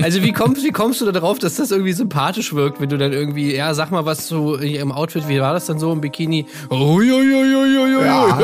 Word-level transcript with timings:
Also 0.00 0.22
wie 0.22 0.32
kommst, 0.32 0.64
wie 0.64 0.70
kommst 0.70 1.00
du 1.00 1.04
da 1.04 1.12
drauf, 1.12 1.38
dass 1.38 1.56
das 1.56 1.70
irgendwie 1.70 1.92
sympathisch 1.92 2.54
wirkt, 2.54 2.80
wenn 2.80 2.88
du 2.88 2.96
dann 2.96 3.12
irgendwie, 3.12 3.54
ja, 3.54 3.74
sag 3.74 3.90
mal 3.90 4.06
was 4.06 4.26
zu 4.26 4.54
im 4.54 4.92
Outfit, 4.92 5.28
wie 5.28 5.40
war 5.40 5.52
das 5.52 5.66
dann 5.66 5.78
so 5.78 5.92
im 5.92 6.00
Bikini? 6.00 6.46
Uiuiuiui. 6.70 8.04
Ja. 8.04 8.38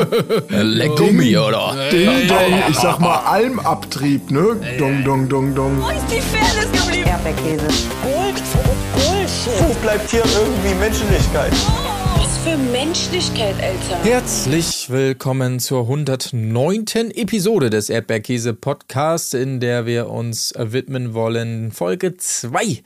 Leck 0.62 0.96
Gummi, 0.96 1.36
oder? 1.36 1.74
Ding, 1.90 2.28
dong, 2.28 2.62
ich 2.68 2.76
sag 2.76 3.00
mal 3.00 3.18
Almabtrieb, 3.24 4.30
ne? 4.30 4.56
Dong, 4.78 5.04
dong, 5.04 5.28
dong, 5.28 5.54
dong. 5.54 5.82
Wo 5.82 5.88
ist 5.88 6.06
die 6.10 6.20
Fairness 6.20 6.70
geblieben? 6.72 7.08
Erdbeerkäse. 7.08 7.66
Gold, 8.02 8.42
Bullshit. 8.94 9.68
Wo 9.68 9.74
bleibt 9.82 10.10
hier 10.10 10.22
irgendwie 10.24 10.74
Menschlichkeit? 10.74 11.52
Für 12.44 12.56
Menschlichkeit, 12.56 13.56
Alter. 13.60 14.04
Herzlich 14.04 14.88
willkommen 14.90 15.58
zur 15.58 15.82
109. 15.82 17.10
Episode 17.14 17.68
des 17.68 17.90
Erdbeerkäse 17.90 18.54
Podcasts, 18.54 19.34
in 19.34 19.60
der 19.60 19.86
wir 19.86 20.08
uns 20.08 20.54
widmen 20.56 21.14
wollen 21.14 21.72
Folge 21.72 22.16
2 22.16 22.82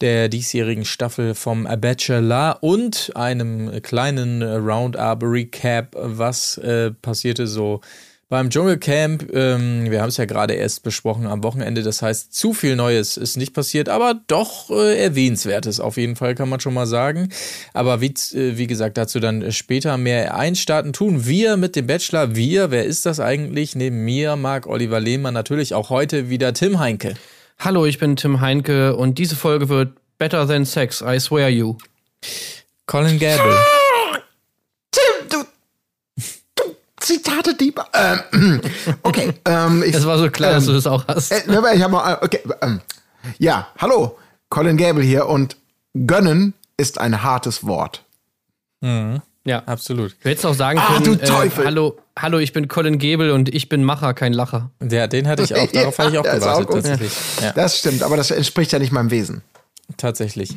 der 0.00 0.28
diesjährigen 0.28 0.84
Staffel 0.84 1.34
vom 1.34 1.64
Bachelor 1.64 2.58
und 2.60 3.12
einem 3.14 3.80
kleinen 3.82 4.42
Roundup-Recap, 4.42 5.96
was 5.98 6.58
äh, 6.58 6.90
passierte 6.90 7.46
so 7.46 7.80
beim 8.28 8.50
Dschungelcamp. 8.50 9.32
Ähm, 9.32 9.90
wir 9.90 10.02
haben 10.02 10.08
es 10.08 10.16
ja 10.16 10.24
gerade 10.24 10.54
erst 10.54 10.82
besprochen 10.82 11.26
am 11.26 11.42
Wochenende, 11.42 11.82
das 11.82 12.02
heißt, 12.02 12.34
zu 12.34 12.52
viel 12.52 12.76
Neues 12.76 13.16
ist 13.16 13.36
nicht 13.36 13.54
passiert, 13.54 13.88
aber 13.88 14.20
doch 14.26 14.70
äh, 14.70 15.02
erwähnenswertes 15.02 15.80
auf 15.80 15.96
jeden 15.96 16.16
Fall, 16.16 16.34
kann 16.34 16.48
man 16.48 16.60
schon 16.60 16.74
mal 16.74 16.86
sagen. 16.86 17.28
Aber 17.72 18.00
wie, 18.00 18.14
äh, 18.34 18.56
wie 18.56 18.66
gesagt, 18.66 18.96
dazu 18.96 19.20
dann 19.20 19.52
später 19.52 19.96
mehr 19.96 20.34
einstarten 20.36 20.92
tun. 20.92 21.26
Wir 21.26 21.56
mit 21.56 21.76
dem 21.76 21.86
Bachelor, 21.86 22.34
wir, 22.34 22.70
wer 22.70 22.84
ist 22.84 23.06
das 23.06 23.20
eigentlich? 23.20 23.76
Neben 23.76 24.04
mir, 24.04 24.36
Marc 24.36 24.66
Oliver 24.66 25.00
Lehmann, 25.00 25.34
natürlich 25.34 25.74
auch 25.74 25.90
heute 25.90 26.28
wieder 26.28 26.52
Tim 26.52 26.78
Heinke. 26.78 27.14
Hallo, 27.58 27.86
ich 27.86 27.98
bin 27.98 28.16
Tim 28.16 28.40
Heinke 28.40 28.96
und 28.96 29.18
diese 29.18 29.36
Folge 29.36 29.68
wird 29.68 29.96
Better 30.18 30.46
Than 30.46 30.64
Sex, 30.64 31.02
I 31.06 31.20
swear 31.20 31.48
you. 31.48 31.76
Colin 32.86 33.18
Gable. 33.18 33.56
Tim, 34.90 35.28
du, 35.28 35.44
du 37.08 37.14
Zitate-Dieb. 37.14 37.80
Ähm, 37.92 38.60
okay, 39.02 39.32
ähm, 39.44 39.82
ich, 39.84 39.92
Das 39.92 40.06
war 40.06 40.18
so 40.18 40.30
klar, 40.30 40.52
dass 40.52 40.66
du 40.66 40.72
das 40.72 40.86
auch 40.86 41.06
hast. 41.06 41.32
Äh, 41.32 41.42
ich 41.74 41.82
hab 41.82 41.90
mal, 41.90 42.18
okay, 42.22 42.40
ähm, 42.62 42.80
ja, 43.38 43.68
hallo, 43.78 44.18
Colin 44.48 44.76
Gable 44.76 45.02
hier 45.02 45.26
und 45.26 45.56
gönnen 45.94 46.54
ist 46.76 46.98
ein 46.98 47.22
hartes 47.22 47.66
Wort. 47.66 48.02
Ja. 49.46 49.62
Absolut. 49.66 50.16
Du 50.22 50.28
hättest 50.28 50.44
auch 50.44 50.54
sagen 50.54 50.78
können, 50.80 51.04
du 51.04 51.16
Teufel. 51.16 51.62
Äh, 51.64 51.66
hallo, 51.66 51.98
hallo, 52.18 52.38
ich 52.38 52.52
bin 52.52 52.68
Colin 52.68 52.98
Gable 52.98 53.32
und 53.32 53.52
ich 53.54 53.68
bin 53.68 53.84
Macher, 53.84 54.12
kein 54.12 54.32
Lacher. 54.32 54.70
Ja, 54.82 55.06
den 55.06 55.28
hatte 55.28 55.44
ich 55.44 55.54
auch, 55.54 55.70
darauf 55.70 55.98
hatte 55.98 56.10
ich 56.10 56.18
auch 56.18 56.24
Ja, 56.24 56.34
gewartet, 56.34 56.68
auch 56.68 56.74
tatsächlich. 56.74 57.12
Ja. 57.40 57.52
Das 57.52 57.78
stimmt, 57.78 58.02
aber 58.02 58.16
das 58.16 58.30
entspricht 58.30 58.72
ja 58.72 58.78
nicht 58.78 58.92
meinem 58.92 59.10
Wesen. 59.10 59.42
Tatsächlich. 59.96 60.54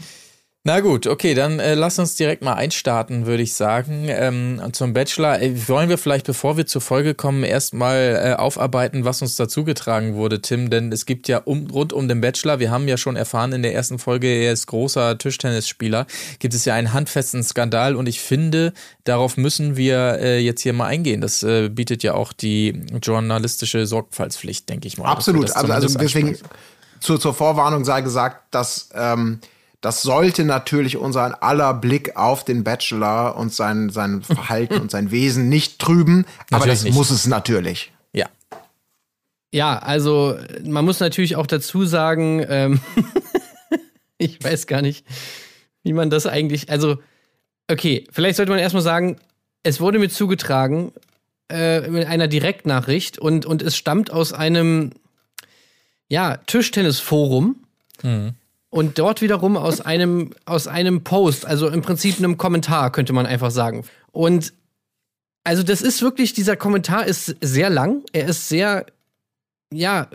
Na 0.65 0.81
gut, 0.81 1.07
okay, 1.07 1.35
dann 1.35 1.59
äh, 1.59 1.73
lass 1.73 1.99
uns 1.99 2.15
direkt 2.15 2.43
mal 2.43 2.55
einstarten, 2.55 3.25
würde 3.25 3.41
ich 3.41 3.53
sagen. 3.53 4.07
Ähm, 4.09 4.61
zum 4.73 4.91
Bachelor. 4.91 5.41
Äh, 5.41 5.69
wollen 5.69 5.87
wir 5.87 5.97
vielleicht, 5.97 6.25
bevor 6.25 6.57
wir 6.57 6.65
zur 6.65 6.81
Folge 6.81 7.15
kommen, 7.15 7.45
erstmal 7.45 8.21
äh, 8.21 8.33
aufarbeiten, 8.33 9.05
was 9.05 9.21
uns 9.21 9.37
dazugetragen 9.37 10.15
wurde, 10.15 10.41
Tim? 10.41 10.69
Denn 10.69 10.91
es 10.91 11.05
gibt 11.05 11.29
ja 11.29 11.37
um, 11.37 11.67
rund 11.71 11.93
um 11.93 12.09
den 12.09 12.19
Bachelor, 12.19 12.59
wir 12.59 12.71
haben 12.71 12.89
ja 12.89 12.97
schon 12.97 13.15
erfahren 13.15 13.53
in 13.53 13.63
der 13.63 13.73
ersten 13.73 13.99
Folge, 13.99 14.27
er 14.27 14.51
ist 14.51 14.67
großer 14.67 15.17
Tischtennisspieler, 15.17 16.05
gibt 16.39 16.53
es 16.53 16.65
ja 16.65 16.73
einen 16.73 16.91
handfesten 16.91 17.41
Skandal 17.41 17.95
und 17.95 18.09
ich 18.09 18.19
finde, 18.19 18.73
darauf 19.05 19.37
müssen 19.37 19.77
wir 19.77 20.19
äh, 20.19 20.39
jetzt 20.39 20.61
hier 20.61 20.73
mal 20.73 20.87
eingehen. 20.87 21.21
Das 21.21 21.41
äh, 21.41 21.69
bietet 21.69 22.03
ja 22.03 22.15
auch 22.15 22.33
die 22.33 22.83
journalistische 23.01 23.85
Sorgfaltspflicht, 23.87 24.67
denke 24.67 24.89
ich 24.89 24.97
mal. 24.97 25.05
Absolut. 25.05 25.55
Also, 25.55 25.71
also 25.71 25.97
deswegen 25.97 26.37
zur, 26.99 27.17
zur 27.17 27.33
Vorwarnung 27.33 27.85
sei 27.85 28.01
gesagt, 28.01 28.53
dass 28.53 28.89
ähm, 28.93 29.39
das 29.81 30.01
sollte 30.01 30.43
natürlich 30.43 30.97
unseren 30.97 31.33
aller 31.33 31.73
Blick 31.73 32.17
auf 32.17 32.43
den 32.43 32.63
Bachelor 32.63 33.35
und 33.37 33.53
sein, 33.53 33.89
sein 33.89 34.21
Verhalten 34.23 34.75
und 34.75 34.91
sein 34.91 35.11
Wesen 35.11 35.49
nicht 35.49 35.79
trüben, 35.79 36.25
aber 36.49 36.59
Natürlich 36.59 36.79
das 36.79 36.83
nicht. 36.83 36.93
muss 36.95 37.09
es 37.11 37.27
natürlich. 37.27 37.91
Ja. 38.13 38.27
Ja, 39.53 39.79
also 39.79 40.37
man 40.63 40.85
muss 40.85 40.99
natürlich 40.99 41.35
auch 41.35 41.47
dazu 41.47 41.85
sagen, 41.85 42.45
ähm, 42.47 42.79
ich 44.17 44.43
weiß 44.43 44.67
gar 44.67 44.81
nicht, 44.81 45.05
wie 45.83 45.93
man 45.93 46.09
das 46.09 46.25
eigentlich, 46.25 46.69
also, 46.69 46.97
okay, 47.69 48.05
vielleicht 48.11 48.37
sollte 48.37 48.51
man 48.51 48.59
erstmal 48.59 48.83
sagen, 48.83 49.17
es 49.63 49.79
wurde 49.79 49.99
mir 49.99 50.09
zugetragen 50.09 50.91
äh, 51.49 51.87
mit 51.89 52.05
einer 52.05 52.27
Direktnachricht 52.27 53.17
und, 53.17 53.45
und 53.45 53.61
es 53.61 53.75
stammt 53.75 54.11
aus 54.11 54.33
einem, 54.33 54.91
ja, 56.09 56.37
Tischtennisforum. 56.37 57.63
Und 58.71 58.99
dort 58.99 59.21
wiederum 59.21 59.57
aus 59.57 59.81
einem, 59.81 60.33
aus 60.45 60.67
einem 60.67 61.03
Post, 61.03 61.45
also 61.45 61.69
im 61.69 61.81
Prinzip 61.81 62.19
einem 62.19 62.37
Kommentar, 62.37 62.91
könnte 62.91 63.13
man 63.13 63.25
einfach 63.25 63.51
sagen. 63.51 63.83
Und 64.11 64.53
also 65.43 65.63
das 65.63 65.81
ist 65.81 66.01
wirklich, 66.01 66.33
dieser 66.33 66.55
Kommentar 66.55 67.07
ist 67.07 67.35
sehr 67.41 67.69
lang, 67.69 68.03
er 68.13 68.27
ist 68.27 68.49
sehr 68.49 68.85
ja, 69.73 70.07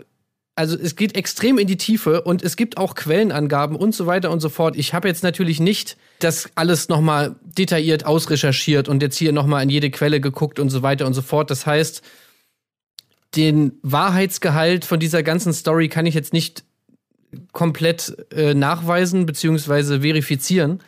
also 0.55 0.77
es 0.77 0.95
geht 0.95 1.15
extrem 1.15 1.57
in 1.57 1.67
die 1.67 1.77
Tiefe 1.77 2.21
und 2.21 2.41
es 2.41 2.55
gibt 2.55 2.77
auch 2.77 2.95
Quellenangaben 2.95 3.75
und 3.75 3.93
so 3.93 4.05
weiter 4.05 4.31
und 4.31 4.39
so 4.39 4.49
fort. 4.49 4.75
Ich 4.77 4.93
habe 4.93 5.07
jetzt 5.07 5.23
natürlich 5.23 5.59
nicht 5.59 5.97
das 6.19 6.49
alles 6.55 6.87
nochmal 6.87 7.35
detailliert 7.43 8.05
ausrecherchiert 8.05 8.87
und 8.87 9.01
jetzt 9.01 9.17
hier 9.17 9.33
nochmal 9.33 9.63
in 9.63 9.69
jede 9.69 9.91
Quelle 9.91 10.21
geguckt 10.21 10.59
und 10.59 10.69
so 10.69 10.81
weiter 10.81 11.05
und 11.05 11.13
so 11.13 11.21
fort. 11.21 11.51
Das 11.51 11.65
heißt, 11.65 12.01
den 13.35 13.73
Wahrheitsgehalt 13.81 14.85
von 14.85 14.99
dieser 14.99 15.23
ganzen 15.23 15.51
Story 15.53 15.89
kann 15.89 16.05
ich 16.05 16.15
jetzt 16.15 16.31
nicht 16.31 16.63
komplett 17.51 18.15
äh, 18.31 18.53
nachweisen 18.53 19.25
beziehungsweise 19.25 20.01
verifizieren. 20.01 20.81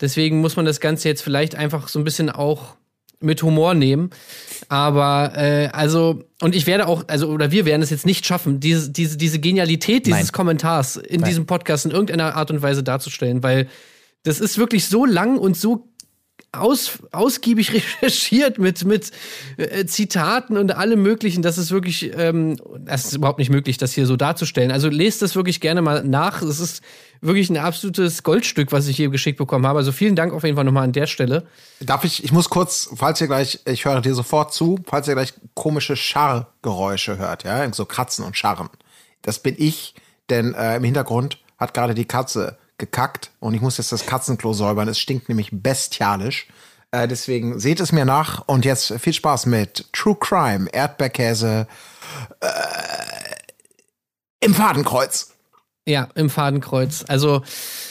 Deswegen 0.00 0.40
muss 0.40 0.56
man 0.56 0.64
das 0.64 0.80
Ganze 0.80 1.08
jetzt 1.08 1.22
vielleicht 1.22 1.54
einfach 1.54 1.88
so 1.88 1.98
ein 1.98 2.04
bisschen 2.04 2.30
auch 2.30 2.76
mit 3.20 3.42
Humor 3.42 3.74
nehmen. 3.74 4.10
Aber 4.68 5.32
äh, 5.36 5.68
also, 5.72 6.24
und 6.40 6.54
ich 6.54 6.66
werde 6.66 6.86
auch, 6.86 7.04
also, 7.08 7.28
oder 7.28 7.50
wir 7.50 7.64
werden 7.64 7.82
es 7.82 7.90
jetzt 7.90 8.06
nicht 8.06 8.26
schaffen, 8.26 8.60
diese, 8.60 8.90
diese, 8.90 9.16
diese 9.16 9.38
Genialität 9.38 10.06
dieses 10.06 10.20
Nein. 10.20 10.32
Kommentars 10.32 10.96
in 10.96 11.20
Nein. 11.20 11.28
diesem 11.28 11.46
Podcast 11.46 11.86
in 11.86 11.90
irgendeiner 11.90 12.36
Art 12.36 12.50
und 12.50 12.62
Weise 12.62 12.82
darzustellen, 12.82 13.42
weil 13.42 13.68
das 14.22 14.40
ist 14.40 14.58
wirklich 14.58 14.86
so 14.86 15.04
lang 15.04 15.38
und 15.38 15.56
so 15.56 15.88
aus, 16.60 16.98
ausgiebig 17.12 17.72
recherchiert 18.02 18.58
mit, 18.58 18.84
mit 18.84 19.10
äh, 19.56 19.84
Zitaten 19.86 20.56
und 20.56 20.74
allem 20.74 21.02
Möglichen. 21.02 21.42
Das 21.42 21.58
ist 21.58 21.70
wirklich, 21.70 22.12
ähm, 22.16 22.56
das 22.78 23.06
ist 23.06 23.14
überhaupt 23.14 23.38
nicht 23.38 23.50
möglich, 23.50 23.78
das 23.78 23.92
hier 23.92 24.06
so 24.06 24.16
darzustellen. 24.16 24.70
Also 24.70 24.88
lest 24.88 25.22
das 25.22 25.36
wirklich 25.36 25.60
gerne 25.60 25.82
mal 25.82 26.04
nach. 26.04 26.42
Es 26.42 26.60
ist 26.60 26.82
wirklich 27.20 27.50
ein 27.50 27.56
absolutes 27.56 28.22
Goldstück, 28.22 28.72
was 28.72 28.86
ich 28.86 28.96
hier 28.96 29.08
geschickt 29.08 29.38
bekommen 29.38 29.66
habe. 29.66 29.78
Also 29.78 29.92
vielen 29.92 30.16
Dank 30.16 30.32
auf 30.32 30.44
jeden 30.44 30.56
Fall 30.56 30.64
nochmal 30.64 30.84
an 30.84 30.92
der 30.92 31.06
Stelle. 31.06 31.46
Darf 31.80 32.04
ich, 32.04 32.22
ich 32.24 32.32
muss 32.32 32.50
kurz, 32.50 32.90
falls 32.94 33.20
ihr 33.20 33.26
gleich, 33.26 33.60
ich 33.64 33.84
höre 33.84 34.00
dir 34.00 34.14
sofort 34.14 34.52
zu, 34.52 34.78
falls 34.86 35.08
ihr 35.08 35.14
gleich 35.14 35.32
komische 35.54 35.96
Scharrgeräusche 35.96 37.18
hört, 37.18 37.44
ja, 37.44 37.72
so 37.72 37.86
Kratzen 37.86 38.24
und 38.24 38.36
Scharren. 38.36 38.68
Das 39.22 39.38
bin 39.38 39.54
ich, 39.56 39.94
denn 40.28 40.54
äh, 40.54 40.76
im 40.76 40.84
Hintergrund 40.84 41.38
hat 41.58 41.72
gerade 41.72 41.94
die 41.94 42.04
Katze 42.04 42.58
gekackt 42.78 43.30
und 43.40 43.54
ich 43.54 43.60
muss 43.60 43.78
jetzt 43.78 43.92
das 43.92 44.06
Katzenklo 44.06 44.52
säubern. 44.52 44.88
Es 44.88 44.98
stinkt 44.98 45.28
nämlich 45.28 45.50
bestialisch. 45.52 46.48
Äh, 46.90 47.08
deswegen 47.08 47.58
seht 47.58 47.80
es 47.80 47.92
mir 47.92 48.04
nach 48.04 48.46
und 48.46 48.64
jetzt 48.64 48.92
viel 49.00 49.12
Spaß 49.12 49.46
mit 49.46 49.92
True 49.92 50.16
Crime, 50.18 50.68
Erdbeerkäse 50.72 51.66
äh, 52.40 52.46
im 54.40 54.54
Fadenkreuz. 54.54 55.32
Ja, 55.86 56.08
im 56.14 56.30
Fadenkreuz. 56.30 57.04
Also 57.08 57.42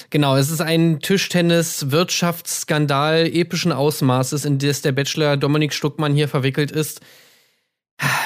genau, 0.10 0.38
es 0.38 0.50
ist 0.50 0.62
ein 0.62 1.00
Tischtennis-Wirtschaftsskandal 1.00 3.28
epischen 3.28 3.72
Ausmaßes, 3.72 4.46
in 4.46 4.58
das 4.58 4.82
der 4.82 4.94
Bachelor 4.94 5.38
Dominik 5.38 5.74
Stuckmann 5.74 6.16
hier 6.16 6.30
verwickelt 6.30 6.72
ist. 6.72 7.02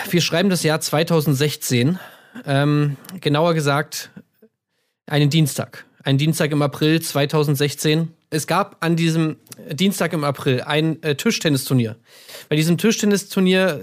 Wir 0.10 0.22
schreiben 0.22 0.50
das 0.50 0.64
Jahr 0.64 0.80
2016. 0.80 2.00
Ähm, 2.46 2.96
genauer 3.20 3.56
gesagt, 3.56 4.12
einen 5.08 5.30
Dienstag. 5.30 5.87
Ein 6.08 6.18
Dienstag 6.18 6.54
im 6.54 6.62
April 6.62 7.02
2016. 7.02 8.14
Es 8.30 8.48
gab 8.48 8.78
an 8.80 8.96
diesem 8.96 9.36
Dienstag 9.70 10.14
im 10.14 10.24
April 10.24 10.62
ein 10.62 11.04
äh, 11.04 11.16
Tischtennisturnier. 11.16 11.98
Bei 12.48 12.56
diesem 12.56 12.78
Tischtennisturnier 12.78 13.82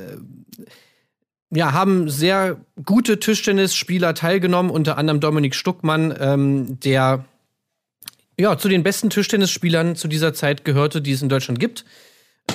äh, 0.63 0.65
ja, 1.55 1.75
haben 1.75 2.09
sehr 2.09 2.65
gute 2.83 3.21
Tischtennisspieler 3.21 4.15
teilgenommen, 4.15 4.71
unter 4.71 4.97
anderem 4.97 5.21
Dominik 5.21 5.55
Stuckmann, 5.55 6.15
ähm, 6.19 6.81
der 6.81 7.27
ja 8.41 8.57
zu 8.57 8.71
den 8.71 8.83
besten 8.83 9.11
Tischtennisspielern 9.11 9.95
zu 9.95 10.09
dieser 10.09 10.33
Zeit 10.33 10.65
gehörte, 10.65 11.03
die 11.03 11.13
es 11.13 11.21
in 11.21 11.29
Deutschland 11.29 11.61
gibt. 11.61 11.85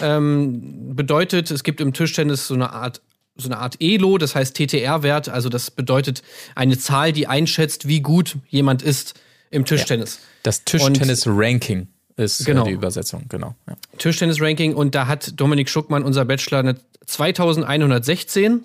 Ähm, 0.01 0.95
bedeutet, 0.95 1.51
es 1.51 1.63
gibt 1.63 1.79
im 1.79 1.93
Tischtennis 1.93 2.47
so 2.47 2.55
eine 2.55 2.73
Art 2.73 3.01
so 3.35 3.47
eine 3.47 3.59
Art 3.59 3.75
ELO, 3.79 4.17
das 4.17 4.33
heißt 4.33 4.57
TTR-Wert, 4.57 5.29
also 5.29 5.47
das 5.47 5.69
bedeutet 5.69 6.23
eine 6.55 6.79
Zahl, 6.79 7.13
die 7.13 7.27
einschätzt, 7.27 7.87
wie 7.87 8.01
gut 8.01 8.37
jemand 8.49 8.81
ist 8.81 9.13
im 9.51 9.65
Tischtennis. 9.65 10.19
Das 10.43 10.63
Tischtennis-Ranking 10.65 11.87
ist 12.17 12.45
Genau. 12.45 12.63
äh, 12.63 12.69
die 12.69 12.73
Übersetzung, 12.73 13.25
genau. 13.29 13.55
Ja. 13.67 13.75
Tischtennis-Ranking 13.97 14.73
und 14.75 14.95
da 14.95 15.07
hat 15.07 15.39
Dominik 15.39 15.69
Schuckmann, 15.69 16.03
unser 16.03 16.25
Bachelor, 16.25 16.59
eine 16.59 16.75
2116. 17.05 18.63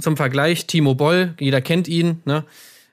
Zum 0.00 0.16
Vergleich, 0.16 0.66
Timo 0.66 0.94
Boll, 0.94 1.34
jeder 1.38 1.60
kennt 1.60 1.88
ihn, 1.88 2.22
ne? 2.24 2.44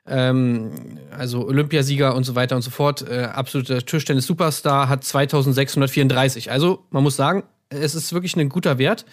ähm, 0.07 0.71
also 1.09 1.47
Olympiasieger 1.47 2.13
und 2.13 2.25
so 2.25 2.35
weiter 2.35 2.55
und 2.57 2.61
so 2.63 2.69
fort, 2.69 3.01
äh, 3.09 3.23
absoluter 3.23 3.83
Tischtennis-Superstar, 3.83 4.89
hat 4.89 5.03
2634. 5.03 6.51
Also 6.51 6.83
man 6.91 7.01
muss 7.01 7.15
sagen, 7.15 7.43
es 7.69 7.95
ist 7.95 8.13
wirklich 8.13 8.35
ein 8.35 8.49
guter 8.49 8.77
Wert 8.77 9.05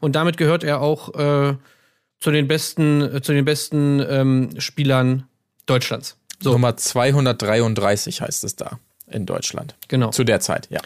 und 0.00 0.16
damit 0.16 0.38
gehört 0.38 0.64
er 0.64 0.80
auch 0.80 1.14
äh, 1.14 1.56
zu 2.18 2.30
den 2.30 2.48
besten, 2.48 3.02
äh, 3.02 3.22
zu 3.22 3.32
den 3.32 3.44
besten 3.44 4.00
ähm, 4.08 4.50
Spielern 4.58 5.24
Deutschlands. 5.66 6.16
So, 6.42 6.52
Nummer 6.52 6.76
233 6.76 8.22
heißt 8.22 8.44
es 8.44 8.56
da 8.56 8.78
in 9.10 9.26
Deutschland. 9.26 9.74
genau. 9.88 10.10
Zu 10.10 10.24
der 10.24 10.40
Zeit, 10.40 10.68
ja. 10.70 10.80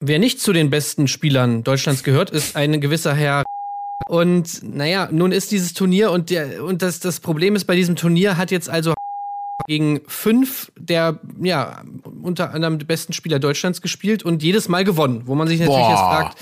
Wer 0.00 0.18
nicht 0.18 0.40
zu 0.40 0.52
den 0.52 0.70
besten 0.70 1.06
Spielern 1.06 1.62
Deutschlands 1.62 2.02
gehört, 2.02 2.30
ist 2.30 2.56
ein 2.56 2.80
gewisser 2.80 3.14
Herr. 3.14 3.44
Und 4.08 4.62
naja, 4.62 5.08
nun 5.12 5.30
ist 5.30 5.52
dieses 5.52 5.74
Turnier 5.74 6.10
und, 6.10 6.28
der, 6.30 6.64
und 6.64 6.82
das, 6.82 6.98
das 6.98 7.20
Problem 7.20 7.54
ist, 7.54 7.66
bei 7.66 7.76
diesem 7.76 7.94
Turnier 7.94 8.36
hat 8.36 8.50
jetzt 8.50 8.68
also 8.68 8.94
gegen 9.68 10.00
fünf 10.08 10.72
der, 10.76 11.20
ja, 11.40 11.84
unter 12.20 12.52
anderem 12.52 12.78
besten 12.78 13.12
Spieler 13.12 13.38
Deutschlands 13.38 13.80
gespielt 13.80 14.24
und 14.24 14.42
jedes 14.42 14.68
Mal 14.68 14.82
gewonnen, 14.82 15.22
wo 15.26 15.36
man 15.36 15.46
sich 15.46 15.60
natürlich 15.60 15.78
Boah. 15.78 15.90
jetzt 15.90 16.00
fragt. 16.00 16.38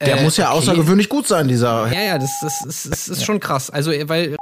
Der 0.00 0.18
äh, 0.18 0.24
muss 0.24 0.36
ja 0.36 0.48
okay. 0.48 0.58
außergewöhnlich 0.58 1.08
gut 1.08 1.28
sein, 1.28 1.46
dieser. 1.46 1.86
Ja, 1.92 2.02
ja, 2.02 2.18
das, 2.18 2.40
das, 2.40 2.62
das, 2.64 2.82
das 2.90 3.08
ist 3.08 3.24
schon 3.24 3.38
krass. 3.38 3.70
Also, 3.70 3.92
weil 4.08 4.34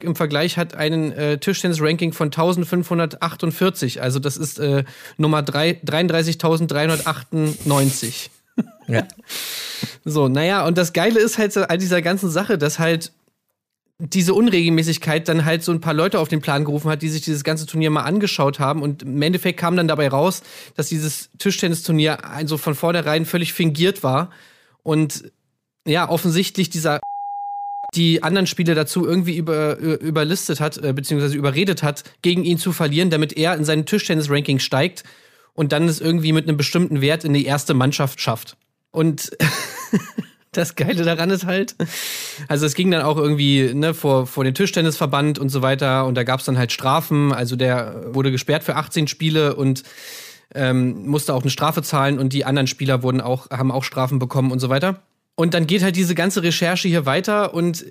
im 0.00 0.16
Vergleich 0.16 0.56
hat 0.56 0.74
einen 0.74 1.12
äh, 1.12 1.38
Tischtennis-Ranking 1.38 2.12
von 2.12 2.26
1548. 2.26 4.02
Also, 4.02 4.18
das 4.18 4.36
ist 4.36 4.58
äh, 4.58 4.84
Nummer 5.16 5.42
drei- 5.42 5.80
33.398. 5.84 8.30
ja. 8.88 9.06
So, 10.04 10.28
naja, 10.28 10.66
und 10.66 10.78
das 10.78 10.92
Geile 10.92 11.20
ist 11.20 11.38
halt 11.38 11.52
so 11.52 11.62
an 11.62 11.78
dieser 11.78 12.02
ganzen 12.02 12.30
Sache, 12.30 12.58
dass 12.58 12.78
halt 12.78 13.12
diese 13.98 14.34
Unregelmäßigkeit 14.34 15.26
dann 15.26 15.46
halt 15.46 15.64
so 15.64 15.72
ein 15.72 15.80
paar 15.80 15.94
Leute 15.94 16.18
auf 16.18 16.28
den 16.28 16.42
Plan 16.42 16.64
gerufen 16.64 16.90
hat, 16.90 17.00
die 17.00 17.08
sich 17.08 17.22
dieses 17.22 17.44
ganze 17.44 17.64
Turnier 17.64 17.90
mal 17.90 18.02
angeschaut 18.02 18.58
haben. 18.58 18.82
Und 18.82 19.02
im 19.02 19.22
Endeffekt 19.22 19.58
kam 19.58 19.76
dann 19.76 19.88
dabei 19.88 20.08
raus, 20.08 20.42
dass 20.74 20.88
dieses 20.88 21.30
Tischtennisturnier 21.38 22.24
also 22.24 22.58
von 22.58 22.74
vornherein 22.74 23.24
völlig 23.24 23.54
fingiert 23.54 24.02
war. 24.02 24.30
Und 24.82 25.32
ja, 25.86 26.08
offensichtlich 26.08 26.68
dieser 26.68 27.00
die 27.94 28.22
anderen 28.22 28.46
Spiele 28.46 28.74
dazu 28.74 29.06
irgendwie 29.06 29.36
über, 29.36 29.78
überlistet 29.78 30.60
hat, 30.60 30.78
äh, 30.78 30.92
beziehungsweise 30.92 31.36
überredet 31.36 31.82
hat, 31.82 32.04
gegen 32.22 32.44
ihn 32.44 32.58
zu 32.58 32.72
verlieren, 32.72 33.10
damit 33.10 33.36
er 33.36 33.54
in 33.54 33.64
seinem 33.64 33.86
Tischtennis-Ranking 33.86 34.58
steigt 34.58 35.04
und 35.54 35.72
dann 35.72 35.88
es 35.88 36.00
irgendwie 36.00 36.32
mit 36.32 36.48
einem 36.48 36.56
bestimmten 36.56 37.00
Wert 37.00 37.24
in 37.24 37.32
die 37.32 37.46
erste 37.46 37.74
Mannschaft 37.74 38.20
schafft. 38.20 38.56
Und 38.90 39.30
das 40.52 40.74
Geile 40.74 41.04
daran 41.04 41.30
ist 41.30 41.46
halt, 41.46 41.76
also 42.48 42.66
es 42.66 42.74
ging 42.74 42.90
dann 42.90 43.02
auch 43.02 43.16
irgendwie 43.16 43.72
ne, 43.74 43.94
vor, 43.94 44.26
vor 44.26 44.44
den 44.44 44.54
Tischtennisverband 44.54 45.38
und 45.38 45.48
so 45.48 45.62
weiter 45.62 46.06
und 46.06 46.14
da 46.14 46.24
gab 46.24 46.40
es 46.40 46.46
dann 46.46 46.58
halt 46.58 46.72
Strafen. 46.72 47.32
Also 47.32 47.56
der 47.56 48.14
wurde 48.14 48.30
gesperrt 48.30 48.64
für 48.64 48.76
18 48.76 49.08
Spiele 49.08 49.56
und 49.56 49.82
ähm, 50.54 51.06
musste 51.06 51.34
auch 51.34 51.42
eine 51.42 51.50
Strafe 51.50 51.82
zahlen 51.82 52.18
und 52.18 52.32
die 52.32 52.44
anderen 52.44 52.66
Spieler 52.66 53.02
wurden 53.02 53.20
auch, 53.20 53.50
haben 53.50 53.72
auch 53.72 53.84
Strafen 53.84 54.18
bekommen 54.18 54.52
und 54.52 54.60
so 54.60 54.68
weiter. 54.68 55.02
Und 55.36 55.52
dann 55.52 55.66
geht 55.66 55.82
halt 55.82 55.96
diese 55.96 56.14
ganze 56.14 56.42
Recherche 56.42 56.88
hier 56.88 57.06
weiter 57.06 57.54
und 57.54 57.84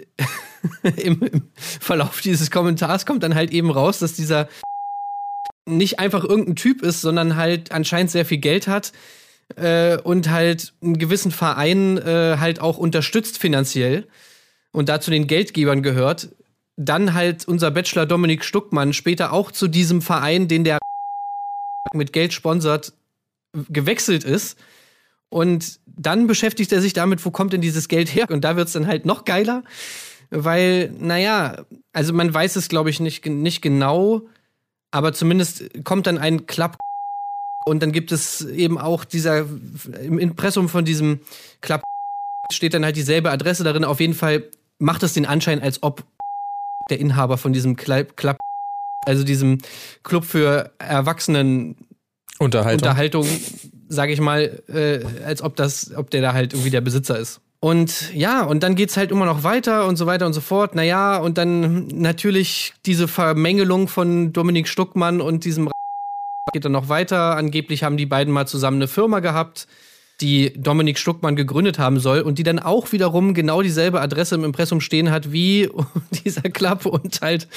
im, 0.97 1.21
im 1.21 1.41
Verlauf 1.55 2.21
dieses 2.21 2.51
Kommentars 2.51 3.05
kommt 3.05 3.23
dann 3.23 3.35
halt 3.35 3.51
eben 3.51 3.69
raus, 3.69 3.99
dass 3.99 4.13
dieser 4.13 4.49
nicht 5.65 5.99
einfach 5.99 6.23
irgendein 6.23 6.55
Typ 6.55 6.81
ist, 6.81 7.01
sondern 7.01 7.35
halt 7.35 7.71
anscheinend 7.71 8.11
sehr 8.11 8.25
viel 8.25 8.39
Geld 8.39 8.67
hat 8.67 8.91
äh, 9.55 9.97
und 9.97 10.29
halt 10.29 10.73
einen 10.81 10.97
gewissen 10.97 11.31
Verein 11.31 11.97
äh, 11.97 12.37
halt 12.39 12.61
auch 12.61 12.77
unterstützt 12.77 13.37
finanziell 13.37 14.07
und 14.71 14.89
dazu 14.89 15.11
den 15.11 15.27
Geldgebern 15.27 15.83
gehört. 15.83 16.29
Dann 16.77 17.13
halt 17.13 17.47
unser 17.47 17.71
Bachelor 17.71 18.05
Dominik 18.05 18.43
Stuckmann 18.43 18.93
später 18.93 19.31
auch 19.31 19.51
zu 19.51 19.67
diesem 19.67 20.01
Verein, 20.01 20.47
den 20.47 20.63
der 20.63 20.79
mit 21.93 22.11
Geld 22.11 22.33
sponsert, 22.33 22.93
gewechselt 23.69 24.23
ist. 24.23 24.57
Und 25.29 25.79
dann 25.85 26.27
beschäftigt 26.27 26.71
er 26.71 26.81
sich 26.81 26.93
damit, 26.93 27.25
wo 27.25 27.31
kommt 27.31 27.53
denn 27.53 27.61
dieses 27.61 27.87
Geld 27.87 28.13
her? 28.13 28.29
Und 28.29 28.41
da 28.43 28.55
wird's 28.55 28.73
dann 28.73 28.87
halt 28.87 29.05
noch 29.05 29.25
geiler, 29.25 29.63
weil, 30.29 30.91
naja, 30.97 31.65
also 31.93 32.13
man 32.13 32.33
weiß 32.33 32.55
es, 32.55 32.67
glaube 32.67 32.89
ich, 32.89 32.99
nicht, 32.99 33.25
nicht 33.25 33.61
genau, 33.61 34.27
aber 34.91 35.13
zumindest 35.13 35.83
kommt 35.83 36.07
dann 36.07 36.17
ein 36.17 36.45
Club 36.45 36.77
und 37.65 37.81
dann 37.81 37.91
gibt 37.91 38.11
es 38.11 38.41
eben 38.41 38.77
auch 38.77 39.03
dieser, 39.03 39.45
im 40.01 40.19
Impressum 40.19 40.69
von 40.69 40.85
diesem 40.85 41.19
Club 41.61 41.81
steht 42.51 42.73
dann 42.73 42.85
halt 42.85 42.95
dieselbe 42.95 43.31
Adresse 43.31 43.63
darin. 43.63 43.83
Auf 43.83 43.99
jeden 43.99 44.13
Fall 44.13 44.49
macht 44.77 45.03
es 45.03 45.13
den 45.13 45.25
Anschein, 45.25 45.61
als 45.61 45.81
ob 45.81 46.03
der 46.89 46.99
Inhaber 46.99 47.37
von 47.37 47.53
diesem 47.53 47.75
Club, 47.75 48.15
Club 48.15 48.37
also 49.05 49.23
diesem 49.23 49.59
Club 50.03 50.25
für 50.25 50.71
Erwachsenen 50.77 51.75
Unterhaltung. 52.39 52.87
Unterhaltung, 52.87 53.27
sage 53.87 54.13
ich 54.13 54.21
mal, 54.21 54.63
äh, 54.67 54.99
als 55.25 55.41
ob 55.41 55.55
das, 55.55 55.95
ob 55.95 56.09
der 56.09 56.21
da 56.21 56.33
halt 56.33 56.53
irgendwie 56.53 56.71
der 56.71 56.81
Besitzer 56.81 57.17
ist. 57.19 57.41
Und 57.59 58.13
ja, 58.13 58.43
und 58.43 58.61
dann 58.61 58.75
geht's 58.75 58.95
halt 58.95 59.11
immer 59.11 59.25
noch 59.25 59.43
weiter 59.43 59.87
und 59.87 59.95
so 59.95 60.05
weiter 60.05 60.25
und 60.25 60.33
so 60.33 60.41
fort. 60.41 60.75
Naja, 60.75 61.17
und 61.17 61.37
dann 61.37 61.87
natürlich 61.87 62.73
diese 62.85 63.07
Vermengelung 63.07 63.87
von 63.87 64.33
Dominik 64.33 64.67
Stuckmann 64.67 65.21
und 65.21 65.45
diesem 65.45 65.69
geht 66.53 66.65
dann 66.65 66.73
noch 66.73 66.89
weiter. 66.89 67.35
Angeblich 67.35 67.83
haben 67.83 67.97
die 67.97 68.05
beiden 68.05 68.31
mal 68.31 68.45
zusammen 68.45 68.77
eine 68.77 68.87
Firma 68.87 69.19
gehabt, 69.19 69.67
die 70.21 70.53
Dominik 70.55 70.99
Stuckmann 70.99 71.35
gegründet 71.35 71.79
haben 71.79 71.99
soll 71.99 72.21
und 72.21 72.37
die 72.37 72.43
dann 72.43 72.59
auch 72.59 72.91
wiederum 72.91 73.33
genau 73.33 73.61
dieselbe 73.61 73.99
Adresse 73.99 74.35
im 74.35 74.43
Impressum 74.43 74.79
stehen 74.79 75.11
hat 75.11 75.31
wie 75.31 75.69
dieser 76.23 76.43
Club 76.43 76.85
und 76.85 77.21
halt, 77.21 77.47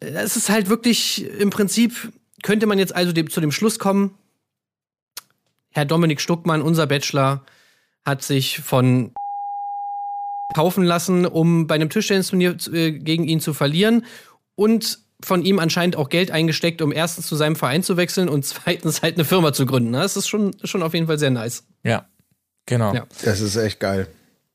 es 0.00 0.36
ist 0.36 0.50
halt 0.50 0.68
wirklich 0.68 1.28
im 1.40 1.50
Prinzip 1.50 2.12
könnte 2.42 2.66
man 2.66 2.78
jetzt 2.78 2.94
also 2.94 3.12
zu 3.12 3.40
dem 3.40 3.50
Schluss 3.50 3.78
kommen, 3.78 4.12
Herr 5.70 5.84
Dominik 5.84 6.20
Stuckmann, 6.20 6.62
unser 6.62 6.86
Bachelor, 6.86 7.44
hat 8.04 8.22
sich 8.22 8.60
von 8.60 9.12
kaufen 10.54 10.84
lassen, 10.84 11.26
um 11.26 11.66
bei 11.66 11.74
einem 11.74 11.90
Tischtennisturnier 11.90 12.56
äh, 12.72 12.92
gegen 12.92 13.24
ihn 13.24 13.40
zu 13.40 13.52
verlieren 13.52 14.04
und 14.54 14.98
von 15.22 15.44
ihm 15.44 15.58
anscheinend 15.58 15.96
auch 15.96 16.08
Geld 16.08 16.30
eingesteckt, 16.30 16.80
um 16.80 16.92
erstens 16.92 17.26
zu 17.26 17.36
seinem 17.36 17.56
Verein 17.56 17.82
zu 17.82 17.96
wechseln 17.96 18.28
und 18.28 18.44
zweitens 18.44 19.02
halt 19.02 19.16
eine 19.16 19.24
Firma 19.24 19.52
zu 19.52 19.66
gründen. 19.66 19.92
Das 19.92 20.16
ist 20.16 20.28
schon, 20.28 20.54
schon 20.64 20.82
auf 20.82 20.94
jeden 20.94 21.06
Fall 21.06 21.18
sehr 21.18 21.30
nice. 21.30 21.64
Ja, 21.82 22.08
genau. 22.66 22.94
Ja. 22.94 23.06
Das 23.24 23.40
ist 23.40 23.56
echt 23.56 23.80
geil. 23.80 24.08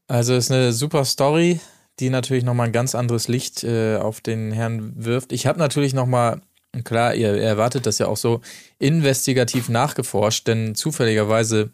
Also 0.08 0.36
ist 0.36 0.52
eine 0.52 0.74
super 0.74 1.06
Story, 1.06 1.60
die 2.00 2.10
natürlich 2.10 2.44
nochmal 2.44 2.68
ein 2.68 2.74
ganz 2.74 2.96
anderes 2.96 3.28
Licht 3.28 3.64
äh, 3.64 3.98
auf 3.98 4.22
den 4.22 4.52
Herrn 4.52 4.94
wirft. 4.96 5.32
Ich 5.32 5.48
habe 5.48 5.60
natürlich 5.60 5.94
nochmal, 5.94 6.42
klar, 6.84 7.16
ihr, 7.16 7.36
erwartet 7.36 7.86
das 7.86 8.00
ja 8.00 8.08
auch 8.08 8.18
so, 8.18 8.42
investigativ 8.80 9.70
nachgeforscht, 9.70 10.48
denn 10.48 10.76
zufälligerweise 10.76 11.72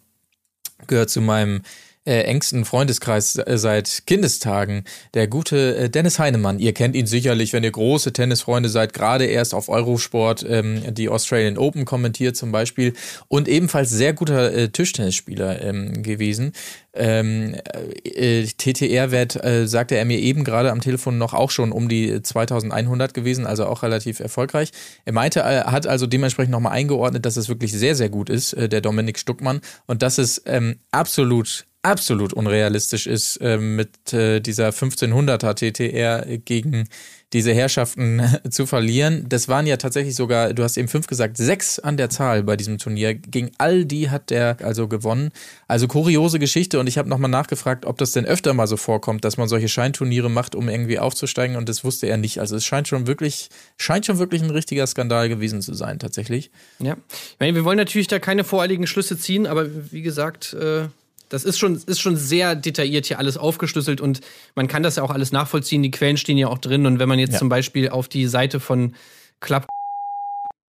gehört 0.87 1.09
zu 1.09 1.21
meinem 1.21 1.61
äh, 2.05 2.21
engsten 2.21 2.65
Freundeskreis 2.65 3.35
äh, 3.35 3.57
seit 3.57 4.03
Kindestagen 4.07 4.83
der 5.13 5.27
gute 5.27 5.75
äh, 5.75 5.89
Dennis 5.89 6.17
Heinemann. 6.17 6.59
Ihr 6.59 6.73
kennt 6.73 6.95
ihn 6.95 7.07
sicherlich, 7.07 7.53
wenn 7.53 7.63
ihr 7.63 7.71
große 7.71 8.13
Tennisfreunde 8.13 8.69
seid, 8.69 8.93
gerade 8.93 9.25
erst 9.25 9.53
auf 9.53 9.69
Eurosport 9.69 10.45
ähm, 10.47 10.93
die 10.93 11.09
Australian 11.09 11.57
Open 11.57 11.85
kommentiert 11.85 12.35
zum 12.35 12.51
Beispiel 12.51 12.93
und 13.27 13.47
ebenfalls 13.47 13.89
sehr 13.89 14.13
guter 14.13 14.53
äh, 14.53 14.69
Tischtennisspieler 14.69 15.61
ähm, 15.61 16.01
gewesen. 16.01 16.53
Ähm, 16.93 17.55
äh, 18.03 18.45
TTR-Wert, 18.45 19.43
äh, 19.43 19.67
sagte 19.67 19.95
er 19.95 20.05
mir 20.05 20.17
eben 20.17 20.43
gerade 20.43 20.71
am 20.71 20.81
Telefon 20.81 21.19
noch 21.19 21.33
auch 21.33 21.51
schon 21.51 21.71
um 21.71 21.87
die 21.87 22.21
2100 22.21 23.13
gewesen, 23.13 23.45
also 23.45 23.67
auch 23.67 23.83
relativ 23.83 24.19
erfolgreich. 24.19 24.71
Er 25.05 25.13
meinte, 25.13 25.41
er 25.41 25.71
hat 25.71 25.85
also 25.85 26.07
dementsprechend 26.07 26.51
nochmal 26.51 26.73
eingeordnet, 26.73 27.25
dass 27.25 27.37
es 27.37 27.47
wirklich 27.47 27.73
sehr, 27.73 27.95
sehr 27.95 28.09
gut 28.09 28.29
ist, 28.29 28.53
äh, 28.53 28.67
der 28.67 28.81
Dominik 28.81 29.19
Stuckmann, 29.19 29.61
und 29.85 30.01
dass 30.01 30.17
es 30.17 30.41
ähm, 30.47 30.79
absolut 30.91 31.67
absolut 31.81 32.33
unrealistisch 32.33 33.07
ist, 33.07 33.39
ähm, 33.41 33.75
mit 33.75 34.13
äh, 34.13 34.41
dieser 34.41 34.69
1500er 34.69 35.55
TTR 35.55 36.37
gegen 36.39 36.89
diese 37.31 37.53
Herrschaften 37.53 38.21
zu 38.49 38.65
verlieren. 38.65 39.25
Das 39.29 39.47
waren 39.47 39.65
ja 39.65 39.77
tatsächlich 39.77 40.15
sogar, 40.15 40.53
du 40.53 40.63
hast 40.63 40.77
eben 40.77 40.87
fünf 40.87 41.07
gesagt, 41.07 41.37
sechs 41.37 41.79
an 41.79 41.95
der 41.95 42.09
Zahl 42.09 42.43
bei 42.43 42.57
diesem 42.57 42.79
Turnier. 42.79 43.13
Gegen 43.13 43.51
all 43.57 43.85
die 43.85 44.09
hat 44.09 44.29
der 44.29 44.57
also 44.61 44.87
gewonnen. 44.87 45.31
Also 45.67 45.87
kuriose 45.87 46.39
Geschichte 46.39 46.79
und 46.79 46.87
ich 46.87 46.97
habe 46.97 47.07
nochmal 47.07 47.29
nachgefragt, 47.29 47.85
ob 47.85 47.97
das 47.97 48.11
denn 48.11 48.25
öfter 48.25 48.53
mal 48.53 48.67
so 48.67 48.75
vorkommt, 48.75 49.23
dass 49.23 49.37
man 49.37 49.47
solche 49.47 49.69
Scheinturniere 49.69 50.29
macht, 50.29 50.55
um 50.55 50.67
irgendwie 50.67 50.99
aufzusteigen 50.99 51.55
und 51.55 51.69
das 51.69 51.83
wusste 51.83 52.07
er 52.07 52.17
nicht. 52.17 52.39
Also 52.39 52.55
es 52.55 52.65
scheint 52.65 52.87
schon 52.87 53.07
wirklich, 53.07 53.49
scheint 53.77 54.05
schon 54.05 54.17
wirklich 54.17 54.41
ein 54.41 54.49
richtiger 54.49 54.85
Skandal 54.85 55.29
gewesen 55.29 55.61
zu 55.61 55.73
sein, 55.73 55.99
tatsächlich. 55.99 56.51
Ja. 56.79 56.97
Ich 57.09 57.39
meine, 57.39 57.55
wir 57.55 57.63
wollen 57.63 57.77
natürlich 57.77 58.07
da 58.07 58.19
keine 58.19 58.43
voreiligen 58.43 58.87
Schlüsse 58.87 59.17
ziehen, 59.17 59.47
aber 59.47 59.67
wie 59.91 60.01
gesagt, 60.01 60.53
äh, 60.53 60.87
das 61.29 61.43
ist 61.43 61.57
schon, 61.59 61.75
ist 61.85 61.99
schon 62.01 62.15
sehr 62.17 62.55
detailliert 62.55 63.05
hier 63.05 63.19
alles 63.19 63.37
aufgeschlüsselt 63.37 64.01
und 64.01 64.21
man 64.55 64.67
kann 64.67 64.83
das 64.83 64.95
ja 64.97 65.03
auch 65.03 65.11
alles 65.11 65.31
nachvollziehen. 65.31 65.83
Die 65.83 65.91
Quellen 65.91 66.17
stehen 66.17 66.37
ja 66.37 66.47
auch 66.47 66.57
drin. 66.57 66.85
Und 66.85 66.99
wenn 66.99 67.07
man 67.07 67.19
jetzt 67.19 67.33
Ja. 67.33 67.39
zum 67.39 67.49
Beispiel 67.49 67.89
auf 67.89 68.07
die 68.07 68.25
Seite 68.27 68.59
von 68.59 68.95
Club 69.39 69.67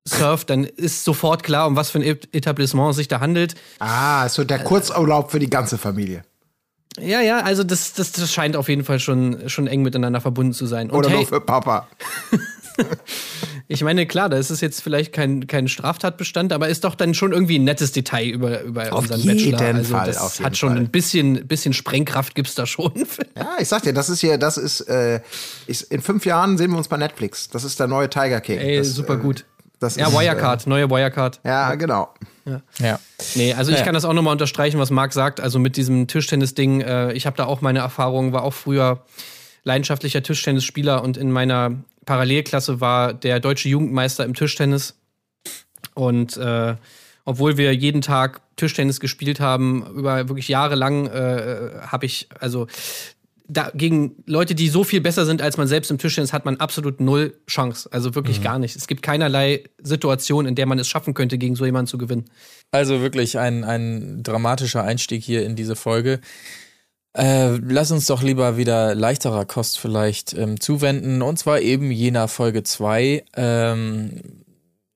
surft, 0.09 0.51
dann 0.51 0.65
ist 0.65 1.05
sofort 1.05 1.43
klar, 1.43 1.67
um 1.67 1.77
was 1.77 1.91
für 1.91 1.99
ein 1.99 2.03
Et- 2.05 2.35
Etablissement 2.35 2.91
es 2.91 2.97
sich 2.97 3.09
da 3.09 3.21
handelt. 3.21 3.55
Ah, 3.79 4.29
so 4.29 4.45
der 4.45 4.59
Kurzurlaub 4.61 5.31
für 5.31 5.39
die 5.39 5.51
ganze 5.51 5.79
Familie. 5.79 6.25
Ja, 6.99 7.21
ja, 7.21 7.41
also 7.41 7.63
das, 7.65 7.93
das, 7.93 8.13
das 8.13 8.33
scheint 8.33 8.57
auf 8.57 8.69
jeden 8.69 8.85
Fall 8.85 8.99
schon, 8.99 9.49
schon 9.49 9.67
eng 9.67 9.83
miteinander 9.83 10.21
verbunden 10.21 10.53
zu 10.53 10.67
sein. 10.67 10.91
Und 10.91 10.99
Oder 10.99 11.09
hey, 11.11 11.19
nur 11.19 11.27
für 11.27 11.41
Papa. 11.41 11.89
ich 13.69 13.83
meine, 13.83 14.07
klar, 14.07 14.29
das 14.29 14.51
ist 14.51 14.61
jetzt 14.61 14.83
vielleicht 14.83 15.13
kein, 15.13 15.47
kein 15.47 15.69
Straftatbestand, 15.69 16.53
aber 16.53 16.69
ist 16.69 16.85
doch 16.85 16.95
dann 16.95 17.15
schon 17.15 17.33
irgendwie 17.33 17.59
ein 17.59 17.65
nettes 17.65 17.93
Detail 17.93 18.27
über, 18.29 18.63
über 18.63 18.93
Auf 18.93 19.03
unseren 19.03 19.21
jeden 19.21 19.53
Bachelor. 19.53 19.75
Also 19.77 19.95
Fall, 19.95 20.07
das 20.07 20.17
auf 20.19 20.35
jeden 20.35 20.47
hat 20.47 20.57
schon 20.57 20.69
Fall. 20.71 20.79
ein 20.79 20.91
bisschen, 20.91 21.47
bisschen 21.47 21.73
Sprengkraft 21.73 22.35
gibt's 22.35 22.55
da 22.55 22.67
schon. 22.67 22.93
Ja, 23.37 23.57
ich 23.59 23.69
sag 23.69 23.83
dir, 23.83 23.93
das 23.95 24.09
ist 24.11 24.21
hier, 24.21 24.37
das 24.39 24.57
ist, 24.59 24.81
äh, 24.83 25.21
ist, 25.67 25.83
in 25.83 26.03
fünf 26.03 26.27
Jahren 26.27 26.59
sehen 26.59 26.71
wir 26.73 26.77
uns 26.79 26.89
bei 26.89 26.97
Netflix. 26.97 27.49
Das 27.49 27.65
ist 27.65 27.79
der 27.81 27.87
neue 27.87 28.11
Tiger 28.11 28.41
King. 28.41 28.59
Ey, 28.59 28.79
das, 28.79 28.89
super 28.95 29.15
äh, 29.15 29.19
gut. 29.19 29.45
Das 29.79 29.97
Ja, 29.97 30.09
ist, 30.09 30.13
Wirecard, 30.15 30.67
neue 30.67 30.91
Wirecard. 30.91 31.41
Äh, 31.43 31.49
ja, 31.49 31.75
genau. 31.77 32.13
Ja. 32.79 32.99
Nee, 33.35 33.55
also 33.55 33.71
ich 33.73 33.79
Ja. 33.79 33.85
kann 33.85 33.95
das 33.95 34.05
auch 34.05 34.13
nochmal 34.13 34.33
unterstreichen, 34.33 34.79
was 34.79 34.91
Marc 34.91 35.13
sagt. 35.13 35.41
Also 35.41 35.59
mit 35.59 35.77
diesem 35.77 36.07
Tischtennis-Ding, 36.07 36.81
äh, 36.83 37.13
ich 37.13 37.25
habe 37.27 37.37
da 37.37 37.47
auch 37.47 37.61
meine 37.63 37.79
Erfahrungen, 37.79 38.33
war 38.33 38.43
auch 38.43 38.53
früher 38.53 39.05
leidenschaftlicher 39.65 40.23
Tischtennisspieler 40.23 41.03
und 41.03 41.17
in 41.17 41.31
meiner 41.31 41.77
Parallelklasse 42.07 42.81
war 42.81 43.15
der 43.15 43.41
deutsche 43.41 43.69
Jugendmeister 43.69 44.25
im 44.25 44.35
Tischtennis. 44.35 44.97
Und 45.95 46.37
äh, 46.37 46.77
obwohl 47.25 47.57
wir 47.57 47.75
jeden 47.75 48.01
Tag 48.01 48.41
Tischtennis 48.57 49.01
gespielt 49.01 49.41
haben, 49.41 49.87
über 49.95 50.29
wirklich 50.29 50.49
jahrelang, 50.49 51.07
äh, 51.07 51.71
habe 51.83 52.07
ich, 52.07 52.29
also 52.39 52.67
da, 53.53 53.71
gegen 53.75 54.15
Leute, 54.27 54.55
die 54.55 54.69
so 54.69 54.85
viel 54.85 55.01
besser 55.01 55.27
sind 55.27 55.43
als 55.43 55.57
man 55.57 55.67
selbst 55.67 55.91
im 55.91 55.99
Tischtennis, 55.99 56.33
hat 56.33 56.45
man 56.45 56.57
absolut 56.59 57.01
null 57.01 57.35
Chance. 57.49 57.89
Also 57.93 58.15
wirklich 58.15 58.43
gar 58.43 58.59
nicht. 58.59 58.77
Es 58.77 58.87
gibt 58.87 59.03
keinerlei 59.03 59.65
Situation, 59.83 60.47
in 60.47 60.55
der 60.55 60.67
man 60.67 60.79
es 60.79 60.89
schaffen 60.89 61.15
könnte, 61.15 61.37
gegen 61.37 61.57
so 61.57 61.65
jemanden 61.65 61.89
zu 61.89 61.99
gewinnen. 61.99 62.27
Also 62.71 63.01
wirklich 63.01 63.39
ein, 63.39 63.65
ein 63.65 64.23
dramatischer 64.23 64.85
Einstieg 64.85 65.25
hier 65.25 65.45
in 65.45 65.57
diese 65.57 65.75
Folge. 65.75 66.21
Äh, 67.13 67.57
lass 67.57 67.91
uns 67.91 68.07
doch 68.07 68.23
lieber 68.23 68.57
wieder 68.57 68.95
leichterer 68.95 69.45
Kost 69.45 69.79
vielleicht 69.79 70.33
ähm, 70.35 70.61
zuwenden. 70.61 71.23
Und 71.23 71.39
zwar 71.39 71.61
eben 71.61 71.91
jener 71.91 72.29
Folge 72.29 72.63
2. 72.63 73.25
Ähm, 73.35 74.45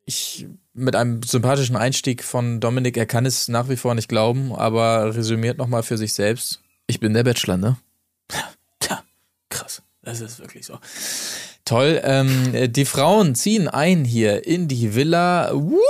ich 0.04 0.47
mit 0.75 0.97
einem 0.97 1.23
sympathischen 1.23 1.76
Einstieg 1.76 2.25
von 2.25 2.61
Dominik, 2.61 2.97
er 2.97 3.06
kann 3.06 3.26
es 3.26 3.49
nach 3.49 3.68
wie 3.68 3.76
vor 3.76 3.94
nicht 3.94 4.09
glauben, 4.09 4.52
aber 4.52 5.14
resümiert 5.14 5.56
nochmal 5.56 5.85
für 5.85 5.97
sich 5.97 6.12
selbst. 6.12 6.61
Ich 6.87 7.00
bin 7.00 7.14
der 7.14 7.23
Bachelor, 7.23 7.56
ne? 7.56 7.76
Tja, 8.80 9.02
krass. 9.49 9.83
Das 10.02 10.21
ist 10.21 10.40
wirklich 10.40 10.66
so. 10.66 10.78
Toll. 11.64 12.00
Ähm, 12.04 12.54
äh, 12.54 12.68
die 12.68 12.85
Frauen 12.85 13.35
ziehen 13.35 13.68
ein 13.68 14.04
hier 14.04 14.47
in 14.47 14.68
die 14.68 14.94
Villa. 14.94 15.50
Wow, 15.54 15.80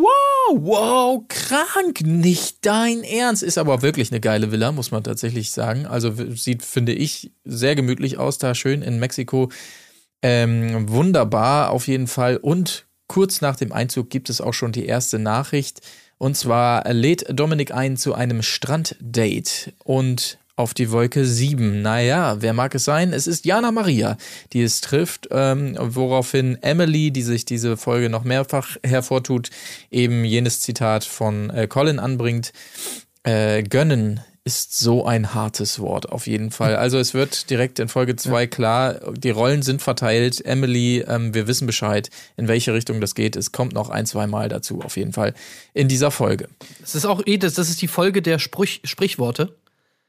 wow, 0.00 0.58
wow, 0.60 1.22
krank. 1.28 2.00
Nicht 2.02 2.66
dein 2.66 3.04
Ernst. 3.04 3.44
Ist 3.44 3.58
aber 3.58 3.82
wirklich 3.82 4.10
eine 4.10 4.20
geile 4.20 4.50
Villa, 4.50 4.72
muss 4.72 4.90
man 4.90 5.04
tatsächlich 5.04 5.52
sagen. 5.52 5.86
Also 5.86 6.12
sieht, 6.34 6.64
finde 6.64 6.92
ich, 6.92 7.30
sehr 7.44 7.76
gemütlich 7.76 8.18
aus 8.18 8.38
da 8.38 8.54
schön 8.54 8.82
in 8.82 8.98
Mexiko. 8.98 9.50
Ähm, 10.22 10.88
wunderbar 10.88 11.70
auf 11.70 11.86
jeden 11.86 12.08
Fall. 12.08 12.36
Und 12.36 12.86
kurz 13.06 13.40
nach 13.40 13.54
dem 13.54 13.72
Einzug 13.72 14.10
gibt 14.10 14.28
es 14.28 14.40
auch 14.40 14.54
schon 14.54 14.72
die 14.72 14.86
erste 14.86 15.20
Nachricht. 15.20 15.82
Und 16.18 16.36
zwar 16.36 16.92
lädt 16.92 17.26
Dominik 17.28 17.72
ein 17.72 17.96
zu 17.96 18.14
einem 18.14 18.42
Stranddate 18.42 19.72
und 19.84 20.38
auf 20.56 20.72
die 20.72 20.90
Wolke 20.90 21.24
7. 21.24 21.82
Naja, 21.82 22.36
wer 22.40 22.54
mag 22.54 22.74
es 22.74 22.84
sein? 22.84 23.12
Es 23.12 23.26
ist 23.26 23.44
Jana 23.44 23.70
Maria, 23.70 24.16
die 24.54 24.62
es 24.62 24.80
trifft, 24.80 25.28
ähm, 25.30 25.76
woraufhin 25.78 26.58
Emily, 26.62 27.10
die 27.10 27.22
sich 27.22 27.44
diese 27.44 27.76
Folge 27.76 28.08
noch 28.08 28.24
mehrfach 28.24 28.76
hervortut, 28.82 29.50
eben 29.90 30.24
jenes 30.24 30.60
Zitat 30.60 31.04
von 31.04 31.50
äh, 31.50 31.66
Colin 31.68 31.98
anbringt. 31.98 32.52
Äh, 33.22 33.62
gönnen 33.64 34.20
ist 34.46 34.78
so 34.78 35.04
ein 35.04 35.34
hartes 35.34 35.80
Wort, 35.80 36.08
auf 36.08 36.28
jeden 36.28 36.52
Fall. 36.52 36.76
Also 36.76 36.98
es 36.98 37.14
wird 37.14 37.50
direkt 37.50 37.80
in 37.80 37.88
Folge 37.88 38.14
2 38.14 38.46
klar, 38.46 39.00
die 39.12 39.30
Rollen 39.30 39.62
sind 39.62 39.82
verteilt. 39.82 40.42
Emily, 40.46 41.04
ähm, 41.06 41.34
wir 41.34 41.48
wissen 41.48 41.66
Bescheid, 41.66 42.10
in 42.36 42.46
welche 42.46 42.72
Richtung 42.72 43.00
das 43.00 43.16
geht. 43.16 43.34
Es 43.34 43.50
kommt 43.50 43.72
noch 43.72 43.90
ein, 43.90 44.06
zwei 44.06 44.28
Mal 44.28 44.48
dazu, 44.48 44.82
auf 44.82 44.96
jeden 44.96 45.12
Fall, 45.12 45.34
in 45.74 45.88
dieser 45.88 46.12
Folge. 46.12 46.48
Das 46.80 46.94
ist 46.94 47.04
auch 47.04 47.20
eh, 47.26 47.38
das, 47.38 47.54
das 47.54 47.68
ist 47.68 47.82
die 47.82 47.88
Folge 47.88 48.22
der 48.22 48.38
Sprüch, 48.38 48.80
Sprichworte. 48.84 49.52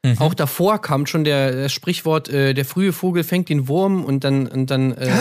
Mhm. 0.03 0.19
Auch 0.19 0.33
davor 0.33 0.79
kam 0.81 1.05
schon 1.05 1.23
der, 1.23 1.51
das 1.63 1.73
Sprichwort, 1.73 2.29
äh, 2.29 2.53
der 2.53 2.65
frühe 2.65 2.93
Vogel 2.93 3.23
fängt 3.23 3.49
den 3.49 3.67
Wurm 3.67 4.03
und 4.05 4.23
dann, 4.23 4.47
und 4.47 4.69
dann 4.71 4.93
äh, 4.93 5.11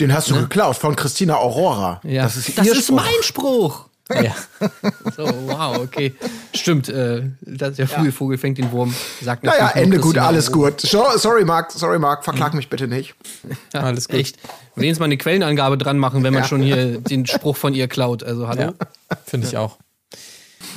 Den 0.00 0.12
hast 0.14 0.30
du 0.30 0.34
geklaut 0.34 0.76
von 0.76 0.94
Christina 0.96 1.36
Aurora. 1.36 2.00
ja. 2.04 2.22
Das 2.24 2.36
ist, 2.36 2.56
das 2.56 2.66
ihr 2.66 2.72
ist 2.72 2.84
Spruch. 2.86 2.96
mein 2.96 3.22
Spruch. 3.22 3.84
Ja. 4.08 4.36
So, 5.16 5.24
wow, 5.48 5.78
okay. 5.78 6.14
Stimmt, 6.54 6.88
äh, 6.88 7.24
das, 7.40 7.74
der 7.74 7.88
frühe 7.88 8.12
Vogel 8.12 8.38
fängt 8.38 8.56
den 8.56 8.70
Wurm. 8.70 8.94
Sagt 9.20 9.42
Naja, 9.42 9.68
Ende 9.74 9.98
gut, 9.98 10.16
alles 10.16 10.48
Aurora. 10.52 10.70
gut. 10.70 10.80
So, 10.82 11.04
sorry, 11.16 11.44
Marc, 11.44 11.72
sorry, 11.72 11.98
Marc, 11.98 12.22
verklag 12.22 12.54
mich 12.54 12.68
bitte 12.70 12.86
nicht. 12.86 13.16
Ja, 13.74 13.80
Alles 13.80 14.06
gut. 14.06 14.20
Echt. 14.20 14.36
Wenigstens 14.76 15.00
mal 15.00 15.06
eine 15.06 15.16
Quellenangabe 15.16 15.76
dran 15.76 15.98
machen, 15.98 16.22
wenn 16.22 16.32
man 16.32 16.44
schon 16.44 16.62
hier 16.62 17.00
den 17.00 17.26
Spruch 17.26 17.56
von 17.56 17.74
ihr 17.74 17.88
klaut. 17.88 18.22
Also, 18.22 18.46
hallo? 18.46 18.60
Ja, 18.62 18.72
finde 19.26 19.48
ich 19.48 19.56
auch. 19.56 19.76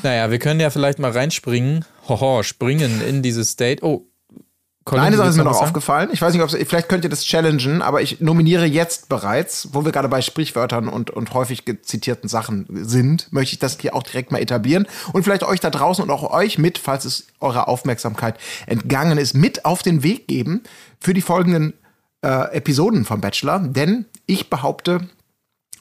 Naja, 0.03 0.32
wir 0.32 0.39
können 0.39 0.60
ja 0.60 0.70
vielleicht 0.70 1.00
mal 1.00 1.12
reinspringen. 1.12 1.86
Hoho, 2.08 2.44
springen 2.44 3.01
in 3.01 3.22
dieses 3.22 3.56
Date. 3.56 3.84
Oh, 3.84 4.10
Colin, 4.89 5.03
Eine 5.03 5.18
Sache 5.18 5.29
ist 5.29 5.38
mir 5.38 5.44
noch 5.44 5.53
sagen? 5.53 5.65
aufgefallen. 5.65 6.10
Ich 6.12 6.20
weiß 6.20 6.34
nicht, 6.34 6.41
ob 6.41 6.50
vielleicht 6.50 6.89
könnt 6.89 7.03
ihr 7.03 7.12
das 7.12 7.24
challengen, 7.24 7.84
aber 7.84 8.01
ich 8.01 8.22
nominiere 8.22 8.65
jetzt 8.65 9.08
bereits, 9.08 9.70
wo 9.72 9.86
wir 9.86 9.91
gerade 9.91 10.08
bei 10.08 10.22
Sprichwörtern 10.22 10.88
und, 10.88 11.12
und 11.12 11.34
häufig 11.36 11.63
zitierten 11.84 12.27
Sachen 12.27 12.65
sind, 12.70 13.32
möchte 13.32 13.53
ich 13.53 13.60
das 13.60 13.77
hier 13.79 13.94
auch 13.94 14.01
direkt 14.01 14.32
mal 14.32 14.39
etablieren 14.39 14.88
und 15.13 15.24
vielleicht 15.24 15.44
euch 15.44 15.60
da 15.60 15.70
draußen 15.70 16.03
und 16.03 16.10
auch 16.10 16.32
euch 16.32 16.58
mit, 16.58 16.79
falls 16.79 17.06
es 17.06 17.27
eurer 17.39 17.68
Aufmerksamkeit 17.68 18.39
entgangen 18.65 19.20
ist, 19.20 19.36
mit 19.36 19.63
auf 19.63 19.84
den 19.84 20.01
Weg 20.01 20.27
geben 20.27 20.63
für 21.00 21.13
die 21.13 21.22
folgenden 21.22 21.74
äh, 22.24 22.51
Episoden 22.56 23.06
vom 23.06 23.22
Bachelor. 23.22 23.60
Denn 23.60 24.06
ich 24.25 24.50
behaupte, 24.50 25.08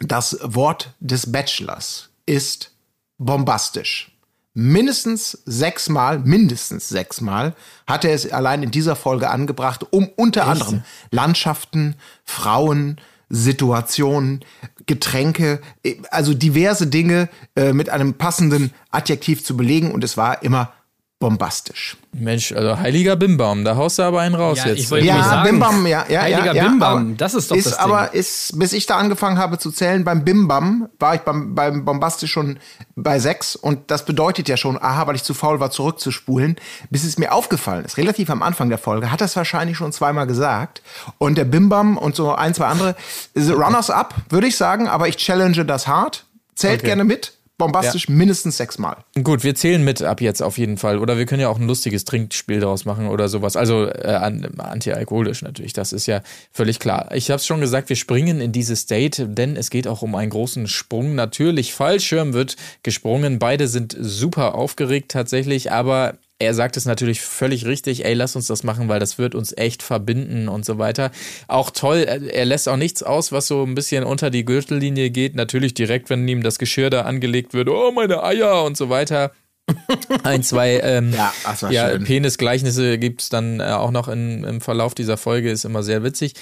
das 0.01 0.39
Wort 0.43 0.93
des 1.01 1.33
Bachelors 1.33 2.11
ist 2.27 2.73
bombastisch. 3.19 4.13
Mindestens 4.55 5.39
sechsmal, 5.45 6.19
mindestens 6.19 6.89
sechsmal 6.89 7.55
hat 7.87 8.05
er 8.05 8.13
es 8.13 8.31
allein 8.33 8.63
in 8.63 8.71
dieser 8.71 8.97
Folge 8.97 9.31
angebracht, 9.31 9.87
um 9.91 10.09
unter 10.17 10.49
anderem 10.49 10.83
Landschaften, 11.11 11.95
Frauen, 12.25 13.01
Situationen, 13.29 14.45
Getränke, 14.87 15.61
äh, 15.85 15.97
also 16.11 16.35
diverse 16.35 16.87
Dinge 16.87 17.29
äh, 17.55 17.73
mit 17.73 17.91
einem 17.91 18.15
passenden 18.15 18.73
Adjektiv 18.91 19.45
zu 19.45 19.57
belegen 19.57 19.93
und 19.93 20.03
es 20.03 20.17
war 20.17 20.43
immer 20.43 20.73
bombastisch. 21.21 21.97
Mensch, 22.13 22.53
also 22.53 22.79
heiliger 22.79 23.17
Bimbaum, 23.17 23.65
da 23.65 23.75
haust 23.77 23.99
du 23.99 24.03
aber 24.05 24.21
einen 24.21 24.37
raus 24.37 24.59
Ja, 24.59 24.69
jetzt. 24.69 24.79
ich 24.79 24.91
wollte 24.91 25.07
Ja, 25.07 25.43
Bimbam, 25.43 25.85
ja, 25.87 26.05
ja, 26.09 26.23
Heiliger 26.23 26.55
ja, 26.55 26.69
Bimbam, 26.69 27.17
das 27.17 27.35
ist 27.35 27.51
doch 27.51 27.57
ist 27.57 27.67
das 27.67 27.77
Ding. 27.77 27.85
aber 27.85 28.15
ist, 28.15 28.57
bis 28.59 28.73
ich 28.73 28.87
da 28.87 28.97
angefangen 28.97 29.37
habe 29.37 29.59
zu 29.59 29.73
zählen 29.73 30.05
beim 30.05 30.25
Bimbam, 30.25 30.89
war 31.01 31.17
ich 31.17 31.23
beim, 31.23 31.55
beim 31.57 31.85
Bombastisch 31.85 32.31
schon 32.31 32.59
bei 32.95 33.19
sechs 33.19 33.57
und 33.57 33.91
das 33.91 34.05
bedeutet 34.05 34.49
ja 34.49 34.57
schon, 34.57 34.81
aha, 34.81 35.07
weil 35.09 35.17
ich 35.17 35.25
zu 35.25 35.35
faul 35.35 35.59
war, 35.59 35.71
zurückzuspulen, 35.73 36.57
bis 36.91 37.03
es 37.03 37.19
mir 37.19 37.33
aufgefallen 37.33 37.85
ist, 37.85 37.97
relativ 37.97 38.31
am 38.31 38.43
Anfang 38.43 38.69
der 38.69 38.79
Folge, 38.79 39.11
hat 39.11 39.21
das 39.21 39.35
wahrscheinlich 39.35 39.77
schon 39.77 39.93
zweimal 39.93 40.27
gesagt 40.29 40.83
und 41.19 41.37
der 41.37 41.45
Bimbam 41.47 41.99
und 41.99 42.15
so 42.15 42.33
ein, 42.33 42.55
zwei 42.55 42.67
andere 42.67 42.95
ist 43.35 43.51
Runners 43.51 43.91
up, 43.91 44.15
würde 44.29 44.47
ich 44.47 44.57
sagen, 44.57 44.87
aber 44.89 45.09
ich 45.09 45.17
challenge 45.17 45.65
das 45.65 45.89
hart, 45.89 46.27
zählt 46.55 46.79
Okay. 46.81 46.87
gerne 46.87 47.05
mit, 47.05 47.33
bombastisch 47.59 48.09
mindestens 48.09 48.57
sechsmal. 48.57 48.97
Gut, 49.23 49.45
wir 49.45 49.55
zählen 49.55 49.85
mit 49.85 50.01
ab 50.03 50.21
jetzt 50.21 50.43
auf 50.43 50.59
jeden 50.59 50.79
Fall. 50.79 50.99
Oder 50.99 51.19
wir 51.19 51.27
können 51.27 51.41
ja 51.41 51.49
auch 51.49 51.59
ein 51.59 51.67
lustiges 51.67 52.05
Trinkspiel 52.05 52.61
daraus 52.61 52.85
machen 52.85 53.09
oder 53.09 53.29
sowas. 53.29 53.57
Also 53.57 53.87
äh, 53.87 54.15
an- 54.15 54.59
antialkoholisch 54.59 55.43
natürlich, 55.43 55.73
das 55.73 55.93
ist 55.93 56.07
ja 56.07 56.23
völlig 56.53 56.79
klar. 56.79 57.11
Ich 57.13 57.31
habe 57.31 57.39
es 57.39 57.47
schon 57.47 57.61
gesagt, 57.61 57.89
wir 57.89 57.97
springen 57.97 58.41
in 58.41 58.53
dieses 58.53 58.87
Date, 58.87 59.27
denn 59.27 59.57
es 59.57 59.71
geht 59.71 59.89
auch 59.89 60.03
um 60.03 60.15
einen 60.15 60.31
großen 60.31 60.69
Sprung. 60.69 61.15
Natürlich, 61.15 61.75
Fallschirm 61.75 62.33
wird 62.33 62.57
gesprungen. 62.83 63.39
Beide 63.39 63.69
sind 63.69 63.97
super 63.99 64.55
aufgeregt 64.55 65.11
tatsächlich, 65.11 65.73
aber 65.73 66.15
er 66.41 66.55
sagt 66.55 66.77
es 66.77 66.85
natürlich 66.85 67.21
völlig 67.21 67.67
richtig, 67.67 68.05
ey, 68.05 68.15
lass 68.15 68.37
uns 68.37 68.47
das 68.47 68.63
machen, 68.63 68.89
weil 68.89 69.01
das 69.01 69.19
wird 69.19 69.35
uns 69.35 69.57
echt 69.57 69.83
verbinden 69.83 70.49
und 70.49 70.65
so 70.65 70.79
weiter. 70.79 71.11
Auch 71.49 71.71
toll, 71.71 72.05
er 72.07 72.23
er 72.33 72.45
lässt 72.45 72.69
auch 72.69 72.77
nichts 72.77 73.03
aus, 73.03 73.33
was 73.33 73.49
so 73.49 73.65
ein 73.65 73.75
bisschen 73.75 74.05
unter 74.05 74.31
die 74.31 74.45
Gürtellinie 74.45 75.11
geht. 75.11 75.35
Natürlich 75.35 75.75
direkt, 75.75 76.11
wenn 76.11 76.27
ihm 76.29 76.43
das 76.43 76.59
Geschirr 76.59 76.91
da 76.91 77.03
angelegt 77.03 77.55
wird, 77.55 77.69
oh, 77.69 77.91
meine 77.91 78.23
Eier 78.23 78.65
und 78.65 78.77
so 78.77 78.89
weiter. 78.89 79.33
Ein, 80.23 80.43
zwei 80.43 80.81
ähm, 80.81 81.13
Ja, 81.13 81.91
ja. 81.91 81.99
Penisgleichnisse 81.99 82.99
gibt's 82.99 83.29
dann 83.29 83.61
äh, 83.61 83.65
auch 83.65 83.91
noch 83.91 84.09
in, 84.09 84.45
im 84.45 84.61
Verlauf 84.61 84.95
dieser 84.95 85.17
Folge, 85.17 85.51
ist 85.51 85.65
immer 85.65 85.83
sehr 85.83 86.03
witzig. 86.05 86.35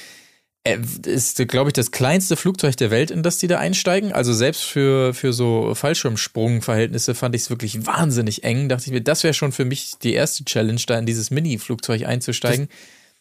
Äh, 0.66 0.78
ist, 1.06 1.36
glaube 1.48 1.70
ich, 1.70 1.74
das 1.74 1.90
kleinste 1.90 2.36
Flugzeug 2.36 2.76
der 2.76 2.90
Welt, 2.90 3.10
in 3.10 3.22
das 3.22 3.38
die 3.38 3.46
da 3.46 3.58
einsteigen. 3.58 4.12
Also 4.12 4.32
selbst 4.32 4.64
für, 4.64 5.14
für 5.14 5.32
so 5.32 5.74
Fallschirmsprungverhältnisse 5.74 7.14
fand 7.14 7.34
ich 7.34 7.42
es 7.42 7.50
wirklich 7.50 7.86
wahnsinnig 7.86 8.44
eng. 8.44 8.68
Dachte 8.68 8.86
ich 8.86 8.92
mir, 8.92 9.00
das 9.00 9.22
wäre 9.24 9.34
schon 9.34 9.52
für 9.52 9.64
mich 9.64 9.92
die 10.02 10.12
erste 10.14 10.44
Challenge, 10.44 10.80
da 10.86 10.98
in 10.98 11.06
dieses 11.06 11.30
Mini-Flugzeug 11.30 12.04
einzusteigen. 12.06 12.68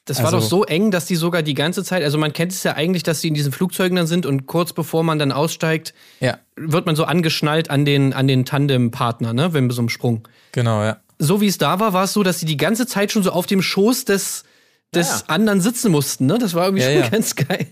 Das 0.05 0.19
war 0.19 0.25
Also- 0.25 0.39
doch 0.39 0.45
so 0.45 0.63
eng, 0.65 0.91
dass 0.91 1.05
die 1.05 1.15
sogar 1.15 1.41
die 1.41 1.55
ganze 1.55 1.83
Zeit, 1.83 2.03
also 2.03 2.17
man 2.19 2.31
kennt 2.31 2.51
es 2.51 2.61
ja 2.63 2.73
eigentlich, 2.75 3.01
dass 3.03 3.21
die 3.21 3.27
in 3.27 3.33
diesen 3.33 3.51
Flugzeugen 3.51 3.95
dann 3.95 4.05
sind 4.07 4.25
und 4.27 4.45
kurz 4.45 4.71
bevor 4.71 5.03
man 5.03 5.17
dann 5.17 5.31
aussteigt, 5.31 5.93
ja, 6.19 6.37
wird 6.55 6.85
man 6.85 6.95
so 6.95 7.05
angeschnallt 7.05 7.71
an 7.71 7.85
den, 7.85 8.13
an 8.13 8.27
den 8.27 8.45
Tandempartner, 8.45 9.33
ne, 9.33 9.53
wenn 9.53 9.67
bei 9.67 9.73
so 9.73 9.81
einem 9.81 9.89
Sprung. 9.89 10.27
genau, 10.51 10.83
ja. 10.83 10.97
so 11.17 11.41
wie 11.41 11.47
es 11.47 11.57
da 11.57 11.79
war, 11.79 11.93
war 11.93 12.03
es 12.03 12.13
so, 12.13 12.21
dass 12.21 12.39
sie 12.39 12.45
die 12.45 12.57
ganze 12.57 12.85
Zeit 12.85 13.11
schon 13.11 13.23
so 13.23 13.31
auf 13.31 13.47
dem 13.47 13.63
Schoß 13.63 14.05
des, 14.05 14.43
des 14.95 15.09
Ja. 15.09 15.23
anderen 15.27 15.61
sitzen 15.61 15.91
mussten. 15.91 16.25
Ne? 16.25 16.37
Das 16.39 16.53
war 16.53 16.65
irgendwie 16.65 16.83
Ja, 16.83 16.91
schon 16.91 17.01
ja. 17.03 17.09
ganz 17.09 17.35
geil. 17.35 17.67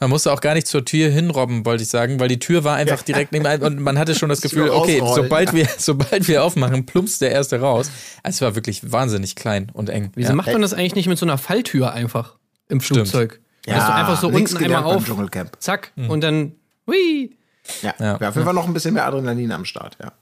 Man 0.00 0.08
musste 0.08 0.32
auch 0.32 0.40
gar 0.40 0.54
nicht 0.54 0.66
zur 0.66 0.84
Tür 0.84 1.10
hinrobben, 1.10 1.66
wollte 1.66 1.82
ich 1.82 1.88
sagen, 1.88 2.18
weil 2.20 2.28
die 2.28 2.38
Tür 2.38 2.64
war 2.64 2.76
einfach 2.76 3.02
direkt 3.02 3.32
nebenan 3.32 3.60
und 3.62 3.80
man 3.80 3.98
hatte 3.98 4.14
schon 4.14 4.28
das 4.28 4.40
Gefühl, 4.42 4.70
okay, 4.70 5.02
sobald 5.14 5.52
wir, 5.52 5.68
sobald 5.78 6.26
wir 6.28 6.42
aufmachen, 6.44 6.86
plumpst 6.86 7.20
der 7.20 7.32
erste 7.32 7.60
raus. 7.60 7.90
Also 8.22 8.36
es 8.36 8.40
war 8.42 8.54
wirklich 8.54 8.92
wahnsinnig 8.92 9.34
klein 9.36 9.70
und 9.74 9.90
eng. 9.90 10.10
Wieso 10.14 10.30
ja. 10.30 10.34
macht 10.36 10.52
man 10.52 10.62
das 10.62 10.72
eigentlich 10.74 10.94
nicht 10.94 11.08
mit 11.08 11.18
so 11.18 11.26
einer 11.26 11.38
Falltür 11.38 11.92
einfach 11.92 12.36
im 12.68 12.80
Flugzeug? 12.80 13.40
Ja, 13.66 13.76
Dass 13.76 13.86
du 13.86 13.94
einfach 13.94 14.20
so 14.20 14.28
unten 14.28 14.56
einmal 14.58 14.84
auf, 14.84 15.04
Dschungelcamp. 15.04 15.50
zack, 15.58 15.92
und 15.96 16.20
dann, 16.22 16.52
hui. 16.86 17.36
Ja, 17.82 17.94
Ja. 17.98 18.18
ja. 18.20 18.28
auf 18.28 18.34
jeden 18.34 18.44
Fall 18.44 18.54
noch 18.54 18.66
ein 18.66 18.74
bisschen 18.74 18.94
mehr 18.94 19.06
Adrenalin 19.06 19.52
am 19.52 19.64
Start, 19.64 19.96
ja. 20.02 20.12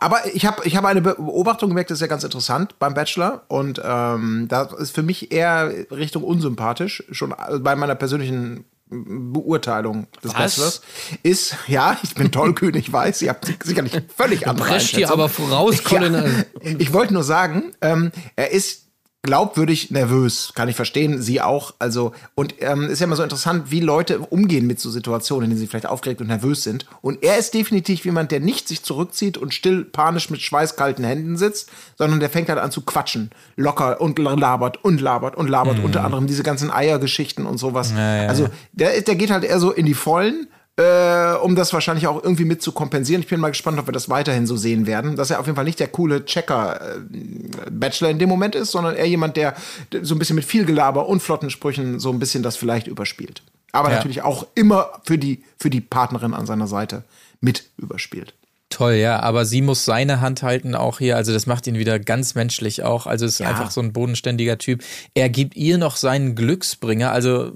Aber 0.00 0.34
ich 0.34 0.46
habe 0.46 0.66
ich 0.66 0.76
hab 0.76 0.84
eine 0.84 1.02
Beobachtung 1.02 1.68
gemerkt, 1.68 1.90
das 1.90 1.98
ist 1.98 2.02
ja 2.02 2.06
ganz 2.06 2.24
interessant 2.24 2.78
beim 2.78 2.94
Bachelor. 2.94 3.42
Und 3.48 3.80
ähm, 3.84 4.46
da 4.48 4.62
ist 4.62 4.94
für 4.94 5.02
mich 5.02 5.30
eher 5.30 5.72
Richtung 5.90 6.24
unsympathisch, 6.24 7.04
schon 7.10 7.34
bei 7.60 7.76
meiner 7.76 7.94
persönlichen 7.94 8.64
Beurteilung 8.90 10.08
des 10.24 10.34
Was? 10.34 10.56
Bachelors. 10.56 10.80
Ist, 11.22 11.56
ja, 11.68 11.96
ich 12.02 12.14
bin 12.14 12.32
tollkühn, 12.32 12.74
ich 12.74 12.92
weiß, 12.92 13.22
ihr 13.22 13.28
habt 13.28 13.46
sicherlich 13.62 13.92
völlig 14.16 14.48
andere 14.48 14.66
Prescht 14.66 14.96
hier 14.96 15.12
aber 15.12 15.28
voraus, 15.28 15.84
Colin. 15.84 16.14
Ja, 16.14 16.70
ich 16.78 16.92
wollte 16.92 17.14
nur 17.14 17.22
sagen, 17.22 17.72
ähm, 17.80 18.10
er 18.34 18.50
ist 18.50 18.89
glaubwürdig 19.22 19.90
nervös, 19.90 20.52
kann 20.54 20.68
ich 20.68 20.76
verstehen, 20.76 21.20
sie 21.20 21.40
auch. 21.40 21.74
Also, 21.78 22.12
und 22.34 22.54
ähm, 22.60 22.88
ist 22.88 23.00
ja 23.00 23.06
immer 23.06 23.16
so 23.16 23.22
interessant, 23.22 23.70
wie 23.70 23.80
Leute 23.80 24.18
umgehen 24.18 24.66
mit 24.66 24.80
so 24.80 24.90
Situationen, 24.90 25.44
in 25.44 25.50
denen 25.50 25.60
sie 25.60 25.66
vielleicht 25.66 25.86
aufgeregt 25.86 26.20
und 26.20 26.28
nervös 26.28 26.62
sind. 26.62 26.86
Und 27.02 27.22
er 27.22 27.36
ist 27.36 27.52
definitiv 27.52 28.04
jemand, 28.04 28.32
der 28.32 28.40
nicht 28.40 28.66
sich 28.66 28.82
zurückzieht 28.82 29.36
und 29.36 29.52
still 29.52 29.84
panisch 29.84 30.30
mit 30.30 30.40
schweißkalten 30.40 31.04
Händen 31.04 31.36
sitzt, 31.36 31.70
sondern 31.98 32.20
der 32.20 32.30
fängt 32.30 32.48
halt 32.48 32.58
an 32.58 32.70
zu 32.70 32.80
quatschen. 32.80 33.30
Locker 33.56 34.00
und 34.00 34.18
labert 34.18 34.82
und 34.82 35.00
labert 35.00 35.36
und 35.36 35.48
labert. 35.48 35.84
Unter 35.84 36.04
anderem 36.04 36.26
diese 36.26 36.42
ganzen 36.42 36.70
Eiergeschichten 36.70 37.44
und 37.44 37.58
sowas. 37.58 37.92
ja, 37.94 38.26
also, 38.26 38.48
der, 38.72 39.02
der 39.02 39.16
geht 39.16 39.30
halt 39.30 39.44
eher 39.44 39.60
so 39.60 39.70
in 39.70 39.84
die 39.84 39.94
Vollen 39.94 40.48
äh, 40.80 41.34
um 41.42 41.54
das 41.56 41.72
wahrscheinlich 41.72 42.06
auch 42.06 42.22
irgendwie 42.22 42.44
mit 42.46 42.62
zu 42.62 42.72
kompensieren. 42.72 43.22
Ich 43.22 43.28
bin 43.28 43.38
mal 43.40 43.50
gespannt, 43.50 43.78
ob 43.78 43.86
wir 43.86 43.92
das 43.92 44.08
weiterhin 44.08 44.46
so 44.46 44.56
sehen 44.56 44.86
werden. 44.86 45.16
Dass 45.16 45.30
er 45.30 45.38
auf 45.40 45.46
jeden 45.46 45.56
Fall 45.56 45.64
nicht 45.64 45.80
der 45.80 45.88
coole 45.88 46.24
Checker-Bachelor 46.24 48.10
in 48.10 48.18
dem 48.18 48.28
Moment 48.28 48.54
ist, 48.54 48.70
sondern 48.70 48.96
eher 48.96 49.06
jemand, 49.08 49.36
der 49.36 49.54
so 50.02 50.14
ein 50.14 50.18
bisschen 50.18 50.36
mit 50.36 50.44
viel 50.44 50.64
Gelaber 50.64 51.06
und 51.08 51.20
flotten 51.20 51.50
Sprüchen 51.50 51.98
so 52.00 52.10
ein 52.10 52.18
bisschen 52.18 52.42
das 52.42 52.56
vielleicht 52.56 52.86
überspielt. 52.86 53.42
Aber 53.72 53.90
Ja. 53.90 53.96
natürlich 53.96 54.22
auch 54.22 54.46
immer 54.54 54.88
für 55.04 55.18
die, 55.18 55.44
für 55.58 55.70
die 55.70 55.80
Partnerin 55.80 56.34
an 56.34 56.46
seiner 56.46 56.66
Seite 56.66 57.04
mit 57.40 57.64
überspielt. 57.76 58.34
Toll, 58.72 58.94
ja, 58.94 59.18
aber 59.20 59.44
sie 59.46 59.62
muss 59.62 59.84
seine 59.84 60.20
Hand 60.20 60.44
halten 60.44 60.76
auch 60.76 61.00
hier, 61.00 61.16
also 61.16 61.32
das 61.32 61.44
macht 61.46 61.66
ihn 61.66 61.76
wieder 61.76 61.98
ganz 61.98 62.36
menschlich 62.36 62.84
auch, 62.84 63.06
also 63.08 63.26
ist 63.26 63.40
Ja. 63.40 63.48
einfach 63.48 63.72
so 63.72 63.80
ein 63.80 63.92
bodenständiger 63.92 64.58
Typ. 64.58 64.82
Er 65.12 65.28
gibt 65.28 65.56
ihr 65.56 65.76
noch 65.76 65.96
seinen 65.96 66.36
Glücksbringer, 66.36 67.10
also 67.10 67.50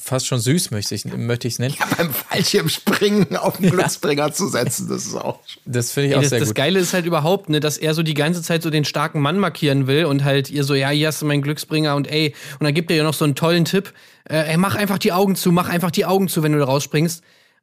fast 0.00 0.28
schon 0.28 0.38
süß 0.38 0.70
möchte 0.70 0.94
ich 0.94 1.04
möchte 1.04 1.48
ich 1.48 1.54
es 1.54 1.58
nennen. 1.58 1.74
Ja, 1.78 1.86
beim 1.96 2.10
Fallschirmspringen 2.14 3.36
auf 3.36 3.56
den 3.56 3.70
Glücksbringer 3.70 4.32
zu 4.32 4.46
setzen, 4.46 4.88
das 4.88 5.06
ist 5.06 5.16
auch. 5.16 5.40
Das 5.66 5.90
finde 5.90 6.06
ich 6.08 6.12
Ey, 6.12 6.18
auch 6.18 6.22
das, 6.22 6.30
sehr 6.30 6.38
das 6.38 6.48
gut. 6.50 6.56
Geile 6.56 6.78
ist 6.78 6.94
halt 6.94 7.04
überhaupt, 7.04 7.48
ne, 7.48 7.58
dass 7.58 7.76
er 7.76 7.92
so 7.94 8.04
die 8.04 8.14
ganze 8.14 8.40
Zeit 8.40 8.62
so 8.62 8.70
den 8.70 8.84
starken 8.84 9.20
Mann 9.20 9.38
markieren 9.38 9.88
will 9.88 10.04
und 10.04 10.24
halt 10.24 10.50
ihr 10.50 10.62
so, 10.62 10.74
ja, 10.74 10.90
hier 10.90 11.08
hast 11.08 11.20
du 11.20 11.26
meinen 11.26 11.42
Glücksbringer 11.42 11.96
und 11.96 12.06
ey, 12.08 12.32
und 12.60 12.64
dann 12.64 12.74
gibt 12.74 12.92
er 12.92 12.96
ihr 12.98 13.02
noch 13.04 13.14
so 13.14 13.24
einen 13.24 13.34
tollen 13.34 13.64
Tipp, 13.64 13.92
äh, 14.28 14.50
ey, 14.52 14.56
mach 14.56 14.76
einfach 14.76 14.98
die 14.98 15.12
Augen 15.12 15.34
zu, 15.34 15.50
mach 15.50 15.68
einfach 15.68 15.90
die 15.90 16.04
Augen 16.06 16.28
zu, 16.28 16.44
wenn 16.44 16.52
du 16.52 16.58
da 16.60 16.66
rausspringst. 16.66 17.22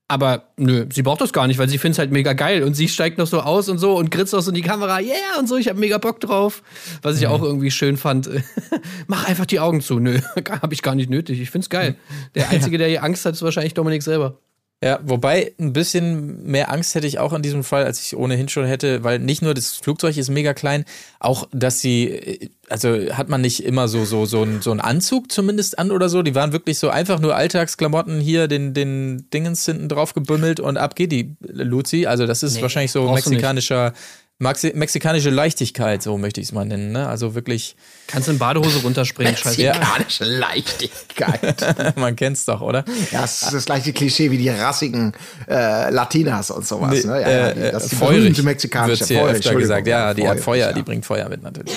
Aber 0.09 0.43
nö, 0.55 0.85
sie 0.91 1.03
braucht 1.03 1.19
das 1.19 1.33
gar 1.33 1.47
nicht, 1.47 1.57
weil 1.57 1.67
sie 1.67 1.77
findet 1.77 1.95
es 1.95 1.99
halt 1.99 2.11
mega 2.11 2.31
geil 2.31 2.63
und 2.63 2.75
sie 2.75 2.87
steigt 2.87 3.17
noch 3.17 3.27
so 3.27 3.41
aus 3.41 3.67
und 3.67 3.77
so 3.77 3.97
und 3.97 4.09
gritzt 4.09 4.33
auch 4.33 4.39
so 4.39 4.51
in 4.51 4.55
die 4.55 4.61
Kamera, 4.61 5.01
yeah 5.01 5.37
und 5.37 5.49
so, 5.49 5.57
ich 5.57 5.67
hab 5.67 5.75
mega 5.75 5.97
Bock 5.97 6.21
drauf. 6.21 6.63
Was 7.01 7.19
ich 7.19 7.27
auch 7.27 7.43
irgendwie 7.43 7.71
schön 7.71 7.97
fand. 7.97 8.29
mach 9.07 9.27
einfach 9.27 9.45
die 9.45 9.59
Augen 9.59 9.81
zu. 9.81 9.99
Nö, 9.99 10.19
hab 10.61 10.71
ich 10.71 10.81
gar 10.81 10.95
nicht 10.95 11.09
nötig. 11.09 11.41
Ich 11.41 11.51
find's 11.51 11.69
geil. 11.69 11.95
Der 12.35 12.49
Einzige, 12.49 12.77
der 12.77 12.87
hier 12.87 13.03
Angst 13.03 13.25
hat, 13.25 13.33
ist 13.33 13.41
wahrscheinlich 13.41 13.73
Dominik 13.73 14.01
selber. 14.01 14.39
Ja, 14.83 14.99
wobei 15.01 15.53
ein 15.59 15.73
bisschen 15.73 16.43
mehr 16.43 16.71
Angst 16.71 16.93
hätte 16.93 17.07
ich 17.07 17.17
auch 17.17 17.33
in 17.33 17.41
diesem 17.41 17.63
Fall, 17.63 17.85
als 17.85 17.99
ich 17.99 18.15
ohnehin 18.15 18.47
schon 18.47 18.65
hätte, 18.67 19.03
weil 19.03 19.17
nicht 19.17 19.41
nur 19.41 19.55
das 19.55 19.71
Flugzeug 19.71 20.15
ist 20.17 20.29
mega 20.29 20.53
klein, 20.53 20.85
auch 21.19 21.47
dass 21.51 21.81
sie, 21.81 22.09
äh, 22.09 22.49
also 22.69 22.89
hat 23.11 23.27
man 23.27 23.41
nicht 23.41 23.63
immer 23.63 23.87
so 23.87 24.05
so 24.05 24.25
so 24.25 24.43
ein 24.43 24.61
so 24.61 24.69
einen 24.69 24.79
Anzug 24.79 25.31
zumindest 25.31 25.79
an 25.79 25.89
oder 25.89 26.09
so. 26.09 26.21
Die 26.21 26.35
waren 26.35 26.51
wirklich 26.51 26.77
so 26.77 26.89
einfach 26.89 27.19
nur 27.19 27.35
Alltagsklamotten 27.35 28.19
hier, 28.19 28.47
den 28.47 28.75
den 28.75 29.27
Dingens 29.33 29.65
hinten 29.65 29.89
drauf 29.89 30.13
gebümmelt 30.13 30.59
und 30.59 30.77
ab 30.77 30.95
geht 30.95 31.11
die 31.11 31.35
Luzi. 31.41 32.05
Also 32.05 32.27
das 32.27 32.43
ist 32.43 32.57
Nee, 32.57 32.61
wahrscheinlich 32.61 32.91
so 32.91 33.11
mexikanischer 33.11 33.93
Maxi 34.39 34.71
mexikanische 34.75 35.31
Leichtigkeit, 35.31 36.03
so 36.03 36.15
möchte 36.19 36.39
ich 36.39 36.47
es 36.47 36.51
mal 36.51 36.63
nennen. 36.63 36.91
Ne? 36.91 37.07
Also 37.07 37.33
wirklich, 37.33 37.75
Kannst 38.05 38.29
in 38.29 38.37
Badehose 38.37 38.83
runterspringen, 38.83 39.35
scheiße. 39.35 39.59
Ja. 39.59 39.73
Mexikanische 39.73 40.23
Leichtigkeit. 40.25 41.95
man 41.97 42.15
kennt's 42.15 42.45
doch, 42.45 42.61
oder? 42.61 42.85
Ja, 43.11 43.21
das 43.21 43.41
ist 43.41 43.53
das 43.53 43.65
gleiche 43.65 43.93
Klischee 43.93 44.29
wie 44.29 44.37
die 44.37 44.49
rassigen 44.49 45.13
äh, 45.49 45.89
Latinas 45.89 46.51
und 46.51 46.67
sowas. 46.67 47.03
Nee, 47.03 47.09
ne? 47.11 47.21
ja, 47.21 47.47
äh, 47.47 47.53
die- 47.55 47.61
das 47.71 47.83
ist 47.85 47.93
die 47.93 47.95
feurig 47.95 48.43
mexikanische 48.43 48.99
wird's 48.99 49.07
hier 49.07 49.19
Feurig, 49.21 49.37
öfter 49.37 49.55
gesagt. 49.55 49.87
Ja, 49.87 50.13
die 50.13 50.21
hat 50.27 50.39
feurig, 50.39 50.43
Feuer, 50.43 50.67
ja. 50.67 50.73
die 50.73 50.83
bringt 50.83 51.05
Feuer 51.05 51.29
mit 51.29 51.41
natürlich. 51.41 51.73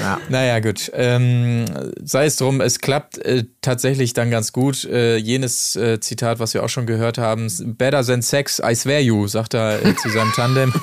Ja. 0.00 0.20
Naja, 0.28 0.60
gut. 0.60 0.92
Ähm, 0.94 1.64
sei 2.00 2.26
es 2.26 2.36
drum, 2.36 2.60
es 2.60 2.78
klappt 2.78 3.18
äh, 3.18 3.44
tatsächlich 3.60 4.12
dann 4.12 4.30
ganz 4.30 4.52
gut. 4.52 4.84
Äh, 4.84 5.16
jenes 5.16 5.74
äh, 5.74 5.98
Zitat, 5.98 6.38
was 6.38 6.54
wir 6.54 6.62
auch 6.62 6.68
schon 6.68 6.86
gehört 6.86 7.18
haben, 7.18 7.48
better 7.76 8.04
than 8.04 8.22
sex, 8.22 8.62
I 8.64 8.76
swear 8.76 9.00
you, 9.00 9.26
sagt 9.26 9.54
er 9.54 9.84
äh, 9.84 9.96
zu 9.96 10.10
seinem 10.10 10.32
Tandem. 10.32 10.72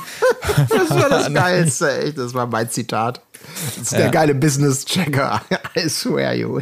Das 0.70 0.90
war 0.90 1.08
das 1.08 1.21
Geilste, 1.30 2.00
echt. 2.00 2.18
Das 2.18 2.34
war 2.34 2.48
mein 2.48 2.70
Zitat. 2.70 3.22
Das 3.76 3.78
ist 3.78 3.92
der 3.94 4.10
geile 4.10 4.36
Business-Checker. 4.36 5.42
I 5.76 5.90
swear 5.90 6.36
you. 6.36 6.62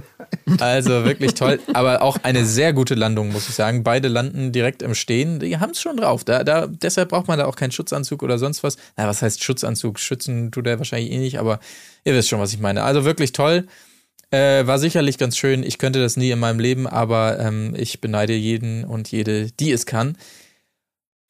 Also 0.59 1.03
wirklich 1.05 1.33
toll, 1.33 1.59
aber 1.73 2.01
auch 2.01 2.17
eine 2.23 2.45
sehr 2.45 2.73
gute 2.73 2.95
Landung, 2.95 3.31
muss 3.31 3.49
ich 3.49 3.55
sagen. 3.55 3.83
Beide 3.83 4.07
landen 4.07 4.51
direkt 4.51 4.81
im 4.81 4.95
Stehen. 4.95 5.39
Die 5.39 5.57
haben 5.57 5.71
es 5.71 5.81
schon 5.81 5.97
drauf. 5.97 6.23
Da, 6.23 6.43
da, 6.43 6.67
deshalb 6.67 7.09
braucht 7.09 7.27
man 7.27 7.37
da 7.37 7.45
auch 7.45 7.55
keinen 7.55 7.71
Schutzanzug 7.71 8.23
oder 8.23 8.37
sonst 8.37 8.63
was. 8.63 8.77
Na, 8.95 9.07
was 9.07 9.21
heißt 9.21 9.43
Schutzanzug? 9.43 9.99
Schützen 9.99 10.51
tut 10.51 10.67
er 10.67 10.77
wahrscheinlich 10.77 11.11
eh 11.11 11.17
nicht, 11.17 11.39
aber 11.39 11.59
ihr 12.05 12.13
wisst 12.13 12.29
schon, 12.29 12.39
was 12.39 12.53
ich 12.53 12.59
meine. 12.59 12.83
Also 12.83 13.05
wirklich 13.05 13.33
toll. 13.33 13.67
Äh, 14.31 14.67
war 14.67 14.77
sicherlich 14.77 15.17
ganz 15.17 15.37
schön. 15.37 15.63
Ich 15.63 15.79
könnte 15.79 15.99
das 15.99 16.15
nie 16.15 16.29
in 16.29 16.39
meinem 16.39 16.59
Leben, 16.59 16.85
aber 16.85 17.39
ähm, 17.39 17.73
ich 17.75 17.99
beneide 17.99 18.33
jeden 18.33 18.83
und 18.83 19.11
jede, 19.11 19.51
die 19.51 19.71
es 19.71 19.85
kann. 19.85 20.17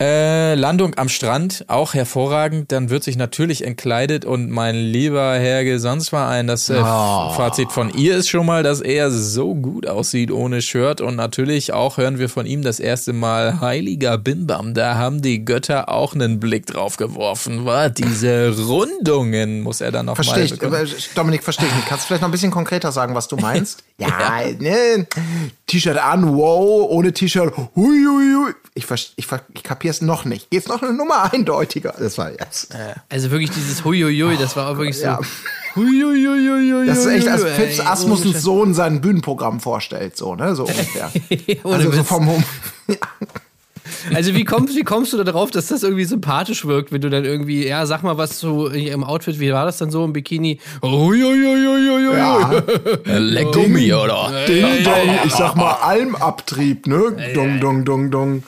Äh, 0.02 0.56
Landung 0.56 0.96
am 0.96 1.10
Strand, 1.10 1.66
auch 1.68 1.94
hervorragend. 1.94 2.72
Dann 2.72 2.90
wird 2.90 3.04
sich 3.04 3.18
natürlich 3.18 3.66
entkleidet 3.66 4.24
und 4.24 4.50
mein 4.50 4.76
lieber 4.76 5.34
Herr 5.38 5.66
Gesangsverein, 5.66 6.48
das 6.48 6.70
äh, 6.70 6.80
Oh. 6.82 7.32
Fazit 7.34 7.74
von 7.74 7.90
ihr 7.90 8.16
ist 8.16 8.30
schon 8.30 8.46
mal, 8.46 8.64
dass 8.64 8.80
er 8.80 9.12
so 9.12 9.54
gut 9.56 9.86
aussieht 9.88 10.32
ohne 10.32 10.62
Shirt 10.62 11.02
und 11.02 11.18
natürlich 11.18 11.74
auch 11.74 11.98
hören 11.98 12.18
wir 12.18 12.30
von 12.30 12.46
ihm 12.46 12.62
das 12.62 12.80
erste 12.80 13.12
Mal 13.12 13.60
Heiliger 13.60 14.18
Bimbam. 14.18 14.74
Da 14.74 14.96
haben 14.96 15.22
die 15.22 15.44
Götter 15.44 15.90
auch 15.90 16.14
einen 16.16 16.40
Blick 16.40 16.66
drauf 16.68 16.96
geworfen. 16.96 17.66
War 17.66 17.90
diese 17.90 18.56
Rundungen 18.58 19.62
muss 19.64 19.82
er 19.82 19.92
dann 19.92 20.06
noch 20.06 20.16
Verstehe 20.16 20.38
mal 20.38 20.46
ich. 20.46 20.52
bekommen. 20.52 20.76
aber, 20.76 20.86
Dominik, 21.16 21.44
verstehe 21.44 21.68
ich 21.68 21.76
nicht. 21.76 21.88
Kannst 21.88 22.06
du 22.06 22.08
vielleicht 22.08 22.22
noch 22.22 22.30
ein 22.30 22.32
bisschen 22.32 22.52
konkreter 22.52 22.94
sagen, 22.94 23.16
was 23.16 23.28
du 23.28 23.36
meinst? 23.36 23.84
ja, 23.98 24.08
ne. 24.60 25.08
T-Shirt 25.68 25.98
an, 25.98 26.38
wow, 26.38 26.88
ohne 26.90 27.12
T-Shirt, 27.12 27.54
hui, 27.58 27.66
hui, 27.76 28.34
hui. 28.46 28.54
Ich, 28.76 28.86
ich, 29.18 29.26
ver- 29.28 29.42
ich 29.54 29.64
kapiere 29.64 29.92
es 29.92 30.02
noch 30.02 30.26
nicht. 30.26 30.50
Geht's 30.52 30.68
noch 30.68 30.82
eine 30.82 30.94
Nummer 30.94 31.32
eindeutiger? 31.34 31.94
Das 32.00 32.18
war 32.18 32.32
jetzt. 32.32 32.70
Also 33.10 33.32
wirklich 33.32 33.50
dieses 33.52 33.84
Huiuiui, 33.84 34.38
das 34.38 34.56
war 34.56 34.70
auch 34.70 34.78
wirklich 34.78 34.98
so. 34.98 35.06
Ja. 35.06 35.20
Huiuiuiui. 35.76 36.88
Das 36.88 37.00
ist 37.00 37.06
echt, 37.08 37.28
als 37.28 37.44
Fips 37.44 37.80
Asmussens 37.80 38.42
Sohn 38.42 38.74
sein 38.74 39.02
Bühnenprogramm 39.02 39.60
vorstellt, 39.60 40.16
so, 40.18 40.36
ne? 40.36 40.56
So 40.56 40.64
ungefähr. 40.64 41.12
Also 41.64 41.92
so 41.92 42.04
vom 42.04 42.28
Hum 42.28 42.44
Also 44.14 44.36
wie 44.36 44.46
kommst, 44.46 44.76
wie 44.76 44.84
kommst 44.84 45.14
du 45.14 45.18
da 45.18 45.24
drauf, 45.24 45.50
dass 45.52 45.68
das 45.68 45.82
irgendwie 45.84 46.06
sympathisch 46.06 46.64
wirkt, 46.66 46.92
wenn 46.92 47.02
du 47.02 47.10
dann 47.10 47.26
irgendwie, 47.26 47.68
ja, 47.68 47.86
sag 47.88 48.04
mal 48.04 48.18
was 48.18 48.38
zu 48.38 48.68
im 48.68 49.04
Outfit, 49.04 49.40
wie 49.40 49.52
war 49.52 49.66
das 49.66 49.78
dann 49.78 49.90
so 49.90 50.06
im 50.06 50.14
Bikini? 50.14 50.60
Huiuiuiui. 50.84 52.16
ja. 52.18 52.64
Leck 53.18 53.52
Gummi, 53.52 53.92
oder? 53.94 54.46
Ding 54.48 54.84
dong, 54.84 55.20
ich 55.26 55.34
sag 55.34 55.56
mal 55.56 55.74
Almabtrieb, 55.82 56.86
ne? 56.88 57.32
Dong, 57.34 57.60
dong, 57.60 57.84
dong, 57.84 58.12
dong. 58.12 58.44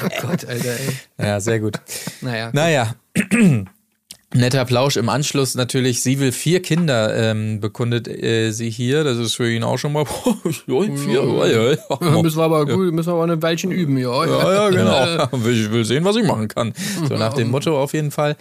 Oh 0.00 0.08
Gott, 0.22 0.44
Alter, 0.44 0.72
ey. 0.72 0.96
Ja, 1.18 1.40
sehr 1.40 1.60
gut. 1.60 1.76
Naja. 2.20 2.50
Naja. 2.52 2.94
Netter 4.34 4.64
Plausch 4.64 4.96
im 4.96 5.08
Anschluss 5.08 5.54
natürlich. 5.54 6.02
Sie 6.02 6.18
will 6.18 6.32
vier 6.32 6.60
Kinder, 6.60 7.14
ähm, 7.16 7.60
bekundet 7.60 8.08
äh, 8.08 8.50
sie 8.50 8.68
hier. 8.68 9.04
Das 9.04 9.16
ist 9.18 9.36
für 9.36 9.50
ihn 9.50 9.62
auch 9.62 9.78
schon 9.78 9.92
mal. 9.92 10.04
ja, 10.66 10.82
vier, 10.96 11.22
ja, 11.22 11.46
ja, 11.46 11.70
ja. 11.72 12.22
müssen 12.22 12.38
wir 12.38 12.42
aber 12.42 12.66
gut, 12.66 12.92
müssen 12.92 13.12
wir 13.12 13.14
aber 13.14 13.32
ein 13.32 13.42
Weilchen 13.42 13.70
üben, 13.70 13.96
ja. 13.96 14.26
Ja, 14.26 14.70
ja, 14.70 14.70
genau. 14.70 15.28
Ich 15.48 15.70
will 15.70 15.84
sehen, 15.84 16.04
was 16.04 16.16
ich 16.16 16.24
machen 16.24 16.48
kann. 16.48 16.72
So 17.08 17.14
nach 17.14 17.34
dem 17.34 17.50
Motto 17.50 17.80
auf 17.80 17.92
jeden 17.92 18.10
Fall. 18.10 18.36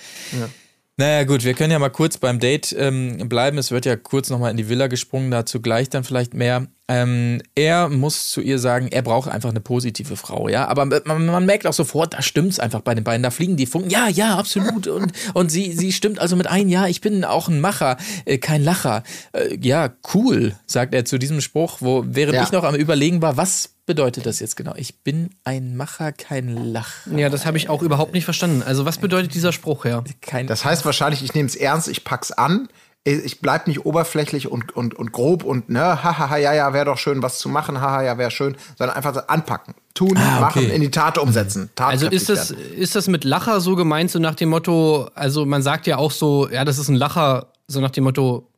Naja, 0.97 1.23
gut, 1.23 1.43
wir 1.43 1.53
können 1.53 1.71
ja 1.71 1.79
mal 1.79 1.89
kurz 1.89 2.17
beim 2.17 2.39
Date 2.39 2.75
ähm, 2.77 3.29
bleiben. 3.29 3.57
Es 3.57 3.71
wird 3.71 3.85
ja 3.85 3.95
kurz 3.95 4.29
nochmal 4.29 4.51
in 4.51 4.57
die 4.57 4.69
Villa 4.69 4.87
gesprungen, 4.87 5.31
dazu 5.31 5.59
gleich 5.59 5.89
dann 5.89 6.03
vielleicht 6.03 6.33
mehr. 6.33 6.67
Ähm, 6.89 7.41
er 7.55 7.87
muss 7.87 8.29
zu 8.29 8.41
ihr 8.41 8.59
sagen, 8.59 8.89
er 8.89 9.03
braucht 9.03 9.29
einfach 9.29 9.49
eine 9.49 9.61
positive 9.61 10.17
Frau, 10.17 10.49
ja. 10.49 10.67
Aber 10.67 10.85
man, 10.85 11.25
man 11.25 11.45
merkt 11.45 11.65
auch 11.65 11.71
sofort, 11.73 12.13
da 12.13 12.21
stimmt's 12.21 12.59
einfach 12.59 12.81
bei 12.81 12.93
den 12.93 13.05
beiden. 13.05 13.23
Da 13.23 13.31
fliegen 13.31 13.55
die 13.55 13.65
Funken. 13.65 13.89
Ja, 13.89 14.09
ja, 14.09 14.37
absolut. 14.37 14.87
Und, 14.87 15.13
und 15.33 15.49
sie, 15.49 15.71
sie 15.71 15.93
stimmt 15.93 16.19
also 16.19 16.35
mit 16.35 16.47
ein, 16.47 16.67
ja, 16.67 16.87
ich 16.87 16.99
bin 16.99 17.23
auch 17.23 17.47
ein 17.47 17.61
Macher, 17.61 17.95
äh, 18.25 18.37
kein 18.37 18.63
Lacher. 18.63 19.03
Äh, 19.31 19.57
ja, 19.61 19.93
cool, 20.13 20.55
sagt 20.65 20.93
er 20.93 21.05
zu 21.05 21.17
diesem 21.17 21.39
Spruch, 21.39 21.77
wo 21.79 22.03
während 22.05 22.35
Ja. 22.35 22.43
ich 22.43 22.51
noch 22.51 22.65
am 22.65 22.75
Überlegen 22.75 23.21
war, 23.21 23.37
was 23.37 23.69
bedeutet 23.85 24.25
das 24.25 24.41
jetzt 24.41 24.57
genau? 24.57 24.73
Ich 24.75 24.99
bin 25.03 25.29
ein 25.45 25.77
Macher, 25.77 26.11
kein 26.11 26.49
Lacher. 26.73 27.15
Ja, 27.15 27.29
das 27.29 27.45
habe 27.45 27.57
ich 27.57 27.69
auch 27.69 27.81
überhaupt 27.81 28.13
nicht 28.13 28.25
verstanden. 28.25 28.61
Also, 28.61 28.85
was 28.85 28.97
bedeutet 28.97 29.33
dieser 29.33 29.53
Spruch, 29.53 29.85
ja? 29.85 30.03
Kein, 30.21 30.47
Das 30.47 30.65
heißt 30.65 30.83
wahrscheinlich, 30.85 31.23
ich 31.23 31.33
nehme 31.33 31.47
es 31.47 31.55
ernst, 31.55 31.87
ich 31.87 32.03
pack's 32.03 32.31
an, 32.33 32.67
ich 33.05 33.41
bleib 33.41 33.67
nicht 33.67 33.85
oberflächlich 33.85 34.49
und, 34.49 34.75
und, 34.75 34.93
und 34.93 35.11
grob 35.11 35.43
und 35.43 35.69
ne, 35.69 36.03
hahaha, 36.03 36.37
ja, 36.37 36.53
ja, 36.53 36.73
wäre 36.73 36.85
doch 36.85 36.97
schön, 36.97 37.21
was 37.21 37.37
zu 37.37 37.49
machen, 37.49 37.81
haha, 37.81 38.01
ja, 38.01 38.17
wäre 38.17 38.31
schön, 38.31 38.55
sondern 38.77 38.95
einfach 38.95 39.27
anpacken, 39.27 39.73
tun, 39.93 40.17
Ah, 40.17 40.39
machen, 40.39 40.63
okay. 40.63 40.73
in 40.75 40.81
die 40.81 40.91
Tat 40.91 41.17
umsetzen. 41.17 41.69
Also 41.75 42.07
tatkräftig 42.07 42.13
ist 42.13 42.29
das, 42.29 42.51
werden. 42.51 42.73
ist 42.77 42.95
das 42.95 43.07
mit 43.07 43.25
Lacher 43.25 43.59
so 43.59 43.75
gemeint, 43.75 44.09
so 44.09 44.19
nach 44.19 44.35
dem 44.35 44.49
Motto, 44.49 45.09
also 45.15 45.45
man 45.45 45.61
sagt 45.61 45.85
ja 45.85 45.97
auch 45.97 46.11
so, 46.11 46.49
ja, 46.49 46.63
das 46.63 46.77
ist 46.77 46.87
ein 46.87 46.95
Lacher, 46.95 47.47
so 47.67 47.81
nach 47.81 47.91
dem 47.91 48.05
Motto, 48.05 48.49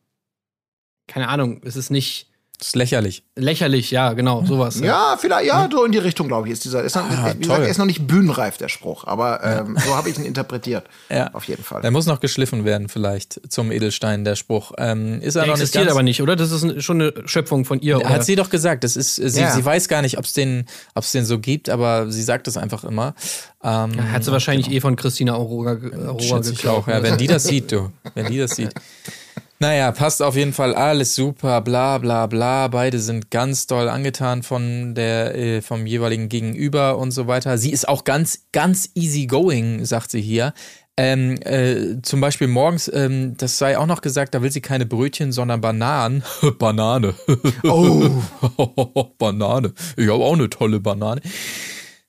keine 1.08 1.28
Ahnung, 1.28 1.62
es 1.64 1.76
ist 1.76 1.90
nicht 1.90 2.28
das 2.58 2.68
ist 2.70 2.76
lächerlich. 2.76 3.24
lächerlich, 3.36 3.92
ja, 3.92 4.14
genau, 4.14 4.44
sowas. 4.46 4.80
Ja, 4.80 5.18
vielleicht, 5.20 5.48
ja, 5.48 5.68
so 5.72 5.84
in 5.86 5.92
die 5.92 5.98
Richtung, 5.98 6.28
glaube 6.28 6.48
ich, 6.48 6.54
ist 6.54 6.64
dieser. 6.66 6.84
Ist 6.84 6.96
noch, 6.96 7.04
Ah, 7.04 7.10
wie 7.34 7.40
gesagt, 7.40 7.44
toll. 7.46 7.64
er 7.64 7.70
ist 7.70 7.78
noch 7.78 7.86
nicht 7.86 8.08
bühnenreif, 8.08 8.58
der 8.58 8.70
Spruch, 8.70 9.06
aber 9.06 9.44
ähm, 9.44 9.78
so 9.86 9.96
habe 9.96 10.10
ich 10.10 10.18
ihn 10.18 10.26
interpretiert. 10.26 10.86
Ja. 11.10 11.30
Auf 11.34 11.44
jeden 11.46 11.64
Fall. 11.64 11.82
Der 11.82 11.92
muss 11.92 12.06
noch 12.06 12.20
geschliffen 12.20 12.66
werden, 12.66 12.90
vielleicht 12.90 13.40
zum 13.52 13.72
Edelstein, 13.72 14.24
der 14.24 14.36
Spruch. 14.36 14.72
Ähm, 14.78 15.22
ist 15.22 15.36
er 15.36 15.42
Der 15.44 15.48
noch 15.52 15.54
nicht 15.56 15.62
existiert 15.64 15.86
ganz, 15.86 15.92
aber 15.92 16.04
nicht, 16.04 16.22
oder? 16.22 16.36
Das 16.36 16.52
ist 16.52 16.84
schon 16.84 17.02
eine 17.02 17.14
Schöpfung 17.28 17.66
von 17.66 17.80
ihr. 17.82 17.98
oder? 17.98 18.10
Hat 18.10 18.26
sie 18.26 18.36
doch 18.36 18.50
gesagt, 18.50 18.84
das 18.84 18.96
ist, 18.96 19.16
sie, 19.16 19.40
Ja. 19.42 19.52
sie 19.52 19.64
weiß 19.66 19.88
gar 19.88 20.02
nicht, 20.02 20.18
ob 20.18 20.26
es 20.26 20.34
den, 20.34 20.66
ob's 20.94 21.12
den 21.12 21.26
so 21.26 21.40
gibt, 21.40 21.70
aber 21.70 22.12
sie 22.12 22.24
sagt 22.24 22.48
es 22.48 22.58
einfach 22.58 22.84
immer. 22.84 23.16
Ähm, 23.64 24.12
Hat 24.12 24.24
sie 24.24 24.32
wahrscheinlich 24.32 24.70
eh 24.72 24.80
von 24.80 24.96
Christina 24.96 25.34
Aurora, 25.34 25.72
Aurora 25.72 26.20
schätze 26.22 26.52
ich 26.52 26.58
geklaut. 26.58 26.84
auch, 26.84 26.88
ja, 26.88 27.02
wenn 27.04 27.18
die 27.18 27.28
das 27.28 27.44
sieht, 27.46 27.72
du, 27.72 27.92
wenn 28.14 28.28
die 28.28 28.38
das 28.38 28.52
sieht. 28.52 28.72
Naja, 29.60 29.92
passt 29.94 30.22
auf 30.22 30.36
jeden 30.36 30.52
Fall 30.52 30.76
alles 30.76 31.16
super, 31.16 31.62
bla 31.62 31.98
bla 31.98 32.28
bla. 32.28 32.68
Beide 32.68 33.00
sind 33.00 33.32
ganz 33.32 33.68
doll 33.68 33.88
angetan 33.88 34.44
von 34.44 34.96
der, 34.96 35.34
äh, 35.36 35.62
vom 35.62 35.86
jeweiligen 35.86 36.28
Gegenüber 36.28 36.98
und 36.98 37.12
so 37.12 37.28
weiter. 37.28 37.58
Sie 37.58 37.72
ist 37.72 37.88
auch 37.88 38.04
ganz, 38.04 38.48
ganz 38.52 38.90
easy 38.96 39.28
going, 39.28 39.86
sagt 39.86 40.12
sie 40.12 40.22
hier. 40.22 40.54
Ähm, 40.98 41.38
äh, 41.42 42.02
zum 42.02 42.22
Beispiel 42.22 42.48
morgens, 42.48 42.90
ähm, 42.94 43.36
das 43.38 43.58
sei 43.58 43.78
auch 43.78 43.86
noch 43.86 44.02
gesagt, 44.02 44.34
da 44.34 44.42
will 44.42 44.52
sie 44.52 44.62
keine 44.62 44.86
Brötchen, 44.86 45.34
sondern 45.34 45.60
Bananen. 45.60 46.24
Banane. 46.60 47.16
Oh, 47.64 48.10
Banane. 49.18 49.74
Ich 49.98 50.08
habe 50.08 50.24
auch 50.24 50.34
eine 50.34 50.50
tolle 50.50 50.80
Banane. 50.80 51.22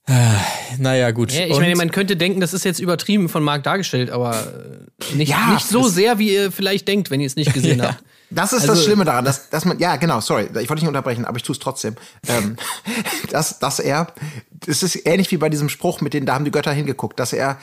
Ah, 0.08 0.40
Naja, 0.78 1.10
gut. 1.10 1.32
Ja, 1.32 1.46
ich 1.46 1.52
Und- 1.52 1.60
meine, 1.60 1.74
man 1.74 1.90
könnte 1.90 2.16
denken, 2.16 2.40
das 2.40 2.52
ist 2.54 2.64
jetzt 2.64 2.78
übertrieben 2.80 3.28
von 3.28 3.42
Marc 3.42 3.64
dargestellt, 3.64 4.10
aber 4.10 4.36
äh, 5.10 5.14
nicht, 5.16 5.30
Ja, 5.30 5.52
nicht 5.52 5.66
so 5.66 5.88
sehr, 5.88 6.18
wie 6.18 6.32
ihr 6.32 6.52
vielleicht 6.52 6.86
denkt, 6.86 7.10
wenn 7.10 7.20
ihr 7.20 7.26
es 7.26 7.34
nicht 7.36 7.52
gesehen 7.52 7.82
habt. 7.86 8.02
das 8.30 8.52
ist 8.52 8.68
das 8.68 8.84
Schlimme 8.84 9.04
daran, 9.04 9.24
dass, 9.24 9.48
dass 9.50 9.64
man, 9.64 9.78
ja, 9.78 9.96
genau, 9.96 10.20
sorry, 10.20 10.44
ich 10.44 10.54
wollte 10.54 10.74
dich 10.74 10.82
nicht 10.82 10.88
unterbrechen, 10.88 11.24
aber 11.24 11.36
ich 11.38 11.42
tue 11.42 11.54
es 11.54 11.58
trotzdem. 11.58 11.96
Ähm, 12.28 12.56
dass, 13.30 13.58
dass 13.58 13.80
er, 13.80 14.08
es 14.66 14.82
ist 14.82 15.06
ähnlich 15.06 15.30
wie 15.32 15.38
bei 15.38 15.48
diesem 15.48 15.68
Spruch 15.68 16.00
mit 16.00 16.14
den, 16.14 16.24
da 16.26 16.34
haben 16.34 16.44
die 16.44 16.50
Götter 16.52 16.72
hingeguckt, 16.72 17.18
dass 17.18 17.32
er, 17.32 17.58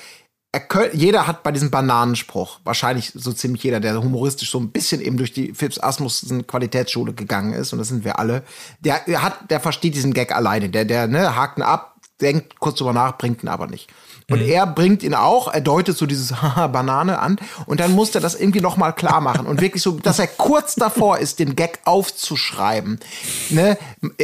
er 0.51 0.59
könnt, 0.59 0.93
jeder 0.93 1.25
hat 1.27 1.43
bei 1.43 1.51
diesem 1.51 1.71
Bananenspruch, 1.71 2.59
wahrscheinlich 2.63 3.11
so 3.15 3.31
ziemlich 3.31 3.63
jeder, 3.63 3.79
der 3.79 4.01
humoristisch 4.03 4.51
so 4.51 4.59
ein 4.59 4.71
bisschen 4.71 5.01
eben 5.01 5.17
durch 5.17 5.31
die 5.33 5.53
Philips 5.53 5.79
Asmussen 5.79 6.45
Qualitätsschule 6.45 7.13
gegangen 7.13 7.53
ist, 7.53 7.71
und 7.73 7.79
das 7.79 7.87
sind 7.87 8.03
wir 8.03 8.19
alle, 8.19 8.43
der, 8.81 9.01
der 9.07 9.21
hat, 9.21 9.49
der 9.49 9.59
versteht 9.61 9.95
diesen 9.95 10.13
Gag 10.13 10.35
alleine, 10.35 10.69
der, 10.69 10.83
der, 10.85 11.07
ne, 11.07 11.35
hakt 11.35 11.57
ihn 11.57 11.63
ab, 11.63 11.92
denkt 12.21 12.59
kurz 12.59 12.77
drüber 12.77 12.93
nach, 12.93 13.17
bringt 13.17 13.43
ihn 13.43 13.49
aber 13.49 13.67
nicht. 13.67 13.89
Und 14.29 14.41
er 14.41 14.65
bringt 14.65 15.03
ihn 15.03 15.13
auch, 15.13 15.53
er 15.53 15.61
deutet 15.61 15.97
so 15.97 16.05
dieses 16.05 16.31
Haha 16.41 16.67
Banane 16.67 17.19
an 17.19 17.37
und 17.65 17.79
dann 17.79 17.91
muss 17.91 18.15
er 18.15 18.21
das 18.21 18.39
irgendwie 18.39 18.61
noch 18.61 18.77
mal 18.77 18.93
klar 18.93 19.21
machen 19.21 19.45
und 19.45 19.61
wirklich 19.61 19.83
so, 19.83 19.91
dass 19.99 20.19
er 20.19 20.27
kurz 20.27 20.75
davor 20.75 21.17
ist, 21.17 21.39
den 21.39 21.55
Gag 21.55 21.79
aufzuschreiben. 21.83 22.99
Ne? 23.49 23.77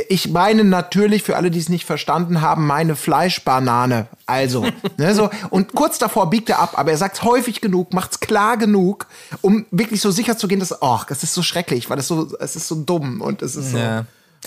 Ich 0.08 0.30
meine 0.30 0.64
natürlich 0.64 1.24
für 1.24 1.36
alle, 1.36 1.52
die 1.52 1.60
es 1.60 1.70
nicht 1.70 1.86
verstanden 1.86 2.42
haben, 2.42 2.66
meine 2.66 2.96
Fleischbanane. 2.96 4.08
Also, 4.26 4.66
ne, 4.98 5.16
so 5.16 5.30
und 5.50 5.74
kurz 5.74 5.98
davor 5.98 6.30
biegt 6.30 6.50
er 6.50 6.60
ab, 6.60 6.74
aber 6.78 6.92
er 6.92 6.98
sagt 6.98 7.24
häufig 7.24 7.62
genug, 7.62 7.94
macht's 7.94 8.20
klar 8.20 8.58
genug, 8.58 9.08
um 9.42 9.66
wirklich 9.72 10.02
so 10.02 10.12
sicher 10.12 10.38
zu 10.38 10.48
gehen, 10.48 10.60
dass 10.60 10.82
ach, 10.82 11.06
das 11.06 11.24
ist 11.24 11.34
so 11.34 11.42
schrecklich, 11.42 11.90
weil 11.90 11.98
es 11.98 12.08
so 12.08 12.32
es 12.40 12.56
ist 12.56 12.68
so 12.68 12.76
dumm 12.76 13.22
und 13.22 13.42
es 13.42 13.56
ist 13.56 13.72
so 13.72 13.78
Ja. 13.78 14.06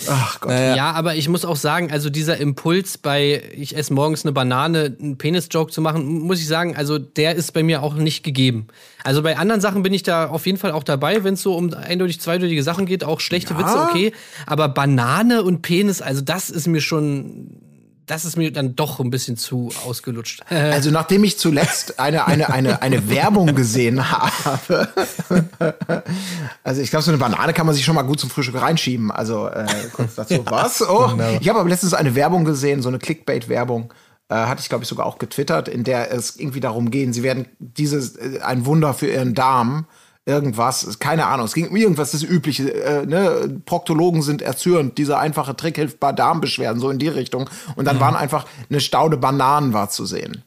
Ach 0.09 0.41
Gott. 0.41 0.53
Ja. 0.53 0.93
aber 0.93 1.17
ich 1.17 1.29
muss 1.29 1.45
auch 1.45 1.57
sagen, 1.57 1.91
also 1.93 2.09
dieser 2.09 2.39
Impuls 2.39 2.99
bei 2.99 3.43
ich 3.55 3.77
esse 3.77 3.93
morgens 3.93 4.25
eine 4.25 4.33
Banane, 4.33 4.97
einen 4.99 5.19
Penis-Joke 5.19 5.71
zu 5.71 5.81
machen, 5.81 6.21
muss 6.21 6.41
ich 6.41 6.49
sagen, 6.49 6.77
also 6.77 6.99
der 6.99 7.35
ist 7.35 7.53
bei 7.53 7.63
mir 7.63 7.83
auch 7.83 7.95
nicht 7.95 8.23
gegeben. 8.23 8.69
Also 9.05 9.23
bei 9.23 9.37
anderen 9.37 9.61
Sachen 9.61 9.83
bin 9.83 9.93
ich 9.93 10.03
da 10.03 10.29
auf 10.29 10.47
jeden 10.47 10.59
Fall 10.59 10.73
auch 10.73 10.85
dabei, 10.85 11.25
wenn 11.25 11.35
es 11.35 11.43
so 11.43 11.55
um 11.55 11.75
eindeutig 11.75 12.21
zweideutige 12.21 12.63
Sachen 12.63 12.87
geht, 12.87 13.05
auch 13.05 13.21
schlechte 13.21 13.59
Witze, 13.59 13.79
okay. 13.89 14.13
Aber 14.47 14.69
Banane 14.69 15.43
und 15.43 15.63
Penis, 15.63 16.01
also 16.01 16.23
das 16.23 16.49
ist 16.51 16.67
mir 16.67 16.81
schon, 16.81 17.61
das 18.13 18.27
ist 18.27 18.37
mir 18.37 18.53
dann 18.53 18.77
doch 18.77 19.01
ein 19.01 19.09
bisschen 19.09 19.39
zu 19.39 19.71
ausgelutscht. 19.87 20.43
Also 20.51 20.91
nachdem 20.91 21.25
ich 21.25 21.39
zuletzt 21.39 21.99
eine, 21.99 22.27
eine, 22.27 22.51
eine, 22.51 22.83
eine 22.83 23.09
Werbung 23.09 23.55
gesehen 23.55 24.11
habe, 24.11 24.87
also 26.63 26.83
ich 26.83 26.91
glaube, 26.91 27.05
so 27.05 27.11
eine 27.11 27.17
Banane 27.17 27.55
kann 27.55 27.65
man 27.65 27.75
sich 27.75 27.87
schon 27.87 27.95
mal 27.95 28.03
gut 28.03 28.21
zum 28.21 28.29
Frühstück 28.29 28.61
reinschieben. 28.61 29.11
Also 29.11 29.49
äh, 29.49 29.65
kurz 29.95 30.17
dazu. 30.17 30.45
Was? 30.51 30.87
Oh, 30.87 31.11
ich 31.41 31.49
habe 31.49 31.59
aber 31.59 31.71
letztens 31.71 31.95
eine 31.95 32.15
Werbung 32.15 32.45
gesehen, 32.45 32.83
so 32.83 32.91
eine 32.91 32.99
Clickbait-Werbung. 32.99 33.95
Äh, 34.29 34.35
hatte 34.35 34.61
ich, 34.61 34.69
glaube 34.69 34.85
ich, 34.85 34.89
sogar 34.89 35.07
auch 35.07 35.17
getwittert, 35.17 35.69
in 35.69 35.83
der 35.83 36.13
es 36.13 36.37
irgendwie 36.37 36.61
darum 36.61 36.91
geht, 36.91 37.15
sie 37.15 37.23
werden 37.23 37.47
dieses, 37.61 38.17
äh, 38.17 38.41
ein 38.43 38.67
Wunder 38.67 38.93
für 38.93 39.07
ihren 39.07 39.33
Darm, 39.33 39.87
irgendwas, 40.25 40.99
keine 40.99 41.27
Ahnung, 41.27 41.47
es 41.47 41.55
ging 41.55 41.69
um 41.69 41.77
irgendwas, 41.77 42.13
das 42.13 42.23
Übliche, 42.23 42.73
äh, 42.73 43.07
ne? 43.07 43.61
Proktologen 43.67 44.23
sind 44.23 44.43
erzürnt, 44.43 44.99
dieser 44.99 45.19
einfache 45.19 45.57
Trick 45.57 45.77
hilft 45.77 45.99
bei 46.01 46.13
Darmbeschwerden, 46.13 46.81
so 46.81 46.91
in 46.91 46.99
die 46.99 47.09
Richtung. 47.09 47.51
Und 47.77 47.87
dann 47.87 47.99
waren 48.01 48.15
einfach 48.15 48.47
eine 48.71 48.81
Staude 48.81 49.17
Bananen 49.17 49.73
war 49.73 49.91
zu 49.91 50.07
sehen 50.07 50.45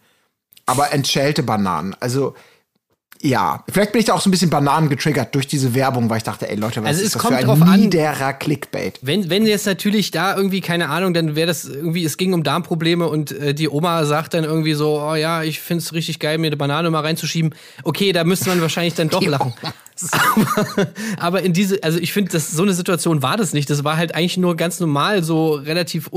aber 0.65 0.91
entschälte 0.93 1.43
Bananen. 1.43 1.95
Also 1.99 2.35
ja, 3.25 3.63
vielleicht 3.71 3.91
bin 3.91 3.99
ich 3.99 4.05
da 4.05 4.13
auch 4.13 4.21
so 4.21 4.29
ein 4.29 4.31
bisschen 4.31 4.49
Bananen 4.49 4.89
getriggert 4.89 5.33
durch 5.35 5.47
diese 5.47 5.73
Werbung, 5.73 6.09
weil 6.09 6.17
ich 6.17 6.23
dachte, 6.23 6.49
ey 6.49 6.55
Leute, 6.55 6.81
was 6.81 6.87
Also 6.89 6.99
es 7.01 7.07
ist 7.07 7.15
das 7.15 7.21
kommt 7.21 7.37
für 7.39 7.45
drauf 7.45 7.61
ein 7.61 7.67
an. 7.67 7.79
niederer 7.79 8.33
Clickbait? 8.33 8.99
Wenn, 9.01 9.29
wenn 9.29 9.45
jetzt 9.45 9.65
natürlich 9.65 10.11
da 10.11 10.35
irgendwie, 10.35 10.61
keine 10.61 10.89
Ahnung, 10.89 11.13
dann 11.13 11.35
wäre 11.35 11.47
das 11.47 11.65
irgendwie, 11.65 12.05
es 12.05 12.17
ging 12.17 12.33
um 12.33 12.43
Darmprobleme 12.43 13.07
und 13.07 13.31
äh, 13.31 13.53
die 13.53 13.67
Oma 13.69 14.05
sagt 14.05 14.33
dann 14.33 14.43
irgendwie 14.43 14.73
so, 14.73 15.01
oh 15.01 15.15
ja, 15.15 15.43
ich 15.43 15.59
find's 15.59 15.93
richtig 15.93 16.19
geil, 16.19 16.37
mir 16.37 16.47
eine 16.47 16.57
Banane 16.57 16.89
mal 16.89 17.01
reinzuschieben. 17.01 17.55
Okay, 17.83 18.11
da 18.11 18.23
müsste 18.23 18.49
man 18.49 18.61
wahrscheinlich 18.61 18.93
dann 18.93 19.09
doch 19.09 19.21
lachen. 19.25 19.53
Aber, 20.11 20.87
aber 21.17 21.41
in 21.43 21.53
diese, 21.53 21.81
also 21.83 21.97
ich 21.99 22.11
finde, 22.13 22.37
so 22.39 22.63
eine 22.63 22.73
Situation 22.73 23.21
war 23.21 23.37
das 23.37 23.53
nicht. 23.53 23.69
Das 23.69 23.83
war 23.83 23.97
halt 23.97 24.13
eigentlich 24.13 24.37
nur 24.37 24.55
ganz 24.57 24.79
normal, 24.79 25.23
so 25.23 25.53
relativ 25.53 26.09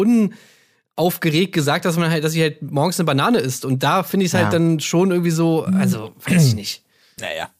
unaufgeregt 0.96 1.52
gesagt, 1.52 1.84
dass 1.84 1.96
man 1.96 2.10
halt, 2.10 2.24
dass 2.24 2.34
ich 2.34 2.40
halt 2.40 2.60
morgens 2.62 2.98
eine 2.98 3.06
Banane 3.06 3.38
isst. 3.38 3.64
Und 3.64 3.82
da 3.82 4.02
finde 4.02 4.26
ich 4.26 4.30
es 4.30 4.34
halt 4.34 4.46
Ja. 4.46 4.50
dann 4.50 4.80
schon 4.80 5.10
irgendwie 5.10 5.30
so, 5.30 5.64
also 5.64 6.12
weiß 6.28 6.44
ich 6.48 6.54
nicht. 6.54 6.82
Naja. 7.20 7.50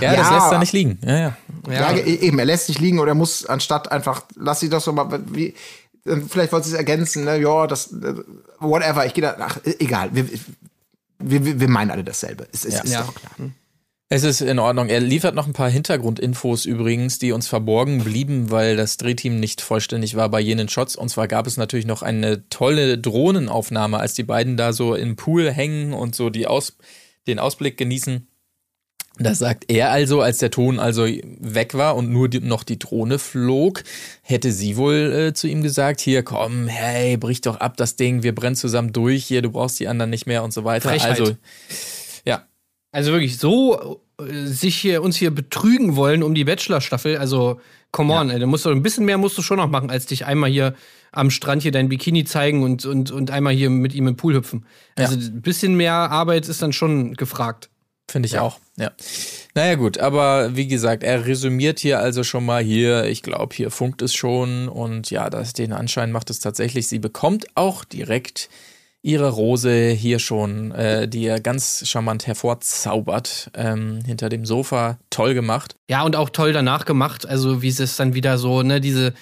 Ja, 0.00 0.14
das 0.16 0.28
Ja. 0.30 0.34
lässt 0.36 0.52
er 0.52 0.58
nicht 0.58 0.72
liegen. 0.72 0.98
Ja, 1.04 1.18
ja. 1.18 1.36
Ja, 1.70 1.92
e- 1.92 2.14
eben, 2.16 2.38
er 2.38 2.44
lässt 2.44 2.66
sich 2.66 2.78
liegen 2.78 2.98
oder 2.98 3.12
er 3.12 3.14
muss 3.14 3.46
anstatt 3.46 3.90
einfach, 3.92 4.22
lass 4.36 4.60
sie 4.60 4.68
doch 4.68 4.80
so 4.80 4.92
mal, 4.92 5.20
wie, 5.32 5.54
äh, 6.06 6.16
vielleicht 6.28 6.52
wollte 6.52 6.68
sie 6.68 6.74
es 6.74 6.78
ergänzen, 6.78 7.24
ne, 7.24 7.38
ja, 7.40 7.66
das, 7.66 7.92
äh, 7.92 8.14
whatever, 8.60 9.04
ich 9.06 9.14
gehe 9.14 9.22
da, 9.22 9.36
ach, 9.38 9.58
e- 9.64 9.76
egal, 9.80 10.10
wir, 10.12 10.28
wir, 11.18 11.44
wir, 11.44 11.60
wir 11.60 11.68
meinen 11.68 11.90
alle 11.90 12.04
dasselbe. 12.04 12.46
Es, 12.52 12.64
es 12.64 12.74
Ja. 12.74 12.80
ist 12.82 12.92
Ja. 12.92 13.02
doch 13.02 13.14
klar. 13.14 13.50
Es 14.08 14.22
ist 14.22 14.40
in 14.40 14.60
Ordnung. 14.60 14.88
Er 14.88 15.00
liefert 15.00 15.34
noch 15.34 15.48
ein 15.48 15.52
paar 15.52 15.68
Hintergrundinfos 15.68 16.64
übrigens, 16.64 17.18
die 17.18 17.32
uns 17.32 17.48
verborgen 17.48 18.04
blieben, 18.04 18.52
weil 18.52 18.76
das 18.76 18.98
Drehteam 18.98 19.40
nicht 19.40 19.60
vollständig 19.60 20.14
war 20.14 20.28
bei 20.28 20.38
jenen 20.38 20.68
Shots. 20.68 20.94
Und 20.94 21.08
zwar 21.08 21.26
gab 21.26 21.48
es 21.48 21.56
natürlich 21.56 21.86
noch 21.86 22.02
eine 22.02 22.48
tolle 22.48 22.98
Drohnenaufnahme, 22.98 23.98
als 23.98 24.14
die 24.14 24.22
beiden 24.22 24.56
da 24.56 24.72
so 24.72 24.94
im 24.94 25.16
Pool 25.16 25.50
hängen 25.50 25.92
und 25.92 26.14
so 26.14 26.30
die 26.30 26.46
Aus 26.46 26.76
den 27.26 27.40
Ausblick 27.40 27.76
genießen. 27.78 28.28
Da 29.18 29.34
sagt 29.34 29.64
er 29.68 29.90
also, 29.90 30.20
als 30.20 30.38
der 30.38 30.50
Ton 30.50 30.78
also 30.78 31.06
weg 31.06 31.74
war 31.74 31.96
und 31.96 32.10
nur 32.10 32.28
die, 32.28 32.40
noch 32.40 32.62
die 32.62 32.78
Drohne 32.78 33.18
flog, 33.18 33.82
hätte 34.22 34.52
sie 34.52 34.76
wohl 34.76 35.28
äh, 35.28 35.34
zu 35.34 35.48
ihm 35.48 35.62
gesagt, 35.62 36.00
hier 36.00 36.22
komm, 36.22 36.66
hey, 36.66 37.16
brich 37.16 37.40
doch 37.40 37.56
ab 37.56 37.76
das 37.76 37.96
Ding, 37.96 38.22
wir 38.22 38.34
brennen 38.34 38.56
zusammen 38.56 38.92
durch, 38.92 39.24
hier, 39.24 39.42
du 39.42 39.50
brauchst 39.50 39.80
die 39.80 39.88
anderen 39.88 40.10
nicht 40.10 40.26
mehr 40.26 40.44
und 40.44 40.52
so 40.52 40.64
weiter. 40.64 40.90
Frechheit. 40.90 41.18
Also, 41.18 41.36
ja, 42.26 42.46
Also 42.92 43.12
wirklich 43.12 43.38
so 43.38 44.00
äh, 44.20 44.46
sich 44.46 44.76
hier 44.76 45.02
uns 45.02 45.16
hier 45.16 45.30
betrügen 45.30 45.96
wollen 45.96 46.22
um 46.22 46.34
die 46.34 46.44
Bachelor-Staffel, 46.44 47.16
also 47.16 47.60
come 47.92 48.12
on, 48.12 48.28
ey, 48.30 48.38
da 48.38 48.46
musst 48.46 48.66
du 48.66 48.70
ein 48.70 48.82
bisschen 48.82 49.06
mehr 49.06 49.16
musst 49.16 49.38
du 49.38 49.42
schon 49.42 49.56
noch 49.56 49.70
machen, 49.70 49.90
als 49.90 50.04
dich 50.06 50.26
einmal 50.26 50.50
hier 50.50 50.74
am 51.12 51.30
Strand 51.30 51.62
hier 51.62 51.72
dein 51.72 51.88
Bikini 51.88 52.24
zeigen 52.24 52.62
und, 52.62 52.84
und, 52.84 53.10
und 53.10 53.30
einmal 53.30 53.54
hier 53.54 53.70
mit 53.70 53.94
ihm 53.94 54.06
im 54.08 54.16
Pool 54.16 54.34
hüpfen. 54.34 54.66
Also 54.96 55.14
ein 55.16 55.40
bisschen 55.40 55.74
mehr 55.74 55.94
Arbeit 55.94 56.46
ist 56.48 56.60
dann 56.60 56.74
schon 56.74 57.14
gefragt. 57.14 57.70
Finde 58.08 58.28
ich 58.28 58.38
auch, 58.38 58.60
ja. 58.76 58.92
Naja, 59.54 59.74
gut, 59.74 59.98
aber 59.98 60.54
wie 60.54 60.68
gesagt, 60.68 61.02
er 61.02 61.26
resümiert 61.26 61.80
hier 61.80 61.98
also 61.98 62.22
schon 62.22 62.44
mal 62.44 62.62
hier, 62.62 63.04
ich 63.06 63.22
glaube, 63.22 63.54
hier 63.54 63.70
funkt 63.70 64.00
es 64.00 64.14
schon 64.14 64.68
und 64.68 65.10
ja, 65.10 65.28
das, 65.28 65.54
den 65.54 65.72
Anschein 65.72 66.12
macht 66.12 66.30
es 66.30 66.38
tatsächlich. 66.38 66.86
Sie 66.86 67.00
bekommt 67.00 67.46
auch 67.56 67.84
direkt 67.84 68.48
ihre 69.06 69.30
Rose 69.30 69.90
hier 69.90 70.18
schon, 70.18 70.72
äh, 70.72 71.06
die 71.06 71.26
er 71.26 71.40
ganz 71.40 71.86
charmant 71.86 72.26
hervorzaubert, 72.26 73.50
ähm, 73.54 74.00
hinter 74.04 74.28
dem 74.28 74.44
Sofa. 74.44 74.98
Toll 75.10 75.34
gemacht. 75.34 75.76
Ja, 75.88 76.02
und 76.02 76.16
auch 76.16 76.28
toll 76.28 76.52
danach 76.52 76.84
gemacht. 76.84 77.24
Also, 77.24 77.62
wie 77.62 77.68
es 77.68 77.96
dann 77.96 78.14
wieder 78.14 78.36
so, 78.36 78.62
ne, 78.62 78.80
diese, 78.80 79.14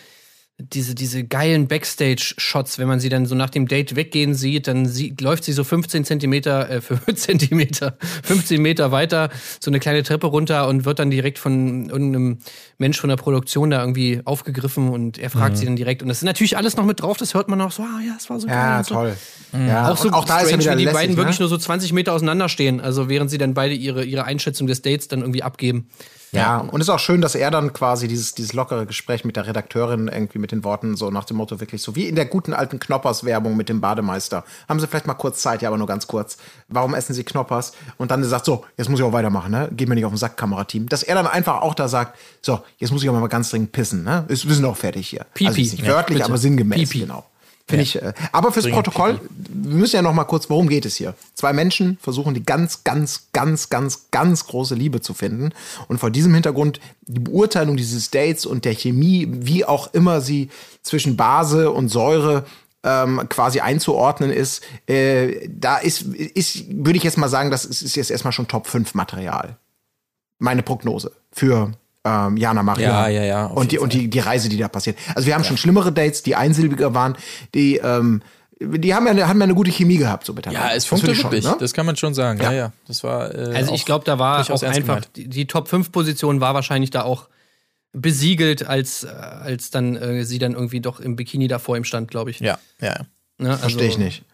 diese, 0.59 0.95
diese 0.95 1.25
geilen 1.25 1.67
Backstage-Shots, 1.67 2.79
wenn 2.79 2.87
man 2.87 3.01
sie 3.01 3.09
dann 3.09 3.27
so 3.27 3.35
nach 3.35 3.51
dem 3.51 3.67
Date 3.67 3.97
weggehen 3.97 4.35
sieht, 4.35 4.69
dann 4.69 4.87
sieht, 4.87 5.21
läuft 5.21 5.43
sie 5.43 5.53
so 5.53 5.65
15 5.65 6.05
Zentimeter, 6.05 6.71
äh, 6.71 6.81
5 6.81 7.15
Zentimeter, 7.17 7.97
15 8.23 8.63
Meter 8.63 8.93
weiter, 8.93 9.31
so 9.61 9.73
eine 9.73 9.81
kleine 9.81 10.05
Treppe 10.05 10.29
runter 10.29 10.69
und 10.69 10.85
wird 10.85 11.01
dann 11.01 11.11
direkt 11.11 11.41
von 11.41 11.89
irgendeinem 11.89 12.39
Mensch 12.79 13.01
von 13.01 13.09
der 13.11 13.17
Produktion 13.17 13.71
da 13.71 13.81
irgendwie 13.81 14.21
aufgegriffen 14.25 14.91
und 14.91 15.19
er 15.19 15.31
fragt 15.31 15.57
sie 15.57 15.65
dann 15.65 15.75
direkt. 15.75 16.03
Und 16.03 16.09
das 16.09 16.19
ist 16.19 16.25
natürlich 16.25 16.57
alles 16.57 16.77
noch 16.77 16.85
mit 16.85 17.03
drauf, 17.03 17.17
das 17.17 17.35
hört 17.35 17.49
man 17.49 17.59
noch 17.59 17.73
so, 17.73 17.83
ah 17.83 18.01
ja, 18.07 18.15
das 18.15 18.31
war 18.31 18.39
so. 18.39 18.47
Ja, 18.47 18.85
so. 18.85 18.95
toll. 18.95 19.17
Ja, 19.53 19.91
Auch 19.91 19.97
so 19.97 20.11
auch 20.11 20.25
da 20.25 20.41
ist 20.41 20.53
ja 20.53 20.61
strange, 20.61 20.77
wie 20.77 20.79
die 20.79 20.85
lässig, 20.85 20.99
beiden 21.01 21.15
ne? 21.15 21.17
wirklich 21.17 21.41
nur 21.41 21.49
so 21.49 21.59
20 21.59 21.93
Meter 21.93 22.13
auseinander 22.13 22.49
stehen, 22.49 22.81
also 22.81 23.09
während 23.09 23.29
sie 23.29 23.39
dann 23.39 23.55
beide 23.55 23.75
ihre, 23.75 24.05
ihre 24.05 24.25
Einschätzung 24.25 24.69
des 24.69 24.83
Dates 24.83 25.09
dann 25.09 25.21
irgendwie 25.21 25.43
abgeben. 25.43 25.89
Ja, 26.35 26.59
und 26.59 26.81
es 26.81 26.89
ist 26.89 26.95
auch 26.95 26.99
schön, 26.99 27.21
dass 27.21 27.35
er 27.35 27.51
dann 27.51 27.73
quasi 27.73 28.09
dieses, 28.09 28.35
dieses 28.35 28.53
lockere 28.53 28.87
Gespräch 28.87 29.25
mit 29.25 29.37
der 29.37 29.47
Redakteurin 29.47 30.09
irgendwie 30.09 30.39
mit 30.39 30.53
den 30.53 30.65
Worten 30.65 30.97
so 30.97 31.11
nach 31.11 31.25
dem 31.25 31.37
Motto 31.37 31.61
wirklich 31.61 31.83
so 31.83 31.95
wie 31.97 32.09
in 32.09 32.15
der 32.17 32.27
guten 32.27 32.53
alten 32.53 32.79
Knoppers-Werbung 32.79 33.57
mit 33.57 33.69
dem 33.69 33.81
Bademeister. 33.81 34.45
Haben 34.69 34.81
Sie 34.81 34.87
vielleicht 34.87 35.07
mal 35.07 35.15
kurz 35.15 35.41
Zeit, 35.41 35.63
ja, 35.63 35.69
aber 35.69 35.79
nur 35.79 35.87
ganz 35.87 36.07
kurz. 36.07 36.37
Warum 36.69 36.95
essen 36.95 37.15
Sie 37.15 37.25
Knoppers? 37.25 37.73
Und 37.99 38.11
dann 38.11 38.25
sagt 38.25 38.45
so, 38.45 38.65
jetzt 38.77 38.89
muss 38.91 39.01
ich 39.01 39.05
auch 39.07 39.13
weitermachen, 39.13 39.51
ne? 39.51 39.69
Geh 39.73 39.87
mir 39.87 39.95
nicht 39.95 40.05
auf 40.05 40.13
den 40.13 40.19
Sack, 40.19 40.37
Kamerateam. 40.37 40.89
Dass 40.89 41.03
er 41.03 41.15
dann 41.15 41.27
einfach 41.27 41.63
auch 41.63 41.75
da 41.75 41.89
sagt, 41.89 42.19
so, 42.43 42.61
jetzt 42.79 42.91
muss 42.93 43.03
ich 43.03 43.09
auch 43.09 43.15
mal 43.15 43.27
ganz 43.29 43.51
dringend 43.51 43.73
pissen, 43.73 44.03
ne? 44.05 44.25
Ist, 44.29 44.49
wir 44.49 44.55
sind 44.55 44.65
auch 44.65 44.77
fertig 44.77 45.09
hier. 45.09 45.27
Pipi. 45.35 45.47
Also 45.49 45.61
nicht 45.61 45.79
Ja, 45.81 45.87
wörtlich, 45.95 46.19
bitte. 46.19 46.29
aber 46.29 46.39
sinngemäß, 46.39 46.79
Pipi. 46.91 47.01
genau. 47.01 47.25
Finde 47.67 47.83
ich. 47.83 47.97
Äh, 47.97 48.13
aber 48.33 48.53
fürs 48.53 48.69
Protokoll, 48.69 49.21
wir 49.31 49.75
müssen 49.75 49.97
ja 49.97 50.03
noch 50.03 50.13
mal 50.13 50.25
kurz, 50.25 50.51
worum 50.51 50.69
geht 50.69 50.85
es 50.85 50.97
hier? 50.97 51.15
Zwei 51.35 51.55
Menschen 51.55 51.97
versuchen 52.01 52.35
die 52.35 52.43
ganz, 52.43 52.85
ganz, 52.85 53.29
ganz, 53.33 53.71
ganz, 53.71 54.11
ganz 54.11 54.47
große 54.47 54.75
Liebe 54.75 55.01
zu 55.01 55.15
finden. 55.15 55.51
Und 55.89 55.99
vor 55.99 56.11
diesem 56.11 56.35
Hintergrund 56.35 56.79
die 57.07 57.21
Beurteilung 57.21 57.77
dieses 57.77 58.11
Dates 58.11 58.45
und 58.45 58.67
der 58.67 58.75
Chemie, 58.75 59.29
wie 59.31 59.65
auch 59.65 59.95
immer 59.95 60.21
sie 60.21 60.51
zwischen 60.83 61.17
Base 61.17 61.71
und 61.71 61.89
Säure 61.89 62.45
ähm, 62.83 63.23
quasi 63.31 63.61
einzuordnen 63.61 64.31
ist, 64.31 64.63
äh, 64.87 65.49
da 65.49 65.79
ist, 65.79 66.03
ist, 66.03 66.65
würde 66.69 66.99
ich 66.99 67.03
jetzt 67.03 67.17
mal 67.17 67.31
sagen, 67.31 67.51
das 67.51 67.65
ist, 67.65 67.81
ist 67.81 67.97
jetzt 67.97 68.11
erstmal 68.11 68.33
schon 68.33 68.47
Top 68.47 68.67
5 68.67 68.93
Material. 68.93 69.57
Meine 70.39 70.63
Prognose 70.63 71.13
für 71.33 71.73
ähm, 72.05 72.37
Jana 72.37 72.63
Maria. 72.63 73.09
Ja, 73.09 73.09
ja, 73.09 73.25
ja, 73.25 73.47
Und 73.47 73.73
die, 73.73 73.79
und 73.79 73.93
die, 73.93 74.09
die 74.09 74.19
Reise, 74.21 74.49
die 74.49 74.57
da 74.59 74.69
passiert. 74.69 74.99
Also 75.15 75.27
wir 75.27 75.35
haben 75.35 75.45
schon 75.45 75.57
schlimmere 75.57 75.93
Dates, 75.93 76.23
die 76.23 76.37
einsilbiger 76.37 76.93
waren, 76.95 77.17
die, 77.55 77.77
ähm, 77.79 78.23
die 78.61 78.95
haben 78.95 79.05
ja, 79.07 79.11
eine- 79.13 79.27
haben 79.29 79.39
ja 79.41 79.45
eine 79.45 79.55
gute 79.55 79.71
Chemie 79.73 79.97
gehabt, 79.97 80.25
so 80.27 80.33
miteinander. 80.33 80.69
Ja, 80.71 80.75
es 80.77 80.85
ich 80.91 81.19
schon, 81.19 81.31
ne? 81.31 81.57
Das 81.59 81.73
kann 81.73 81.87
man 81.87 81.97
schon 81.97 82.15
sagen. 82.15 82.39
Ja, 82.41 82.53
Ja. 82.53 82.57
ja. 82.59 82.73
Das 82.87 83.03
war. 83.03 83.35
Äh, 83.35 83.55
Also 83.57 83.75
ich 83.75 83.85
glaube, 83.85 84.05
da 84.05 84.19
war 84.19 84.49
auch 84.49 84.63
einfach, 84.63 85.05
die, 85.17 85.29
die 85.29 85.47
Top 85.47 85.69
5 85.69 85.91
Position 85.93 86.41
war 86.41 86.55
wahrscheinlich 86.55 86.91
da 86.91 87.03
auch 87.03 87.29
besiegelt, 87.93 88.67
als, 88.67 89.05
äh, 89.05 89.09
als 89.09 89.71
dann 89.71 89.97
äh, 89.97 90.25
sie 90.25 90.39
dann 90.39 90.53
irgendwie 90.55 90.81
doch 90.81 91.01
im 91.01 91.17
Bikini 91.17 91.49
da 91.49 91.59
vor 91.59 91.77
ihm 91.77 91.85
stand, 91.85 92.11
glaube 92.11 92.31
ich. 92.31 92.41
Ja, 92.41 92.59
ja. 92.81 92.95
Ne? 93.39 93.51
Also, 93.51 93.59
Verstehe 93.59 93.89
ich 93.89 93.99
nicht. 93.99 94.25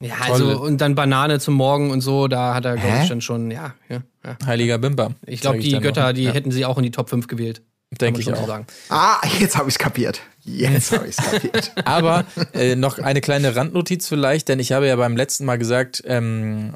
Ja, 0.00 0.14
Tolle- 0.26 0.52
also 0.52 0.62
und 0.62 0.80
dann 0.80 0.94
Banane 0.94 1.40
zum 1.40 1.54
Morgen 1.54 1.90
und 1.90 2.00
so, 2.00 2.28
da 2.28 2.54
hat 2.54 2.64
er, 2.64 2.76
glaube 2.76 2.98
ich, 3.02 3.08
dann 3.08 3.20
schon, 3.20 3.50
ja, 3.50 3.74
ja, 3.88 4.02
ja. 4.24 4.36
Heiliger 4.46 4.78
Bimba. 4.78 5.10
Ich 5.26 5.40
glaube, 5.40 5.58
die 5.58 5.72
Götter, 5.80 6.08
noch. 6.08 6.12
die 6.12 6.24
ja, 6.24 6.32
hätten 6.32 6.52
sie 6.52 6.64
auch 6.64 6.78
in 6.78 6.84
die 6.84 6.92
Top 6.92 7.08
5 7.08 7.26
gewählt. 7.26 7.62
Denke 7.90 8.20
ich 8.20 8.26
so 8.26 8.34
auch. 8.34 8.46
sagen. 8.46 8.66
Ah, 8.90 9.18
jetzt 9.38 9.56
habe 9.56 9.68
ich 9.68 9.74
es 9.74 9.78
kapiert. 9.78 10.20
Jetzt 10.44 10.92
habe 10.92 11.06
ich 11.06 11.16
es 11.18 11.24
kapiert. 11.24 11.72
Aber 11.84 12.24
äh, 12.52 12.76
noch 12.76 12.98
eine 12.98 13.20
kleine 13.20 13.56
Randnotiz 13.56 14.08
vielleicht, 14.08 14.48
denn 14.48 14.60
ich 14.60 14.72
habe 14.72 14.86
ja 14.86 14.96
beim 14.96 15.16
letzten 15.16 15.44
Mal 15.44 15.58
gesagt, 15.58 16.02
ähm, 16.06 16.74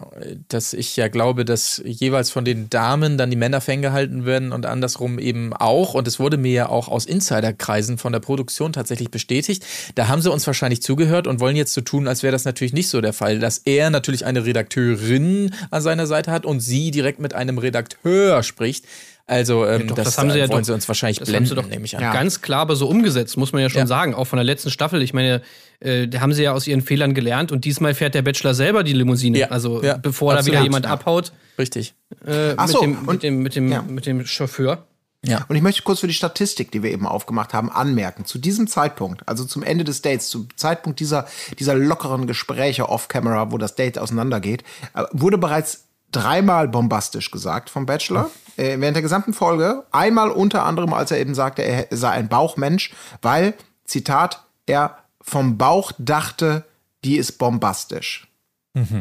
dass 0.49 0.73
ich 0.73 0.97
ja 0.97 1.09
glaube, 1.09 1.45
dass 1.45 1.83
jeweils 1.85 2.31
von 2.31 2.45
den 2.45 2.69
Damen 2.71 3.19
dann 3.19 3.31
die 3.31 3.37
Männer 3.37 3.61
ferngehalten 3.61 4.25
werden 4.25 4.53
und 4.53 4.67
andersrum 4.67 5.19
eben 5.19 5.53
auch. 5.53 5.95
Und 5.95 6.09
es 6.09 6.19
wurde 6.19 6.37
mir 6.37 6.53
ja 6.53 6.69
auch 6.69 6.89
aus 6.89 7.07
Insiderkreisen 7.07 7.99
von 7.99 8.13
der 8.13 8.21
Produktion 8.21 8.73
tatsächlich 8.73 9.11
bestätigt. 9.11 9.65
Da 9.95 10.09
haben 10.09 10.23
sie 10.23 10.31
uns 10.31 10.47
wahrscheinlich 10.47 10.83
zugehört 10.83 11.27
und 11.27 11.41
wollen 11.41 11.57
jetzt 11.57 11.75
so 11.75 11.83
tun, 11.83 12.09
als 12.09 12.23
wäre 12.23 12.33
das 12.33 12.45
natürlich 12.45 12.73
nicht 12.73 12.89
so 12.89 13.01
der 13.01 13.13
Fall, 13.13 13.39
dass 13.39 13.59
er 13.59 13.91
natürlich 13.91 14.25
eine 14.25 14.45
Redakteurin 14.45 15.55
an 15.71 15.83
seiner 15.83 16.07
Seite 16.07 16.31
hat 16.31 16.47
und 16.47 16.61
sie 16.61 16.91
direkt 16.91 17.21
mit 17.21 17.35
einem 17.35 17.59
Redakteur 17.59 18.43
spricht. 18.43 18.87
Also 19.33 19.67
ähm, 19.67 19.89
doch, 19.89 19.97
das, 19.97 20.05
das 20.05 20.19
haben 20.19 20.31
sie 20.31 20.39
ja 20.39 20.49
wollen 20.49 20.61
doch- 20.61 20.67
sie 20.67 20.73
uns 20.75 20.87
wahrscheinlich 20.89 21.19
das 21.19 21.29
haben 21.29 21.33
blenden, 21.33 21.49
sie 21.49 21.55
doch 21.55 21.67
nehme 21.67 21.85
ich 21.85 21.97
an. 21.97 22.03
Ja. 22.03 22.13
Ganz 22.13 22.41
klar 22.43 22.61
aber 22.61 22.77
so 22.77 22.87
umgesetzt, 22.89 23.37
muss 23.37 23.53
man 23.53 23.63
ja 23.63 23.71
schon 23.71 23.81
Ja. 23.81 23.87
sagen, 23.87 24.15
auch 24.15 24.27
von 24.27 24.37
der 24.37 24.45
letzten 24.45 24.71
Staffel. 24.71 25.01
Ich 25.03 25.15
meine, 25.15 25.43
äh, 25.81 26.07
da 26.09 26.21
haben 26.21 26.33
sie 26.33 26.43
ja 26.43 26.53
aus 26.53 26.67
ihren 26.67 26.83
Fehlern 26.83 27.15
gelernt 27.15 27.51
und 27.53 27.65
diesmal 27.65 27.95
fährt 27.95 28.15
der 28.15 28.23
Bachelor 28.23 28.55
selber 28.55 28.83
die 28.85 28.93
Limousine. 28.93 29.39
Ja. 29.39 29.49
Also 29.49 29.83
Ja, 29.83 29.97
bevor 29.97 30.33
da 30.35 30.39
absolut. 30.41 30.55
wieder 30.57 30.65
jemand 30.65 30.85
Ja. 30.87 30.93
abhaut 30.93 31.33
Richtig. 31.59 31.95
äh, 32.27 32.55
Ach 32.57 32.67
mit, 32.67 32.73
so, 32.75 32.81
dem, 32.83 32.99
und- 32.99 33.07
mit, 33.09 33.23
dem, 33.23 33.43
mit, 33.43 33.57
dem, 33.57 33.69
ja. 33.73 33.83
mit 33.83 34.07
dem 34.07 34.25
Chauffeur. 34.27 34.87
Ja. 35.25 35.45
Und 35.49 35.55
ich 35.55 35.63
möchte 35.63 35.83
kurz 35.83 36.01
für 36.01 36.09
die 36.09 36.15
Statistik, 36.15 36.73
die 36.73 36.83
wir 36.83 36.91
eben 36.91 37.07
aufgemacht 37.07 37.55
haben, 37.55 37.71
anmerken. 37.71 38.25
Zu 38.25 38.39
diesem 38.39 38.67
Zeitpunkt, 38.67 39.23
also 39.29 39.45
zum 39.45 39.63
Ende 39.63 39.85
des 39.85 40.03
Dates, 40.03 40.29
zum 40.29 40.49
Zeitpunkt 40.57 40.99
dieser, 40.99 41.29
dieser 41.61 41.75
lockeren 41.77 42.27
Gespräche 42.27 42.89
off-camera, 42.89 43.53
wo 43.53 43.57
das 43.59 43.77
Date 43.77 43.99
auseinandergeht, 43.99 44.65
äh, 44.95 45.05
wurde 45.13 45.39
bereits 45.39 45.85
dreimal 46.11 46.67
bombastisch 46.69 47.31
gesagt 47.31 47.71
vom 47.71 47.87
Bachelor. 47.87 48.31
Äh, 48.57 48.79
während 48.81 48.97
der 48.97 49.03
gesamten 49.03 49.33
Folge. 49.33 49.85
Einmal 49.91 50.31
unter 50.31 50.65
anderem, 50.65 50.93
als 50.93 51.11
er 51.11 51.19
eben 51.19 51.35
sagte, 51.35 51.63
er 51.63 51.87
sei 51.91 52.11
ein 52.11 52.29
Bauchmensch, 52.29 52.93
weil, 53.23 53.55
Zitat, 53.85 54.45
er 54.67 54.99
vom 55.21 55.57
Bauch 55.59 55.93
dachte, 55.99 56.65
die 57.05 57.17
ist 57.17 57.33
bombastisch. 57.39 58.29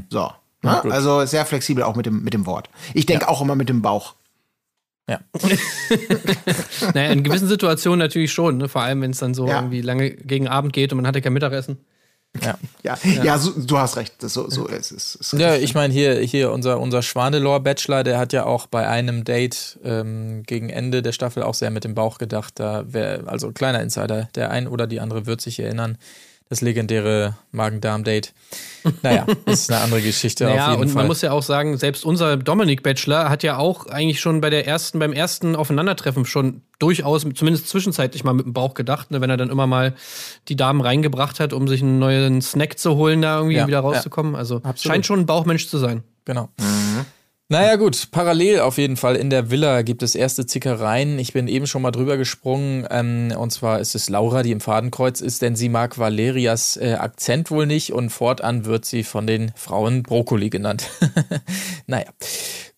So. 0.10 0.32
Ne? 0.64 0.82
Also 0.92 1.26
sehr 1.26 1.46
flexibel 1.46 1.84
auch 1.84 1.96
mit 1.96 2.06
dem, 2.06 2.24
mit 2.24 2.34
dem 2.34 2.46
Wort. 2.46 2.70
Ich 2.94 3.06
denke 3.06 3.28
auch 3.28 3.42
immer 3.42 3.56
mit 3.56 3.70
dem 3.70 3.82
Bauch. 3.82 4.16
Ja. 5.10 5.20
Naja, 6.94 7.12
in 7.12 7.24
gewissen 7.24 7.48
Situationen 7.48 8.00
natürlich 8.00 8.32
schon, 8.32 8.58
ne? 8.58 8.68
vor 8.70 8.82
allem 8.82 9.02
wenn 9.02 9.12
es 9.12 9.20
dann 9.20 9.34
so 9.34 9.48
Ja. 9.48 9.58
irgendwie 9.58 9.82
lange 9.82 10.12
gegen 10.12 10.48
Abend 10.48 10.74
geht 10.74 10.92
und 10.92 10.98
man 10.98 11.08
hatte 11.08 11.22
kein 11.22 11.34
Mittagessen. 11.34 11.78
Ja. 12.42 12.58
Ja, 12.84 12.98
ja. 13.24 13.38
so, 13.38 13.52
du 13.52 13.78
hast 13.78 13.98
recht. 13.98 14.14
So, 14.22 14.50
so 14.50 14.66
ist 14.68 14.92
es. 14.92 15.16
ist 15.16 15.34
Ja, 15.34 15.50
richtig. 15.50 15.70
ich 15.70 15.76
meine, 15.76 15.94
hier, 15.94 16.20
hier 16.22 16.52
unser, 16.52 16.80
unser 16.80 17.02
Schwanelor-Bachelor, 17.02 18.04
der 18.04 18.18
hat 18.18 18.34
ja 18.34 18.46
auch 18.46 18.68
bei 18.68 18.88
einem 18.88 19.24
Date 19.24 19.78
ähm, 19.84 20.44
gegen 20.44 20.70
Ende 20.70 21.02
der 21.02 21.12
Staffel 21.12 21.44
auch 21.44 21.54
sehr 21.54 21.72
mit 21.72 21.84
dem 21.84 21.94
Bauch 21.94 22.18
gedacht. 22.18 22.54
Da 22.60 22.86
wär, 22.92 23.24
also 23.28 23.52
kleiner 23.52 23.82
Insider, 23.82 24.30
der 24.36 24.50
ein 24.50 24.68
oder 24.68 24.88
die 24.88 25.00
andere 25.00 25.26
wird 25.26 25.42
sich 25.42 25.60
erinnern. 25.60 25.98
Das 26.52 26.60
legendäre 26.60 27.38
Magen-Darm-Date. 27.54 28.34
Naja, 29.04 29.26
ist 29.46 29.72
eine 29.72 29.80
andere 29.80 30.02
Geschichte 30.02 30.50
auf 30.50 30.54
Naja, 30.54 30.72
jeden 30.72 30.82
und 30.82 30.88
Fall. 30.90 30.96
man 31.04 31.08
muss 31.08 31.22
ja 31.22 31.32
auch 31.32 31.44
sagen, 31.44 31.78
selbst 31.78 32.04
unser 32.04 32.36
Dominik 32.36 32.84
Bachelor 32.84 33.30
hat 33.30 33.42
ja 33.42 33.56
auch 33.58 33.86
eigentlich 33.88 34.20
schon 34.20 34.42
bei 34.42 34.50
der 34.50 34.68
ersten, 34.68 35.00
beim 35.00 35.14
ersten 35.14 35.56
Aufeinandertreffen 35.56 36.26
schon 36.26 36.62
durchaus, 36.78 37.26
zumindest 37.36 37.70
zwischenzeitlich 37.70 38.26
mal 38.26 38.34
mit 38.34 38.46
dem 38.46 38.52
Bauch 38.52 38.74
gedacht, 38.74 39.12
ne, 39.12 39.22
wenn 39.22 39.30
er 39.30 39.38
dann 39.38 39.50
immer 39.50 39.66
mal 39.66 39.96
die 40.50 40.58
Damen 40.58 40.82
reingebracht 40.82 41.40
hat, 41.40 41.54
um 41.54 41.70
sich 41.70 41.82
einen 41.82 42.00
neuen 42.00 42.42
Snack 42.42 42.78
zu 42.78 42.98
holen, 42.98 43.22
da 43.22 43.38
irgendwie 43.38 43.56
Ja, 43.56 43.68
wieder 43.68 43.80
rauszukommen. 43.80 44.36
Also 44.36 44.58
Absolut. 44.58 44.80
scheint 44.82 45.06
schon 45.06 45.22
ein 45.22 45.26
Bauchmensch 45.26 45.70
zu 45.70 45.78
sein. 45.78 46.04
Genau. 46.26 46.50
Naja, 47.52 47.76
gut, 47.76 48.12
parallel 48.12 48.62
auf 48.62 48.78
jeden 48.78 48.96
Fall 48.96 49.18
in 49.18 49.30
der 49.30 49.52
Villa 49.52 49.82
gibt 49.82 50.04
es 50.04 50.16
erste 50.16 50.46
Zickereien. 50.46 51.20
Ich 51.20 51.34
bin 51.34 51.50
eben 51.50 51.68
schon 51.68 51.82
mal 51.82 51.92
drüber 51.92 52.16
gesprungen. 52.16 52.88
Ähm, 52.90 53.34
und 53.38 53.52
zwar 53.52 53.82
ist 53.82 53.94
es 53.94 54.08
Laura, 54.08 54.42
die 54.42 54.54
im 54.54 54.62
Fadenkreuz 54.62 55.20
ist, 55.20 55.42
denn 55.42 55.58
sie 55.58 55.68
mag 55.68 56.00
Valerias 56.00 56.78
äh, 56.78 56.94
Akzent 56.94 57.52
wohl 57.52 57.66
nicht 57.66 57.92
und 57.92 58.10
fortan 58.10 58.64
wird 58.64 58.86
sie 58.86 59.04
von 59.04 59.28
den 59.28 59.52
Frauen 59.58 60.02
Brokkoli 60.02 60.50
genannt. 60.50 60.88
naja. 61.88 62.06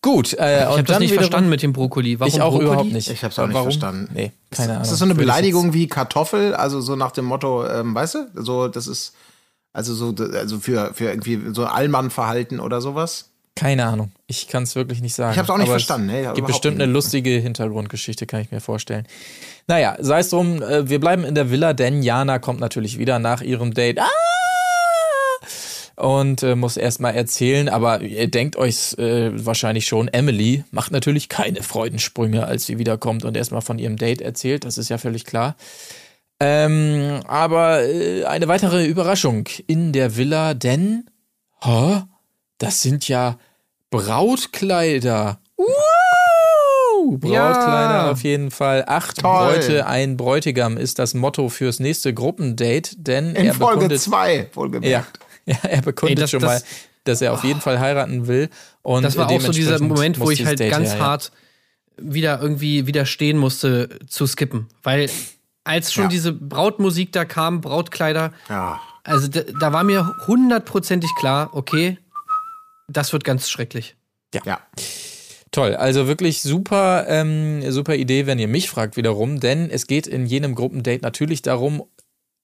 Gut, 0.02 0.32
äh, 0.32 0.62
Ich 0.62 0.66
habe 0.66 0.82
das 0.82 0.98
nicht 0.98 1.14
verstanden 1.14 1.50
mit 1.50 1.62
dem 1.62 1.72
Brokkoli. 1.72 2.18
Warum 2.18 2.34
ich 2.34 2.42
auch 2.42 2.50
Brokkoli? 2.50 2.66
überhaupt 2.66 2.92
nicht. 2.92 3.08
Ich 3.08 3.22
hab's 3.22 3.38
auch 3.38 3.46
nicht 3.46 3.54
Warum? 3.54 3.66
verstanden. 3.66 4.10
Nee, 4.12 4.32
keine 4.50 4.72
Ahnung. 4.72 4.82
Ist 4.82 4.90
das 4.90 4.98
so 4.98 5.04
eine 5.04 5.14
Beleidigung 5.14 5.72
wie 5.72 5.86
Kartoffel? 5.86 6.52
Also 6.52 6.80
so 6.80 6.96
nach 6.96 7.12
dem 7.12 7.26
Motto, 7.26 7.64
ähm, 7.64 7.94
weißt 7.94 8.16
du? 8.16 8.26
So, 8.34 8.66
das 8.66 8.88
ist, 8.88 9.14
also 9.72 9.94
so, 9.94 10.12
also 10.34 10.58
für, 10.58 10.94
für 10.94 11.10
irgendwie 11.10 11.40
so 11.52 11.64
Allmann-Verhalten 11.64 12.58
oder 12.58 12.80
sowas? 12.80 13.30
Keine 13.56 13.84
Ahnung. 13.84 14.10
Ich 14.26 14.48
kann 14.48 14.64
es 14.64 14.74
wirklich 14.74 15.00
nicht 15.00 15.14
sagen. 15.14 15.32
Ich 15.32 15.38
hab's 15.38 15.48
auch 15.48 15.58
nicht 15.58 15.68
Aber 15.68 15.74
verstanden, 15.74 16.08
Es 16.10 16.14
gibt 16.16 16.38
überhaupt 16.38 16.46
bestimmt 16.46 16.80
eine 16.80 16.90
lustige 16.90 17.30
Hintergrundgeschichte, 17.30 18.26
kann 18.26 18.40
ich 18.40 18.50
mir 18.50 18.60
vorstellen. 18.60 19.06
Naja, 19.68 19.96
sei 20.00 20.20
es 20.20 20.30
drum, 20.30 20.60
äh, 20.60 20.88
wir 20.88 20.98
bleiben 20.98 21.24
in 21.24 21.34
der 21.34 21.50
Villa, 21.50 21.72
denn 21.72 22.02
Jana 22.02 22.38
kommt 22.40 22.58
natürlich 22.60 22.98
wieder 22.98 23.18
nach 23.18 23.42
ihrem 23.42 23.72
Date. 23.72 24.00
Ah! 24.00 24.08
Und 25.96 26.42
äh, 26.42 26.56
muss 26.56 26.76
erstmal 26.76 27.14
erzählen, 27.14 27.68
aber 27.68 28.00
ihr 28.00 28.28
denkt 28.28 28.56
euch 28.56 28.98
äh, 28.98 29.30
wahrscheinlich 29.46 29.86
schon, 29.86 30.08
Emily 30.08 30.64
macht 30.72 30.90
natürlich 30.90 31.28
keine 31.28 31.62
Freudensprünge, 31.62 32.44
als 32.44 32.66
sie 32.66 32.78
wiederkommt 32.78 33.24
und 33.24 33.36
erstmal 33.36 33.62
von 33.62 33.78
ihrem 33.78 33.96
Date 33.96 34.20
erzählt, 34.20 34.64
das 34.64 34.76
ist 34.76 34.88
ja 34.88 34.98
völlig 34.98 35.24
klar. 35.24 35.54
Ähm, 36.40 37.20
aber 37.28 37.84
äh, 37.84 38.24
eine 38.24 38.48
weitere 38.48 38.84
Überraschung 38.86 39.44
in 39.68 39.92
der 39.92 40.16
Villa, 40.16 40.54
denn, 40.54 41.08
hä? 41.62 42.02
Das 42.58 42.82
sind 42.82 43.08
ja 43.08 43.38
Brautkleider. 43.90 45.38
Uh, 45.58 47.16
Brautkleider 47.18 47.32
Ja. 48.06 48.10
auf 48.10 48.22
jeden 48.22 48.50
Fall. 48.50 48.84
Acht 48.86 49.18
Toll. 49.20 49.52
Bräute, 49.54 49.86
ein 49.86 50.16
Bräutigam 50.16 50.76
ist 50.76 50.98
das 50.98 51.14
Motto 51.14 51.48
fürs 51.48 51.80
nächste 51.80 52.14
Gruppendate, 52.14 52.96
denn 52.96 53.34
In 53.34 53.46
er 53.46 53.54
Folge 53.54 53.74
bekundet, 53.76 54.00
2, 54.00 54.50
wohlgemerkt. 54.54 55.18
ja, 55.46 55.54
ja, 55.62 55.68
er 55.68 55.82
bekundet 55.82 56.18
Ey, 56.18 56.22
das- 56.22 56.30
schon 56.30 56.40
das- 56.40 56.62
mal, 56.62 56.68
dass 57.04 57.20
er 57.20 57.34
auf 57.34 57.44
jeden 57.44 57.60
Fall 57.60 57.78
heiraten 57.80 58.26
will. 58.26 58.48
Und 58.82 59.02
Das 59.02 59.16
war 59.18 59.28
auch 59.30 59.40
so 59.40 59.52
dieser 59.52 59.78
Moment, 59.82 60.18
wo 60.20 60.30
ich 60.30 60.46
halt 60.46 60.58
Date 60.58 60.70
ganz 60.70 60.94
her, 60.94 61.00
hart 61.00 61.32
wieder 61.98 62.40
irgendwie 62.40 62.86
widerstehen 62.86 63.36
musste 63.36 63.90
zu 64.08 64.26
skippen. 64.26 64.68
Weil 64.82 65.10
als 65.64 65.92
schon 65.92 66.04
Ja. 66.04 66.08
diese 66.10 66.32
Brautmusik 66.32 67.12
da 67.12 67.26
kam, 67.26 67.60
Brautkleider, 67.60 68.32
Ja. 68.48 68.80
also 69.04 69.28
da, 69.28 69.42
da 69.60 69.72
war 69.72 69.84
mir 69.84 70.14
hundertprozentig 70.26 71.10
klar, 71.18 71.50
okay, 71.52 71.98
das 72.88 73.12
wird 73.12 73.24
ganz 73.24 73.48
schrecklich. 73.48 73.96
ja. 74.44 74.60
Toll, 75.50 75.76
also 75.76 76.08
wirklich 76.08 76.42
super, 76.42 77.06
ähm, 77.08 77.70
super 77.70 77.94
Idee, 77.94 78.26
wenn 78.26 78.40
ihr 78.40 78.48
mich 78.48 78.68
fragt 78.68 78.96
wiederum, 78.96 79.38
denn 79.38 79.70
es 79.70 79.86
geht 79.86 80.08
in 80.08 80.26
jenem 80.26 80.56
Gruppendate 80.56 81.02
natürlich 81.02 81.42
darum, 81.42 81.84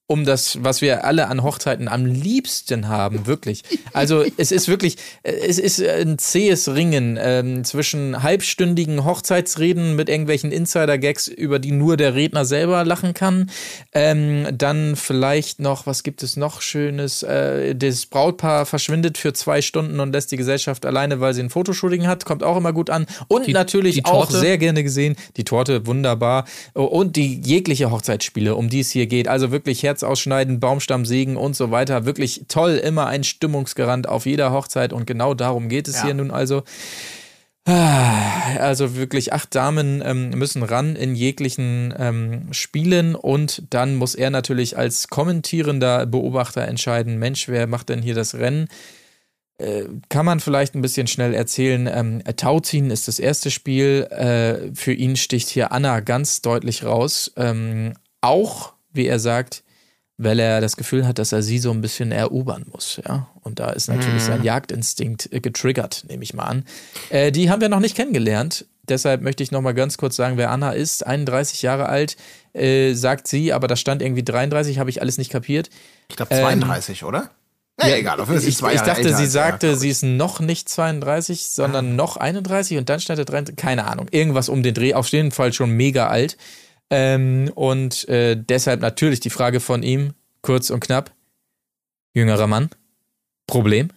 um 0.07 0.25
das, 0.25 0.61
was 0.61 0.81
wir 0.81 1.05
alle 1.05 1.27
an 1.29 1.41
Hochzeiten 1.41 1.87
am 1.87 2.05
liebsten 2.05 2.89
haben, 2.89 3.27
wirklich. 3.27 3.63
Also 3.93 4.25
es 4.35 4.51
ist 4.51 4.67
wirklich, 4.67 4.97
es 5.23 5.57
ist 5.57 5.81
ein 5.81 6.17
zähes 6.17 6.67
Ringen 6.73 7.17
ähm, 7.21 7.63
zwischen 7.63 8.21
halbstündigen 8.21 9.05
Hochzeitsreden 9.05 9.95
mit 9.95 10.09
irgendwelchen 10.09 10.51
Insider-Gags, 10.51 11.27
über 11.29 11.59
die 11.59 11.71
nur 11.71 11.95
der 11.95 12.13
Redner 12.13 12.43
selber 12.43 12.83
lachen 12.83 13.13
kann. 13.13 13.49
Ähm, 13.93 14.47
dann 14.57 14.97
vielleicht 14.97 15.59
noch, 15.61 15.85
was 15.85 16.03
gibt 16.03 16.23
es 16.23 16.35
noch 16.35 16.61
Schönes? 16.61 17.23
Äh, 17.23 17.73
das 17.73 18.05
Brautpaar 18.05 18.65
verschwindet 18.65 19.17
für 19.17 19.31
zwei 19.31 19.61
Stunden 19.61 20.01
und 20.01 20.11
lässt 20.11 20.33
die 20.33 20.37
Gesellschaft 20.37 20.85
alleine, 20.85 21.21
weil 21.21 21.33
sie 21.33 21.41
ein 21.41 21.49
Fotoshooting 21.49 22.05
hat. 22.07 22.25
Kommt 22.25 22.43
auch 22.43 22.57
immer 22.57 22.73
gut 22.73 22.89
an. 22.89 23.05
Und 23.29 23.47
Die- 23.47 23.53
natürlich 23.53 23.95
die 23.95 24.05
auch 24.05 24.29
sehr 24.29 24.57
gerne 24.57 24.83
gesehen. 24.83 25.15
Die 25.37 25.45
Torte, 25.45 25.87
wunderbar. 25.87 26.43
Und 26.73 27.15
die 27.15 27.39
jegliche 27.39 27.91
Hochzeitsspiele, 27.91 28.55
um 28.55 28.67
die 28.69 28.81
es 28.81 28.91
hier 28.91 29.07
geht. 29.07 29.29
Also 29.29 29.51
wirklich 29.51 29.81
Herz 29.91 30.03
ausschneiden, 30.03 30.61
Baumstamm 30.61 31.05
sägen 31.05 31.35
und 31.35 31.53
so 31.53 31.69
weiter. 31.69 32.05
Wirklich 32.05 32.45
toll. 32.47 32.75
Immer 32.81 33.07
ein 33.07 33.25
Stimmungsgarant 33.25 34.07
auf 34.07 34.25
jeder 34.25 34.53
Hochzeit. 34.53 34.93
Und 34.93 35.05
genau 35.05 35.33
darum 35.33 35.67
geht 35.67 35.89
es 35.89 35.97
Ja. 35.97 36.05
hier 36.05 36.13
nun 36.13 36.31
also. 36.31 36.63
Ah, 37.65 38.55
Also 38.59 38.95
wirklich 38.95 39.33
acht 39.33 39.53
Damen 39.53 40.01
ähm, 40.03 40.29
müssen 40.29 40.63
ran 40.63 40.95
in 40.95 41.13
jeglichen 41.13 41.93
ähm, 41.99 42.47
Spielen 42.53 43.13
und 43.15 43.63
dann 43.69 43.95
muss 43.97 44.15
er 44.15 44.29
natürlich 44.31 44.77
als 44.77 45.09
kommentierender 45.09 46.05
Beobachter 46.07 46.61
entscheiden, 46.67 47.19
Mensch, 47.19 47.47
wer 47.49 47.67
macht 47.67 47.89
denn 47.89 48.01
hier 48.01 48.15
das 48.15 48.33
Rennen? 48.35 48.67
Äh, 49.59 49.83
kann 50.09 50.25
man 50.25 50.39
vielleicht 50.39 50.73
ein 50.73 50.81
bisschen 50.81 51.05
schnell 51.05 51.35
erzählen. 51.35 51.87
Ähm, 51.93 52.23
Tauziehen 52.35 52.89
ist 52.89 53.07
das 53.07 53.19
erste 53.19 53.51
Spiel. 53.51 54.07
Äh, 54.09 54.73
für 54.73 54.93
ihn 54.93 55.15
sticht 55.15 55.49
hier 55.49 55.71
Anna 55.71 55.99
ganz 55.99 56.41
deutlich 56.41 56.83
raus. 56.83 57.31
Ähm, 57.37 57.93
auch, 58.21 58.73
wie 58.91 59.05
er 59.05 59.19
sagt, 59.19 59.63
weil 60.23 60.39
er 60.39 60.61
das 60.61 60.77
Gefühl 60.77 61.07
hat, 61.07 61.19
dass 61.19 61.31
er 61.31 61.41
sie 61.41 61.57
so 61.57 61.71
ein 61.71 61.81
bisschen 61.81 62.11
erobern 62.11 62.65
muss. 62.71 63.01
Ja? 63.05 63.27
Und 63.41 63.59
da 63.59 63.71
ist 63.71 63.87
natürlich 63.87 64.23
sein 64.23 64.43
Jagdinstinkt 64.43 65.31
äh, 65.31 65.39
getriggert, 65.39 66.05
nehme 66.07 66.23
ich 66.23 66.33
mal 66.33 66.43
an. 66.43 66.65
Äh, 67.09 67.31
die 67.31 67.49
haben 67.49 67.61
wir 67.61 67.69
noch 67.69 67.79
nicht 67.79 67.95
kennengelernt. 67.95 68.65
Deshalb 68.87 69.21
möchte 69.21 69.43
ich 69.43 69.51
noch 69.51 69.61
mal 69.61 69.73
ganz 69.73 69.97
kurz 69.97 70.15
sagen, 70.15 70.37
wer 70.37 70.51
Anna 70.51 70.71
ist. 70.71 71.05
31 71.05 71.61
Jahre 71.61 71.87
alt, 71.87 72.17
äh, 72.53 72.93
sagt 72.93 73.27
sie, 73.27 73.53
aber 73.53 73.67
da 73.67 73.75
stand 73.75 74.01
irgendwie 74.01 74.23
33, 74.23 74.79
habe 74.79 74.89
ich 74.89 75.01
alles 75.01 75.17
nicht 75.17 75.31
kapiert. 75.31 75.69
Ich 76.09 76.15
glaube 76.15 76.35
32, 76.35 77.03
oder? 77.03 77.29
Ja, 77.79 77.95
egal, 77.95 78.19
auf 78.19 78.29
jeden 78.29 78.41
Fall 78.41 78.49
Ich, 78.49 78.57
zwei 78.57 78.69
ich 78.69 78.75
Jahre 78.75 78.89
dachte, 78.89 79.01
älter 79.01 79.17
sie 79.17 79.25
sagte, 79.25 79.67
glaub 79.69 79.79
sie 79.79 79.89
ist 79.89 80.03
noch 80.03 80.39
nicht 80.39 80.69
32, 80.69 81.45
sondern 81.45 81.95
noch 81.95 82.17
31 82.17 82.77
und 82.77 82.89
dann 82.89 82.99
stand 82.99 83.19
er 83.19 83.25
33. 83.25 83.55
Keine 83.55 83.87
Ahnung. 83.87 84.07
Irgendwas 84.11 84.49
um 84.49 84.61
den 84.61 84.73
Dreh. 84.73 84.93
Auf 84.93 85.07
jeden 85.07 85.31
Fall 85.31 85.53
schon 85.53 85.71
mega 85.71 86.07
alt. 86.07 86.37
Ähm, 86.91 87.49
und 87.55 88.07
äh, 88.09 88.35
deshalb 88.37 88.81
natürlich 88.81 89.21
die 89.21 89.29
Frage 89.29 89.61
von 89.61 89.81
ihm, 89.81 90.13
kurz 90.41 90.69
und 90.69 90.81
knapp. 90.81 91.11
Jüngerer 92.13 92.47
Mann. 92.47 92.69
Problem. 93.47 93.89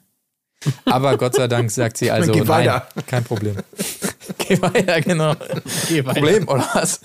Aber 0.87 1.18
Gott 1.18 1.35
sei 1.35 1.48
Dank 1.48 1.70
sagt 1.70 1.98
sie 1.98 2.11
also, 2.11 2.33
Geh 2.33 2.38
nein, 2.38 2.48
weiter. 2.48 2.88
kein 3.07 3.24
Problem. 3.24 3.57
Geh 4.38 4.62
weiter, 4.62 5.00
genau. 5.00 5.35
Problem, 5.35 6.48
oder 6.48 6.66
was? 6.72 7.00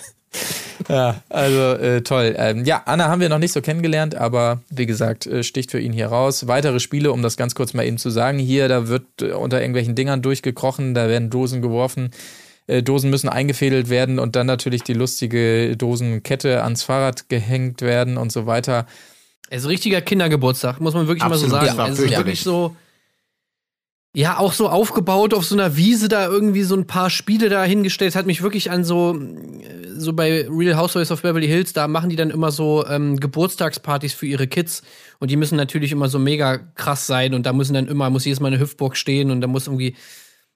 Ja, 0.87 1.21
also 1.29 1.73
äh, 1.73 2.01
toll. 2.01 2.35
Ähm, 2.37 2.63
ja, 2.63 2.83
Anna 2.85 3.09
haben 3.09 3.19
wir 3.19 3.29
noch 3.29 3.39
nicht 3.39 3.51
so 3.51 3.61
kennengelernt, 3.61 4.15
aber 4.15 4.61
wie 4.69 4.85
gesagt, 4.85 5.25
äh, 5.25 5.43
sticht 5.43 5.71
für 5.71 5.79
ihn 5.79 5.91
hier 5.91 6.07
raus. 6.07 6.47
Weitere 6.47 6.79
Spiele, 6.79 7.11
um 7.11 7.21
das 7.21 7.35
ganz 7.35 7.55
kurz 7.55 7.73
mal 7.73 7.85
eben 7.85 7.97
zu 7.97 8.09
sagen, 8.11 8.37
hier, 8.37 8.67
da 8.67 8.87
wird 8.87 9.03
äh, 9.21 9.31
unter 9.31 9.59
irgendwelchen 9.59 9.95
Dingern 9.95 10.21
durchgekrochen, 10.21 10.93
da 10.93 11.09
werden 11.09 11.29
Dosen 11.29 11.61
geworfen. 11.61 12.11
Äh, 12.69 12.83
Dosen 12.83 13.09
müssen 13.09 13.29
eingefädelt 13.29 13.89
werden 13.89 14.19
und 14.19 14.35
dann 14.35 14.45
natürlich 14.45 14.83
die 14.83 14.93
lustige 14.93 15.75
Dosenkette 15.75 16.63
ans 16.63 16.83
Fahrrad 16.83 17.27
gehängt 17.27 17.81
werden 17.81 18.17
und 18.17 18.31
so 18.31 18.45
weiter. 18.45 18.85
Also 19.49 19.69
richtiger 19.69 20.01
Kindergeburtstag, 20.01 20.79
muss 20.79 20.93
man 20.93 21.07
wirklich 21.07 21.23
Absolut, 21.23 21.51
mal 21.51 21.67
so 21.67 21.75
sagen. 21.75 21.91
es 21.93 21.99
ist 21.99 22.11
wirklich 22.11 22.41
so. 22.41 22.75
Ja, 24.15 24.37
auch 24.37 24.53
so 24.53 24.69
aufgebaut 24.69 25.33
auf 25.35 25.45
so 25.45 25.55
einer 25.55 25.77
Wiese 25.77 26.09
da 26.09 26.27
irgendwie 26.27 26.63
so 26.63 26.75
ein 26.75 26.85
paar 26.85 27.09
Spiele 27.09 27.49
da 27.49 27.63
hingestellt. 27.63 28.15
Hat 28.15 28.25
mich 28.25 28.41
wirklich 28.41 28.69
an 28.69 28.83
so, 28.83 29.19
so 29.95 30.13
bei 30.13 30.47
Real 30.49 30.77
Housewives 30.77 31.11
of 31.11 31.21
Beverly 31.21 31.47
Hills, 31.47 31.73
da 31.73 31.87
machen 31.87 32.09
die 32.09 32.15
dann 32.15 32.31
immer 32.31 32.51
so 32.51 32.85
ähm, 32.87 33.19
Geburtstagspartys 33.19 34.13
für 34.13 34.25
ihre 34.25 34.47
Kids. 34.47 34.81
Und 35.19 35.29
die 35.29 35.37
müssen 35.37 35.55
natürlich 35.55 35.91
immer 35.91 36.09
so 36.09 36.17
mega 36.17 36.57
krass 36.57 37.07
sein. 37.07 37.33
Und 37.35 37.45
da 37.45 37.53
müssen 37.53 37.75
dann 37.75 37.87
immer, 37.87 38.09
muss 38.09 38.25
jedes 38.25 38.39
Mal 38.39 38.47
eine 38.47 38.59
Hüftburg 38.59 38.95
stehen 38.97 39.29
und 39.31 39.41
da 39.41 39.47
muss 39.47 39.67
irgendwie 39.67 39.95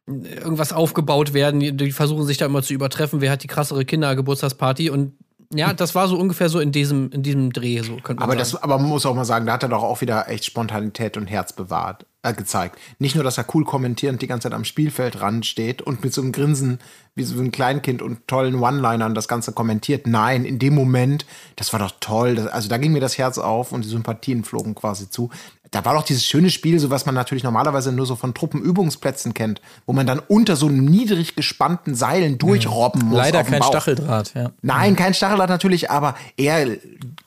irgendwas 0.06 0.74
aufgebaut 0.74 1.34
werden. 1.34 1.78
Die, 1.78 1.92
versuchen 1.92 2.26
sich 2.26 2.38
da 2.38 2.46
immer 2.46 2.62
zu 2.62 2.74
übertreffen, 2.74 3.22
wer 3.22 3.32
hat 3.32 3.44
die 3.44 3.48
krassere 3.48 3.86
Kindergeburtstagsparty. 3.86 4.90
Und 4.90 5.14
ja, 5.54 5.74
das 5.74 5.96
war 5.96 6.08
so 6.08 6.18
ungefähr 6.18 6.50
so 6.50 6.60
in 6.60 6.72
diesem, 6.72 7.12
in 7.12 7.24
diesem 7.24 7.54
Dreh, 7.54 7.82
so 7.82 7.98
könnte 7.98 8.22
man 8.22 8.24
Aber, 8.24 8.32
sagen. 8.34 8.40
das, 8.40 8.64
aber 8.64 8.78
man 8.80 8.90
muss 8.90 9.06
auch 9.06 9.16
mal 9.16 9.26
sagen, 9.26 9.46
da 9.46 9.54
hat 9.54 9.64
er 9.64 9.70
doch 9.70 9.84
auch 9.84 10.02
wieder 10.02 10.28
echt 10.28 10.46
Spontanität 10.46 11.16
und 11.16 11.28
Herz 11.28 11.54
bewahrt, 11.54 12.06
äh, 12.24 12.34
gezeigt. 12.34 12.80
Nicht 12.98 13.16
nur, 13.16 13.24
dass 13.24 13.38
er 13.38 13.46
cool 13.54 13.64
kommentierend 13.64 14.22
die 14.22 14.28
ganze 14.28 14.50
Zeit 14.50 14.56
am 14.56 14.66
Spielfeldrand 14.66 15.46
steht 15.46 15.82
und 15.82 16.04
mit 16.04 16.14
so 16.14 16.22
einem 16.22 16.32
Grinsen 16.32 16.80
wie 17.16 17.24
so 17.24 17.40
ein 17.40 17.52
Kleinkind 17.52 18.02
und 18.02 18.28
tollen 18.28 18.56
One-Linern 18.56 19.14
das 19.14 19.28
Ganze 19.28 19.54
kommentiert. 19.54 20.08
Nein, 20.08 20.44
in 20.46 20.58
dem 20.58 20.74
Moment, 20.74 21.26
das 21.56 21.72
war 21.72 21.80
doch 21.80 21.94
toll. 22.00 22.36
Das, 22.36 22.48
also 22.48 22.68
da 22.68 22.78
ging 22.78 22.92
mir 22.92 23.02
das 23.02 23.18
Herz 23.18 23.38
auf 23.38 23.72
und 23.72 23.86
die 23.86 23.90
Sympathien 23.90 24.44
flogen 24.44 24.74
quasi 24.74 25.10
zu. 25.10 25.30
Da 25.74 25.84
war 25.86 25.96
doch 25.96 26.04
dieses 26.04 26.24
schöne 26.24 26.52
Spiel, 26.52 26.80
so 26.80 26.92
was 26.92 27.08
man 27.08 27.16
natürlich 27.16 27.44
normalerweise 27.44 27.92
nur 27.92 28.06
so 28.06 28.16
von 28.16 28.36
Truppenübungsplätzen 28.36 29.34
kennt, 29.34 29.60
wo 29.88 29.94
man 29.94 30.06
dann 30.06 30.20
unter 30.20 30.56
so 30.56 30.70
niedrig 30.70 31.36
gespannten 31.36 31.96
Seilen 31.96 32.38
durchrobben 32.38 33.06
muss. 33.06 33.18
Leider 33.18 33.44
kein 33.44 33.60
Bauch. 33.60 33.70
Stacheldraht, 33.70 34.36
ja. 34.36 34.52
Nein, 34.62 34.96
kein 34.96 35.16
Stacheldraht 35.16 35.50
natürlich, 35.50 35.90
aber 35.90 36.14
er, 36.38 36.78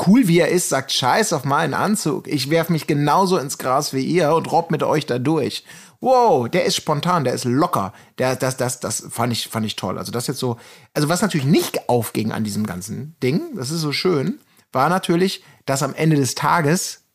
cool 0.06 0.28
wie 0.28 0.38
er 0.38 0.48
ist, 0.48 0.68
sagt 0.68 0.92
Scheiß 0.92 1.32
auf 1.32 1.44
meinen 1.44 1.74
Anzug. 1.74 2.28
Ich 2.28 2.48
werf 2.48 2.68
mich 2.68 2.86
genauso 2.86 3.36
ins 3.36 3.58
Gras 3.58 3.92
wie 3.92 4.04
ihr 4.04 4.32
und 4.32 4.52
robb 4.52 4.70
mit 4.70 4.84
euch 4.84 5.06
da 5.06 5.18
durch. 5.18 5.64
Wow, 6.00 6.48
der 6.48 6.66
ist 6.66 6.76
spontan, 6.76 7.24
der 7.24 7.32
ist 7.32 7.46
locker. 7.46 7.92
Der, 8.18 8.36
das, 8.36 8.56
das, 8.56 8.78
das 8.78 9.08
fand 9.10 9.32
ich, 9.32 9.48
fand 9.48 9.66
ich 9.66 9.74
toll. 9.74 9.98
Also 9.98 10.12
das 10.12 10.28
jetzt 10.28 10.38
so, 10.38 10.56
also 10.94 11.08
was 11.08 11.20
natürlich 11.20 11.48
nicht 11.48 11.88
aufging 11.88 12.30
an 12.30 12.44
diesem 12.44 12.64
ganzen 12.64 13.16
Ding, 13.24 13.40
das 13.56 13.72
ist 13.72 13.80
so 13.80 13.90
schön, 13.90 14.38
war 14.70 14.88
natürlich, 14.88 15.42
dass 15.64 15.82
am 15.82 15.94
Ende 15.94 16.14
des 16.14 16.36
Tages 16.36 17.05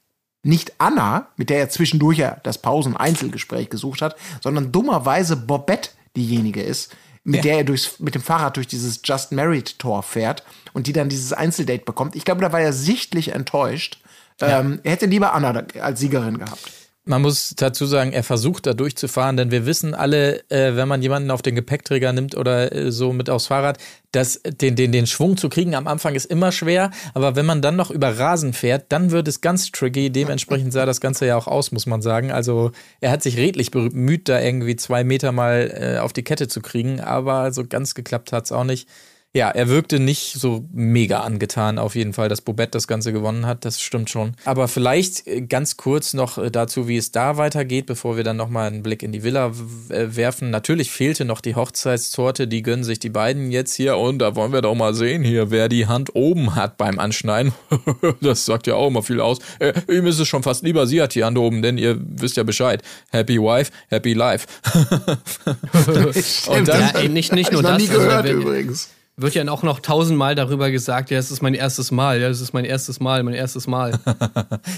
nicht 0.43 0.73
Anna, 0.79 1.27
mit 1.37 1.49
der 1.49 1.59
er 1.59 1.69
zwischendurch 1.69 2.17
ja 2.17 2.37
das 2.43 2.57
Pausen-Einzelgespräch 2.57 3.69
gesucht 3.69 4.01
hat, 4.01 4.15
sondern 4.41 4.71
dummerweise 4.71 5.35
Bobette 5.35 5.91
diejenige 6.15 6.61
ist, 6.61 6.95
mit 7.23 7.43
der 7.43 7.57
er 7.57 7.63
durchs, 7.63 7.99
mit 7.99 8.15
dem 8.15 8.21
Fahrrad 8.21 8.57
durch 8.57 8.67
dieses 8.67 9.01
Just 9.03 9.31
Married 9.31 9.77
Tor 9.77 10.01
fährt 10.01 10.43
und 10.73 10.87
die 10.87 10.93
dann 10.93 11.09
dieses 11.09 11.33
Einzeldate 11.33 11.85
bekommt. 11.85 12.15
Ich 12.15 12.25
glaube, 12.25 12.41
da 12.41 12.51
war 12.51 12.59
er 12.59 12.73
sichtlich 12.73 13.29
enttäuscht. 13.29 13.99
Ähm, 14.39 14.79
er 14.83 14.93
hätte 14.93 15.05
lieber 15.05 15.33
Anna 15.33 15.63
als 15.79 15.99
Siegerin 15.99 16.39
gehabt. 16.39 16.71
Man 17.03 17.23
muss 17.23 17.55
dazu 17.57 17.87
sagen, 17.87 18.13
er 18.13 18.23
versucht 18.23 18.67
da 18.67 18.75
durchzufahren, 18.75 19.35
denn 19.35 19.49
wir 19.49 19.65
wissen 19.65 19.95
alle, 19.95 20.47
äh, 20.51 20.75
wenn 20.75 20.87
man 20.87 21.01
jemanden 21.01 21.31
auf 21.31 21.41
den 21.41 21.55
Gepäckträger 21.55 22.13
nimmt 22.13 22.37
oder 22.37 22.71
äh, 22.71 22.91
so 22.91 23.11
mit 23.11 23.27
aufs 23.27 23.47
Fahrrad, 23.47 23.79
dass 24.11 24.39
den, 24.43 24.75
den, 24.75 24.91
den 24.91 25.07
Schwung 25.07 25.35
zu 25.35 25.49
kriegen 25.49 25.73
am 25.73 25.87
Anfang 25.87 26.13
ist 26.13 26.25
immer 26.25 26.51
schwer. 26.51 26.91
Aber 27.15 27.35
wenn 27.35 27.47
man 27.47 27.63
dann 27.63 27.75
noch 27.75 27.89
über 27.89 28.19
Rasen 28.19 28.53
fährt, 28.53 28.85
dann 28.89 29.09
wird 29.09 29.27
es 29.27 29.41
ganz 29.41 29.71
tricky. 29.71 30.11
Dementsprechend 30.11 30.73
sah 30.73 30.85
das 30.85 31.01
Ganze 31.01 31.25
ja 31.25 31.37
auch 31.37 31.47
aus, 31.47 31.71
muss 31.71 31.87
man 31.87 32.03
sagen. 32.03 32.31
Also 32.31 32.71
er 32.99 33.09
hat 33.09 33.23
sich 33.23 33.35
redlich 33.35 33.71
bemüht, 33.71 34.29
da 34.29 34.39
irgendwie 34.39 34.75
zwei 34.75 35.03
Meter 35.03 35.31
mal 35.31 35.95
äh, 35.95 35.99
auf 35.99 36.13
die 36.13 36.23
Kette 36.23 36.49
zu 36.49 36.61
kriegen, 36.61 36.99
aber 36.99 37.51
so 37.51 37.65
ganz 37.65 37.95
geklappt 37.95 38.31
hat 38.31 38.45
es 38.45 38.51
auch 38.51 38.63
nicht. 38.63 38.87
Ja, 39.33 39.49
er 39.49 39.69
wirkte 39.69 39.99
nicht 40.01 40.33
so 40.33 40.65
mega 40.73 41.21
angetan, 41.21 41.79
auf 41.79 41.95
jeden 41.95 42.11
Fall, 42.11 42.27
dass 42.27 42.41
Bobette 42.41 42.71
das 42.71 42.85
Ganze 42.85 43.13
gewonnen 43.13 43.45
hat. 43.45 43.63
Das 43.63 43.79
stimmt 43.79 44.09
schon. 44.09 44.33
Aber 44.43 44.67
vielleicht 44.67 45.25
äh, 45.25 45.39
ganz 45.39 45.77
kurz 45.77 46.13
noch 46.13 46.37
äh, 46.37 46.51
dazu, 46.51 46.89
wie 46.89 46.97
es 46.97 47.13
da 47.13 47.37
weitergeht, 47.37 47.85
bevor 47.85 48.17
wir 48.17 48.25
dann 48.25 48.35
nochmal 48.35 48.67
einen 48.67 48.83
Blick 48.83 49.03
in 49.03 49.13
die 49.13 49.23
Villa 49.23 49.53
äh, 49.87 50.15
werfen. 50.17 50.49
Natürlich 50.49 50.91
fehlte 50.91 51.23
noch 51.23 51.39
die 51.39 51.55
Hochzeitstorte. 51.55 52.45
Die 52.45 52.61
gönnen 52.61 52.83
sich 52.83 52.99
die 52.99 53.09
beiden 53.09 53.51
jetzt 53.51 53.73
hier. 53.73 53.95
Und 53.95 54.19
da 54.19 54.35
wollen 54.35 54.51
wir 54.51 54.61
doch 54.61 54.75
mal 54.75 54.93
sehen 54.93 55.23
hier, 55.23 55.49
wer 55.49 55.69
die 55.69 55.87
Hand 55.87 56.13
oben 56.13 56.55
hat 56.55 56.75
beim 56.75 56.99
Anschneiden. 56.99 57.53
das 58.21 58.45
sagt 58.45 58.67
ja 58.67 58.75
auch 58.75 58.87
immer 58.89 59.01
viel 59.01 59.21
aus. 59.21 59.39
Äh, 59.59 59.71
ihm 59.89 60.07
ist 60.07 60.19
es 60.19 60.27
schon 60.27 60.43
fast 60.43 60.61
lieber, 60.63 60.87
sie 60.87 61.01
hat 61.01 61.15
die 61.15 61.23
Hand 61.23 61.37
oben, 61.37 61.61
denn 61.61 61.77
ihr 61.77 61.97
wisst 62.01 62.35
ja 62.35 62.43
Bescheid. 62.43 62.83
Happy 63.11 63.37
Wife, 63.39 63.71
Happy 63.87 64.11
Life. 64.11 64.45
Und 66.47 66.67
dann- 66.67 66.81
Ja, 66.81 66.89
ey, 66.99 67.07
nicht, 67.07 67.31
nicht 67.31 67.49
nur 67.53 67.61
ich 67.61 67.63
noch 67.65 67.77
das. 67.77 67.81
nie 67.81 67.87
also 67.89 68.01
gehört 68.01 68.25
wenn- 68.25 68.41
übrigens. 68.41 68.89
Wird 69.21 69.35
ja 69.35 69.47
auch 69.49 69.63
noch 69.63 69.79
tausendmal 69.79 70.35
darüber 70.35 70.71
gesagt, 70.71 71.11
ja, 71.11 71.17
es 71.17 71.31
ist 71.31 71.41
mein 71.41 71.53
erstes 71.53 71.91
Mal, 71.91 72.21
ja, 72.21 72.27
es 72.27 72.41
ist 72.41 72.53
mein 72.53 72.65
erstes 72.65 72.99
Mal, 72.99 73.23
mein 73.23 73.33
erstes 73.33 73.67
Mal. 73.67 73.99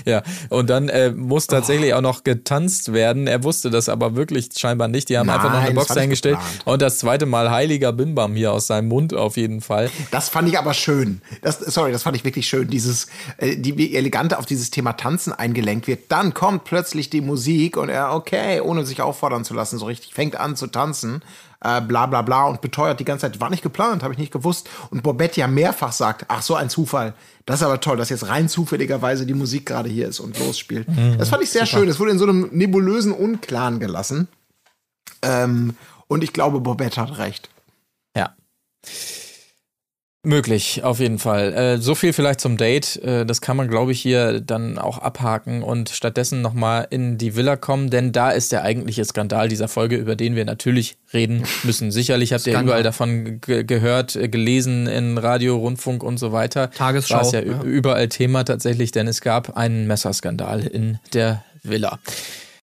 Ja, 0.05 0.21
und 0.49 0.69
dann 0.69 0.89
äh, 0.89 1.11
muss 1.11 1.47
tatsächlich 1.47 1.93
auch 1.93 2.01
noch 2.01 2.23
getanzt 2.23 2.93
werden. 2.93 3.27
Er 3.27 3.43
wusste 3.43 3.69
das 3.69 3.89
aber 3.89 4.15
wirklich 4.15 4.49
scheinbar 4.57 4.87
nicht. 4.87 5.09
Die 5.09 5.17
haben 5.17 5.29
einfach 5.29 5.49
noch 5.49 5.59
eine 5.59 5.67
Nein, 5.67 5.75
Box 5.75 5.95
eingestellt. 5.95 6.37
Und 6.65 6.81
das 6.81 6.99
zweite 6.99 7.25
Mal 7.25 7.51
heiliger 7.51 7.93
Bimbam 7.93 8.35
hier 8.35 8.51
aus 8.51 8.67
seinem 8.67 8.87
Mund 8.89 9.13
auf 9.13 9.37
jeden 9.37 9.61
Fall. 9.61 9.89
Das 10.11 10.29
fand 10.29 10.49
ich 10.49 10.57
aber 10.57 10.73
schön. 10.73 11.21
Das, 11.41 11.59
sorry, 11.59 11.91
das 11.91 12.03
fand 12.03 12.17
ich 12.17 12.25
wirklich 12.25 12.47
schön. 12.47 12.67
Dieses, 12.67 13.07
äh, 13.37 13.55
die, 13.55 13.77
wie 13.77 13.95
elegant 13.95 14.35
auf 14.35 14.45
dieses 14.45 14.71
Thema 14.71 14.93
Tanzen 14.93 15.31
eingelenkt 15.33 15.87
wird. 15.87 16.11
Dann 16.11 16.33
kommt 16.33 16.65
plötzlich 16.65 17.09
die 17.09 17.21
Musik 17.21 17.77
und 17.77 17.89
er, 17.89 18.13
okay, 18.13 18.59
ohne 18.61 18.85
sich 18.85 19.01
auffordern 19.01 19.45
zu 19.45 19.53
lassen, 19.53 19.79
so 19.79 19.85
richtig, 19.85 20.13
fängt 20.13 20.35
an 20.35 20.55
zu 20.55 20.67
tanzen. 20.67 21.21
Äh, 21.63 21.81
bla 21.81 22.05
bla 22.07 22.21
bla 22.21 22.45
und 22.45 22.61
beteuert 22.61 22.99
die 22.99 23.05
ganze 23.05 23.21
Zeit, 23.21 23.39
war 23.39 23.49
nicht 23.49 23.63
geplant, 23.63 24.03
habe 24.03 24.13
ich 24.13 24.19
nicht 24.19 24.33
gewusst. 24.33 24.69
Und 24.89 25.01
Bobette 25.01 25.39
ja 25.39 25.47
mehrfach 25.47 25.93
sagt, 25.93 26.25
ach 26.27 26.41
so 26.41 26.55
ein 26.55 26.69
Zufall. 26.69 27.13
Das 27.45 27.61
ist 27.61 27.65
aber 27.65 27.79
toll, 27.79 27.97
dass 27.97 28.09
jetzt 28.09 28.27
rein 28.27 28.49
zufälligerweise 28.49 29.25
die 29.25 29.33
Musik 29.33 29.65
gerade 29.65 29.89
hier 29.89 30.07
ist 30.07 30.19
und 30.19 30.37
losspielt. 30.39 30.87
das 31.17 31.29
fand 31.29 31.43
ich 31.43 31.49
sehr 31.49 31.65
schön. 31.65 31.87
Es 31.87 31.99
wurde 31.99 32.11
in 32.11 32.19
so 32.19 32.25
einem 32.25 32.49
nebulösen 32.51 33.13
Unklaren 33.13 33.79
gelassen. 33.79 34.27
Ähm, 35.21 35.75
und 36.07 36.23
ich 36.23 36.33
glaube, 36.33 36.59
Bobette 36.59 37.01
hat 37.01 37.17
recht. 37.17 37.49
Ja. 38.15 38.35
Möglich, 40.25 40.85
auf 40.85 41.01
jeden 41.01 41.19
Fall. 41.19 41.53
Äh, 41.53 41.77
so 41.79 41.95
viel 41.95 42.13
vielleicht 42.13 42.39
zum 42.39 42.55
Date. 42.55 42.95
Äh, 43.03 43.25
das 43.25 43.41
kann 43.41 43.57
man, 43.57 43.67
glaube 43.67 43.91
ich, 43.91 43.99
hier 43.99 44.39
dann 44.39 44.77
auch 44.77 44.99
abhaken 44.99 45.63
und 45.63 45.89
stattdessen 45.89 46.41
nochmal 46.41 46.87
in 46.89 47.17
die 47.17 47.35
Villa 47.35 47.57
kommen, 47.57 47.89
denn 47.89 48.13
da 48.13 48.31
ist 48.31 48.53
der 48.53 48.63
eigentliche 48.63 49.03
Skandal 49.03 49.49
dieser 49.49 49.67
Folge, 49.67 49.97
über 49.97 50.15
den 50.15 50.37
wir 50.37 50.45
natürlich 50.45 50.95
reden 51.13 51.43
müssen. 51.63 51.91
Sicherlich 51.91 52.31
habt 52.31 52.47
ihr 52.47 52.57
überall 52.57 52.83
davon 52.83 53.41
ge 53.41 53.65
gehört, 53.65 54.15
äh, 54.15 54.29
gelesen 54.29 54.87
in 54.87 55.17
Radio, 55.17 55.57
Rundfunk 55.57 56.03
und 56.03 56.17
so 56.17 56.31
weiter. 56.31 56.71
Tagesschau, 56.71 57.15
War 57.15 57.21
es 57.23 57.31
ja, 57.33 57.41
ja. 57.41 57.61
überall 57.61 58.07
Thema 58.07 58.45
tatsächlich, 58.45 58.93
denn 58.93 59.09
es 59.09 59.19
gab 59.19 59.57
einen 59.57 59.87
Messerskandal 59.87 60.65
in 60.65 60.99
der 61.11 61.43
Villa. 61.63 61.99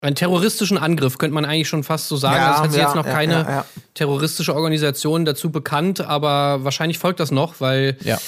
Einen 0.07 0.15
terroristischen 0.15 0.79
Angriff, 0.79 1.19
könnte 1.19 1.35
man 1.35 1.45
eigentlich 1.45 1.67
schon 1.67 1.83
fast 1.83 2.07
so 2.07 2.17
sagen. 2.17 2.37
Ja, 2.37 2.55
es 2.55 2.61
hat 2.61 2.71
sich 2.71 2.81
ja, 2.81 2.87
jetzt 2.87 2.95
noch 2.95 3.07
ja, 3.07 3.13
keine 3.13 3.33
ja, 3.33 3.51
ja. 3.51 3.67
terroristische 3.95 4.55
Organisation 4.55 5.25
dazu 5.25 5.51
bekannt, 5.51 6.01
aber 6.01 6.63
wahrscheinlich 6.63 6.99
folgt 6.99 7.19
das 7.19 7.33
noch, 7.33 7.61
weil 7.61 7.97
Ja. 8.05 8.19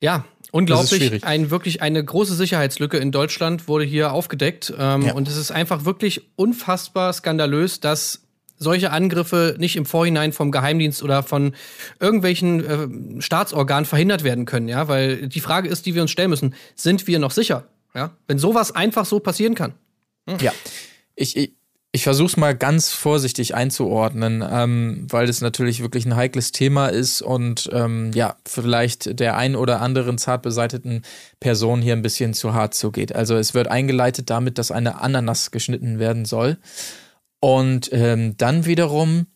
Ja, 0.00 0.24
unglaublich. 0.52 1.24
Ein, 1.24 1.50
wirklich 1.50 1.82
eine 1.82 2.04
große 2.04 2.34
Sicherheitslücke 2.34 2.96
in 2.98 3.10
Deutschland 3.10 3.66
wurde 3.66 3.84
hier 3.84 4.12
aufgedeckt. 4.12 4.72
Ähm, 4.78 5.02
Ja. 5.02 5.14
Und 5.14 5.26
es 5.26 5.36
ist 5.36 5.50
einfach 5.50 5.84
wirklich 5.84 6.28
unfassbar 6.36 7.12
skandalös, 7.12 7.80
dass 7.80 8.22
solche 8.56 8.92
Angriffe 8.92 9.56
nicht 9.58 9.74
im 9.74 9.84
Vorhinein 9.84 10.32
vom 10.32 10.52
Geheimdienst 10.52 11.02
oder 11.02 11.24
von 11.24 11.54
irgendwelchen 11.98 13.18
äh, 13.18 13.20
Staatsorganen 13.20 13.84
verhindert 13.84 14.22
werden 14.22 14.44
können. 14.44 14.68
Ja, 14.68 14.86
weil 14.86 15.28
die 15.28 15.40
Frage 15.40 15.68
ist, 15.68 15.86
die 15.86 15.96
wir 15.96 16.02
uns 16.02 16.12
stellen 16.12 16.30
müssen: 16.30 16.54
Sind 16.76 17.08
wir 17.08 17.18
noch 17.18 17.32
sicher? 17.32 17.64
Ja, 17.94 18.10
wenn 18.28 18.38
sowas 18.38 18.74
einfach 18.74 19.06
so 19.06 19.18
passieren 19.18 19.56
kann. 19.56 19.74
Ja, 20.40 20.52
ich, 21.14 21.36
ich, 21.36 21.54
ich 21.90 22.02
versuche 22.02 22.28
es 22.28 22.36
mal 22.36 22.54
ganz 22.54 22.90
vorsichtig 22.90 23.54
einzuordnen, 23.54 24.44
ähm, 24.48 25.06
weil 25.08 25.26
das 25.26 25.40
natürlich 25.40 25.80
wirklich 25.80 26.04
ein 26.04 26.16
heikles 26.16 26.52
Thema 26.52 26.88
ist 26.88 27.22
und 27.22 27.70
ähm, 27.72 28.12
ja, 28.12 28.36
vielleicht 28.46 29.18
der 29.18 29.36
ein 29.36 29.56
oder 29.56 29.80
anderen 29.80 30.18
zart 30.18 30.42
beseiteten 30.42 31.02
Person 31.40 31.80
hier 31.80 31.94
ein 31.94 32.02
bisschen 32.02 32.34
zu 32.34 32.52
hart 32.52 32.74
zugeht. 32.74 33.14
Also 33.14 33.36
es 33.36 33.54
wird 33.54 33.68
eingeleitet 33.68 34.28
damit, 34.28 34.58
dass 34.58 34.70
eine 34.70 35.00
Ananas 35.00 35.50
geschnitten 35.50 35.98
werden 35.98 36.24
soll. 36.24 36.58
Und 37.40 37.90
ähm, 37.92 38.36
dann 38.36 38.66
wiederum 38.66 39.26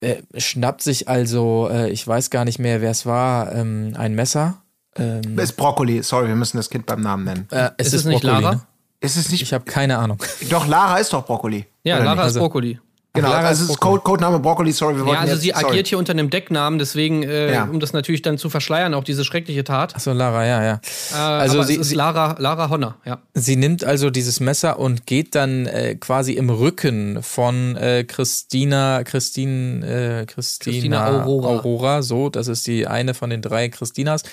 äh, 0.00 0.22
schnappt 0.36 0.82
sich 0.82 1.08
also, 1.08 1.68
äh, 1.70 1.90
ich 1.90 2.06
weiß 2.06 2.30
gar 2.30 2.44
nicht 2.44 2.58
mehr, 2.58 2.80
wer 2.80 2.90
es 2.90 3.06
war, 3.06 3.52
ähm, 3.52 3.94
ein 3.96 4.14
Messer. 4.14 4.62
Ähm, 4.96 5.36
Es 5.36 5.50
ist 5.50 5.56
Brokkoli, 5.56 6.02
sorry, 6.02 6.28
wir 6.28 6.36
müssen 6.36 6.56
das 6.56 6.70
Kind 6.70 6.86
beim 6.86 7.00
Namen 7.00 7.24
nennen. 7.24 7.48
äh, 7.50 7.70
es 7.76 7.88
Ist 7.88 7.94
es 7.94 8.04
nicht 8.04 8.22
Brokkoli, 8.22 8.42
Lara? 8.42 8.54
Ne? 8.56 8.66
Ist 9.04 9.16
es 9.16 9.30
nicht. 9.30 9.42
Ich 9.42 9.52
habe 9.52 9.64
keine 9.64 9.98
Ahnung. 9.98 10.18
doch, 10.50 10.66
Lara 10.66 10.98
ist 10.98 11.12
doch 11.12 11.24
Brokkoli. 11.26 11.66
Ja, 11.82 11.98
Lara 11.98 12.10
nicht? 12.10 12.18
ist 12.18 12.24
Also- 12.24 12.40
Brokkoli. 12.40 12.78
Genau, 13.16 13.28
Lara 13.28 13.46
also 13.46 13.62
ist 13.62 13.68
es 13.68 13.74
ist 13.76 13.80
Brokkoli. 13.80 14.00
Code, 14.00 14.02
Codename 14.22 14.40
Brokkoli, 14.40 14.72
sorry, 14.72 14.96
wir 14.96 15.02
wollten 15.06 15.14
Ja, 15.14 15.20
also 15.20 15.34
jetzt, 15.34 15.42
sie 15.42 15.50
sorry. 15.50 15.66
agiert 15.66 15.86
hier 15.86 15.98
unter 15.98 16.10
einem 16.14 16.30
Decknamen, 16.30 16.80
deswegen, 16.80 17.22
äh, 17.22 17.52
Ja. 17.52 17.62
um 17.62 17.78
das 17.78 17.92
natürlich 17.92 18.22
dann 18.22 18.38
zu 18.38 18.50
verschleiern, 18.50 18.92
auch 18.92 19.04
diese 19.04 19.24
schreckliche 19.24 19.62
Tat. 19.62 19.94
Achso, 19.94 20.12
Lara, 20.12 20.44
ja, 20.44 20.64
ja. 20.64 20.80
Äh, 21.12 21.16
also 21.16 21.58
aber 21.58 21.66
sie, 21.68 21.74
es 21.74 21.86
ist 21.86 21.94
Lara, 21.94 22.34
Lara 22.40 22.70
Honner, 22.70 22.96
ja. 23.04 23.22
Sie 23.34 23.54
nimmt 23.54 23.84
also 23.84 24.10
dieses 24.10 24.40
Messer 24.40 24.80
und 24.80 25.06
geht 25.06 25.36
dann 25.36 25.66
äh, 25.66 25.94
quasi 25.94 26.32
im 26.32 26.50
Rücken 26.50 27.22
von 27.22 27.76
äh, 27.76 28.02
Christina, 28.02 29.04
Christine, 29.04 29.86
äh, 30.22 30.26
Christina, 30.26 30.72
Christina 30.72 31.06
Aurora. 31.22 31.48
Aurora, 31.50 32.02
so, 32.02 32.30
das 32.30 32.48
ist 32.48 32.66
die 32.66 32.88
eine 32.88 33.14
von 33.14 33.30
den 33.30 33.42
drei 33.42 33.68
Christinas. 33.68 34.24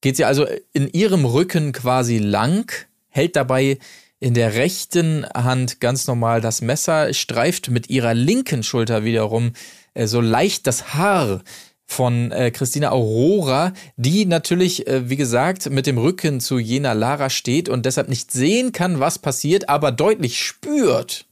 Geht 0.00 0.16
sie 0.16 0.24
also 0.24 0.46
in 0.72 0.88
ihrem 0.88 1.24
Rücken 1.26 1.70
quasi 1.70 2.18
lang, 2.18 2.72
hält 3.08 3.36
dabei 3.36 3.78
in 4.20 4.34
der 4.34 4.54
rechten 4.54 5.26
Hand 5.34 5.80
ganz 5.80 6.06
normal 6.06 6.40
das 6.40 6.62
Messer, 6.62 7.12
streift 7.12 7.70
mit 7.70 7.90
ihrer 7.90 8.14
linken 8.14 8.62
Schulter 8.62 9.04
wiederum 9.04 9.52
äh, 9.94 10.06
so 10.06 10.20
leicht 10.20 10.66
das 10.66 10.94
Haar 10.94 11.42
von 11.84 12.32
äh, 12.32 12.50
Christina 12.50 12.90
Aurora, 12.90 13.72
die 13.96 14.26
natürlich, 14.26 14.86
äh, 14.86 15.08
wie 15.08 15.16
gesagt, 15.16 15.70
mit 15.70 15.86
dem 15.86 15.98
Rücken 15.98 16.40
zu 16.40 16.58
jener 16.58 16.94
Lara 16.94 17.30
steht 17.30 17.68
und 17.68 17.86
deshalb 17.86 18.08
nicht 18.08 18.32
sehen 18.32 18.72
kann, 18.72 19.00
was 19.00 19.18
passiert, 19.18 19.68
aber 19.68 19.92
deutlich 19.92 20.42
spürt. 20.42 21.26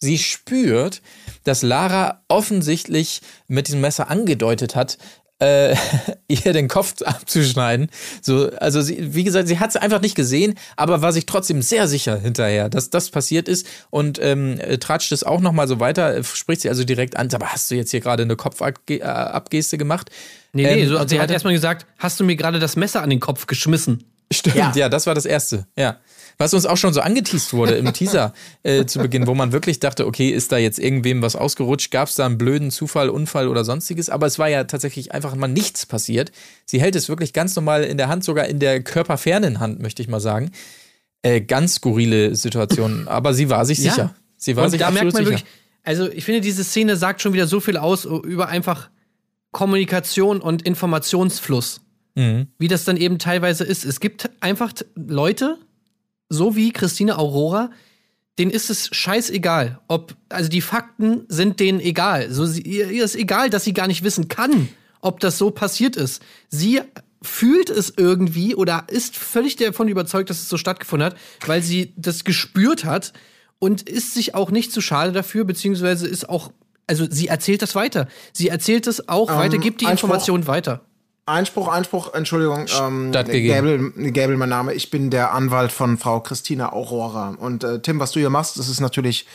Sie 0.00 0.16
spürt, 0.16 1.02
dass 1.44 1.62
Lara 1.62 2.22
offensichtlich 2.28 3.20
mit 3.48 3.66
diesem 3.66 3.80
Messer 3.80 4.10
angedeutet 4.10 4.76
hat, 4.76 4.96
äh, 5.38 5.74
ihr 6.28 6.52
den 6.52 6.68
Kopf 6.68 7.02
abzuschneiden. 7.02 7.90
So, 8.22 8.50
also 8.58 8.80
sie, 8.80 9.14
wie 9.14 9.24
gesagt, 9.24 9.48
sie 9.48 9.58
hat 9.58 9.70
es 9.70 9.76
einfach 9.76 10.00
nicht 10.00 10.14
gesehen, 10.14 10.54
aber 10.76 11.02
war 11.02 11.12
sich 11.12 11.26
trotzdem 11.26 11.62
sehr 11.62 11.88
sicher 11.88 12.18
hinterher, 12.18 12.68
dass 12.68 12.90
das 12.90 13.10
passiert 13.10 13.48
ist 13.48 13.66
und 13.90 14.18
ähm, 14.22 14.58
äh, 14.60 14.78
tratscht 14.78 15.12
es 15.12 15.24
auch 15.24 15.40
noch 15.40 15.52
mal 15.52 15.68
so 15.68 15.80
weiter, 15.80 16.16
äh, 16.16 16.24
spricht 16.24 16.62
sie 16.62 16.68
also 16.68 16.84
direkt 16.84 17.16
an, 17.16 17.28
aber 17.32 17.48
hast 17.48 17.70
du 17.70 17.74
jetzt 17.74 17.90
hier 17.90 18.00
gerade 18.00 18.22
eine 18.22 18.36
Kopfabgeste 18.36 19.78
gemacht? 19.78 20.10
Nee, 20.52 20.62
nee, 20.62 20.82
Ähm, 20.82 20.88
so, 20.88 20.98
und 20.98 21.08
sie 21.08 21.20
hat 21.20 21.30
erstmal 21.30 21.52
gesagt, 21.52 21.86
hast 21.98 22.18
du 22.20 22.24
mir 22.24 22.36
gerade 22.36 22.58
das 22.58 22.76
Messer 22.76 23.02
an 23.02 23.10
den 23.10 23.20
Kopf 23.20 23.46
geschmissen? 23.46 24.04
Stimmt, 24.32 24.56
ja. 24.56 24.72
Ja. 24.74 24.88
das 24.88 25.06
war 25.06 25.14
das 25.14 25.24
Erste, 25.24 25.66
ja. 25.76 25.98
Was 26.40 26.54
uns 26.54 26.66
auch 26.66 26.76
schon 26.76 26.94
so 26.94 27.00
angeteased 27.00 27.52
wurde 27.52 27.74
im 27.74 27.92
Teaser 27.92 28.32
äh, 28.62 28.86
zu 28.86 29.00
Beginn, 29.00 29.26
wo 29.26 29.34
man 29.34 29.50
wirklich 29.50 29.80
dachte, 29.80 30.06
okay, 30.06 30.30
ist 30.30 30.52
da 30.52 30.56
jetzt 30.56 30.78
irgendwem 30.78 31.20
was 31.20 31.34
ausgerutscht, 31.34 31.90
gab 31.90 32.06
es 32.08 32.14
da 32.14 32.26
einen 32.26 32.38
blöden 32.38 32.70
Zufall, 32.70 33.10
Unfall 33.10 33.48
oder 33.48 33.64
sonstiges, 33.64 34.08
aber 34.08 34.26
es 34.26 34.38
war 34.38 34.48
ja 34.48 34.62
tatsächlich 34.64 35.10
einfach 35.12 35.34
mal 35.34 35.48
nichts 35.48 35.84
passiert. 35.84 36.30
Sie 36.64 36.80
hält 36.80 36.94
es 36.94 37.08
wirklich 37.08 37.32
ganz 37.32 37.56
normal 37.56 37.82
in 37.82 37.98
der 37.98 38.06
Hand, 38.08 38.22
sogar 38.22 38.46
in 38.46 38.60
der 38.60 38.80
körperfernen 38.84 39.58
Hand, 39.58 39.80
möchte 39.82 40.00
ich 40.00 40.06
mal 40.08 40.20
sagen. 40.20 40.52
Äh, 41.22 41.40
ganz 41.40 41.74
skurrile 41.74 42.36
Situation, 42.36 43.08
aber 43.08 43.34
sie 43.34 43.50
war 43.50 43.66
sich 43.66 43.78
Ja. 43.78 43.90
sicher. 43.90 44.14
Sie 44.36 44.54
war 44.54 44.66
Und 44.66 44.70
sich 44.70 44.78
da 44.78 44.92
merkt 44.92 45.12
man 45.12 45.24
sicher. 45.24 45.30
wirklich, 45.38 45.44
also 45.82 46.08
ich 46.08 46.24
finde, 46.24 46.40
diese 46.40 46.62
Szene 46.62 46.96
sagt 46.96 47.20
schon 47.20 47.32
wieder 47.32 47.48
so 47.48 47.58
viel 47.58 47.76
aus 47.76 48.04
über 48.04 48.46
einfach 48.48 48.90
Kommunikation 49.50 50.40
und 50.40 50.62
Informationsfluss. 50.62 51.80
Mhm. 52.14 52.46
Wie 52.58 52.68
das 52.68 52.84
dann 52.84 52.96
eben 52.96 53.18
teilweise 53.18 53.64
ist. 53.64 53.84
Es 53.84 53.98
gibt 53.98 54.30
einfach 54.40 54.72
Leute, 54.94 55.58
so 56.28 56.56
wie 56.56 56.72
Christine 56.72 57.18
Aurora, 57.18 57.70
denen 58.38 58.50
ist 58.50 58.70
es 58.70 58.88
scheißegal, 58.92 59.80
ob, 59.88 60.14
also 60.28 60.48
die 60.48 60.60
Fakten 60.60 61.24
sind 61.28 61.60
denen 61.60 61.80
egal. 61.80 62.30
So, 62.32 62.46
sie, 62.46 62.62
ihr, 62.62 63.04
ist 63.04 63.16
egal, 63.16 63.50
dass 63.50 63.64
sie 63.64 63.72
gar 63.72 63.88
nicht 63.88 64.04
wissen 64.04 64.28
kann, 64.28 64.68
ob 65.00 65.20
das 65.20 65.38
so 65.38 65.50
passiert 65.50 65.96
ist. 65.96 66.22
Sie 66.48 66.80
fühlt 67.20 67.68
es 67.68 67.92
irgendwie 67.96 68.54
oder 68.54 68.84
ist 68.88 69.16
völlig 69.16 69.56
davon 69.56 69.88
überzeugt, 69.88 70.30
dass 70.30 70.40
es 70.40 70.48
so 70.48 70.56
stattgefunden 70.56 71.06
hat, 71.06 71.16
weil 71.46 71.62
sie 71.62 71.92
das 71.96 72.22
gespürt 72.22 72.84
hat 72.84 73.12
und 73.58 73.88
ist 73.88 74.14
sich 74.14 74.36
auch 74.36 74.50
nicht 74.50 74.72
zu 74.72 74.80
schade 74.80 75.10
dafür, 75.10 75.44
beziehungsweise 75.44 76.06
ist 76.06 76.28
auch, 76.28 76.52
also 76.86 77.06
sie 77.10 77.26
erzählt 77.26 77.62
das 77.62 77.74
weiter. 77.74 78.06
Sie 78.32 78.48
erzählt 78.48 78.86
es 78.86 79.08
auch 79.08 79.30
weiter, 79.34 79.58
gibt 79.58 79.80
die. 79.80 79.86
Information 79.86 80.46
weiter. 80.46 80.82
Einspruch, 81.28 81.68
Einspruch, 81.68 82.14
Entschuldigung. 82.14 82.66
Ähm, 82.80 83.10
Stattgegeben. 83.10 83.92
Gäbel, 83.94 84.12
Gäbel, 84.12 84.36
mein 84.36 84.48
Name. 84.48 84.74
Ich 84.74 84.90
bin 84.90 85.10
der 85.10 85.32
Anwalt 85.32 85.70
von 85.70 85.98
Frau 85.98 86.20
Christina 86.20 86.72
Aurora. 86.72 87.36
Und 87.38 87.64
äh, 87.64 87.80
Tim, 87.80 88.00
was 88.00 88.12
du 88.12 88.20
hier 88.20 88.30
machst, 88.30 88.58
das 88.58 88.68
ist 88.68 88.80
natürlich, 88.80 89.26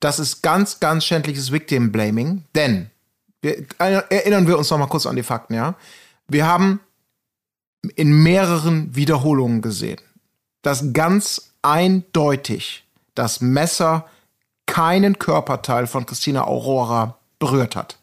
das 0.00 0.18
ist 0.18 0.42
ganz, 0.42 0.80
ganz 0.80 1.04
schändliches 1.04 1.52
Victim-Blaming. 1.52 2.44
Denn, 2.54 2.90
wir, 3.42 3.58
äh, 3.78 4.02
erinnern 4.08 4.46
wir 4.46 4.58
uns 4.58 4.70
noch 4.70 4.78
mal 4.78 4.86
kurz 4.86 5.06
an 5.06 5.16
die 5.16 5.22
Fakten, 5.22 5.54
ja? 5.54 5.74
Wir 6.28 6.46
haben 6.46 6.80
in 7.96 8.22
mehreren 8.22 8.94
Wiederholungen 8.94 9.60
gesehen, 9.60 10.00
dass 10.62 10.92
ganz 10.92 11.52
eindeutig 11.62 12.84
das 13.14 13.40
Messer 13.40 14.06
keinen 14.66 15.18
Körperteil 15.18 15.86
von 15.86 16.06
Christina 16.06 16.46
Aurora 16.46 17.18
berührt 17.38 17.76
hat. 17.76 17.98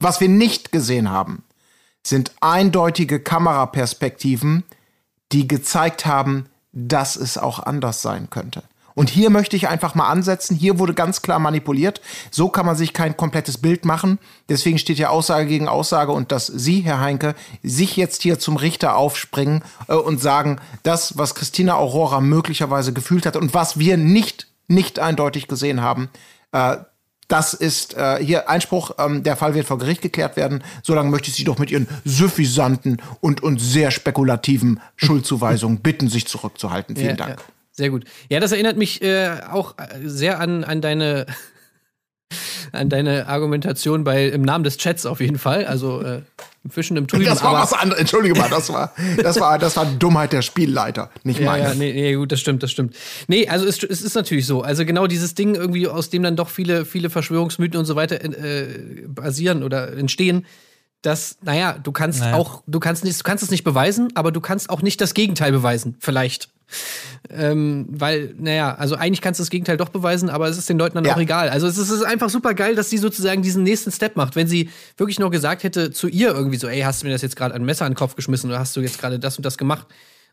Was 0.00 0.20
wir 0.20 0.28
nicht 0.28 0.72
gesehen 0.72 1.10
haben, 1.10 1.43
sind 2.06 2.32
eindeutige 2.40 3.20
Kameraperspektiven, 3.20 4.64
die 5.32 5.48
gezeigt 5.48 6.06
haben, 6.06 6.46
dass 6.72 7.16
es 7.16 7.38
auch 7.38 7.60
anders 7.60 8.02
sein 8.02 8.30
könnte. 8.30 8.62
Und 8.94 9.10
hier 9.10 9.28
möchte 9.30 9.56
ich 9.56 9.68
einfach 9.68 9.94
mal 9.96 10.08
ansetzen. 10.08 10.56
Hier 10.56 10.78
wurde 10.78 10.94
ganz 10.94 11.20
klar 11.20 11.40
manipuliert. 11.40 12.00
So 12.30 12.48
kann 12.48 12.64
man 12.64 12.76
sich 12.76 12.92
kein 12.92 13.16
komplettes 13.16 13.58
Bild 13.58 13.84
machen. 13.84 14.18
Deswegen 14.48 14.78
steht 14.78 14.98
ja 14.98 15.08
Aussage 15.08 15.46
gegen 15.46 15.68
Aussage 15.68 16.12
und 16.12 16.30
dass 16.30 16.46
Sie, 16.46 16.80
Herr 16.80 17.00
Heinke, 17.00 17.34
sich 17.62 17.96
jetzt 17.96 18.22
hier 18.22 18.38
zum 18.38 18.56
Richter 18.56 18.96
aufspringen 18.96 19.62
äh, 19.88 19.94
und 19.94 20.20
sagen, 20.20 20.60
das, 20.84 21.18
was 21.18 21.34
Christina 21.34 21.74
Aurora 21.74 22.20
möglicherweise 22.20 22.92
gefühlt 22.92 23.26
hat 23.26 23.36
und 23.36 23.52
was 23.52 23.78
wir 23.78 23.96
nicht, 23.96 24.46
nicht 24.68 25.00
eindeutig 25.00 25.48
gesehen 25.48 25.80
haben, 25.80 26.08
äh, 26.52 26.76
das 27.28 27.54
ist 27.54 27.94
äh, 27.96 28.22
hier 28.22 28.48
Einspruch, 28.48 28.92
ähm, 28.98 29.22
der 29.22 29.36
Fall 29.36 29.54
wird 29.54 29.66
vor 29.66 29.78
Gericht 29.78 30.02
geklärt 30.02 30.36
werden. 30.36 30.62
Solange 30.82 31.10
möchte 31.10 31.28
ich 31.30 31.34
Sie 31.36 31.44
doch 31.44 31.58
mit 31.58 31.70
Ihren 31.70 31.88
suffisanten 32.04 33.00
und, 33.20 33.42
und 33.42 33.60
sehr 33.60 33.90
spekulativen 33.90 34.80
Schuldzuweisungen 34.96 35.78
bitten, 35.80 36.08
sich 36.08 36.26
zurückzuhalten. 36.26 36.96
Vielen 36.96 37.10
Ja, 37.10 37.16
Dank. 37.16 37.38
Ja, 37.38 37.44
sehr 37.72 37.90
gut. 37.90 38.04
Ja, 38.28 38.40
das 38.40 38.52
erinnert 38.52 38.76
mich 38.76 39.02
äh, 39.02 39.30
auch 39.50 39.74
äh, 39.78 39.84
sehr 40.04 40.40
an, 40.40 40.64
an 40.64 40.80
deine 40.80 41.26
an 42.74 42.88
deine 42.88 43.26
Argumentation 43.28 44.04
bei 44.04 44.26
im 44.28 44.42
Namen 44.42 44.64
des 44.64 44.76
Chats 44.76 45.06
auf 45.06 45.20
jeden 45.20 45.38
Fall. 45.38 45.64
Also 45.66 46.02
äh, 46.02 46.22
im 46.64 46.70
Fischen 46.70 46.96
im 46.96 47.06
Trüben. 47.06 47.24
Das 47.26 47.42
war 47.42 47.50
aber- 47.50 47.60
was 47.60 47.72
anderes. 47.72 48.00
Entschuldige 48.00 48.34
mal, 48.38 48.48
das 48.48 48.70
war, 48.72 48.92
das 49.22 49.38
war, 49.40 49.58
das 49.58 49.76
war 49.76 49.84
Dummheit 49.86 50.32
der 50.32 50.42
Spielleiter, 50.42 51.10
nicht 51.22 51.40
Ja, 51.40 51.46
meine. 51.46 51.64
ja, 51.64 51.74
nee, 51.74 51.92
nee, 51.92 52.14
gut, 52.14 52.32
das 52.32 52.40
stimmt, 52.40 52.62
das 52.62 52.70
stimmt. 52.70 52.94
Nee, 53.28 53.48
also 53.48 53.66
es, 53.66 53.82
es 53.82 54.00
ist 54.02 54.14
natürlich 54.14 54.46
so. 54.46 54.62
Also 54.62 54.84
genau 54.86 55.06
dieses 55.06 55.34
Ding 55.34 55.54
irgendwie, 55.54 55.86
aus 55.88 56.08
dem 56.10 56.22
dann 56.22 56.36
doch 56.36 56.48
viele, 56.48 56.84
viele 56.86 57.10
Verschwörungsmythen 57.10 57.78
und 57.78 57.84
so 57.84 57.96
weiter 57.96 58.22
äh, 58.24 58.66
basieren 59.06 59.62
oder 59.62 59.92
entstehen, 59.96 60.46
dass, 61.02 61.36
naja, 61.42 61.76
du 61.82 61.92
kannst 61.92 62.20
Naja. 62.20 62.36
auch, 62.36 62.62
du 62.66 62.80
kannst 62.80 63.04
nicht, 63.04 63.20
du 63.20 63.24
kannst 63.24 63.44
es 63.44 63.50
nicht 63.50 63.62
beweisen, 63.64 64.08
aber 64.14 64.32
du 64.32 64.40
kannst 64.40 64.70
auch 64.70 64.80
nicht 64.80 65.02
das 65.02 65.12
Gegenteil 65.12 65.52
beweisen, 65.52 65.96
vielleicht. 66.00 66.48
Ähm, 67.30 67.86
weil, 67.88 68.34
naja, 68.38 68.74
also 68.74 68.96
eigentlich 68.96 69.20
kannst 69.20 69.40
du 69.40 69.42
das 69.42 69.50
Gegenteil 69.50 69.76
doch 69.76 69.88
beweisen, 69.88 70.28
aber 70.28 70.48
es 70.48 70.58
ist 70.58 70.68
den 70.68 70.78
Leuten 70.78 70.94
dann 70.96 71.04
Ja. 71.04 71.14
auch 71.14 71.20
egal. 71.20 71.48
Also 71.48 71.66
es 71.66 71.78
ist, 71.78 71.88
es 71.90 72.00
ist 72.00 72.04
einfach 72.04 72.28
super 72.30 72.54
geil, 72.54 72.74
dass 72.74 72.90
sie 72.90 72.98
sozusagen 72.98 73.42
diesen 73.42 73.62
nächsten 73.62 73.90
Step 73.90 74.16
macht. 74.16 74.36
Wenn 74.36 74.46
sie 74.46 74.68
wirklich 74.96 75.18
nur 75.18 75.30
gesagt 75.30 75.62
hätte 75.62 75.90
zu 75.90 76.08
ihr 76.08 76.28
irgendwie 76.34 76.56
so, 76.58 76.68
ey, 76.68 76.80
hast 76.82 77.02
du 77.02 77.06
mir 77.06 77.12
das 77.12 77.22
jetzt 77.22 77.36
gerade 77.36 77.54
ein 77.54 77.64
Messer 77.64 77.84
an 77.86 77.92
den 77.92 77.96
Kopf 77.98 78.14
geschmissen 78.14 78.50
oder 78.50 78.58
hast 78.58 78.76
du 78.76 78.80
jetzt 78.80 78.98
gerade 79.00 79.18
das 79.18 79.36
und 79.36 79.46
das 79.46 79.56
gemacht? 79.58 79.86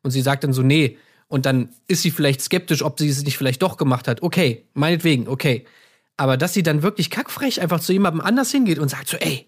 Und 0.03 0.11
sie 0.11 0.21
sagt 0.21 0.43
dann 0.43 0.53
so, 0.53 0.61
nee. 0.63 0.97
Und 1.27 1.45
dann 1.45 1.69
ist 1.87 2.01
sie 2.01 2.11
vielleicht 2.11 2.41
skeptisch, 2.41 2.83
ob 2.83 2.99
sie 2.99 3.07
es 3.07 3.23
nicht 3.23 3.37
vielleicht 3.37 3.61
doch 3.61 3.77
gemacht 3.77 4.07
hat. 4.07 4.21
Okay, 4.21 4.65
meinetwegen, 4.73 5.27
okay. 5.29 5.65
Aber 6.17 6.35
dass 6.35 6.53
sie 6.53 6.61
dann 6.63 6.83
wirklich 6.83 7.09
kackfrech 7.09 7.61
einfach 7.61 7.79
zu 7.79 7.93
jemandem 7.93 8.21
anders 8.21 8.51
hingeht 8.51 8.79
und 8.79 8.89
sagt 8.89 9.07
so, 9.07 9.17
ey, 9.17 9.47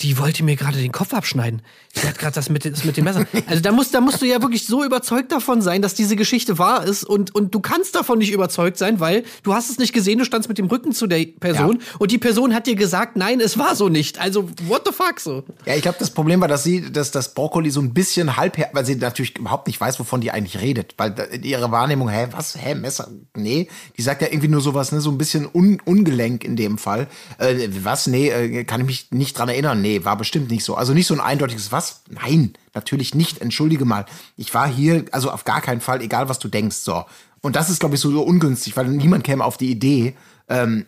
die 0.00 0.18
wollte 0.18 0.42
mir 0.42 0.56
gerade 0.56 0.78
den 0.78 0.90
Kopf 0.90 1.14
abschneiden. 1.14 1.62
Die 1.94 2.00
hat 2.00 2.18
gerade 2.18 2.34
das 2.34 2.50
mit, 2.50 2.64
das 2.64 2.84
mit 2.84 2.96
dem 2.96 3.04
Messer. 3.04 3.26
Also 3.46 3.62
da 3.62 3.70
musst, 3.70 3.94
da 3.94 4.00
musst 4.00 4.20
du 4.20 4.26
ja 4.26 4.42
wirklich 4.42 4.66
so 4.66 4.84
überzeugt 4.84 5.30
davon 5.30 5.62
sein, 5.62 5.82
dass 5.82 5.94
diese 5.94 6.16
Geschichte 6.16 6.58
wahr 6.58 6.84
ist 6.84 7.04
und, 7.04 7.34
und 7.34 7.54
du 7.54 7.60
kannst 7.60 7.94
davon 7.94 8.18
nicht 8.18 8.32
überzeugt 8.32 8.76
sein, 8.76 8.98
weil 8.98 9.24
du 9.44 9.54
hast 9.54 9.70
es 9.70 9.78
nicht 9.78 9.92
gesehen, 9.92 10.18
du 10.18 10.24
standst 10.24 10.48
mit 10.48 10.58
dem 10.58 10.66
Rücken 10.66 10.92
zu 10.92 11.06
der 11.06 11.24
Person 11.38 11.78
und 11.98 12.10
die 12.10 12.18
Person 12.18 12.54
hat 12.54 12.66
dir 12.66 12.74
gesagt, 12.74 13.16
nein, 13.16 13.40
es 13.40 13.56
war 13.56 13.76
so 13.76 13.88
nicht. 13.88 14.20
Also 14.20 14.48
what 14.66 14.82
the 14.84 14.92
fuck 14.92 15.20
so? 15.20 15.44
Ja, 15.64 15.76
ich 15.76 15.82
glaube, 15.82 15.98
das 16.00 16.10
Problem 16.10 16.40
war, 16.40 16.48
dass 16.48 16.64
sie, 16.64 16.90
dass 16.90 17.12
das 17.12 17.34
Brokkoli 17.34 17.70
so 17.70 17.80
ein 17.80 17.94
bisschen 17.94 18.36
halb, 18.36 18.58
weil 18.72 18.84
sie 18.84 18.96
natürlich 18.96 19.38
überhaupt 19.38 19.68
nicht 19.68 19.80
weiß, 19.80 20.00
wovon 20.00 20.20
die 20.20 20.32
eigentlich 20.32 20.60
redet, 20.60 20.94
weil 20.96 21.14
ihrer 21.42 21.70
Wahrnehmung, 21.70 22.08
hä, 22.08 22.28
was, 22.32 22.56
hä, 22.56 22.74
Messer, 22.74 23.08
nee, 23.36 23.68
die 23.96 24.02
sagt 24.02 24.22
ja 24.22 24.28
irgendwie 24.28 24.48
nur 24.48 24.60
sowas, 24.60 24.90
ne, 24.90 25.00
so 25.00 25.10
ein 25.10 25.18
bisschen 25.18 25.48
un, 25.52 25.80
ungelenk 25.84 26.42
in 26.42 26.56
dem 26.56 26.78
Fall. 26.78 27.06
Äh, 27.38 27.68
was, 27.82 28.08
nee, 28.08 28.30
äh, 28.30 28.64
kann 28.64 28.80
ich 28.80 28.86
mich 28.86 29.10
nicht 29.12 29.38
dran 29.38 29.48
erinnern, 29.48 29.83
nee, 29.84 30.04
war 30.04 30.16
bestimmt 30.16 30.50
nicht 30.50 30.64
so. 30.64 30.74
Also 30.74 30.92
nicht 30.94 31.06
so 31.06 31.14
ein 31.14 31.20
eindeutiges, 31.20 31.70
was, 31.72 32.02
nein, 32.10 32.54
natürlich 32.74 33.14
nicht, 33.14 33.40
entschuldige 33.40 33.84
mal, 33.84 34.04
ich 34.36 34.52
war 34.54 34.66
hier, 34.66 35.04
also 35.12 35.30
auf 35.30 35.44
gar 35.44 35.60
keinen 35.60 35.80
Fall, 35.80 36.00
egal 36.00 36.28
was 36.28 36.38
du 36.38 36.48
denkst, 36.48 36.76
so. 36.76 37.04
Und 37.42 37.54
das 37.56 37.68
ist, 37.70 37.78
glaube 37.80 37.94
ich, 37.94 38.00
so, 38.00 38.08
ungünstig, 38.22 38.76
weil 38.76 38.86
niemand 38.88 39.22
käme 39.24 39.44
auf 39.44 39.56
die 39.58 39.70
Idee, 39.70 40.14
ähm, 40.48 40.86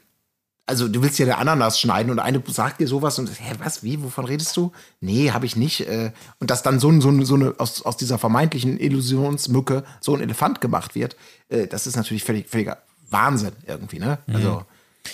also 0.68 0.88
du 0.88 1.00
willst 1.02 1.18
ja 1.20 1.26
der 1.26 1.38
Ananas 1.38 1.78
schneiden 1.78 2.10
und 2.10 2.18
eine 2.18 2.42
sagt 2.48 2.80
dir 2.80 2.88
sowas 2.88 3.18
und 3.20 3.28
hä, 3.28 3.52
was, 3.62 3.84
wie, 3.84 4.02
wovon 4.02 4.24
redest 4.24 4.56
du? 4.56 4.72
Nee, 5.00 5.30
habe 5.30 5.46
ich 5.46 5.54
nicht. 5.54 5.82
Äh, 5.86 6.10
und 6.40 6.50
dass 6.50 6.64
dann 6.64 6.80
so, 6.80 6.88
ein- 6.90 7.00
so, 7.00 7.08
ein- 7.10 7.24
so 7.24 7.36
eine, 7.36 7.54
aus, 7.58 7.82
aus 7.82 7.96
dieser 7.96 8.18
vermeintlichen 8.18 8.76
Illusionsmücke 8.80 9.84
so 10.00 10.14
ein 10.16 10.20
Elefant 10.22 10.60
gemacht 10.60 10.96
wird, 10.96 11.14
äh, 11.50 11.68
das 11.68 11.86
ist 11.86 11.94
natürlich 11.96 12.24
völlig, 12.24 12.48
völliger 12.48 12.78
Wahnsinn 13.10 13.52
irgendwie, 13.66 14.00
ne? 14.00 14.18
Also 14.32 14.64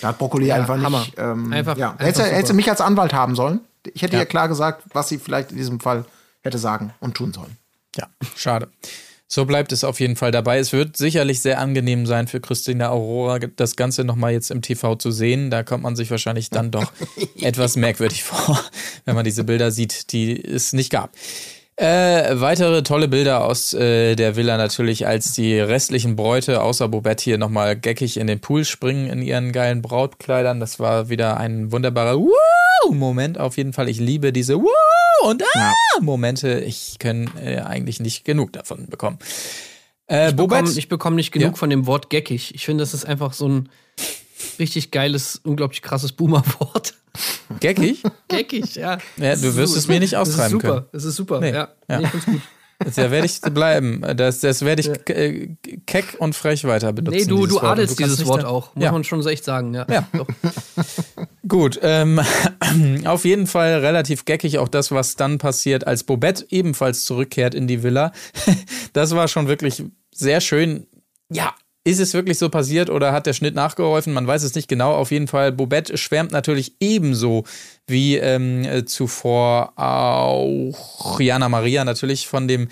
da 0.01 0.09
hat 0.09 0.17
Brokkoli 0.17 0.51
einfach 0.51 0.75
nicht. 0.75 0.85
Hammer. 0.85 1.05
Ähm, 1.17 1.51
Einfach- 1.53 1.77
ja. 1.77 1.91
einfach 1.91 2.05
hätte, 2.05 2.23
hätte 2.23 2.53
mich 2.53 2.69
als 2.69 2.81
Anwalt 2.81 3.13
haben 3.13 3.35
sollen. 3.35 3.61
Ich 3.93 4.01
hätte 4.01 4.17
ja. 4.17 4.25
klar 4.25 4.47
gesagt, 4.47 4.83
was 4.93 5.09
sie 5.09 5.17
vielleicht 5.17 5.51
in 5.51 5.57
diesem 5.57 5.79
Fall 5.79 6.05
hätte 6.41 6.57
sagen 6.57 6.93
und 6.99 7.15
tun 7.15 7.33
sollen. 7.33 7.57
Ja, 7.97 8.07
schade. 8.35 8.69
So 9.27 9.45
bleibt 9.45 9.71
es 9.71 9.83
auf 9.83 9.99
jeden 9.99 10.15
Fall 10.15 10.31
dabei. 10.31 10.59
Es 10.59 10.73
wird 10.73 10.95
sicherlich 10.95 11.41
sehr 11.41 11.59
angenehm 11.59 12.05
sein 12.05 12.27
für 12.27 12.39
Christina 12.39 12.89
Aurora, 12.89 13.39
das 13.39 13.75
Ganze 13.75 14.03
nochmal 14.03 14.31
jetzt 14.31 14.51
im 14.51 14.61
TV 14.61 14.95
zu 14.95 15.09
sehen. 15.11 15.49
Da 15.49 15.63
kommt 15.63 15.81
man 15.81 15.95
sich 15.95 16.11
wahrscheinlich 16.11 16.51
dann 16.51 16.69
doch 16.69 16.91
etwas 17.41 17.75
merkwürdig 17.75 18.23
vor, 18.23 18.59
wenn 19.05 19.15
man 19.15 19.23
diese 19.25 19.43
Bilder 19.43 19.71
sieht, 19.71 20.11
die 20.11 20.39
es 20.39 20.73
nicht 20.73 20.91
gab. 20.91 21.11
Äh, 21.75 22.39
weitere 22.39 22.83
tolle 22.83 23.07
Bilder 23.07 23.43
aus 23.45 23.73
äh, 23.73 24.15
der 24.15 24.35
Villa 24.35 24.57
natürlich, 24.57 25.07
als 25.07 25.33
die 25.33 25.59
restlichen 25.59 26.15
Bräute 26.15 26.61
außer 26.61 26.87
Bobette 26.87 27.23
hier 27.23 27.37
nochmal 27.39 27.75
geckig 27.75 28.17
in 28.17 28.27
den 28.27 28.39
Pool 28.39 28.63
springen 28.63 29.09
in 29.09 29.23
ihren 29.23 29.51
geilen 29.51 29.81
Brautkleidern. 29.81 30.59
Das 30.59 30.79
war 30.79 31.09
wieder 31.09 31.37
ein 31.37 31.71
wunderbarer 31.71 32.19
Woo-Moment 32.19 33.39
auf 33.39 33.57
jeden 33.57 33.73
Fall. 33.73 33.89
Ich 33.89 33.99
liebe 33.99 34.31
diese 34.31 34.59
Woo 34.61 34.69
und 35.27 35.41
ah 35.55 35.73
Momente. 35.99 36.59
Ich 36.59 36.97
kann 36.99 37.31
äh, 37.43 37.57
eigentlich 37.61 37.99
nicht 37.99 38.23
genug 38.23 38.53
davon 38.53 38.85
bekommen. 38.87 39.17
Äh, 40.07 40.29
Ich 40.29 40.35
bekomme 40.35 40.69
bekomm 40.89 41.15
nicht 41.15 41.31
genug 41.31 41.53
Ja. 41.53 41.55
von 41.57 41.71
dem 41.71 41.87
Wort 41.87 42.11
geckig. 42.11 42.53
Ich 42.53 42.65
finde, 42.65 42.83
das 42.83 42.93
ist 42.93 43.05
einfach 43.05 43.33
so 43.33 43.47
ein 43.49 43.69
richtig 44.59 44.91
geiles, 44.91 45.39
unglaublich 45.43 45.81
krasses 45.81 46.11
Boomer-Wort. 46.13 46.93
geckig? 47.59 48.03
Geckig, 48.27 48.75
ja. 48.75 48.97
Ja, 49.17 49.31
Das 49.31 49.41
du 49.41 49.55
wirst 49.55 49.73
so- 49.73 49.79
es 49.79 49.87
mir 49.87 49.99
nicht 49.99 50.13
Das 50.13 50.29
austreiben 50.29 50.45
ist 50.57 50.61
super, 50.63 50.73
können. 50.75 50.85
das 50.91 51.03
ist 51.05 51.15
super, 51.15 51.39
Nee. 51.39 51.51
ja. 51.53 51.67
Ja. 51.89 51.99
Nee, 51.99 52.07
gut. 52.25 52.41
Da 52.95 53.11
werde 53.11 53.25
ich 53.27 53.39
bleiben. 53.39 54.01
Das, 54.17 54.39
das 54.41 54.65
werde 54.65 54.81
ich 54.81 55.09
äh, 55.09 55.55
keck 55.85 56.15
und 56.19 56.35
frech 56.35 56.65
weiter 56.65 56.91
benutzen. 56.91 57.17
Nee, 57.17 57.25
du, 57.25 57.37
dieses 57.37 57.49
du 57.49 57.55
Wort. 57.55 57.63
Adelst 57.71 57.99
dieses 57.99 58.25
Wort 58.25 58.43
da- 58.43 58.47
auch, 58.47 58.75
muss 58.75 58.83
Ja. 58.83 58.91
man 58.91 59.03
schon 59.05 59.21
so 59.21 59.29
echt 59.29 59.45
sagen, 59.45 59.73
ja. 59.73 59.85
Ja. 59.89 60.07
Gut, 61.47 61.79
ähm, 61.81 62.19
auf 63.05 63.25
jeden 63.25 63.47
Fall 63.47 63.75
relativ 63.79 64.25
geckig 64.25 64.57
auch 64.57 64.67
das, 64.67 64.91
was 64.91 65.15
dann 65.15 65.37
passiert, 65.37 65.85
als 65.87 66.03
Bobette 66.03 66.45
ebenfalls 66.49 67.05
zurückkehrt 67.05 67.53
in 67.55 67.67
die 67.67 67.83
Villa. 67.83 68.11
Das 68.93 69.15
war 69.15 69.27
schon 69.27 69.47
wirklich 69.47 69.81
sehr 70.13 70.39
schön. 70.39 70.85
Ja, 71.31 71.55
ist 71.83 71.99
es 71.99 72.13
wirklich 72.13 72.37
so 72.37 72.49
passiert 72.49 72.89
oder 72.89 73.11
hat 73.11 73.25
der 73.25 73.33
Schnitt 73.33 73.55
nachgeholfen? 73.55 74.13
Man 74.13 74.27
weiß 74.27 74.43
es 74.43 74.55
nicht 74.55 74.67
genau. 74.67 74.93
Auf 74.93 75.11
jeden 75.11 75.27
Fall, 75.27 75.51
Bobette 75.51 75.97
schwärmt 75.97 76.31
natürlich 76.31 76.75
ebenso 76.79 77.43
wie 77.87 78.15
ähm, 78.17 78.63
äh, 78.63 78.85
zuvor 78.85 79.73
auch 79.75 81.19
Jana 81.19 81.49
Maria 81.49 81.83
natürlich 81.83 82.27
von 82.27 82.47
dem 82.47 82.69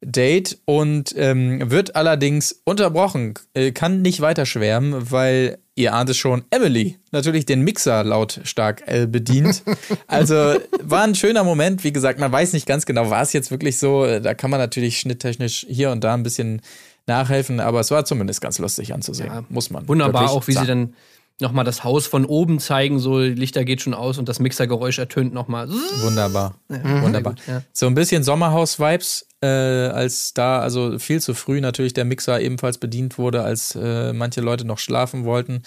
Date 0.00 0.58
und 0.64 1.12
ähm, 1.16 1.70
wird 1.70 1.96
allerdings 1.96 2.60
unterbrochen, 2.64 3.34
äh, 3.54 3.72
kann 3.72 4.00
nicht 4.00 4.20
weiter 4.20 4.46
schwärmen, 4.46 5.10
weil 5.10 5.58
ihr 5.74 5.92
ahnt 5.92 6.10
es 6.10 6.16
schon, 6.16 6.44
Emily 6.50 6.98
natürlich 7.10 7.46
den 7.46 7.62
Mixer 7.62 8.04
lautstark 8.04 8.82
äh, 8.86 9.06
bedient. 9.06 9.62
Also 10.06 10.34
war 10.82 11.02
ein 11.02 11.14
schöner 11.14 11.44
Moment. 11.44 11.84
Wie 11.84 11.92
gesagt, 11.92 12.18
man 12.18 12.32
weiß 12.32 12.52
nicht 12.52 12.66
ganz 12.66 12.86
genau, 12.86 13.10
war 13.10 13.22
es 13.22 13.32
jetzt 13.32 13.50
wirklich 13.50 13.78
so. 13.78 14.04
Äh, 14.04 14.20
Da 14.20 14.34
kann 14.34 14.50
man 14.50 14.60
natürlich 14.60 14.98
schnitttechnisch 14.98 15.66
hier 15.68 15.90
und 15.90 16.02
da 16.02 16.14
ein 16.14 16.22
bisschen 16.22 16.62
nachhelfen, 17.08 17.60
aber 17.60 17.80
es 17.80 17.90
war 17.90 18.04
zumindest 18.04 18.40
ganz 18.40 18.58
lustig 18.58 18.94
anzusehen. 18.94 19.28
Ja, 19.28 19.44
Muss 19.48 19.70
man. 19.70 19.88
Wunderbar 19.88 20.30
auch, 20.30 20.46
wie 20.46 20.52
sie 20.52 20.58
sagen. 20.58 20.68
dann 20.68 20.94
nochmal 21.40 21.64
das 21.64 21.84
Haus 21.84 22.06
von 22.06 22.24
oben 22.24 22.58
zeigen, 22.58 22.98
so 22.98 23.18
Lichter 23.20 23.64
geht 23.64 23.80
schon 23.80 23.94
aus 23.94 24.18
und 24.18 24.28
das 24.28 24.40
Mixergeräusch 24.40 24.98
ertönt 24.98 25.32
nochmal. 25.32 25.68
Wunderbar. 26.02 26.56
Wunderbar. 26.68 27.34
gut, 27.34 27.42
ja. 27.46 27.62
So 27.72 27.86
ein 27.86 27.94
bisschen 27.94 28.24
Sommerhaus-Vibes, 28.24 29.26
äh, 29.40 29.46
als 29.46 30.34
da, 30.34 30.60
also 30.60 30.98
viel 30.98 31.20
zu 31.20 31.34
früh 31.34 31.60
natürlich 31.60 31.94
der 31.94 32.04
Mixer 32.04 32.40
ebenfalls 32.40 32.78
bedient 32.78 33.18
wurde, 33.18 33.42
als 33.42 33.76
äh, 33.76 34.12
manche 34.12 34.40
Leute 34.40 34.64
noch 34.64 34.78
schlafen 34.78 35.24
wollten. 35.24 35.62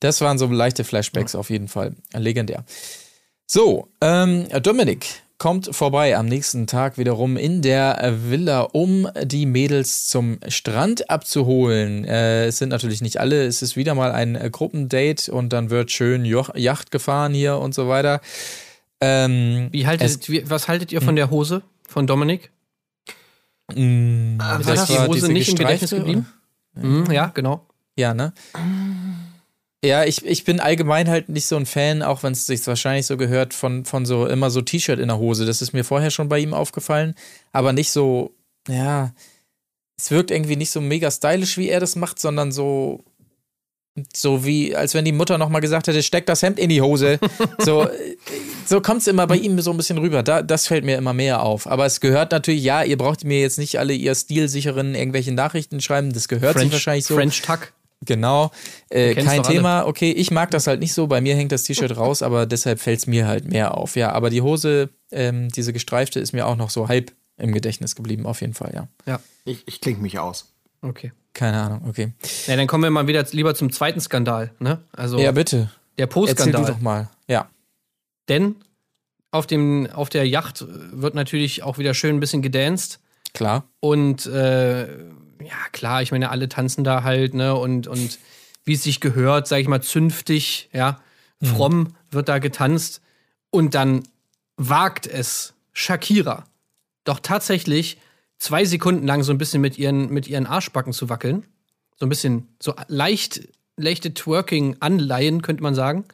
Das 0.00 0.20
waren 0.20 0.38
so 0.38 0.46
leichte 0.46 0.84
Flashbacks 0.84 1.34
auf 1.34 1.48
jeden 1.50 1.68
Fall. 1.68 1.94
Legendär. 2.12 2.64
So, 3.46 3.88
ähm, 4.00 4.48
Dominik 4.62 5.06
kommt 5.38 5.74
vorbei 5.74 6.16
am 6.16 6.26
nächsten 6.26 6.66
Tag 6.66 6.96
wiederum 6.96 7.36
in 7.36 7.60
der 7.60 8.14
Villa, 8.30 8.60
um 8.60 9.08
die 9.24 9.46
Mädels 9.46 10.06
zum 10.08 10.38
Strand 10.48 11.10
abzuholen. 11.10 12.04
Äh, 12.04 12.46
es 12.46 12.58
sind 12.58 12.68
natürlich 12.70 13.02
nicht 13.02 13.18
alle, 13.18 13.44
es 13.44 13.60
ist 13.60 13.76
wieder 13.76 13.94
mal 13.94 14.12
ein 14.12 14.36
äh, 14.36 14.48
Gruppendate 14.50 15.30
und 15.32 15.52
dann 15.52 15.70
wird 15.70 15.90
schön 15.90 16.24
Jo 16.24 16.46
Yacht 16.54 16.90
gefahren 16.90 17.34
hier 17.34 17.58
und 17.58 17.74
so 17.74 17.88
weiter. 17.88 18.20
Ähm, 19.00 19.68
Wie 19.72 19.86
haltet, 19.86 20.28
wie, 20.30 20.48
was 20.48 20.68
haltet 20.68 20.92
ihr 20.92 21.00
Hm. 21.00 21.06
von 21.06 21.16
der 21.16 21.30
Hose 21.30 21.62
von 21.88 22.06
Dominik? 22.06 22.50
mh, 23.74 24.58
Ist 24.60 24.68
das 24.68 24.90
euch 24.90 24.96
die 24.96 25.02
Hose 25.08 25.32
nicht 25.32 25.48
im 25.48 25.56
Gedächtnis 25.56 25.90
geblieben? 25.90 26.26
Mhm, 26.74 27.10
ja, 27.10 27.26
genau. 27.34 27.66
Ja, 27.96 28.14
ne? 28.14 28.32
Ja, 29.84 30.04
ich, 30.04 30.24
ich 30.24 30.44
bin 30.44 30.60
allgemein 30.60 31.10
halt 31.10 31.28
nicht 31.28 31.46
so 31.46 31.56
ein 31.56 31.66
Fan, 31.66 32.02
auch 32.02 32.22
wenn 32.22 32.32
es 32.32 32.46
sich 32.46 32.66
wahrscheinlich 32.66 33.06
so 33.06 33.18
gehört, 33.18 33.52
von, 33.52 33.84
von 33.84 34.06
so 34.06 34.26
immer 34.26 34.50
so 34.50 34.62
T-Shirt 34.62 34.98
in 34.98 35.08
der 35.08 35.18
Hose. 35.18 35.44
Das 35.44 35.60
ist 35.60 35.74
mir 35.74 35.84
vorher 35.84 36.10
schon 36.10 36.30
bei 36.30 36.38
ihm 36.38 36.54
aufgefallen, 36.54 37.14
aber 37.52 37.74
nicht 37.74 37.90
so, 37.90 38.34
ja, 38.66 39.12
es 39.98 40.10
wirkt 40.10 40.30
irgendwie 40.30 40.56
nicht 40.56 40.70
so 40.70 40.80
mega 40.80 41.10
stylisch, 41.10 41.58
wie 41.58 41.68
er 41.68 41.80
das 41.80 41.96
macht, 41.96 42.18
sondern 42.18 42.50
so, 42.50 43.04
so 44.14 44.44
wie, 44.44 44.74
als 44.74 44.94
wenn 44.94 45.04
die 45.04 45.12
Mutter 45.12 45.36
nochmal 45.36 45.60
gesagt 45.60 45.86
hätte, 45.86 46.02
steck 46.02 46.24
das 46.26 46.42
Hemd 46.42 46.58
in 46.58 46.70
die 46.70 46.80
Hose. 46.80 47.18
So, 47.58 47.88
so 48.66 48.80
kommt 48.80 49.02
es 49.02 49.06
immer 49.06 49.26
bei 49.26 49.36
ihm 49.36 49.60
so 49.60 49.70
ein 49.70 49.76
bisschen 49.76 49.98
rüber. 49.98 50.22
Da, 50.22 50.42
das 50.42 50.66
fällt 50.66 50.84
mir 50.84 50.96
immer 50.96 51.12
mehr 51.12 51.42
auf. 51.42 51.66
Aber 51.66 51.86
es 51.86 52.00
gehört 52.00 52.32
natürlich, 52.32 52.62
ja, 52.62 52.82
ihr 52.82 52.98
braucht 52.98 53.24
mir 53.24 53.40
jetzt 53.40 53.58
nicht 53.58 53.78
alle 53.78 53.94
ihr 53.94 54.14
stilsicheren 54.14 54.94
irgendwelche 54.94 55.32
Nachrichten 55.32 55.80
schreiben. 55.80 56.12
Das 56.12 56.28
gehört 56.28 56.58
sich 56.58 56.72
wahrscheinlich 56.72 57.06
so. 57.06 57.14
French 57.14 57.42
Tuck. 57.42 57.72
Genau, 58.06 58.50
äh, 58.90 59.14
kein 59.14 59.24
doch 59.38 59.44
alle. 59.46 59.56
Thema. 59.56 59.86
Okay, 59.86 60.10
ich 60.12 60.30
mag 60.30 60.50
das 60.50 60.66
halt 60.66 60.80
nicht 60.80 60.92
so. 60.92 61.06
Bei 61.06 61.20
mir 61.20 61.34
hängt 61.36 61.52
das 61.52 61.62
T-Shirt 61.64 61.96
raus, 61.96 62.22
aber 62.22 62.44
deshalb 62.46 62.80
fällt 62.80 62.98
es 62.98 63.06
mir 63.06 63.26
halt 63.26 63.46
mehr 63.48 63.76
auf. 63.76 63.96
Ja, 63.96 64.12
aber 64.12 64.28
die 64.30 64.42
Hose, 64.42 64.90
ähm, 65.10 65.48
diese 65.50 65.72
gestreifte, 65.72 66.20
ist 66.20 66.32
mir 66.32 66.46
auch 66.46 66.56
noch 66.56 66.70
so 66.70 66.88
halb 66.88 67.12
im 67.36 67.52
Gedächtnis 67.52 67.96
geblieben, 67.96 68.26
auf 68.26 68.40
jeden 68.42 68.54
Fall, 68.54 68.72
ja. 68.74 68.88
Ja, 69.06 69.20
Ich, 69.44 69.66
ich 69.66 69.80
klinge 69.80 69.98
mich 70.00 70.18
aus. 70.18 70.52
okay. 70.82 71.12
Keine 71.36 71.60
Ahnung, 71.60 71.80
okay. 71.88 72.12
Ja, 72.46 72.54
dann 72.54 72.68
kommen 72.68 72.84
wir 72.84 72.90
mal 72.92 73.08
wieder 73.08 73.24
lieber 73.32 73.56
zum 73.56 73.72
zweiten 73.72 74.00
Skandal, 74.00 74.52
ne? 74.60 74.84
Also 74.92 75.18
Ja, 75.18 75.32
bitte. 75.32 75.68
der 75.98 76.04
Erzähl 76.06 76.06
du 76.06 76.26
Po-Skandal. 76.26 76.64
doch 76.66 76.80
mal. 76.80 77.10
Ja. 77.26 77.48
Denn 78.28 78.54
auf, 79.32 79.48
dem, 79.48 79.88
auf 79.92 80.10
der 80.10 80.28
Yacht 80.28 80.64
wird 80.68 81.16
natürlich 81.16 81.64
auch 81.64 81.76
wieder 81.78 81.92
schön 81.92 82.14
ein 82.14 82.20
bisschen 82.20 82.40
gedanced. 82.40 83.00
Klar. 83.32 83.64
Und 83.80 84.26
äh, 84.26 84.86
ja, 85.40 85.56
klar, 85.72 86.02
ich 86.02 86.12
meine, 86.12 86.30
alle 86.30 86.48
tanzen 86.48 86.84
da 86.84 87.02
halt, 87.02 87.34
ne? 87.34 87.54
Und, 87.54 87.86
und 87.86 88.18
wie 88.64 88.74
es 88.74 88.82
sich 88.82 89.00
gehört, 89.00 89.46
sag 89.46 89.58
ich 89.60 89.68
mal, 89.68 89.82
zünftig, 89.82 90.68
ja, 90.72 91.00
fromm 91.42 91.94
wird 92.10 92.28
da 92.28 92.38
getanzt. 92.38 93.02
Und 93.50 93.74
dann 93.74 94.04
wagt 94.56 95.06
es 95.06 95.54
Shakira 95.72 96.44
doch 97.04 97.20
tatsächlich 97.20 97.98
zwei 98.38 98.64
Sekunden 98.64 99.06
lang 99.06 99.22
so 99.22 99.32
ein 99.32 99.38
bisschen 99.38 99.60
mit 99.60 99.78
ihren, 99.78 100.10
mit 100.10 100.26
ihren 100.26 100.46
Arschbacken 100.46 100.92
zu 100.92 101.08
wackeln. 101.08 101.44
So 101.96 102.06
ein 102.06 102.08
bisschen, 102.08 102.48
so 102.60 102.74
leicht, 102.88 103.48
leichte 103.76 104.12
Twerking-Anleihen, 104.12 105.42
könnte 105.42 105.62
man 105.62 105.74
sagen. 105.74 106.04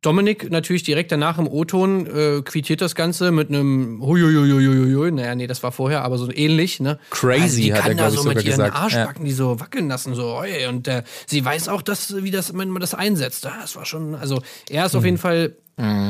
Dominik 0.00 0.50
natürlich 0.50 0.84
direkt 0.84 1.10
danach 1.10 1.38
im 1.38 1.48
O-Ton 1.48 2.06
äh, 2.06 2.42
quittiert 2.42 2.80
das 2.80 2.94
Ganze 2.94 3.32
mit 3.32 3.48
einem 3.48 4.00
Huiuiuiuiui. 4.00 5.10
Naja, 5.10 5.34
nee, 5.34 5.48
das 5.48 5.62
war 5.64 5.72
vorher, 5.72 6.02
aber 6.04 6.18
so 6.18 6.30
ähnlich, 6.32 6.78
ne? 6.78 7.00
Crazy, 7.10 7.62
die 7.62 7.74
hat 7.74 7.82
kann 7.82 7.98
er, 7.98 8.04
da 8.04 8.10
so 8.10 8.22
mit 8.22 8.36
ihren 8.36 8.44
gesagt. 8.44 8.76
Arschbacken 8.76 9.24
die 9.24 9.32
so 9.32 9.58
wackeln 9.58 9.88
lassen, 9.88 10.14
so, 10.14 10.36
oi, 10.36 10.66
und 10.68 10.86
äh, 10.86 11.02
sie 11.26 11.44
weiß 11.44 11.68
auch, 11.68 11.82
dass, 11.82 12.14
wie 12.22 12.30
das, 12.30 12.56
wenn 12.56 12.70
man 12.70 12.80
das 12.80 12.94
einsetzt. 12.94 13.44
Ah, 13.46 13.58
Das 13.60 13.74
war 13.74 13.84
schon, 13.84 14.14
also 14.14 14.40
er 14.70 14.86
ist 14.86 14.94
auf 14.94 15.04
jeden 15.04 15.18
Fall 15.18 15.56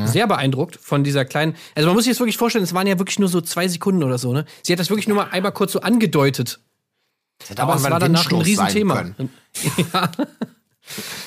sehr 0.05 0.25
beeindruckt 0.25 0.79
von 0.81 1.03
dieser 1.03 1.25
kleinen. 1.25 1.55
Also 1.75 1.85
man 1.87 1.95
muss 1.95 2.05
sich 2.05 2.13
das 2.13 2.19
wirklich 2.19 2.37
vorstellen, 2.37 2.63
es 2.63 2.73
waren 2.73 2.87
ja 2.87 2.97
wirklich 2.97 3.19
nur 3.19 3.29
so 3.29 3.39
zwei 3.39 3.67
Sekunden 3.67 4.01
oder 4.03 4.17
so, 4.17 4.33
ne? 4.33 4.45
Sie 4.63 4.73
hat 4.73 4.79
das 4.79 4.89
wirklich 4.89 5.07
nur 5.07 5.15
mal 5.17 5.27
einmal 5.29 5.51
kurz 5.51 5.73
so 5.73 5.81
angedeutet. 5.81 6.59
hätte 7.47 7.61
Aber 7.61 7.75
es 7.75 7.83
war 7.83 7.99
danach 7.99 8.31
ein 8.31 8.41
Riesenthema. 8.41 9.11
Ja. 9.93 10.11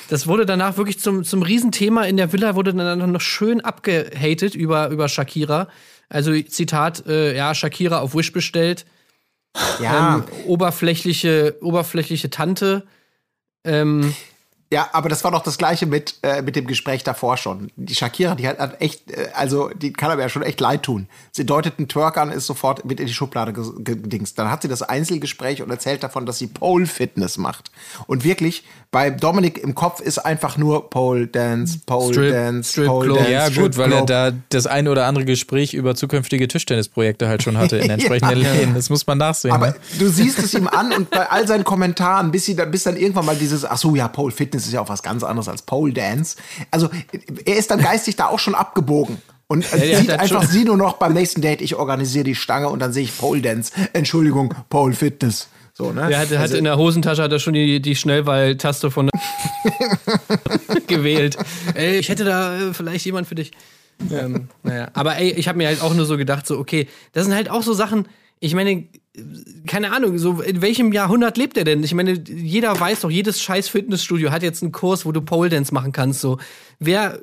Das 0.09 0.27
wurde 0.27 0.45
danach 0.45 0.77
wirklich 0.77 0.99
zum, 0.99 1.23
zum 1.23 1.41
Riesenthema. 1.41 2.03
In 2.03 2.17
der 2.17 2.33
Villa 2.33 2.55
wurde 2.55 2.73
dann 2.73 3.11
noch 3.11 3.21
schön 3.21 3.61
abgehatet 3.61 4.55
über, 4.55 4.89
über 4.89 5.07
Shakira. 5.09 5.69
Also, 6.09 6.39
Zitat, 6.41 7.05
äh, 7.07 7.35
ja, 7.35 7.55
Shakira 7.55 7.99
auf 7.99 8.15
Wish 8.15 8.31
bestellt. 8.31 8.85
Ja, 9.79 10.15
Ähm, 10.15 10.23
oberflächliche, 10.45 11.57
oberflächliche 11.61 12.29
Tante. 12.29 12.85
Ähm, 13.63 14.13
ja, 14.73 14.89
aber 14.91 15.07
das 15.07 15.23
war 15.23 15.31
doch 15.31 15.43
das 15.43 15.57
Gleiche 15.57 15.85
mit, 15.85 16.15
äh, 16.23 16.41
mit 16.41 16.55
dem 16.55 16.65
Gespräch 16.67 17.03
davor 17.03 17.37
schon. 17.37 17.71
Die 17.75 17.93
Shakira, 17.95 18.35
die 18.35 18.47
hat, 18.47 18.57
hat 18.59 18.81
echt, 18.81 19.11
äh, 19.11 19.29
also 19.35 19.69
die 19.69 19.93
kann 19.93 20.11
aber 20.11 20.21
ja 20.21 20.29
schon 20.29 20.41
echt 20.43 20.59
leid 20.59 20.83
tun. 20.83 21.07
Sie 21.31 21.45
deutet 21.45 21.75
einen 21.77 21.87
Twerk 21.87 22.17
an, 22.17 22.31
ist 22.31 22.47
sofort 22.47 22.83
mit 22.83 22.99
in 22.99 23.05
die 23.07 23.13
Schublade 23.13 23.53
gedingst. 23.53 24.37
Dann 24.39 24.49
hat 24.49 24.63
sie 24.63 24.67
das 24.67 24.81
Einzelgespräch 24.81 25.61
und 25.61 25.69
erzählt 25.69 26.03
davon, 26.03 26.25
dass 26.25 26.39
sie 26.39 26.47
Pole 26.47 26.87
Fitness 26.87 27.37
macht. 27.37 27.71
Und 28.07 28.23
wirklich, 28.23 28.63
bei 28.91 29.09
Dominik 29.09 29.57
im 29.57 29.73
Kopf 29.75 29.99
ist 30.01 30.19
einfach 30.19 30.57
nur 30.57 30.89
Pole 30.89 31.27
Dance, 31.27 31.79
Pole 31.85 32.13
Strip- 32.13 32.31
Dance, 32.31 32.71
Strip 32.71 32.87
Pole 32.87 33.05
Club. 33.05 33.17
Dance. 33.17 33.31
Ja, 33.31 33.45
Strip 33.49 33.63
gut, 33.63 33.77
weil 33.77 33.91
er 33.91 33.97
Club. 33.97 34.07
da 34.07 34.31
das 34.49 34.67
ein 34.67 34.87
oder 34.87 35.05
andere 35.05 35.25
Gespräch 35.25 35.73
über 35.73 35.95
zukünftige 35.95 36.47
Tischtennisprojekte 36.47 37.27
halt 37.27 37.43
schon 37.43 37.57
hatte 37.57 37.77
in 37.77 37.89
entsprechenden 37.91 38.39
Läden. 38.39 38.75
Das 38.75 38.89
muss 38.89 39.05
man 39.07 39.17
nachsehen. 39.17 39.53
Aber 39.53 39.67
ne? 39.67 39.75
du 39.99 40.09
siehst 40.09 40.39
es 40.39 40.53
ihm 40.53 40.67
an 40.67 40.93
und 40.93 41.09
bei 41.09 41.29
all 41.29 41.47
seinen 41.47 41.63
Kommentaren, 41.63 42.31
bis, 42.31 42.45
sie 42.45 42.55
dann, 42.55 42.71
bis 42.71 42.83
dann 42.83 42.95
irgendwann 42.95 43.25
mal 43.25 43.35
dieses, 43.35 43.65
ach 43.65 43.77
so, 43.77 43.95
ja, 43.95 44.07
Pole 44.07 44.31
Fitness 44.31 44.62
ist 44.67 44.73
ja 44.73 44.81
auch 44.81 44.89
was 44.89 45.03
ganz 45.03 45.23
anderes 45.23 45.47
als 45.47 45.61
Pole 45.63 45.93
Dance. 45.93 46.37
Also 46.71 46.89
er 47.45 47.55
ist 47.57 47.71
dann 47.71 47.79
geistig 47.81 48.15
da 48.15 48.27
auch 48.27 48.39
schon 48.39 48.55
abgebogen. 48.55 49.17
Und 49.47 49.65
der 49.71 49.99
sieht 49.99 50.11
hat 50.11 50.19
einfach 50.21 50.43
schon- 50.43 50.51
sie 50.51 50.63
nur 50.63 50.77
noch 50.77 50.93
beim 50.93 51.13
nächsten 51.13 51.41
Date, 51.41 51.61
ich 51.61 51.75
organisiere 51.75 52.23
die 52.23 52.33
Stange 52.35 52.69
und 52.69 52.79
dann 52.79 52.91
sehe 52.93 53.03
ich 53.03 53.15
Pole 53.17 53.41
Dance. 53.41 53.71
Entschuldigung, 53.93 54.53
Pole 54.69 54.93
Fitness. 54.95 55.47
So, 55.75 55.91
ne? 55.91 56.07
der 56.07 56.19
hatte, 56.19 56.35
Also- 56.35 56.39
hatte 56.39 56.57
in 56.57 56.63
der 56.65 56.77
Hosentasche 56.77 57.21
hat 57.23 57.31
er 57.31 57.39
schon 57.39 57.53
die, 57.53 57.81
die 57.81 57.95
Schnellwahl-Taste 57.95 58.89
von 58.91 59.09
gewählt. 60.87 61.37
Ey, 61.73 61.97
ich 61.97 62.09
hätte 62.09 62.23
da 62.25 62.57
äh, 62.69 62.73
vielleicht 62.73 63.05
jemand 63.05 63.27
für 63.27 63.35
dich. 63.35 63.51
Ähm, 64.11 64.49
naja, 64.63 64.89
aber 64.93 65.17
ey, 65.17 65.31
ich 65.31 65.47
habe 65.47 65.57
mir 65.57 65.67
halt 65.67 65.81
auch 65.81 65.93
nur 65.93 66.05
so 66.05 66.17
gedacht, 66.17 66.47
so, 66.47 66.57
okay, 66.57 66.87
das 67.13 67.25
sind 67.25 67.33
halt 67.35 67.49
auch 67.49 67.63
so 67.63 67.73
Sachen, 67.73 68.07
ich 68.39 68.55
meine, 68.55 68.85
keine 69.67 69.91
Ahnung, 69.91 70.17
so 70.17 70.41
in 70.41 70.61
welchem 70.61 70.91
Jahrhundert 70.91 71.37
lebt 71.37 71.57
er 71.57 71.63
denn? 71.63 71.83
Ich 71.83 71.93
meine, 71.93 72.13
jeder 72.27 72.79
weiß 72.79 73.01
doch, 73.01 73.11
jedes 73.11 73.41
scheiß 73.41 73.69
Fitnessstudio 73.69 74.31
hat 74.31 74.41
jetzt 74.41 74.63
einen 74.63 74.71
Kurs, 74.71 75.05
wo 75.05 75.11
du 75.11 75.21
Pole 75.21 75.49
Dance 75.49 75.73
machen 75.73 75.91
kannst. 75.91 76.21
So, 76.21 76.39
wer, 76.79 77.19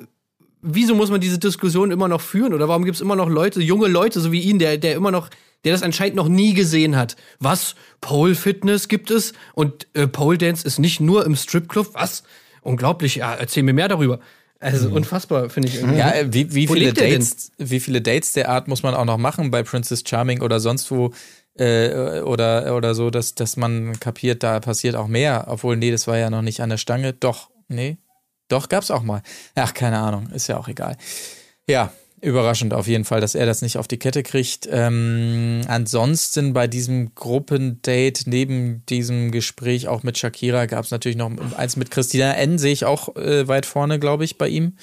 wieso 0.61 0.95
muss 0.95 1.11
man 1.11 1.19
diese 1.19 1.37
Diskussion 1.37 1.91
immer 1.91 2.07
noch 2.07 2.21
führen? 2.21 2.53
Oder 2.53 2.69
warum 2.69 2.85
gibt 2.85 2.95
es 2.95 3.01
immer 3.01 3.17
noch 3.17 3.29
Leute, 3.29 3.61
junge 3.61 3.87
Leute, 3.87 4.21
so 4.21 4.31
wie 4.31 4.41
ihn, 4.41 4.57
der, 4.57 4.77
der 4.77 4.95
immer 4.95 5.11
noch, 5.11 5.29
der 5.65 5.73
das 5.73 5.83
anscheinend 5.83 6.15
noch 6.15 6.29
nie 6.29 6.53
gesehen 6.53 6.95
hat? 6.95 7.17
Was? 7.39 7.75
Pole 7.99 8.35
Fitness 8.35 8.87
gibt 8.87 9.11
es? 9.11 9.33
Und 9.53 9.87
äh, 9.93 10.07
Pole 10.07 10.37
Dance 10.37 10.65
ist 10.65 10.79
nicht 10.79 11.01
nur 11.01 11.25
im 11.25 11.35
Stripclub? 11.35 11.93
Was? 11.93 12.23
Unglaublich, 12.61 13.15
ja, 13.15 13.33
erzähl 13.33 13.63
mir 13.63 13.73
mehr 13.73 13.89
darüber. 13.89 14.19
Also 14.61 14.89
unfassbar, 14.89 15.49
finde 15.49 15.69
ich 15.69 15.75
irgendwie. 15.75 15.97
Ja, 15.97 16.11
äh, 16.11 16.31
wie, 16.31 16.53
wie, 16.53 16.67
viele? 16.67 16.93
Dates, 16.93 17.51
wie 17.57 17.79
viele 17.79 17.99
Dates 17.99 18.33
der 18.33 18.47
Art 18.47 18.67
muss 18.67 18.83
man 18.83 18.93
auch 18.93 19.05
noch 19.05 19.17
machen 19.17 19.49
bei 19.49 19.63
Princess 19.63 20.03
Charming 20.05 20.41
oder 20.41 20.59
sonst 20.59 20.91
wo 20.91 21.11
äh, 21.61 22.21
oder, 22.21 22.75
oder 22.75 22.95
so, 22.95 23.09
dass, 23.09 23.35
dass 23.35 23.57
man 23.57 23.99
kapiert, 23.99 24.43
da 24.43 24.59
passiert 24.59 24.95
auch 24.95 25.07
mehr. 25.07 25.45
Obwohl, 25.47 25.77
nee, 25.77 25.91
das 25.91 26.07
war 26.07 26.17
ja 26.17 26.29
noch 26.29 26.41
nicht 26.41 26.61
an 26.61 26.69
der 26.69 26.77
Stange. 26.77 27.13
Doch, 27.13 27.49
nee, 27.67 27.97
doch, 28.51 28.67
gab's 28.67 28.91
auch 28.91 29.03
mal. 29.03 29.21
Ach, 29.55 29.73
keine 29.73 29.99
Ahnung, 29.99 30.29
ist 30.31 30.47
ja 30.47 30.57
auch 30.57 30.67
egal. 30.67 30.97
Ja, 31.67 31.93
überraschend 32.19 32.73
auf 32.73 32.87
jeden 32.87 33.05
Fall, 33.05 33.21
dass 33.21 33.33
er 33.33 33.45
das 33.45 33.61
nicht 33.61 33.77
auf 33.77 33.87
die 33.87 33.97
Kette 33.97 34.23
kriegt. 34.23 34.67
Ähm, 34.69 35.61
ansonsten 35.67 36.51
bei 36.51 36.67
diesem 36.67 37.15
Gruppendate, 37.15 38.29
neben 38.29 38.85
diesem 38.87 39.31
Gespräch 39.31 39.87
auch 39.87 40.03
mit 40.03 40.17
Shakira, 40.17 40.65
gab 40.65 40.83
es 40.83 40.91
natürlich 40.91 41.17
noch 41.17 41.31
eins 41.57 41.77
mit 41.77 41.91
Christina 41.91 42.33
N, 42.33 42.57
sehe 42.57 42.73
ich 42.73 42.83
auch 42.83 43.15
äh, 43.15 43.47
weit 43.47 43.65
vorne, 43.65 43.99
glaube 43.99 44.25
ich, 44.25 44.37
bei 44.37 44.49
ihm. 44.49 44.73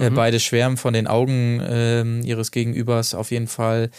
Äh, 0.00 0.08
beide 0.08 0.40
schwärmen 0.40 0.78
von 0.78 0.94
den 0.94 1.06
Augen 1.06 1.60
ähm, 1.62 2.22
ihres 2.22 2.50
Gegenübers 2.50 3.14
auf 3.14 3.30
jeden 3.30 3.46
Fall. 3.46 3.90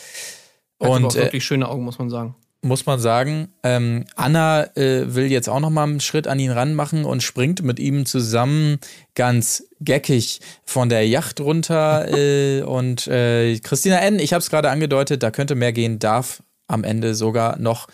Hat 0.84 0.92
aber 0.92 1.06
Und 1.06 1.16
äh, 1.16 1.24
wirklich 1.24 1.46
schöne 1.46 1.70
Augen, 1.70 1.84
muss 1.84 1.98
man 2.00 2.10
sagen. 2.10 2.36
muss 2.62 2.86
man 2.86 3.00
sagen, 3.00 3.50
ähm, 3.64 4.06
Anna 4.16 4.76
äh, 4.76 5.14
will 5.16 5.32
jetzt 5.32 5.50
auch 5.50 5.60
noch 5.60 5.70
mal 5.70 5.84
einen 5.84 6.00
Schritt 6.00 6.28
an 6.28 6.40
ihn 6.40 6.52
ranmachen 6.52 7.06
und 7.06 7.24
springt 7.24 7.64
mit 7.64 7.80
ihm 7.80 8.06
zusammen 8.06 8.80
ganz 9.16 9.66
geckig 9.80 10.42
von 10.66 10.90
der 10.90 11.08
Yacht 11.08 11.40
runter. 11.40 12.08
äh, 12.14 12.62
und 12.64 13.08
äh, 13.08 13.58
Christina 13.60 13.98
N., 14.00 14.20
ich 14.20 14.34
habe 14.34 14.42
es 14.42 14.50
gerade 14.50 14.70
angedeutet, 14.70 15.24
da 15.24 15.32
könnte 15.32 15.56
mehr 15.56 15.74
gehen, 15.74 16.00
darf 16.00 16.44
am 16.68 16.84
Ende 16.84 17.16
sogar 17.16 17.58
noch 17.60 17.88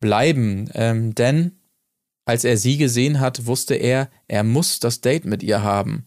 bleiben. 0.00 0.70
Ähm, 0.74 1.14
denn 1.14 1.52
als 2.26 2.44
er 2.44 2.56
sie 2.56 2.76
gesehen 2.76 3.20
hat, 3.20 3.46
wusste 3.46 3.74
er, 3.74 4.10
er 4.28 4.44
muss 4.44 4.80
das 4.80 5.00
Date 5.00 5.24
mit 5.24 5.42
ihr 5.42 5.62
haben. 5.62 6.04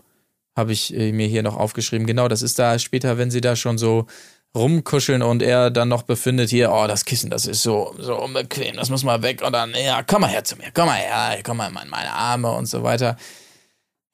Habe 0.56 0.72
ich 0.72 0.96
äh, 0.96 1.12
mir 1.12 1.28
hier 1.28 1.44
noch 1.44 1.56
aufgeschrieben. 1.56 2.08
Genau, 2.08 2.28
das 2.28 2.42
ist 2.42 2.58
da 2.58 2.80
später, 2.80 3.18
wenn 3.18 3.30
sie 3.30 3.42
da 3.42 3.56
schon 3.56 3.78
so 3.78 4.08
rumkuscheln 4.56 5.22
und 5.22 5.42
er 5.42 5.70
dann 5.70 5.90
noch 5.90 6.04
befindet 6.04 6.50
hier, 6.50 6.72
oh, 6.72 6.88
das 6.88 7.06
Kissen, 7.06 7.30
das 7.30 7.46
ist 7.46 7.62
so, 7.62 7.96
so 8.00 8.16
unbequem, 8.16 8.76
das 8.76 8.90
muss 8.90 9.04
mal 9.04 9.22
weg 9.22 9.42
und 9.42 9.54
dann, 9.54 9.74
ja, 9.74 10.04
komm 10.04 10.22
mal 10.22 10.30
her 10.30 10.44
zu 10.44 10.56
mir, 10.56 10.72
komm 10.74 10.88
mal 10.88 10.96
her, 10.96 11.40
komm 11.44 11.58
mal 11.58 11.68
in 11.68 11.90
meine 11.90 12.12
Arme 12.12 12.52
und 12.52 12.66
so 12.66 12.84
weiter. 12.84 13.18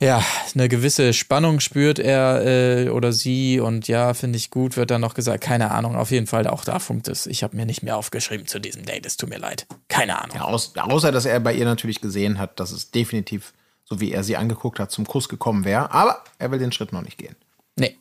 Ja, 0.03 0.21
eine 0.53 0.67
gewisse 0.67 1.13
Spannung 1.13 1.61
spürt 1.61 1.97
er 1.97 2.45
äh, 2.45 2.89
oder 2.89 3.13
sie 3.13 3.61
und 3.61 3.87
ja, 3.87 4.13
finde 4.13 4.35
ich 4.35 4.49
gut, 4.49 4.75
wird 4.75 4.91
dann 4.91 4.99
noch 4.99 5.13
gesagt, 5.13 5.41
keine 5.41 5.71
Ahnung, 5.71 5.95
auf 5.95 6.11
jeden 6.11 6.27
Fall, 6.27 6.45
auch 6.47 6.65
da 6.65 6.79
funkt 6.79 7.07
es. 7.07 7.25
Ich 7.25 7.41
habe 7.41 7.55
mir 7.55 7.65
nicht 7.65 7.83
mehr 7.83 7.95
aufgeschrieben 7.95 8.45
zu 8.45 8.59
diesem 8.59 8.83
Date, 8.85 9.05
es 9.05 9.15
tut 9.15 9.29
mir 9.29 9.37
leid. 9.37 9.65
Keine 9.87 10.21
Ahnung. 10.21 10.35
Ja, 10.35 10.43
außer, 10.83 11.13
dass 11.13 11.25
er 11.25 11.39
bei 11.39 11.53
ihr 11.53 11.63
natürlich 11.63 12.01
gesehen 12.01 12.37
hat, 12.37 12.59
dass 12.59 12.71
es 12.71 12.91
definitiv, 12.91 13.53
so 13.85 14.01
wie 14.01 14.11
er 14.11 14.25
sie 14.25 14.35
angeguckt 14.35 14.77
hat, 14.77 14.91
zum 14.91 15.07
Kuss 15.07 15.29
gekommen 15.29 15.63
wäre. 15.63 15.91
Aber 15.91 16.21
er 16.37 16.51
will 16.51 16.59
den 16.59 16.73
Schritt 16.73 16.91
noch 16.91 17.03
nicht 17.03 17.17
gehen. 17.17 17.37
Nee, 17.77 17.95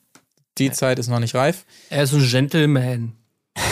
Die 0.59 0.71
Zeit 0.71 0.99
ist 0.99 1.09
noch 1.09 1.19
nicht 1.19 1.35
reif. 1.35 1.65
Er 1.91 2.03
ist 2.05 2.13
ein 2.13 2.27
Gentleman. 2.27 3.13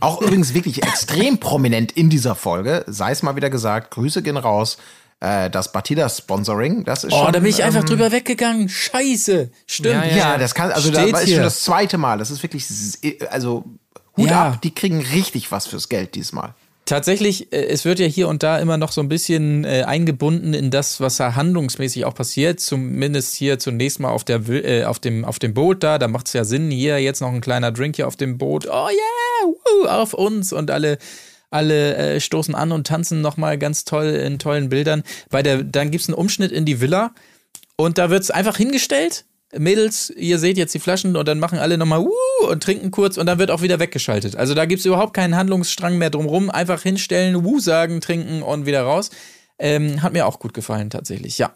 Auch 0.00 0.22
übrigens 0.22 0.54
wirklich 0.54 0.82
extrem 0.82 1.38
prominent 1.38 1.92
in 1.92 2.08
dieser 2.08 2.34
Folge, 2.34 2.84
sei 2.86 3.10
es 3.12 3.22
mal 3.22 3.36
wieder 3.36 3.50
gesagt, 3.50 3.90
Grüße 3.92 4.22
gehen 4.22 4.36
raus. 4.38 4.78
Äh, 5.20 5.50
das 5.50 5.70
Batida-Sponsoring, 5.70 6.84
das 6.84 7.04
ist 7.04 7.12
Oh, 7.12 7.24
schon. 7.24 7.32
da 7.32 7.38
bin 7.40 7.48
ich 7.50 7.62
einfach 7.62 7.80
ähm, 7.80 7.86
drüber 7.86 8.10
weggegangen. 8.10 8.68
Scheiße. 8.68 9.50
Stimmt. 9.66 10.06
Ja, 10.06 10.16
Ja, 10.16 10.38
das 10.38 10.54
kann, 10.54 10.72
also 10.72 10.90
da 10.90 11.02
Steht's 11.02 11.20
ist 11.20 11.26
hier. 11.26 11.34
schon 11.36 11.44
das 11.44 11.62
zweite 11.62 11.96
Mal. 11.98 12.18
Das 12.18 12.30
ist 12.30 12.42
wirklich, 12.42 12.66
also 13.30 13.64
Hut 14.16 14.28
Ja. 14.30 14.48
ab, 14.48 14.62
die 14.62 14.74
kriegen 14.74 15.00
richtig 15.00 15.52
was 15.52 15.66
fürs 15.66 15.88
Geld 15.88 16.14
diesmal. 16.16 16.54
Tatsächlich, 16.84 17.52
äh, 17.52 17.66
es 17.66 17.84
wird 17.84 18.00
ja 18.00 18.06
hier 18.06 18.28
und 18.28 18.42
da 18.42 18.58
immer 18.58 18.76
noch 18.76 18.90
so 18.90 19.00
ein 19.00 19.08
bisschen 19.08 19.64
äh, 19.64 19.84
eingebunden 19.86 20.52
in 20.52 20.70
das, 20.70 21.00
was 21.00 21.16
da 21.16 21.36
handlungsmäßig 21.36 22.04
auch 22.04 22.14
passiert. 22.14 22.58
Zumindest 22.60 23.34
hier 23.36 23.58
zunächst 23.58 24.00
mal 24.00 24.10
auf, 24.10 24.24
der, 24.24 24.40
äh, 24.48 24.84
auf, 24.84 24.98
dem, 24.98 25.24
auf 25.24 25.38
dem 25.38 25.54
Boot 25.54 25.82
da. 25.84 25.98
Da 25.98 26.08
macht 26.08 26.26
es 26.26 26.32
ja 26.32 26.44
Sinn. 26.44 26.70
Hier 26.70 26.98
jetzt 26.98 27.20
noch 27.20 27.32
ein 27.32 27.40
kleiner 27.40 27.70
Drink 27.70 27.96
hier 27.96 28.08
auf 28.08 28.16
dem 28.16 28.36
Boot. 28.36 28.66
Oh 28.66 28.88
yeah, 28.88 29.46
woo, 29.46 29.86
auf 29.86 30.12
uns. 30.12 30.52
Und 30.52 30.72
alle, 30.72 30.98
alle 31.50 31.96
äh, 31.96 32.20
stoßen 32.20 32.54
an 32.54 32.72
und 32.72 32.88
tanzen 32.88 33.20
nochmal 33.20 33.58
ganz 33.58 33.84
toll 33.84 34.06
in 34.06 34.40
tollen 34.40 34.68
Bildern. 34.68 35.04
Bei 35.30 35.42
der, 35.42 35.62
dann 35.62 35.92
gibt 35.92 36.02
es 36.02 36.08
einen 36.08 36.18
Umschnitt 36.18 36.50
in 36.50 36.64
die 36.64 36.80
Villa. 36.80 37.14
Und 37.76 37.98
da 37.98 38.10
wird 38.10 38.22
es 38.24 38.30
einfach 38.32 38.56
hingestellt. 38.56 39.24
Mädels, 39.56 40.10
ihr 40.10 40.38
seht 40.38 40.56
jetzt 40.56 40.74
die 40.74 40.78
Flaschen 40.78 41.16
und 41.16 41.28
dann 41.28 41.38
machen 41.38 41.58
alle 41.58 41.76
nochmal 41.76 42.00
uh, 42.00 42.46
und 42.48 42.62
trinken 42.62 42.90
kurz 42.90 43.18
und 43.18 43.26
dann 43.26 43.38
wird 43.38 43.50
auch 43.50 43.62
wieder 43.62 43.78
weggeschaltet. 43.78 44.36
Also 44.36 44.54
da 44.54 44.64
gibt 44.64 44.80
es 44.80 44.86
überhaupt 44.86 45.14
keinen 45.14 45.36
Handlungsstrang 45.36 45.98
mehr 45.98 46.10
drumrum. 46.10 46.50
Einfach 46.50 46.82
hinstellen, 46.82 47.44
wuh 47.44 47.60
sagen, 47.60 48.00
trinken 48.00 48.42
und 48.42 48.66
wieder 48.66 48.82
raus. 48.82 49.10
Ähm, 49.58 50.02
hat 50.02 50.12
mir 50.12 50.26
auch 50.26 50.38
gut 50.38 50.54
gefallen, 50.54 50.90
tatsächlich, 50.90 51.38
ja. 51.38 51.52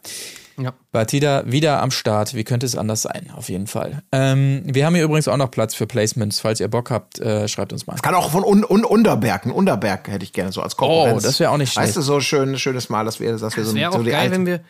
Ja. 0.59 0.73
Batida 0.91 1.45
wieder 1.47 1.83
am 1.83 1.91
Start. 1.91 2.35
Wie 2.35 2.45
könnte 2.45 2.65
es 2.65 2.77
anders 2.77 3.03
sein? 3.03 3.31
Auf 3.35 3.49
jeden 3.49 3.67
Fall. 3.67 4.03
Ähm, 4.11 4.63
wir 4.65 4.87
haben 4.87 4.95
hier 4.95 5.05
übrigens 5.05 5.29
auch 5.29 5.37
noch 5.37 5.51
Platz 5.51 5.75
für 5.75 5.87
Placements. 5.87 6.41
Falls 6.41 6.61
ihr 6.61 6.69
Bock 6.69 6.91
habt, 6.91 7.19
äh, 7.21 7.47
schreibt 7.47 7.73
uns 7.75 7.87
mal. 7.87 7.97
Kann 7.97 8.15
auch 8.15 8.31
von 8.31 8.43
Un 8.43 8.65
Un 8.65 8.85
Unterberg, 8.85 9.45
ein 9.45 9.51
Unterberg 9.51 10.09
hätte 10.09 10.25
ich 10.25 10.33
gerne 10.33 10.53
so 10.53 10.63
als 10.63 10.77
Konkurrenz. 10.77 11.23
Oh, 11.23 11.27
das 11.27 11.41
wäre 11.41 11.51
auch 11.51 11.59
nicht 11.59 11.77
Weißt 11.77 11.93
schlecht. 11.93 11.97
du, 11.97 12.01
so 12.01 12.21
schön, 12.21 12.59
schönes 12.59 12.89
Mal, 12.89 13.05
dass 13.05 13.21
wir, 13.21 13.37
dass 13.37 13.55
wir 13.57 13.65
so, 13.65 13.75
Wäre 13.75 13.93
so 13.93 13.99
auch 13.99 14.05
die 14.05 14.11
geil, 14.11 14.31
wenn 14.31 14.47
wir 14.47 14.61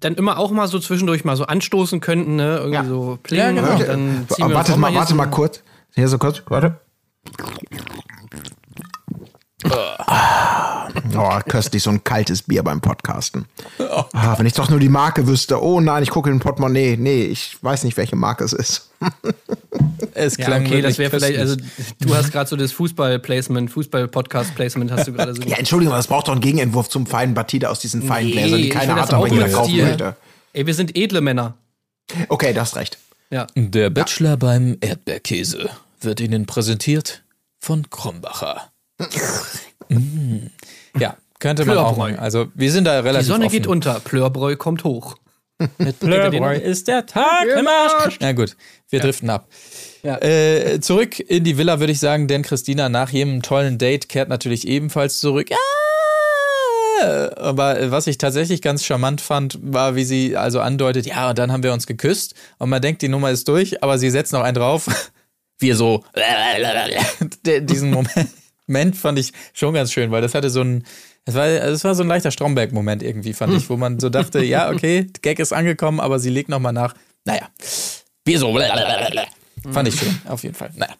dann 0.00 0.14
immer 0.14 0.38
auch 0.38 0.50
mal 0.50 0.68
so 0.68 0.78
zwischendurch 0.78 1.24
mal 1.24 1.36
so 1.36 1.44
anstoßen 1.46 2.00
könnten, 2.00 2.36
ne? 2.36 2.56
Irgendwie 2.58 2.74
Ja. 2.74 2.84
so 2.84 3.18
Pläne. 3.22 3.60
Ja, 3.60 3.74
genau. 3.76 3.84
dann 3.86 4.26
ziehen 4.28 4.48
wir 4.48 4.54
warte 4.54 4.76
mal, 4.76 4.94
warte 4.94 5.14
mal 5.14 5.26
kurz. 5.26 5.62
Hier 5.94 6.08
so 6.08 6.18
kurz, 6.18 6.42
warte. 6.48 6.80
Oh, 11.16 11.38
köstlich, 11.48 11.82
so 11.82 11.90
ein 11.90 12.04
kaltes 12.04 12.42
Bier 12.42 12.62
beim 12.62 12.80
Podcasten. 12.80 13.46
Ah, 14.12 14.38
wenn 14.38 14.46
ich 14.46 14.54
doch 14.54 14.70
nur 14.70 14.80
die 14.80 14.88
Marke 14.88 15.26
wüsste. 15.26 15.62
Oh 15.62 15.80
nein, 15.80 16.02
ich 16.02 16.10
gucke 16.10 16.30
in 16.30 16.36
den 16.36 16.42
Portemonnaie. 16.42 16.96
Nee, 16.96 17.24
ich 17.24 17.56
weiß 17.62 17.84
nicht, 17.84 17.96
welche 17.96 18.16
Marke 18.16 18.44
es 18.44 18.52
ist. 18.52 18.90
Es 20.14 20.38
Ja, 20.38 20.46
klang 20.46 20.64
okay, 20.64 20.80
das 20.80 20.96
wäre 20.96 21.10
vielleicht, 21.10 21.38
also 21.38 21.56
du 22.00 22.14
hast 22.14 22.32
gerade 22.32 22.48
so 22.48 22.56
das 22.56 22.72
Fußball-Placement, 22.72 23.70
Fußball-Podcast-Placement 23.70 24.90
hast 24.90 25.08
du 25.08 25.12
gerade 25.12 25.34
so 25.34 25.42
Ja, 25.46 25.58
Entschuldigung, 25.58 25.92
aber 25.92 26.00
es 26.00 26.06
braucht 26.06 26.28
doch 26.28 26.32
einen 26.32 26.40
Gegenentwurf 26.40 26.88
zum 26.88 27.06
feinen 27.06 27.34
Batida 27.34 27.68
aus 27.68 27.80
diesen 27.80 28.02
feinen 28.02 28.30
Gläsern, 28.32 28.62
die 28.62 28.70
das 28.70 29.10
aber 29.10 29.18
auch 29.18 29.28
jeder 29.28 29.48
kaufen 29.50 29.76
möchte. 29.76 30.16
Ey, 30.54 30.66
wir 30.66 30.74
sind 30.74 30.96
edle 30.96 31.20
Männer. 31.20 31.54
Okay, 32.28 32.54
das 32.54 32.68
hast 32.68 32.76
recht. 32.76 32.98
Ja. 33.30 33.46
Der 33.54 33.90
Bachelor 33.90 34.38
beim 34.38 34.78
Erdbeerkäse 34.80 35.68
wird 36.00 36.20
Ihnen 36.20 36.46
präsentiert 36.46 37.22
von 37.58 37.90
Krombacher. 37.90 38.70
Mm. 39.88 40.46
Ja, 40.98 41.16
könnte 41.38 41.64
man 41.64 41.78
auch 41.78 41.96
machen. 41.96 42.18
Also 42.18 42.48
wir 42.54 42.72
sind 42.72 42.84
da 42.84 43.00
Die 43.00 43.06
relativ 43.06 43.28
Sonne 43.28 43.46
offen. 43.46 43.52
geht 43.52 43.66
unter, 43.66 44.00
Plörbräu 44.00 44.56
kommt 44.56 44.84
hoch. 44.84 45.16
Mit 45.78 46.00
Plörbräu 46.00 46.56
ist 46.56 46.88
der 46.88 47.06
Tag 47.06 47.46
im 47.58 47.66
Arsch. 47.66 48.18
Na 48.20 48.32
gut, 48.32 48.56
wir 48.90 49.00
driften 49.00 49.30
ab. 49.30 49.48
Ja. 50.02 50.20
Äh, 50.20 50.80
zurück 50.80 51.18
in 51.18 51.44
die 51.44 51.56
Villa, 51.56 51.80
würde 51.80 51.92
ich 51.92 52.00
sagen, 52.00 52.28
denn 52.28 52.42
Christina 52.42 52.88
nach 52.88 53.10
jedem 53.10 53.42
tollen 53.42 53.78
Date 53.78 54.08
kehrt 54.08 54.28
natürlich 54.28 54.66
ebenfalls 54.66 55.18
zurück. 55.20 55.48
Ah! 55.52 55.56
Aber 57.36 57.78
äh, 57.80 57.90
was 57.90 58.06
ich 58.06 58.18
tatsächlich 58.18 58.62
ganz 58.62 58.84
charmant 58.84 59.20
fand, 59.20 59.58
war, 59.62 59.96
wie 59.96 60.04
sie 60.04 60.36
also 60.36 60.60
andeutet, 60.60 61.06
ja, 61.06 61.30
und 61.30 61.38
dann 61.38 61.52
haben 61.52 61.62
wir 61.62 61.72
uns 61.72 61.86
geküsst 61.86 62.34
und 62.58 62.70
man 62.70 62.82
denkt, 62.82 63.02
die 63.02 63.08
Nummer 63.08 63.30
ist 63.30 63.48
durch, 63.48 63.82
aber 63.82 63.98
sie 63.98 64.10
setzt 64.10 64.32
noch 64.32 64.42
einen 64.42 64.54
drauf. 64.54 64.86
Wir 65.58 65.74
so. 65.74 66.04
Diesen 67.46 67.88
Moment 67.88 68.28
fand 68.96 69.18
ich 69.18 69.32
schon 69.52 69.74
ganz 69.74 69.92
schön, 69.92 70.10
weil 70.10 70.22
das 70.22 70.34
hatte 70.34 70.50
so 70.50 70.62
ein, 70.62 70.84
es 71.24 71.34
war, 71.34 71.46
es 71.46 71.84
war 71.84 71.94
so 71.94 72.02
ein 72.02 72.08
leichter 72.08 72.30
Stromberg-Moment 72.30 73.02
irgendwie, 73.02 73.32
fand 73.32 73.54
ich, 73.54 73.68
wo 73.68 73.76
man 73.76 73.98
so 74.00 74.08
dachte, 74.08 74.44
ja, 74.44 74.70
okay, 74.72 75.06
Gag 75.22 75.38
ist 75.38 75.52
angekommen, 75.52 76.00
aber 76.00 76.18
sie 76.18 76.30
legt 76.30 76.48
nochmal 76.48 76.72
nach. 76.72 76.94
Naja, 77.24 77.48
wir 78.24 78.38
so. 78.38 79.72
Fand 79.72 79.88
ich 79.88 79.98
schön, 79.98 80.14
auf 80.28 80.42
jeden 80.42 80.54
Fall. 80.54 80.70
Naja. 80.76 80.94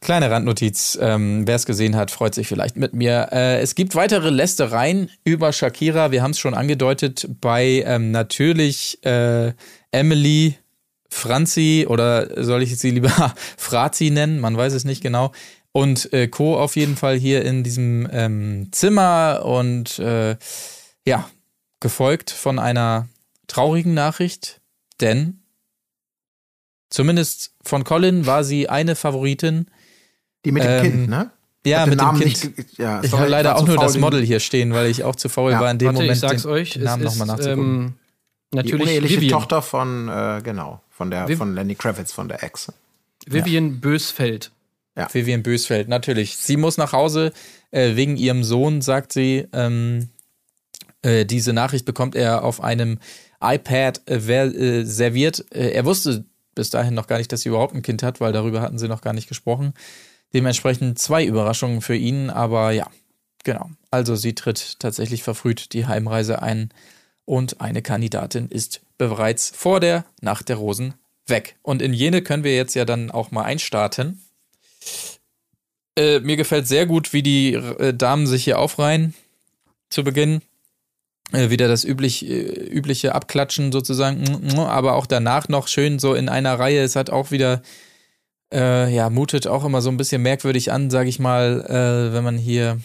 Kleine 0.00 0.30
Randnotiz. 0.30 0.98
Ähm, 1.00 1.46
Wer 1.46 1.56
es 1.56 1.66
gesehen 1.66 1.96
hat, 1.96 2.10
freut 2.10 2.34
sich 2.34 2.46
vielleicht 2.46 2.76
mit 2.76 2.94
mir. 2.94 3.28
Äh, 3.32 3.60
es 3.60 3.74
gibt 3.74 3.94
weitere 3.94 4.30
Lästereien 4.30 5.10
über 5.24 5.52
Shakira. 5.52 6.10
Wir 6.10 6.22
haben 6.22 6.30
es 6.30 6.38
schon 6.38 6.54
angedeutet 6.54 7.26
bei 7.40 7.82
ähm, 7.84 8.12
natürlich 8.12 9.04
äh, 9.04 9.52
Emily, 9.90 10.56
Franzi 11.10 11.86
oder 11.88 12.44
soll 12.44 12.62
ich 12.62 12.78
sie 12.78 12.90
lieber 12.90 13.34
Frazi 13.56 14.10
nennen? 14.10 14.40
Man 14.40 14.56
weiß 14.56 14.72
es 14.72 14.84
nicht 14.84 15.02
genau. 15.02 15.32
Und 15.76 16.12
äh, 16.14 16.26
Co. 16.28 16.58
auf 16.58 16.74
jeden 16.76 16.96
Fall 16.96 17.16
hier 17.18 17.44
in 17.44 17.62
diesem 17.62 18.08
ähm, 18.10 18.68
Zimmer 18.72 19.42
und 19.44 19.98
äh, 19.98 20.36
ja, 21.06 21.28
gefolgt 21.80 22.30
von 22.30 22.58
einer 22.58 23.08
traurigen 23.46 23.92
Nachricht, 23.92 24.60
denn 25.02 25.40
zumindest 26.90 27.52
von 27.62 27.84
Colin 27.84 28.24
war 28.26 28.42
sie 28.44 28.68
eine 28.68 28.96
Favoritin. 28.96 29.66
Die 30.44 30.52
mit 30.52 30.62
dem 30.64 30.70
Ähm, 30.70 30.82
Kind, 30.82 31.08
ne? 31.08 31.30
Ja, 31.66 31.84
den 31.84 31.90
mit 31.90 32.00
dem 32.00 32.04
Namen 32.06 32.20
Kind. 32.20 32.56
nicht 32.58 32.78
ja, 32.78 33.02
ich 33.02 33.10
sorry, 33.10 33.22
habe 33.22 33.30
leider 33.30 33.56
auch 33.56 33.66
nur 33.66 33.76
das 33.76 33.92
den- 33.92 34.00
Model 34.00 34.24
hier 34.24 34.40
stehen, 34.40 34.72
weil 34.72 34.86
ich 34.88 35.04
auch 35.04 35.16
zu 35.16 35.28
faul 35.28 35.50
Ja, 35.52 35.60
war 35.60 35.70
in 35.70 35.78
dem 35.78 35.86
Warte, 35.88 35.98
Moment. 36.00 36.12
ich 36.14 36.20
sag's 36.20 36.42
den 36.42 36.50
euch, 36.52 36.76
Namen 36.76 37.04
es 37.04 37.18
nochmal 37.18 37.36
nachzugucken. 37.36 37.64
ähm, 37.82 37.94
Die 38.52 38.56
natürlich 38.56 38.82
uneheliche 38.82 39.16
Vivian. 39.16 39.32
Tochter 39.40 39.60
von, 39.62 40.08
äh, 40.08 40.40
genau, 40.42 40.80
von 40.90 41.10
der, 41.10 41.26
Viv- 41.28 41.36
von 41.38 41.54
Lenny 41.54 41.74
Kravitz, 41.74 42.12
von 42.12 42.28
der 42.28 42.42
Ex. 42.42 42.72
Vivian 43.26 43.80
Bösfeld. 43.80 44.52
Vivian 45.12 45.42
Bösfeld, 45.42 45.88
natürlich. 45.88 46.36
Sie 46.36 46.56
muss 46.56 46.76
nach 46.78 46.92
Hause 46.92 47.32
äh, 47.70 47.96
wegen 47.96 48.16
ihrem 48.16 48.42
Sohn, 48.44 48.80
sagt 48.80 49.12
sie. 49.12 49.46
Ähm, 49.52 50.08
äh, 51.02 51.24
diese 51.26 51.52
Nachricht 51.52 51.84
bekommt 51.84 52.14
er 52.14 52.42
auf 52.44 52.62
einem 52.62 52.98
iPad 53.40 54.00
äh, 54.08 54.20
wer- 54.26 54.54
äh, 54.54 54.84
serviert. 54.84 55.44
Äh, 55.54 55.70
er 55.70 55.84
wusste 55.84 56.24
bis 56.54 56.70
dahin 56.70 56.94
noch 56.94 57.06
gar 57.06 57.18
nicht, 57.18 57.30
dass 57.30 57.42
sie 57.42 57.50
überhaupt 57.50 57.74
ein 57.74 57.82
Kind 57.82 58.02
hat, 58.02 58.20
weil 58.20 58.32
darüber 58.32 58.62
hatten 58.62 58.78
sie 58.78 58.88
noch 58.88 59.02
gar 59.02 59.12
nicht 59.12 59.28
gesprochen. 59.28 59.74
Dementsprechend 60.32 60.98
zwei 60.98 61.24
Überraschungen 61.24 61.82
für 61.82 61.94
ihn, 61.94 62.30
aber 62.30 62.70
ja, 62.72 62.88
genau. 63.44 63.70
Also 63.90 64.16
sie 64.16 64.34
tritt 64.34 64.80
tatsächlich 64.80 65.22
verfrüht 65.22 65.72
die 65.74 65.86
Heimreise 65.86 66.42
ein 66.42 66.70
und 67.26 67.60
eine 67.60 67.82
Kandidatin 67.82 68.48
ist 68.48 68.80
bereits 68.98 69.50
vor 69.54 69.80
der 69.80 70.04
Nacht 70.22 70.48
der 70.48 70.56
Rosen 70.56 70.94
weg. 71.26 71.56
Und 71.62 71.82
in 71.82 71.92
jene 71.92 72.22
können 72.22 72.44
wir 72.44 72.56
jetzt 72.56 72.74
ja 72.74 72.84
dann 72.84 73.10
auch 73.10 73.30
mal 73.30 73.42
einstarten. 73.42 74.22
Äh, 75.98 76.20
mir 76.20 76.36
gefällt 76.36 76.68
sehr 76.68 76.86
gut, 76.86 77.12
wie 77.12 77.22
die 77.22 77.54
äh, 77.54 77.94
Damen 77.94 78.26
sich 78.26 78.44
hier 78.44 78.58
aufreihen 78.58 79.14
zu 79.88 80.04
Beginn. 80.04 80.42
Äh, 81.32 81.50
wieder 81.50 81.68
das 81.68 81.84
üblich, 81.84 82.28
äh, 82.28 82.42
übliche 82.42 83.14
Abklatschen 83.14 83.72
sozusagen, 83.72 84.58
aber 84.58 84.94
auch 84.94 85.06
danach 85.06 85.48
noch 85.48 85.68
schön 85.68 85.98
so 85.98 86.14
in 86.14 86.28
einer 86.28 86.58
Reihe. 86.58 86.82
Es 86.82 86.96
hat 86.96 87.10
auch 87.10 87.30
wieder, 87.30 87.62
äh, 88.52 88.94
ja, 88.94 89.10
mutet 89.10 89.46
auch 89.46 89.64
immer 89.64 89.80
so 89.80 89.90
ein 89.90 89.96
bisschen 89.96 90.22
merkwürdig 90.22 90.70
an, 90.70 90.90
sag 90.90 91.06
ich 91.06 91.18
mal, 91.18 91.64
äh, 91.68 92.14
wenn 92.14 92.24
man 92.24 92.38
hier 92.38 92.78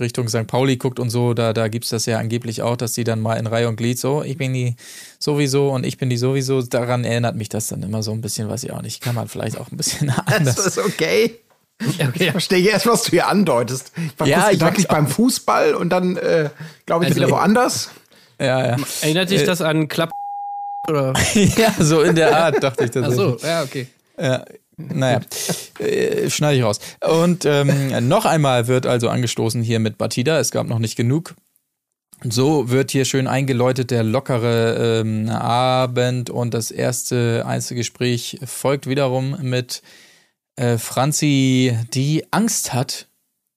Richtung 0.00 0.28
St. 0.28 0.46
Pauli 0.46 0.76
guckt 0.76 1.00
und 1.00 1.10
so, 1.10 1.34
da, 1.34 1.52
da 1.52 1.68
gibt's 1.68 1.88
das 1.88 2.06
ja 2.06 2.18
angeblich 2.18 2.62
auch, 2.62 2.76
dass 2.76 2.92
die 2.92 3.04
dann 3.04 3.20
mal 3.20 3.34
in 3.34 3.46
Reihe 3.46 3.68
und 3.68 3.76
Glied 3.76 3.98
so, 3.98 4.22
ich 4.22 4.36
bin 4.36 4.54
die 4.54 4.76
sowieso 5.18 5.70
und 5.70 5.84
ich 5.84 5.98
bin 5.98 6.08
die 6.08 6.16
sowieso. 6.16 6.62
Daran 6.62 7.04
erinnert 7.04 7.34
mich 7.36 7.48
das 7.48 7.66
dann 7.68 7.82
immer 7.82 8.02
so 8.02 8.12
ein 8.12 8.20
bisschen, 8.20 8.48
weiß 8.48 8.62
ich 8.64 8.72
auch 8.72 8.82
nicht. 8.82 9.00
Kann 9.02 9.14
man 9.16 9.26
vielleicht 9.28 9.58
auch 9.58 9.70
ein 9.72 9.76
bisschen 9.76 10.06
Das 10.26 10.34
anders. 10.36 10.58
ist 10.66 10.78
okay. 10.78 11.34
Okay. 11.80 12.24
Ich 12.24 12.30
verstehe 12.32 12.58
jetzt, 12.58 12.88
was 12.88 13.04
du 13.04 13.10
hier 13.10 13.28
andeutest. 13.28 13.92
Ich 13.96 14.18
war 14.18 14.26
Ja, 14.26 14.38
kurz 14.40 14.46
ich 14.52 14.58
gedanklich 14.58 14.88
beim 14.88 15.06
Fußball 15.06 15.74
und 15.76 15.90
dann, 15.90 16.16
äh, 16.16 16.50
glaube 16.86 17.04
ich, 17.04 17.10
Also- 17.12 17.20
wieder 17.20 17.30
woanders. 17.30 17.90
Ja, 18.40 18.66
ja. 18.70 18.76
Erinnert 19.02 19.30
dich 19.30 19.42
Äh, 19.42 19.46
das 19.46 19.60
an 19.62 19.86
Klapp 19.86 20.10
oder? 20.88 21.12
ja, 21.34 21.72
so 21.78 22.02
in 22.02 22.16
der 22.16 22.36
Art, 22.36 22.60
dachte 22.64 22.82
ich 22.84 22.90
Ach 22.90 22.94
tatsächlich. 22.94 23.40
so, 23.40 23.46
ja, 23.46 23.62
okay. 23.62 23.86
Ja, 24.20 24.44
naja, 24.78 25.20
äh, 25.80 26.30
schneide 26.30 26.56
ich 26.56 26.64
raus. 26.64 26.80
Und 27.06 27.44
ähm, 27.44 28.08
noch 28.08 28.24
einmal 28.24 28.68
wird 28.68 28.86
also 28.86 29.08
angestoßen 29.08 29.62
hier 29.62 29.80
mit 29.80 29.98
Batida. 29.98 30.38
Es 30.38 30.50
gab 30.50 30.66
noch 30.66 30.78
nicht 30.78 30.96
genug. 30.96 31.34
So 32.24 32.70
wird 32.70 32.90
hier 32.90 33.04
schön 33.04 33.26
eingeläutet 33.28 33.90
der 33.90 34.02
lockere 34.02 35.02
ähm, 35.02 35.28
Abend 35.28 36.30
und 36.30 36.52
das 36.52 36.70
erste 36.70 37.44
Einzelgespräch 37.46 38.40
folgt 38.44 38.88
wiederum 38.88 39.36
mit 39.40 39.82
äh, 40.56 40.78
Franzi, 40.78 41.78
die 41.94 42.24
Angst 42.32 42.72
hat, 42.72 43.07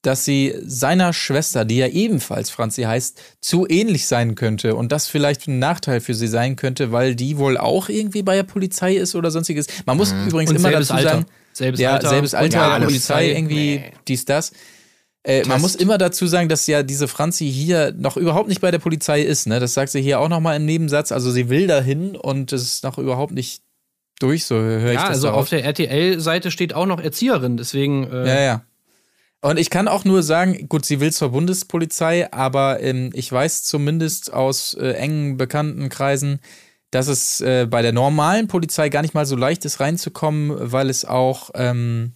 dass 0.01 0.25
sie 0.25 0.55
seiner 0.65 1.13
Schwester, 1.13 1.63
die 1.65 1.77
ja 1.77 1.87
ebenfalls 1.87 2.49
Franzi 2.49 2.83
heißt, 2.83 3.21
zu 3.39 3.67
ähnlich 3.67 4.07
sein 4.07 4.35
könnte 4.35 4.75
und 4.75 4.91
das 4.91 5.07
vielleicht 5.07 5.47
ein 5.47 5.59
Nachteil 5.59 6.01
für 6.01 6.13
sie 6.15 6.27
sein 6.27 6.55
könnte, 6.55 6.91
weil 6.91 7.15
die 7.15 7.37
wohl 7.37 7.57
auch 7.57 7.87
irgendwie 7.89 8.23
bei 8.23 8.35
der 8.35 8.43
Polizei 8.43 8.95
ist 8.95 9.13
oder 9.15 9.29
sonstiges. 9.29 9.67
Man 9.85 9.97
muss 9.97 10.11
übrigens 10.27 10.49
Und 10.51 10.55
immer 10.57 10.71
dazu 10.71 10.93
Alter. 10.93 11.09
sagen, 11.09 11.25
Selbes 11.53 11.79
ja, 11.79 11.93
Alter. 11.93 12.09
selbes 12.09 12.33
Alter, 12.33 12.57
Ja, 12.57 12.79
Polizei, 12.79 13.29
irgendwie 13.31 13.75
Nee. 13.77 13.91
dies, 14.07 14.25
das. 14.25 14.51
Äh, 15.23 15.45
man 15.45 15.61
muss 15.61 15.75
immer 15.75 15.99
dazu 15.99 16.25
sagen, 16.25 16.49
dass 16.49 16.65
ja 16.65 16.81
diese 16.81 17.07
Franzi 17.07 17.47
hier 17.51 17.93
noch 17.95 18.17
überhaupt 18.17 18.49
nicht 18.49 18.59
bei 18.59 18.71
der 18.71 18.79
Polizei 18.79 19.21
ist. 19.21 19.45
Ne? 19.45 19.59
Das 19.59 19.75
sagt 19.75 19.91
sie 19.91 20.01
hier 20.01 20.19
auch 20.19 20.29
nochmal 20.29 20.55
im 20.55 20.65
Nebensatz. 20.65 21.11
Also 21.11 21.29
sie 21.29 21.47
will 21.49 21.67
dahin 21.67 22.15
und 22.15 22.51
es 22.53 22.63
ist 22.63 22.83
noch 22.83 22.97
überhaupt 22.97 23.33
nicht 23.33 23.61
durch, 24.19 24.45
so 24.45 24.55
höre 24.55 24.87
ich 24.87 24.93
Ja, 24.95 25.01
das 25.01 25.09
also 25.17 25.27
daraus. 25.27 25.43
auf 25.43 25.49
der 25.49 25.63
RTL-Seite 25.63 26.49
steht 26.49 26.73
auch 26.73 26.87
noch 26.87 26.99
Erzieherin, 26.99 27.57
deswegen. 27.57 28.09
Äh, 28.11 28.27
Ja, 28.27 28.39
ja. 28.41 28.61
Und 29.41 29.57
ich 29.57 29.71
kann 29.71 29.87
auch 29.87 30.05
nur 30.05 30.21
sagen, 30.21 30.69
gut, 30.69 30.85
sie 30.85 30.99
will 30.99 31.11
zur 31.11 31.29
Bundespolizei, 31.29 32.31
aber 32.31 32.79
ähm, 32.81 33.09
ich 33.13 33.31
weiß 33.31 33.63
zumindest 33.63 34.31
aus 34.31 34.75
äh, 34.75 34.91
engen 34.91 35.37
Bekanntenkreisen, 35.37 36.39
dass 36.91 37.07
es 37.07 37.41
äh, 37.41 37.65
bei 37.67 37.81
der 37.81 37.91
normalen 37.91 38.47
Polizei 38.47 38.89
gar 38.89 39.01
nicht 39.01 39.15
mal 39.15 39.25
so 39.25 39.35
leicht 39.35 39.65
ist, 39.65 39.79
reinzukommen, 39.79 40.71
weil 40.71 40.91
es 40.91 41.05
auch 41.05 41.49
ähm, 41.55 42.11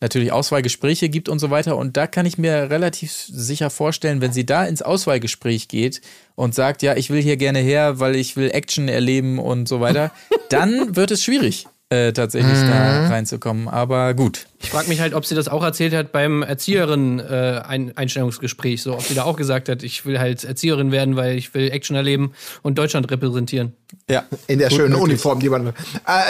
natürlich 0.00 0.32
Auswahlgespräche 0.32 1.10
gibt 1.10 1.28
und 1.28 1.40
so 1.40 1.50
weiter. 1.50 1.76
Und 1.76 1.96
da 1.96 2.06
kann 2.06 2.24
ich 2.24 2.38
mir 2.38 2.70
relativ 2.70 3.12
sicher 3.12 3.68
vorstellen, 3.68 4.20
wenn 4.20 4.32
sie 4.32 4.46
da 4.46 4.64
ins 4.64 4.80
Auswahlgespräch 4.80 5.68
geht 5.68 6.00
und 6.34 6.54
sagt, 6.54 6.82
ja, 6.82 6.96
ich 6.96 7.10
will 7.10 7.20
hier 7.20 7.36
gerne 7.36 7.58
her, 7.58 8.00
weil 8.00 8.16
ich 8.16 8.36
will 8.36 8.50
Action 8.50 8.88
erleben 8.88 9.38
und 9.38 9.68
so 9.68 9.80
weiter, 9.80 10.10
dann 10.48 10.96
wird 10.96 11.10
es 11.10 11.22
schwierig, 11.22 11.66
äh, 11.92 12.12
tatsächlich 12.12 12.58
da 12.58 13.06
reinzukommen. 13.08 13.68
Aber 13.68 14.14
gut. 14.14 14.46
Ich 14.60 14.70
frage 14.70 14.88
mich 14.88 15.00
halt, 15.00 15.12
ob 15.12 15.26
sie 15.26 15.34
das 15.34 15.48
auch 15.48 15.62
erzählt 15.62 15.94
hat 15.94 16.10
beim 16.10 16.42
Erzieherin-Einstellungsgespräch. 16.42 18.82
so, 18.82 18.94
ob 18.94 19.02
sie 19.02 19.12
da 19.14 19.24
auch 19.24 19.36
gesagt 19.36 19.68
hat, 19.68 19.82
ich 19.82 20.06
will 20.06 20.18
halt 20.18 20.42
Erzieherin 20.44 20.90
werden, 20.90 21.16
weil 21.16 21.36
ich 21.36 21.52
will 21.52 21.70
Action 21.70 21.94
erleben 21.94 22.32
und 22.62 22.78
Deutschland 22.78 23.10
repräsentieren. 23.10 23.74
Ja. 24.08 24.24
In 24.46 24.58
der 24.58 24.70
Gut 24.70 24.78
schönen 24.78 24.92
möglich. 24.92 25.10
Uniform, 25.10 25.40
die 25.40 25.50
man. 25.50 25.68
Äh, 25.68 25.72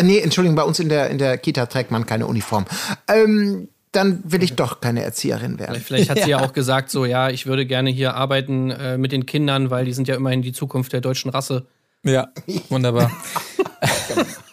nee, 0.02 0.18
Entschuldigung, 0.18 0.56
bei 0.56 0.64
uns 0.64 0.80
in 0.80 0.88
der, 0.88 1.10
in 1.10 1.18
der 1.18 1.38
Kita 1.38 1.66
trägt 1.66 1.92
man 1.92 2.06
keine 2.06 2.26
Uniform. 2.26 2.66
Ähm, 3.06 3.68
dann 3.92 4.20
will 4.24 4.42
ich 4.42 4.56
doch 4.56 4.80
keine 4.80 5.04
Erzieherin 5.04 5.60
werden. 5.60 5.80
Vielleicht 5.80 6.10
hat 6.10 6.24
sie 6.24 6.30
ja 6.30 6.40
auch 6.44 6.54
gesagt, 6.54 6.90
so, 6.90 7.04
ja, 7.04 7.30
ich 7.30 7.46
würde 7.46 7.66
gerne 7.66 7.90
hier 7.90 8.14
arbeiten 8.14 8.70
äh, 8.70 8.98
mit 8.98 9.12
den 9.12 9.26
Kindern, 9.26 9.70
weil 9.70 9.84
die 9.84 9.92
sind 9.92 10.08
ja 10.08 10.16
immerhin 10.16 10.42
die 10.42 10.52
Zukunft 10.52 10.92
der 10.92 11.02
deutschen 11.02 11.30
Rasse. 11.30 11.66
Ja, 12.02 12.30
wunderbar. 12.68 13.12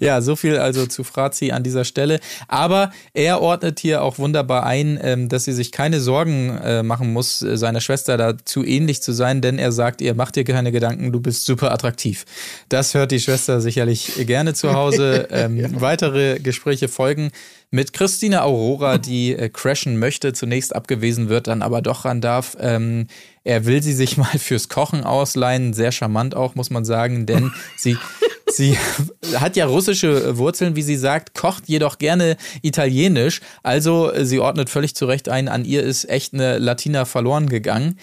ja, 0.00 0.20
so 0.20 0.34
viel 0.34 0.58
also 0.58 0.86
zu 0.86 1.04
Frazi 1.04 1.52
an 1.52 1.62
dieser 1.62 1.84
Stelle. 1.84 2.20
Aber 2.48 2.90
er 3.14 3.40
ordnet 3.40 3.78
hier 3.80 4.02
auch 4.02 4.18
wunderbar 4.18 4.64
ein, 4.64 4.98
ähm, 5.02 5.28
dass 5.28 5.44
sie 5.44 5.52
sich 5.52 5.72
keine 5.72 6.00
Sorgen 6.00 6.56
äh, 6.58 6.82
machen 6.82 7.12
muss, 7.12 7.42
äh, 7.42 7.56
seiner 7.56 7.80
Schwester 7.80 8.16
da 8.16 8.34
zu 8.44 8.64
ähnlich 8.64 9.02
zu 9.02 9.12
sein, 9.12 9.40
denn 9.40 9.58
er 9.58 9.72
sagt 9.72 10.00
ihr, 10.00 10.14
mach 10.14 10.30
dir 10.30 10.44
keine 10.44 10.72
Gedanken, 10.72 11.12
du 11.12 11.20
bist 11.20 11.44
super 11.44 11.70
attraktiv. 11.72 12.24
Das 12.68 12.94
hört 12.94 13.12
die 13.12 13.20
Schwester 13.20 13.60
sicherlich 13.60 14.26
gerne 14.26 14.54
zu 14.54 14.72
Hause. 14.74 15.28
Ähm, 15.40 15.80
Weitere 15.80 16.40
Gespräche 16.40 16.88
folgen 16.88 17.30
mit 17.70 17.92
Christina 17.92 18.42
Aurora, 18.42 18.98
die 18.98 19.34
äh, 19.34 19.48
crashen 19.48 19.98
möchte, 19.98 20.32
zunächst 20.32 20.74
abgewiesen 20.74 21.28
wird, 21.28 21.46
dann 21.46 21.62
aber 21.62 21.82
doch 21.82 22.04
ran 22.04 22.20
darf. 22.20 22.56
Ähm, 22.60 23.06
er 23.44 23.64
will 23.64 23.82
sie 23.82 23.92
sich 23.92 24.16
mal 24.16 24.38
fürs 24.38 24.68
Kochen 24.68 25.04
ausleihen, 25.04 25.72
sehr 25.72 25.92
charmant 25.92 26.34
auch, 26.34 26.54
muss 26.54 26.70
man 26.70 26.84
sagen, 26.84 27.26
denn 27.26 27.52
sie, 27.76 27.96
sie 28.52 28.76
hat 29.34 29.56
ja 29.56 29.66
russische 29.66 30.36
Wurzeln, 30.38 30.76
wie 30.76 30.82
sie 30.82 30.96
sagt, 30.96 31.34
kocht 31.34 31.68
jedoch 31.68 31.98
gerne 31.98 32.36
italienisch. 32.62 33.40
Also 33.62 34.12
äh, 34.12 34.24
sie 34.24 34.40
ordnet 34.40 34.70
völlig 34.70 34.94
zu 34.94 35.06
Recht 35.06 35.28
ein, 35.28 35.48
an 35.48 35.64
ihr 35.64 35.82
ist 35.82 36.08
echt 36.08 36.34
eine 36.34 36.58
Latina 36.58 37.04
verloren 37.04 37.48
gegangen. 37.48 37.98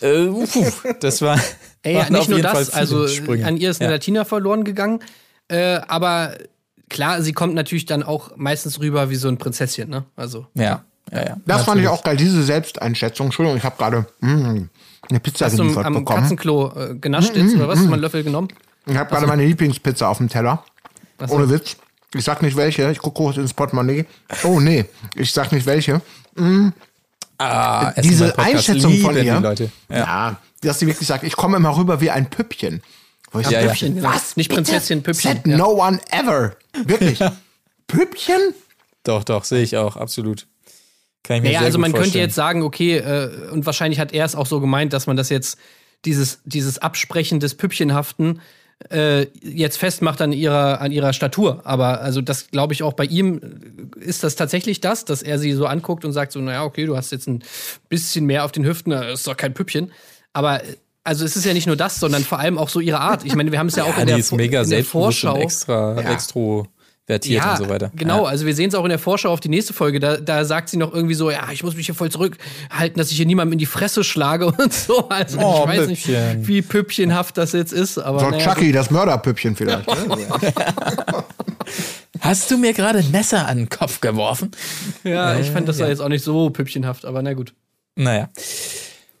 Äh, 0.00 0.26
puh, 0.26 0.70
das 1.00 1.22
war. 1.22 1.38
Ey, 1.82 1.94
ja, 1.94 2.10
nicht 2.10 2.20
auf 2.20 2.28
nur 2.28 2.40
das, 2.40 2.70
also 2.70 3.08
Sprünge. 3.08 3.44
an 3.44 3.56
ihr 3.56 3.70
ist 3.70 3.80
eine 3.80 3.90
Ja. 3.90 3.96
Latina 3.96 4.24
verloren 4.24 4.62
gegangen, 4.62 5.00
äh, 5.48 5.80
aber 5.88 6.36
klar, 6.88 7.22
sie 7.22 7.32
kommt 7.32 7.54
natürlich 7.54 7.86
dann 7.86 8.04
auch 8.04 8.36
meistens 8.36 8.78
rüber 8.78 9.10
wie 9.10 9.16
so 9.16 9.26
ein 9.28 9.36
Prinzesschen, 9.38 9.90
ne? 9.90 10.04
Also. 10.14 10.46
Ja, 10.54 10.84
ja, 11.10 11.18
ja. 11.18 11.36
Das 11.46 11.64
fand 11.64 11.80
ich 11.80 11.84
Natürlich. 11.84 11.88
auch 11.88 12.04
geil, 12.04 12.16
diese 12.16 12.42
Selbsteinschätzung. 12.42 13.26
Entschuldigung, 13.26 13.58
ich 13.58 13.64
habe 13.64 13.76
gerade 13.76 14.06
mm, 14.20 14.68
eine 15.10 15.20
Pizza 15.20 15.46
Hast 15.46 15.58
du 15.58 15.62
geliefert 15.64 15.86
am 15.86 15.94
bekommen. 15.94 16.20
Katzenklo 16.20 16.72
äh, 16.76 16.94
genascht 16.94 17.34
jetzt 17.34 17.56
oder 17.56 17.66
was? 17.66 17.78
Hast 17.78 17.84
du 17.84 17.88
mal 17.88 17.94
einen 17.94 18.02
Löffel 18.02 18.22
genommen? 18.22 18.48
Ich 18.86 18.96
habe 18.96 19.10
gerade 19.10 19.26
meine 19.26 19.44
Lieblingspizza 19.44 20.08
auf 20.08 20.18
dem 20.18 20.28
Teller. 20.28 20.64
So. 21.26 21.34
Ohne 21.34 21.48
Witz. 21.50 21.76
Ich 22.14 22.24
sag 22.24 22.42
nicht 22.42 22.56
welche. 22.56 22.90
Ich 22.90 22.98
gucke 22.98 23.16
kurz 23.22 23.36
ins 23.36 23.54
Portemonnaie. 23.54 24.04
Oh 24.44 24.60
nee, 24.60 24.84
ich 25.14 25.32
sag 25.32 25.52
nicht 25.52 25.66
welche. 25.66 26.00
Ah, 27.38 27.90
Essen 27.96 28.02
Diese 28.10 28.38
Einschätzung 28.38 28.96
von 28.98 29.16
ihr. 29.16 29.24
Ja. 29.24 29.54
Ja. 29.88 30.36
dass 30.60 30.78
sie 30.78 30.86
wirklich 30.86 31.08
sagt, 31.08 31.24
ich 31.24 31.34
komme 31.36 31.56
immer 31.56 31.76
rüber 31.76 32.00
wie 32.00 32.10
ein 32.10 32.28
Püppchen. 32.30 32.82
Wo 33.32 33.40
ich 33.40 33.48
Ja, 33.48 33.60
ja. 33.60 33.66
Püppchen, 33.68 33.94
genau. 33.96 34.08
Was? 34.10 34.36
Nicht 34.36 34.50
Prinzesschen, 34.52 35.02
Bitte? 35.02 35.12
Püppchen. 35.18 35.36
Said 35.36 35.46
Ja. 35.46 35.56
no 35.56 35.70
one 35.82 36.00
ever. 36.10 36.56
Wirklich. 36.84 37.18
Püppchen? 37.88 38.54
Doch, 39.04 39.24
doch, 39.24 39.44
sehe 39.44 39.62
ich 39.62 39.76
auch, 39.76 39.96
absolut. 39.96 40.46
Kann 41.24 41.36
ich 41.36 41.42
mir 41.42 41.48
Naja, 41.48 41.58
sehr 41.60 41.66
also 41.66 41.78
gut 41.78 41.82
man 41.82 41.92
könnte 41.92 42.04
vorstellen. 42.04 42.24
jetzt 42.24 42.34
sagen, 42.34 42.62
okay, 42.62 42.98
äh, 42.98 43.48
und 43.50 43.66
wahrscheinlich 43.66 43.98
hat 43.98 44.12
er 44.12 44.24
es 44.24 44.34
auch 44.34 44.46
so 44.46 44.60
gemeint, 44.60 44.92
dass 44.92 45.06
man 45.06 45.16
das 45.16 45.28
jetzt, 45.28 45.58
dieses, 46.04 46.40
dieses 46.44 46.78
Absprechen 46.78 47.40
des 47.40 47.54
Püppchenhaften, 47.56 48.40
äh, 48.90 49.26
jetzt 49.42 49.78
festmacht 49.78 50.20
an 50.20 50.32
ihrer, 50.32 50.80
an 50.80 50.92
ihrer 50.92 51.12
Statur. 51.12 51.60
Aber 51.64 52.00
also 52.00 52.20
das 52.20 52.48
glaube 52.50 52.72
ich 52.74 52.82
auch 52.82 52.92
bei 52.94 53.04
ihm 53.04 53.40
äh, 54.00 54.04
ist 54.04 54.24
das 54.24 54.36
tatsächlich 54.36 54.80
das, 54.80 55.04
dass 55.04 55.22
er 55.22 55.38
sie 55.38 55.52
so 55.52 55.66
anguckt 55.66 56.04
und 56.04 56.12
sagt 56.12 56.32
so, 56.32 56.40
naja, 56.40 56.64
okay, 56.64 56.86
du 56.86 56.96
hast 56.96 57.12
jetzt 57.12 57.28
ein 57.28 57.42
bisschen 57.88 58.26
mehr 58.26 58.44
auf 58.44 58.52
den 58.52 58.64
Hüften, 58.64 58.90
das 58.90 59.20
ist 59.20 59.26
doch 59.26 59.36
kein 59.36 59.54
Püppchen. 59.54 59.92
Aber 60.32 60.62
äh, 60.64 60.76
also 61.04 61.24
es 61.24 61.34
ist 61.36 61.44
ja 61.44 61.52
nicht 61.52 61.66
nur 61.66 61.76
das, 61.76 61.98
sondern 61.98 62.22
vor 62.22 62.38
allem 62.38 62.58
auch 62.58 62.68
so 62.68 62.78
ihre 62.78 63.00
Art. 63.00 63.24
Ich 63.24 63.34
meine, 63.34 63.50
wir 63.50 63.58
haben 63.58 63.66
es 63.66 63.76
ja, 63.76 63.82
auch 63.90 63.96
ja, 63.96 64.00
in 64.02 64.06
die 64.06 64.12
der, 64.12 64.18
ist 64.18 64.28
Vor- 64.28 64.38
mega 64.38 64.62
in 64.62 64.70
der 64.70 64.84
Vorschau. 64.84 65.34
und 65.34 65.40
extra, 65.40 65.96
extrovertiert 67.08 67.44
und 67.44 67.56
so 67.66 67.68
weiter. 67.68 67.90
Genau, 67.96 68.24
Ja. 68.24 68.28
also 68.30 68.46
wir 68.46 68.54
sehen 68.54 68.68
es 68.68 68.74
auch 68.74 68.84
in 68.84 68.90
der 68.90 68.98
Vorschau 68.98 69.30
auf 69.30 69.40
die 69.40 69.48
nächste 69.48 69.72
Folge. 69.72 69.98
Da, 70.00 70.16
da 70.18 70.44
sagt 70.44 70.68
sie 70.68 70.76
noch 70.76 70.92
irgendwie 70.94 71.14
so, 71.14 71.30
ja, 71.30 71.48
ich 71.52 71.62
muss 71.64 71.74
mich 71.76 71.86
hier 71.86 71.94
voll 71.94 72.10
zurückhalten, 72.10 72.96
dass 72.98 73.10
ich 73.10 73.16
hier 73.16 73.26
niemandem 73.26 73.52
in 73.54 73.58
die 73.58 73.66
Fresse 73.66 74.04
schlage 74.04 74.46
und 74.58 74.72
so. 74.72 75.08
Also 75.08 75.38
Oh, 75.40 75.62
ich 75.64 75.68
weiß 75.78 75.86
Püppchen. 75.88 76.38
nicht, 76.38 76.48
wie 76.48 76.62
püppchenhaft 76.62 77.36
das 77.38 77.52
jetzt 77.52 77.72
ist. 77.72 77.98
Aber 77.98 78.20
So 78.20 78.30
naja, 78.30 78.44
Chucky, 78.54 78.72
das 78.72 78.90
Mörderpüppchen 78.90 79.56
vielleicht. 79.56 79.86
Hast 82.20 82.50
du 82.50 82.58
mir 82.58 82.72
gerade 82.72 83.00
ein 83.00 83.10
Messer 83.10 83.46
an 83.48 83.56
den 83.58 83.68
Kopf 83.68 84.00
geworfen? 84.00 84.52
ja, 85.02 85.36
ich 85.38 85.50
fand 85.50 85.68
das 85.68 85.78
war 85.80 85.88
jetzt 85.88 86.00
auch 86.00 86.08
nicht 86.08 86.22
so 86.24 86.50
püppchenhaft, 86.50 87.04
aber 87.04 87.20
na 87.22 87.32
gut. 87.34 87.52
Naja. 87.96 88.28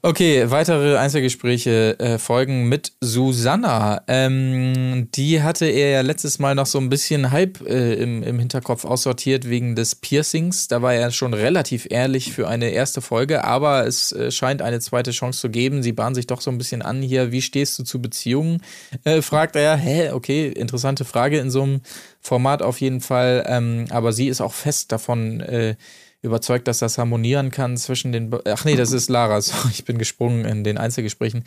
Okay, 0.04 0.50
weitere 0.50 0.96
Einzelgespräche 0.96 1.96
äh, 2.00 2.18
folgen 2.18 2.68
mit 2.68 2.90
Susanna. 3.00 4.02
Ähm, 4.08 5.06
die 5.14 5.44
hatte 5.44 5.66
er 5.66 5.90
ja 5.90 6.00
letztes 6.00 6.40
Mal 6.40 6.56
noch 6.56 6.66
so 6.66 6.80
ein 6.80 6.88
bisschen 6.88 7.30
halb 7.30 7.60
äh, 7.60 7.94
im, 7.94 8.24
im 8.24 8.40
Hinterkopf 8.40 8.84
aussortiert 8.84 9.48
wegen 9.48 9.76
des 9.76 9.94
Piercings. 9.94 10.66
Da 10.66 10.82
war 10.82 10.92
er 10.92 11.12
schon 11.12 11.34
relativ 11.34 11.86
ehrlich 11.88 12.32
für 12.32 12.48
eine 12.48 12.70
erste 12.70 13.00
Folge, 13.00 13.44
aber 13.44 13.86
es 13.86 14.10
äh, 14.10 14.32
scheint 14.32 14.60
eine 14.60 14.80
zweite 14.80 15.12
Chance 15.12 15.38
zu 15.38 15.50
geben. 15.50 15.84
Sie 15.84 15.92
bahnen 15.92 16.16
sich 16.16 16.26
doch 16.26 16.40
so 16.40 16.50
ein 16.50 16.58
bisschen 16.58 16.82
an 16.82 17.00
hier. 17.00 17.30
Wie 17.30 17.40
stehst 17.40 17.78
du 17.78 17.84
zu 17.84 18.02
Beziehungen? 18.02 18.60
Äh, 19.04 19.22
fragt 19.22 19.54
er. 19.54 19.76
Hä, 19.76 20.10
okay, 20.10 20.48
interessante 20.48 21.04
Frage 21.04 21.38
in 21.38 21.52
so 21.52 21.62
einem 21.62 21.80
Format 22.20 22.60
auf 22.60 22.80
jeden 22.80 23.02
Fall. 23.02 23.44
Ähm, 23.46 23.84
aber 23.90 24.12
sie 24.12 24.26
ist 24.26 24.40
auch 24.40 24.52
fest 24.52 24.90
davon 24.90 25.38
äh, 25.42 25.76
überzeugt, 26.22 26.66
dass 26.68 26.78
das 26.78 26.98
harmonieren 26.98 27.50
kann 27.50 27.76
zwischen 27.76 28.12
den. 28.12 28.30
Be 28.30 28.42
Ach 28.46 28.64
nee, 28.64 28.76
das 28.76 28.92
ist 28.92 29.10
Lara. 29.10 29.40
Sorry, 29.42 29.70
ich 29.72 29.84
bin 29.84 29.98
gesprungen 29.98 30.44
in 30.44 30.64
den 30.64 30.78
Einzelgesprächen. 30.78 31.44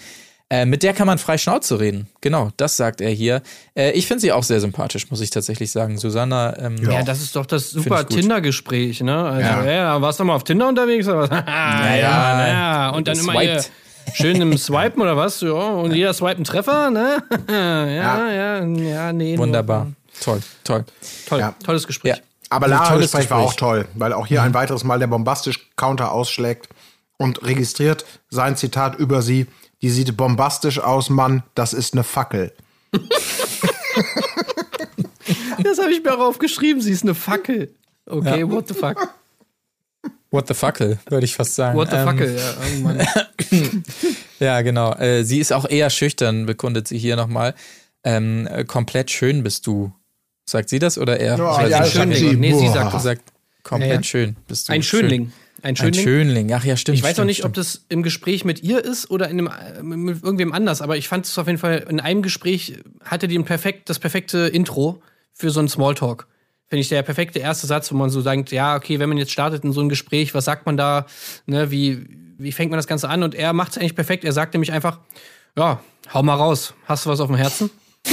Äh, 0.48 0.66
mit 0.68 0.84
der 0.84 0.94
kann 0.94 1.08
man 1.08 1.18
frei 1.18 1.40
Schnauze 1.40 1.80
reden. 1.80 2.08
Genau, 2.22 2.52
das 2.58 2.78
sagt 2.78 3.02
er 3.02 3.10
hier. 3.10 3.42
Äh, 3.76 3.92
ich 3.94 4.06
finde 4.06 4.22
sie 4.22 4.32
auch 4.32 4.44
sehr 4.44 4.60
sympathisch, 4.62 5.10
muss 5.10 5.20
ich 5.22 5.32
tatsächlich 5.32 5.72
sagen. 5.72 5.98
Susanna. 5.98 6.56
Ähm, 6.60 6.76
Ja, 6.88 7.02
das 7.02 7.20
ist 7.24 7.36
doch 7.36 7.48
das 7.48 7.72
super. 7.72 8.08
Tinder-Gespräch, 8.08 9.02
ne? 9.02 9.24
Also, 9.26 9.42
Ja. 9.42 9.66
ja. 9.66 10.02
warst 10.04 10.20
du 10.20 10.24
mal 10.24 10.36
auf 10.36 10.44
Tinder 10.44 10.68
unterwegs 10.68 11.08
oder 11.08 11.22
was? 11.22 11.30
ja, 11.32 11.46
ja, 11.96 12.36
naja. 12.38 12.90
Und 12.92 13.08
dann 13.08 13.18
immer 13.18 13.40
hier 13.42 13.64
schön 14.14 14.40
im 14.40 14.56
Swipen 14.60 15.02
oder 15.02 15.18
was? 15.18 15.42
Ja, 15.42 15.50
und 15.50 15.96
jeder 15.96 16.14
swipe 16.14 16.36
einen 16.36 16.44
Treffer, 16.44 16.92
ne? 16.92 17.24
ja, 17.50 18.30
ja, 18.30 18.64
ja, 18.64 19.14
nee. 19.14 19.32
nur- 19.36 19.48
Wunderbar. 19.48 19.94
Toll, 20.22 20.42
toll. 20.64 20.86
Toll, 21.28 21.40
Ja. 21.40 21.56
tolles 21.66 21.88
Gespräch. 21.88 22.18
Ja. 22.18 22.22
Aber 22.50 22.66
Also 22.66 22.76
Lara 22.76 22.98
Gespräch 22.98 23.30
war 23.30 23.40
auch 23.40 23.54
toll, 23.54 23.88
weil 23.96 24.14
auch 24.14 24.28
hier 24.28 24.42
ein 24.44 24.54
weiteres 24.54 24.84
Mal 24.84 25.00
der 25.00 25.08
bombastisch 25.08 25.70
Counter 25.76 26.12
ausschlägt 26.12 26.70
und 27.18 27.44
registriert 27.44 28.06
sein 28.30 28.56
Zitat 28.56 28.96
über 28.98 29.22
sie. 29.22 29.48
Die 29.82 29.90
sieht 29.90 30.16
bombastisch 30.16 30.80
aus, 30.80 31.10
Mann, 31.10 31.44
das 31.54 31.74
ist 31.74 31.94
eine 31.94 32.04
Fackel. 32.04 32.54
Das 35.64 35.80
habe 35.80 35.92
ich 35.92 36.04
mir 36.04 36.14
auch 36.14 36.28
aufgeschrieben. 36.30 36.82
Sie 36.82 36.92
ist 36.92 37.04
eine 37.04 37.16
Fackel. 37.16 37.74
Okay, 38.06 38.48
what 38.50 38.68
the 38.68 38.74
fuck? 38.74 39.16
What 40.32 40.48
the 40.50 40.54
fuckel, 40.54 41.00
würde 41.10 41.26
ich 41.26 41.34
fast 41.34 41.56
sagen. 41.56 41.78
What 41.78 41.92
the 41.92 41.96
Ähm, 41.96 42.06
Fackel, 42.06 42.38
ja. 42.38 42.54
Oh. 42.84 43.76
Ja, 44.40 44.62
genau. 44.62 44.94
Äh, 44.96 45.24
sie 45.24 45.40
ist 45.40 45.54
auch 45.54 45.68
eher 45.68 45.90
schüchtern, 45.90 46.46
bekundet 46.46 46.90
sie 46.90 46.98
hier 46.98 47.16
nochmal. 47.16 47.56
Ähm, 48.04 48.46
äh, 48.48 48.66
komplett 48.66 49.10
schön 49.12 49.44
bist 49.44 49.66
du. 49.66 49.94
Sagt 50.46 50.70
sie 50.70 50.80
das 50.80 50.98
oder 50.98 51.20
er? 51.20 51.40
Weiß 51.40 51.70
ja, 51.70 51.84
sagt 51.84 51.92
Schönling. 51.92 52.18
sie. 52.18 52.36
Nee, 52.36 52.54
sie 52.54 52.68
sagt 52.68 52.88
Sie 52.88 52.94
das. 52.94 53.04
sagt, 53.04 53.22
komplett 53.64 53.90
Ja, 53.90 53.96
ja. 53.98 54.04
schön 54.04 54.36
bist 54.48 54.70
du. 54.70 54.74
Ein 54.74 54.84
Schönling. 54.84 55.32
Ein 55.62 55.70
Ein 55.70 55.76
Schönling. 55.78 56.04
Schönling. 56.04 56.54
Ach 56.54 56.64
ja, 56.64 56.78
stimmt. 56.78 56.98
Ich 56.98 57.04
weiß 57.04 57.12
stimmt, 57.14 57.18
noch 57.24 57.26
nicht, 57.26 57.38
stimmt. 57.38 57.58
ob 57.58 57.64
das 57.64 57.82
im 57.90 58.04
Gespräch 58.04 58.46
mit 58.46 58.62
ihr 58.62 58.84
ist 58.84 59.10
oder 59.10 59.28
in 59.30 59.48
einem, 59.48 60.04
mit 60.04 60.24
irgendwem 60.24 60.54
anders, 60.54 60.82
aber 60.82 60.98
ich 60.98 61.08
fand 61.08 61.26
es 61.26 61.36
auf 61.40 61.48
jeden 61.48 61.58
Fall, 61.58 61.86
in 61.90 62.00
einem 62.00 62.22
Gespräch 62.22 62.78
hatte 63.04 63.28
die 63.28 63.38
ein 63.38 63.46
perfekt, 63.46 63.90
das 63.90 63.98
perfekte 63.98 64.40
Intro 64.48 65.02
für 65.34 65.50
so 65.50 65.60
einen 65.60 65.70
Smalltalk. 65.70 66.28
Finde 66.68 66.82
ich 66.82 66.90
der 66.90 67.02
perfekte 67.02 67.40
erste 67.40 67.66
Satz, 67.66 67.92
wo 67.92 67.96
man 67.96 68.12
so 68.12 68.22
denkt, 68.22 68.52
ja, 68.52 68.76
okay, 68.76 69.00
wenn 69.00 69.10
man 69.10 69.18
jetzt 69.18 69.32
startet 69.32 69.64
in 69.64 69.72
so 69.72 69.82
ein 69.82 69.90
Gespräch, 69.90 70.36
was 70.36 70.46
sagt 70.46 70.66
man 70.68 70.78
da, 70.78 71.08
ne, 71.48 71.72
wie, 71.72 72.06
wie 72.38 72.52
fängt 72.52 72.70
man 72.70 72.78
das 72.78 72.88
Ganze 72.88 73.10
an? 73.10 73.24
Und 73.24 73.34
er 73.34 73.54
macht 73.54 73.72
es 73.72 73.78
eigentlich 73.80 73.96
perfekt. 73.96 74.24
Er 74.26 74.34
sagt 74.34 74.54
nämlich 74.54 74.72
einfach, 74.72 75.00
ja, 75.58 75.80
hau 76.14 76.22
mal 76.22 76.36
raus. 76.36 76.74
Hast 76.86 77.06
du 77.06 77.10
was 77.10 77.20
auf 77.20 77.28
dem 77.28 77.36
Herzen? 77.38 77.70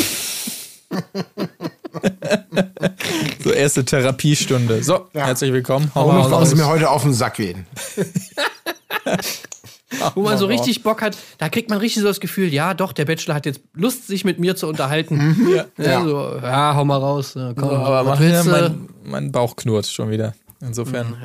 So, 3.42 3.50
erste 3.52 3.84
Therapiestunde. 3.84 4.82
So, 4.82 5.08
herzlich 5.12 5.52
willkommen. 5.52 5.90
Hau 5.94 6.08
Warum 6.08 6.32
raus. 6.32 6.50
sie 6.50 6.56
mir 6.56 6.66
heute 6.66 6.90
auf 6.90 7.02
den 7.02 7.12
Sack 7.12 7.34
gehen? 7.34 7.66
Wo 10.14 10.22
man 10.22 10.38
so 10.38 10.46
richtig 10.46 10.82
Bock 10.82 11.02
hat, 11.02 11.16
da 11.38 11.48
kriegt 11.48 11.68
man 11.68 11.78
richtig 11.78 12.02
so 12.02 12.08
das 12.08 12.20
Gefühl, 12.20 12.52
ja, 12.52 12.72
doch, 12.74 12.92
der 12.92 13.04
Bachelor 13.04 13.34
hat 13.34 13.46
jetzt 13.46 13.60
Lust, 13.74 14.06
sich 14.06 14.24
mit 14.24 14.38
mir 14.38 14.56
zu 14.56 14.66
unterhalten. 14.66 15.36
Ja, 15.54 15.66
Ja. 15.76 16.04
So, 16.04 16.36
ja 16.42 16.74
hau 16.74 16.84
mal 16.84 16.96
raus. 16.96 17.34
Ja, 17.34 17.52
komm, 17.54 17.68
Aber 17.70 18.06
was 18.06 18.18
mach, 18.18 18.26
ja, 18.26 18.44
mein, 18.44 18.88
mein 19.04 19.32
Bauch 19.32 19.56
knurrt 19.56 19.86
schon 19.86 20.10
wieder. 20.10 20.34
Insofern, 20.60 21.16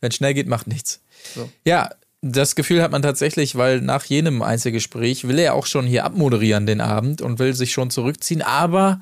wenn 0.00 0.08
es 0.08 0.16
schnell 0.16 0.34
geht, 0.34 0.48
macht 0.48 0.66
nichts. 0.66 1.00
So. 1.34 1.48
Ja, 1.64 1.90
das 2.22 2.54
Gefühl 2.54 2.82
hat 2.82 2.90
man 2.90 3.02
tatsächlich, 3.02 3.56
weil 3.56 3.80
nach 3.80 4.04
jenem 4.04 4.42
Einzelgespräch 4.42 5.28
will 5.28 5.38
er 5.38 5.54
auch 5.54 5.66
schon 5.66 5.86
hier 5.86 6.04
abmoderieren 6.04 6.66
den 6.66 6.80
Abend 6.80 7.22
und 7.22 7.38
will 7.38 7.54
sich 7.54 7.72
schon 7.72 7.90
zurückziehen, 7.90 8.42
aber 8.42 9.00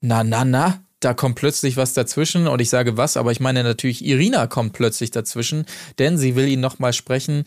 na, 0.00 0.24
na, 0.24 0.44
na, 0.44 0.82
da 1.00 1.14
kommt 1.14 1.36
plötzlich 1.36 1.76
was 1.76 1.92
dazwischen 1.92 2.48
und 2.48 2.60
ich 2.60 2.70
sage 2.70 2.96
was, 2.96 3.16
aber 3.16 3.30
ich 3.30 3.40
meine 3.40 3.62
natürlich, 3.62 4.04
Irina 4.04 4.46
kommt 4.46 4.72
plötzlich 4.72 5.10
dazwischen, 5.10 5.66
denn 5.98 6.18
sie 6.18 6.36
will 6.36 6.48
ihn 6.48 6.60
nochmal 6.60 6.92
sprechen 6.92 7.44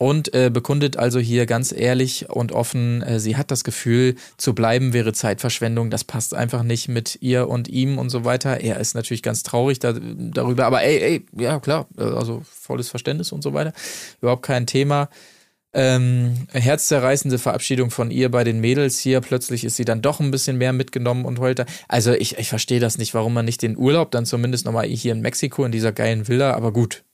und 0.00 0.32
äh, 0.32 0.50
bekundet 0.50 0.96
also 0.96 1.18
hier 1.18 1.44
ganz 1.44 1.72
ehrlich 1.72 2.30
und 2.30 2.52
offen, 2.52 3.02
äh, 3.02 3.20
sie 3.20 3.36
hat 3.36 3.50
das 3.50 3.64
Gefühl, 3.64 4.16
zu 4.38 4.54
bleiben 4.54 4.92
wäre 4.94 5.12
Zeitverschwendung, 5.12 5.90
das 5.90 6.04
passt 6.04 6.34
einfach 6.34 6.62
nicht 6.62 6.88
mit 6.88 7.18
ihr 7.20 7.48
und 7.48 7.68
ihm 7.68 7.98
und 7.98 8.08
so 8.08 8.24
weiter. 8.24 8.60
Er 8.60 8.80
ist 8.80 8.94
natürlich 8.94 9.22
ganz 9.22 9.42
traurig 9.42 9.78
da, 9.78 9.92
darüber, 9.92 10.64
aber 10.64 10.82
ey, 10.82 10.98
ey, 10.98 11.26
ja 11.38 11.60
klar, 11.60 11.86
äh, 11.98 12.02
also 12.02 12.42
volles 12.44 12.88
Verständnis 12.88 13.30
und 13.30 13.42
so 13.42 13.52
weiter, 13.52 13.74
überhaupt 14.22 14.42
kein 14.42 14.66
Thema. 14.66 15.10
Ähm, 15.72 16.48
herzzerreißende 16.52 17.38
Verabschiedung 17.38 17.90
von 17.90 18.10
ihr 18.10 18.28
bei 18.28 18.42
den 18.42 18.60
Mädels 18.60 18.98
hier. 18.98 19.20
Plötzlich 19.20 19.64
ist 19.64 19.76
sie 19.76 19.84
dann 19.84 20.02
doch 20.02 20.18
ein 20.18 20.32
bisschen 20.32 20.58
mehr 20.58 20.72
mitgenommen 20.72 21.24
und 21.24 21.38
heult. 21.38 21.60
da. 21.60 21.66
Also 21.86 22.12
ich, 22.12 22.38
ich 22.38 22.48
verstehe 22.48 22.80
das 22.80 22.98
nicht, 22.98 23.14
warum 23.14 23.34
man 23.34 23.44
nicht 23.44 23.62
den 23.62 23.76
Urlaub 23.76 24.10
dann 24.10 24.26
zumindest 24.26 24.66
nochmal 24.66 24.86
hier 24.86 25.12
in 25.12 25.20
Mexiko 25.20 25.64
in 25.64 25.72
dieser 25.72 25.92
geilen 25.92 26.26
Villa, 26.26 26.54
aber 26.54 26.72
gut, 26.72 27.04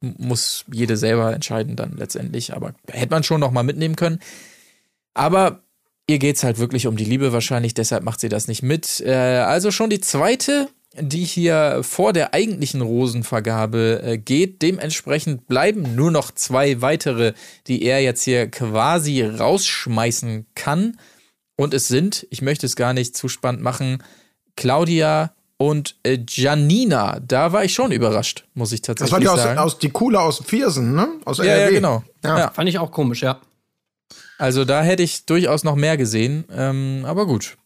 muss 0.00 0.64
jede 0.72 0.96
selber 0.96 1.32
entscheiden 1.32 1.76
dann 1.76 1.96
letztendlich. 1.96 2.54
Aber 2.54 2.74
hätte 2.88 3.10
man 3.10 3.22
schon 3.22 3.40
nochmal 3.40 3.64
mitnehmen 3.64 3.96
können. 3.96 4.20
Aber 5.14 5.62
ihr 6.06 6.18
geht's 6.18 6.44
halt 6.44 6.58
wirklich 6.58 6.86
um 6.86 6.96
die 6.96 7.04
Liebe 7.04 7.32
wahrscheinlich, 7.32 7.74
deshalb 7.74 8.04
macht 8.04 8.20
sie 8.20 8.28
das 8.28 8.48
nicht 8.48 8.62
mit. 8.62 9.00
Äh, 9.00 9.14
also 9.14 9.70
schon 9.70 9.90
die 9.90 10.00
zweite, 10.00 10.68
die 11.00 11.24
hier 11.24 11.80
vor 11.82 12.12
der 12.12 12.34
eigentlichen 12.34 12.80
Rosenvergabe 12.80 14.02
äh, 14.02 14.18
geht. 14.18 14.62
Dementsprechend 14.62 15.46
bleiben 15.46 15.94
nur 15.94 16.10
noch 16.10 16.30
zwei 16.30 16.80
weitere, 16.80 17.32
die 17.66 17.82
er 17.82 18.00
jetzt 18.02 18.22
hier 18.22 18.50
quasi 18.50 19.22
rausschmeißen 19.22 20.46
kann. 20.54 20.98
Und 21.56 21.74
es 21.74 21.88
sind, 21.88 22.26
ich 22.30 22.42
möchte 22.42 22.66
es 22.66 22.76
gar 22.76 22.92
nicht 22.92 23.16
zu 23.16 23.28
spannend 23.28 23.62
machen, 23.62 24.02
Claudia 24.56 25.32
und 25.58 25.96
äh, 26.02 26.18
Janina. 26.28 27.18
Da 27.20 27.52
war 27.52 27.64
ich 27.64 27.72
schon 27.72 27.92
überrascht, 27.92 28.44
muss 28.54 28.72
ich 28.72 28.82
Das 28.82 28.96
tatsächlich 28.96 29.12
war 29.12 29.20
die 29.20 29.28
aus, 29.28 29.42
sagen. 29.42 29.58
aus 29.58 29.78
die 29.78 29.90
Coole 29.90 30.20
aus 30.20 30.42
Viersen, 30.44 30.94
ne? 30.94 31.08
Aus 31.24 31.38
ja, 31.38 31.44
ja, 31.44 31.52
NRW. 31.54 31.74
genau. 31.74 32.04
Ja. 32.24 32.38
Ja. 32.38 32.50
Fand 32.50 32.68
ich 32.68 32.78
auch 32.78 32.90
komisch, 32.90 33.22
ja. 33.22 33.40
Also 34.38 34.64
da 34.66 34.82
hätte 34.82 35.02
ich 35.02 35.24
durchaus 35.24 35.64
noch 35.64 35.76
mehr 35.76 35.96
gesehen, 35.96 36.44
ähm, 36.52 37.04
aber 37.06 37.26
gut. 37.26 37.56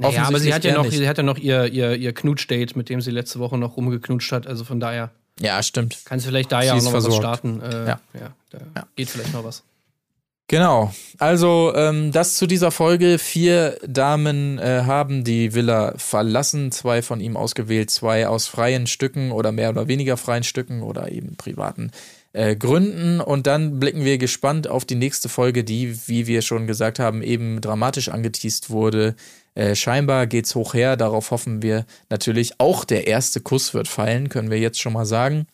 Naja, 0.00 0.24
aber 0.24 0.38
sie 0.40 0.52
hat 0.54 0.64
ja 0.64 0.74
noch, 0.74 0.84
nicht. 0.84 0.96
sie 0.96 1.08
hat 1.08 1.16
ja 1.18 1.22
noch 1.22 1.38
ihr, 1.38 1.66
ihr, 1.66 1.94
ihr 1.96 2.12
Knutschdate, 2.12 2.76
mit 2.76 2.88
dem 2.88 3.00
sie 3.00 3.10
letzte 3.10 3.38
Woche 3.38 3.58
noch 3.58 3.76
rumgeknutscht 3.76 4.32
hat. 4.32 4.46
Also 4.46 4.64
von 4.64 4.80
daher 4.80 5.10
Ja, 5.40 5.62
stimmt. 5.62 5.98
kannst 6.04 6.26
du 6.26 6.30
vielleicht 6.30 6.50
da 6.52 6.62
ja 6.62 6.72
auch 6.74 6.76
noch 6.82 6.92
was 6.92 7.04
versorgt. 7.04 7.16
starten. 7.16 7.60
Äh, 7.60 7.70
Ja. 7.86 8.00
ja. 8.14 8.34
da 8.50 8.58
Ja. 8.76 8.86
geht 8.96 9.10
vielleicht 9.10 9.32
noch 9.32 9.44
was. 9.44 9.62
Genau. 10.48 10.92
Also 11.18 11.72
ähm, 11.76 12.10
das 12.10 12.34
zu 12.34 12.48
dieser 12.48 12.72
Folge. 12.72 13.18
Vier 13.18 13.78
Damen 13.86 14.58
äh, 14.58 14.82
haben 14.84 15.22
die 15.22 15.54
Villa 15.54 15.94
verlassen. 15.96 16.72
Zwei 16.72 17.02
von 17.02 17.20
ihm 17.20 17.36
ausgewählt, 17.36 17.90
zwei 17.90 18.26
aus 18.26 18.48
freien 18.48 18.88
Stücken 18.88 19.30
oder 19.30 19.52
mehr 19.52 19.70
oder 19.70 19.86
weniger 19.86 20.16
freien 20.16 20.42
Stücken 20.42 20.82
oder 20.82 21.12
eben 21.12 21.36
privaten 21.36 21.92
äh, 22.32 22.56
Gründen. 22.56 23.20
Und 23.20 23.46
dann 23.46 23.78
blicken 23.78 24.04
wir 24.04 24.18
gespannt 24.18 24.66
auf 24.66 24.84
die 24.84 24.96
nächste 24.96 25.28
Folge, 25.28 25.62
die, 25.62 26.08
wie 26.08 26.26
wir 26.26 26.42
schon 26.42 26.66
gesagt 26.66 26.98
haben, 26.98 27.22
eben 27.22 27.60
dramatisch 27.60 28.08
angeteased 28.08 28.70
wurde. 28.70 29.14
Äh, 29.54 29.74
scheinbar 29.74 30.26
geht's 30.26 30.54
hoch 30.54 30.74
her. 30.74 30.96
Darauf 30.96 31.30
hoffen 31.30 31.62
wir 31.62 31.86
natürlich. 32.08 32.58
Auch 32.58 32.84
der 32.84 33.06
erste 33.06 33.40
Kuss 33.40 33.74
wird 33.74 33.88
fallen, 33.88 34.28
können 34.28 34.50
wir 34.50 34.58
jetzt 34.58 34.80
schon 34.80 34.92
mal 34.92 35.06
sagen. 35.06 35.46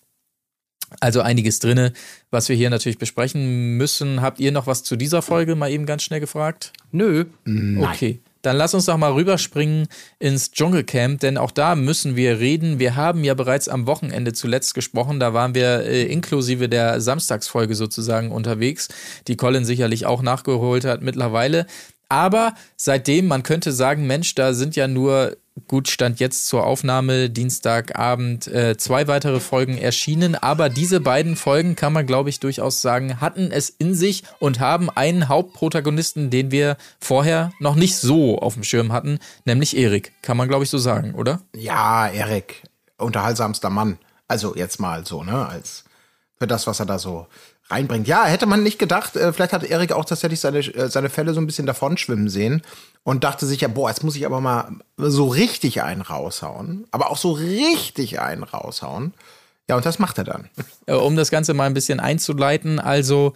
Also 1.01 1.21
einiges 1.21 1.59
drinne, 1.59 1.93
was 2.31 2.49
wir 2.49 2.57
hier 2.57 2.71
natürlich 2.71 2.99
besprechen 2.99 3.77
müssen. 3.77 4.23
Habt 4.23 4.39
ihr 4.39 4.53
noch 4.53 4.67
was 4.67 4.85
zu 4.85 4.97
dieser 4.97 5.21
Folge 5.21 5.57
mal 5.57 5.71
eben 5.71 5.87
ganz 5.87 6.05
schnell 6.05 6.21
gefragt? 6.21 6.73
Nö. 6.93 7.25
Okay. 7.83 8.21
Dann 8.47 8.57
lass 8.57 8.75
uns 8.75 8.85
doch 8.85 8.97
mal 8.97 9.13
rüberspringen 9.13 9.89
ins 10.21 10.53
Dschungelcamp, 10.53 11.19
denn 11.19 11.37
auch 11.37 11.51
da 11.51 11.75
müssen 11.75 12.15
wir 12.15 12.39
reden. 12.39 12.79
Wir 12.79 12.95
haben 12.95 13.25
ja 13.25 13.35
bereits 13.35 13.69
am 13.69 13.89
Wochenende 13.89 14.33
zuletzt 14.35 14.75
gesprochen. 14.75 15.19
Da 15.19 15.35
waren 15.35 15.57
wir 15.57 15.81
äh, 15.81 16.05
inklusive 16.05 16.69
der 16.69 17.01
Samstagsfolge 17.01 17.75
sozusagen 17.75 18.31
unterwegs, 18.31 18.87
die 19.27 19.37
Colin 19.37 19.65
sicherlich 19.65 20.07
auch 20.07 20.23
nachgeholt 20.23 20.85
hat 20.85 21.03
mittlerweile. 21.03 21.67
Aber 22.09 22.55
seitdem, 22.77 23.27
man 23.27 23.43
könnte 23.43 23.73
sagen, 23.73 24.07
Mensch, 24.07 24.35
da 24.35 24.55
sind 24.55 24.77
ja 24.77 24.87
nur, 24.87 25.37
gut, 25.67 25.89
stand 25.89 26.21
jetzt 26.21 26.47
zur 26.47 26.65
Aufnahme, 26.65 27.31
Dienstagabend, 27.31 28.47
äh, 28.47 28.77
zwei 28.77 29.09
weitere 29.09 29.41
Folgen 29.41 29.77
erschienen. 29.77 30.37
Aber 30.37 30.69
diese 30.69 31.01
beiden 31.01 31.35
Folgen, 31.35 31.75
kann 31.75 31.93
man 31.93 32.07
glaube 32.07 32.31
ich 32.31 32.39
durchaus 32.39 32.81
sagen, 32.81 33.21
hatten 33.21 33.51
es 33.51 33.71
in 33.71 33.95
sich 33.95 34.23
und 34.39 34.61
haben 34.61 34.89
einen 34.91 35.29
Hauptprotagonisten, 35.29 36.31
den 36.31 36.51
wir 36.51 36.77
vorher 37.01 37.53
noch 37.59 37.75
nicht 37.75 37.97
so 37.97 38.39
auf 38.39 38.55
dem 38.55 38.65
Schirm 38.65 38.93
hatten, 38.93 39.19
nämlich 39.45 39.77
Erik. 39.77 40.13
Kann 40.23 40.37
man 40.37 40.49
glaube 40.49 40.65
ich 40.65 40.71
so 40.71 40.79
sagen, 40.79 41.15
oder? 41.15 41.41
Ja, 41.55 42.07
Erik, 42.09 42.63
unterhaltsamster 42.99 43.71
Mann. 43.71 43.99
Also 44.29 44.55
jetzt 44.57 44.79
mal 44.79 45.07
so, 45.07 45.23
ne, 45.23 45.47
als 45.47 45.85
für 46.39 46.47
das, 46.47 46.67
was 46.67 46.81
er 46.81 46.87
da 46.87 46.99
so 46.99 47.27
reinbringt. 47.69 48.07
Ja, 48.07 48.25
hätte 48.25 48.47
man 48.47 48.62
nicht 48.62 48.79
gedacht, 48.79 49.17
äh, 49.17 49.33
vielleicht 49.33 49.53
hat 49.53 49.64
Erik 49.64 49.93
auch 49.93 50.05
tatsächlich 50.05 50.41
seine, 50.41 50.59
äh, 50.59 50.89
seine 50.89 51.11
Fälle 51.11 51.35
so 51.35 51.41
ein 51.41 51.47
bisschen 51.47 51.67
davonschwimmen 51.67 52.29
sehen 52.29 52.62
und 53.03 53.25
dachte 53.25 53.47
sich 53.47 53.61
ja, 53.61 53.69
boah, 53.69 53.89
jetzt 53.89 54.05
muss 54.05 54.17
ich 54.17 54.27
aber 54.27 54.41
mal 54.41 54.71
so 54.97 55.27
richtig 55.27 55.83
einen 55.83 56.03
raushauen, 56.03 56.87
aber 56.91 57.11
auch 57.11 57.17
so 57.17 57.33
richtig 57.33 58.21
einen 58.21 58.43
raushauen. 58.43 59.14
Ja, 59.69 59.77
und 59.77 59.85
das 59.85 59.99
macht 59.99 60.19
er 60.19 60.25
dann. 60.25 60.49
Äh, 60.87 60.95
um 60.95 61.17
das 61.17 61.31
Ganze 61.31 61.55
mal 61.55 61.64
ein 61.64 61.75
bisschen 61.75 61.99
einzuleiten. 61.99 62.79
Also 62.79 63.35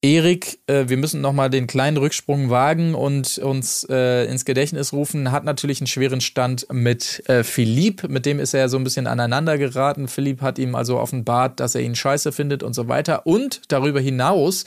Erik, 0.00 0.60
äh, 0.68 0.84
wir 0.88 0.96
müssen 0.96 1.20
noch 1.20 1.32
mal 1.32 1.50
den 1.50 1.66
kleinen 1.66 1.96
Rücksprung 1.96 2.50
wagen 2.50 2.94
und 2.94 3.38
uns 3.38 3.84
äh, 3.90 4.26
ins 4.26 4.44
Gedächtnis 4.44 4.92
rufen, 4.92 5.32
hat 5.32 5.42
natürlich 5.42 5.80
einen 5.80 5.88
schweren 5.88 6.20
Stand 6.20 6.66
mit 6.72 7.28
äh, 7.28 7.42
Philipp, 7.42 8.08
mit 8.08 8.24
dem 8.24 8.38
ist 8.38 8.54
er 8.54 8.68
so 8.68 8.76
ein 8.76 8.84
bisschen 8.84 9.08
aneinander 9.08 9.58
geraten. 9.58 10.06
Philipp 10.06 10.40
hat 10.40 10.60
ihm 10.60 10.76
also 10.76 11.00
offenbart, 11.00 11.58
dass 11.58 11.74
er 11.74 11.80
ihn 11.80 11.96
scheiße 11.96 12.30
findet 12.30 12.62
und 12.62 12.74
so 12.74 12.86
weiter. 12.86 13.26
Und 13.26 13.62
darüber 13.72 13.98
hinaus 13.98 14.66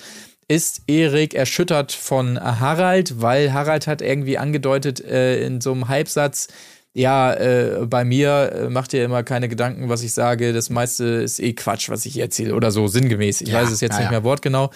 ist 0.49 0.81
Erik 0.87 1.33
erschüttert 1.33 1.93
von 1.93 2.37
Harald, 2.37 3.21
weil 3.21 3.53
Harald 3.53 3.87
hat 3.87 4.01
irgendwie 4.01 4.37
angedeutet 4.37 4.99
äh, 4.99 5.45
in 5.45 5.61
so 5.61 5.71
einem 5.71 5.87
Halbsatz, 5.87 6.49
ja, 6.93 7.33
äh, 7.33 7.85
bei 7.85 8.03
mir 8.03 8.51
äh, 8.53 8.69
macht 8.69 8.93
ihr 8.93 9.05
immer 9.05 9.23
keine 9.23 9.47
Gedanken, 9.47 9.89
was 9.89 10.03
ich 10.03 10.13
sage. 10.13 10.51
Das 10.53 10.69
meiste 10.69 11.05
ist 11.05 11.39
eh 11.39 11.53
Quatsch, 11.53 11.89
was 11.89 12.05
ich 12.05 12.13
hier 12.13 12.23
erzähle. 12.23 12.53
Oder 12.55 12.71
so 12.71 12.87
sinngemäß. 12.87 13.41
Ich 13.41 13.49
Ja, 13.49 13.61
weiß 13.61 13.71
es 13.71 13.81
jetzt 13.81 13.93
ja, 13.93 14.01
nicht 14.01 14.11
mehr 14.11 14.23
wortgenau. 14.23 14.71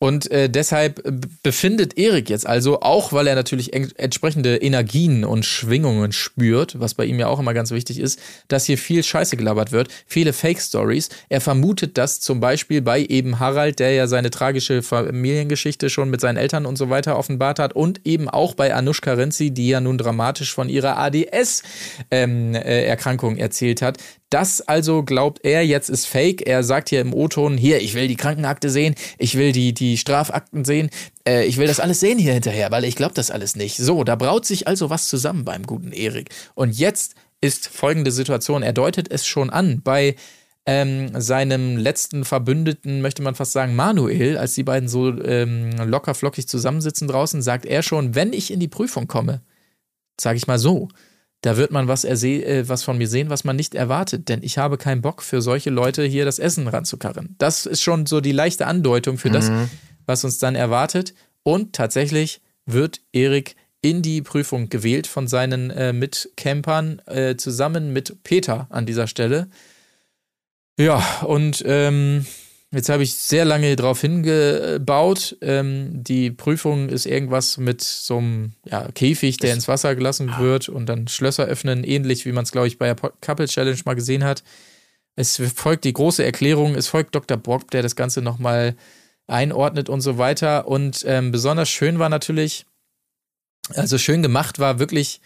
Und 0.00 0.30
äh, 0.30 0.48
deshalb 0.48 1.02
b- 1.02 1.26
befindet 1.42 1.98
Erik 1.98 2.30
jetzt 2.30 2.46
also, 2.46 2.82
auch 2.82 3.12
weil 3.12 3.26
er 3.26 3.34
natürlich 3.34 3.72
entsprechende 3.72 4.54
Energien 4.56 5.24
und 5.24 5.44
Schwingungen 5.44 6.12
spürt, 6.12 6.78
was 6.78 6.94
bei 6.94 7.04
ihm 7.04 7.18
ja 7.18 7.26
auch 7.26 7.40
immer 7.40 7.52
ganz 7.52 7.72
wichtig 7.72 7.98
ist, 7.98 8.20
dass 8.46 8.64
hier 8.64 8.78
viel 8.78 9.02
Scheiße 9.02 9.36
gelabert 9.36 9.72
wird, 9.72 9.88
viele 10.06 10.32
Fake-Stories. 10.32 11.08
Er 11.28 11.40
vermutet 11.40 11.98
das 11.98 12.20
zum 12.20 12.38
Beispiel 12.38 12.80
bei 12.80 13.04
eben 13.04 13.40
Harald, 13.40 13.80
der 13.80 13.90
ja 13.92 14.06
seine 14.06 14.30
tragische 14.30 14.82
Familiengeschichte 14.82 15.90
schon 15.90 16.10
mit 16.10 16.20
seinen 16.20 16.36
Eltern 16.36 16.64
und 16.64 16.76
so 16.76 16.90
weiter 16.90 17.18
offenbart 17.18 17.58
hat 17.58 17.72
und 17.72 18.02
eben 18.04 18.28
auch 18.28 18.54
bei 18.54 18.72
Anushka 18.72 19.14
Renzi, 19.14 19.50
die 19.50 19.66
ja 19.68 19.80
nun 19.80 19.98
dramatisch 19.98 20.54
von 20.54 20.68
ihrer 20.68 20.96
ADS-Erkrankung 20.98 23.32
ähm, 23.32 23.38
erzählt 23.40 23.82
hat. 23.82 23.98
Das 24.30 24.60
also 24.60 25.02
glaubt 25.02 25.40
er, 25.42 25.64
jetzt 25.64 25.88
ist 25.88 26.06
fake. 26.06 26.46
Er 26.46 26.62
sagt 26.62 26.90
hier 26.90 27.00
im 27.00 27.14
O-Ton, 27.14 27.56
hier, 27.56 27.80
ich 27.80 27.94
will 27.94 28.08
die 28.08 28.16
Krankenakte 28.16 28.68
sehen, 28.68 28.94
ich 29.16 29.36
will 29.36 29.52
die, 29.52 29.72
die 29.72 29.96
Strafakten 29.96 30.66
sehen, 30.66 30.90
äh, 31.26 31.46
ich 31.46 31.56
will 31.56 31.66
das 31.66 31.80
alles 31.80 32.00
sehen 32.00 32.18
hier 32.18 32.34
hinterher, 32.34 32.70
weil 32.70 32.84
ich 32.84 32.94
glaube 32.94 33.14
das 33.14 33.30
alles 33.30 33.56
nicht. 33.56 33.78
So, 33.78 34.04
da 34.04 34.16
braut 34.16 34.44
sich 34.44 34.68
also 34.68 34.90
was 34.90 35.08
zusammen 35.08 35.44
beim 35.44 35.64
guten 35.64 35.92
Erik. 35.92 36.28
Und 36.54 36.78
jetzt 36.78 37.14
ist 37.40 37.68
folgende 37.68 38.10
Situation, 38.10 38.62
er 38.62 38.72
deutet 38.74 39.10
es 39.10 39.26
schon 39.26 39.48
an, 39.48 39.80
bei 39.82 40.14
ähm, 40.66 41.18
seinem 41.18 41.78
letzten 41.78 42.26
Verbündeten, 42.26 43.00
möchte 43.00 43.22
man 43.22 43.34
fast 43.34 43.52
sagen, 43.52 43.74
Manuel, 43.74 44.36
als 44.36 44.52
die 44.52 44.64
beiden 44.64 44.90
so 44.90 45.08
ähm, 45.22 45.70
locker 45.86 46.14
flockig 46.14 46.46
zusammensitzen 46.46 47.08
draußen, 47.08 47.40
sagt 47.40 47.64
er 47.64 47.82
schon, 47.82 48.14
wenn 48.14 48.34
ich 48.34 48.52
in 48.52 48.60
die 48.60 48.68
Prüfung 48.68 49.06
komme, 49.06 49.40
sage 50.20 50.36
ich 50.36 50.46
mal 50.46 50.58
so, 50.58 50.88
da 51.42 51.56
wird 51.56 51.70
man 51.70 51.86
was, 51.86 52.04
äh, 52.04 52.68
was 52.68 52.82
von 52.82 52.98
mir 52.98 53.08
sehen, 53.08 53.30
was 53.30 53.44
man 53.44 53.56
nicht 53.56 53.74
erwartet, 53.74 54.28
denn 54.28 54.42
ich 54.42 54.58
habe 54.58 54.76
keinen 54.76 55.02
Bock 55.02 55.22
für 55.22 55.40
solche 55.40 55.70
Leute 55.70 56.04
hier 56.04 56.24
das 56.24 56.38
Essen 56.38 56.66
ranzukarren. 56.66 57.36
Das 57.38 57.66
ist 57.66 57.82
schon 57.82 58.06
so 58.06 58.20
die 58.20 58.32
leichte 58.32 58.66
Andeutung 58.66 59.18
für 59.18 59.30
das, 59.30 59.50
was 60.06 60.24
uns 60.24 60.38
dann 60.38 60.56
erwartet. 60.56 61.14
Und 61.44 61.74
tatsächlich 61.74 62.40
wird 62.66 63.00
Erik 63.12 63.54
in 63.80 64.02
die 64.02 64.22
Prüfung 64.22 64.68
gewählt 64.68 65.06
von 65.06 65.28
seinen 65.28 65.70
äh, 65.70 65.92
Mitcampern 65.92 67.00
äh, 67.06 67.36
zusammen 67.36 67.92
mit 67.92 68.24
Peter 68.24 68.66
an 68.70 68.86
dieser 68.86 69.06
Stelle. 69.06 69.48
Ja, 70.78 71.02
und 71.22 71.62
ähm, 71.66 72.26
jetzt 72.72 72.88
habe 72.88 73.02
ich 73.02 73.14
sehr 73.14 73.44
lange 73.44 73.74
darauf 73.76 74.00
hingebaut. 74.00 75.36
Ähm, 75.40 76.02
die 76.02 76.30
Prüfung 76.30 76.88
ist 76.88 77.06
irgendwas 77.06 77.56
mit 77.56 77.82
so 77.82 78.18
einem 78.18 78.52
ja, 78.64 78.90
Käfig, 78.92 79.38
der 79.38 79.54
ins 79.54 79.68
Wasser 79.68 79.94
gelassen 79.94 80.38
wird 80.38 80.68
und 80.68 80.86
dann 80.86 81.08
Schlösser 81.08 81.46
öffnen, 81.46 81.84
ähnlich 81.84 82.24
wie 82.26 82.32
man 82.32 82.44
es, 82.44 82.52
glaube 82.52 82.66
ich, 82.66 82.78
bei 82.78 82.92
der 82.92 82.96
Couple 83.20 83.46
Challenge 83.46 83.78
mal 83.84 83.94
gesehen 83.94 84.24
hat. 84.24 84.42
Es 85.16 85.40
folgt 85.54 85.84
die 85.84 85.92
große 85.92 86.24
Erklärung, 86.24 86.74
es 86.74 86.88
folgt 86.88 87.14
Dr. 87.14 87.36
Bock, 87.36 87.70
der 87.70 87.82
das 87.82 87.96
Ganze 87.96 88.22
nochmal 88.22 88.76
einordnet 89.26 89.88
und 89.88 90.00
so 90.00 90.18
weiter. 90.18 90.68
Und 90.68 91.04
ähm, 91.06 91.32
besonders 91.32 91.68
schön 91.68 91.98
war 91.98 92.08
natürlich, 92.08 92.66
also 93.74 93.98
schön 93.98 94.22
gemacht 94.22 94.58
war 94.58 94.78
wirklich 94.78 95.20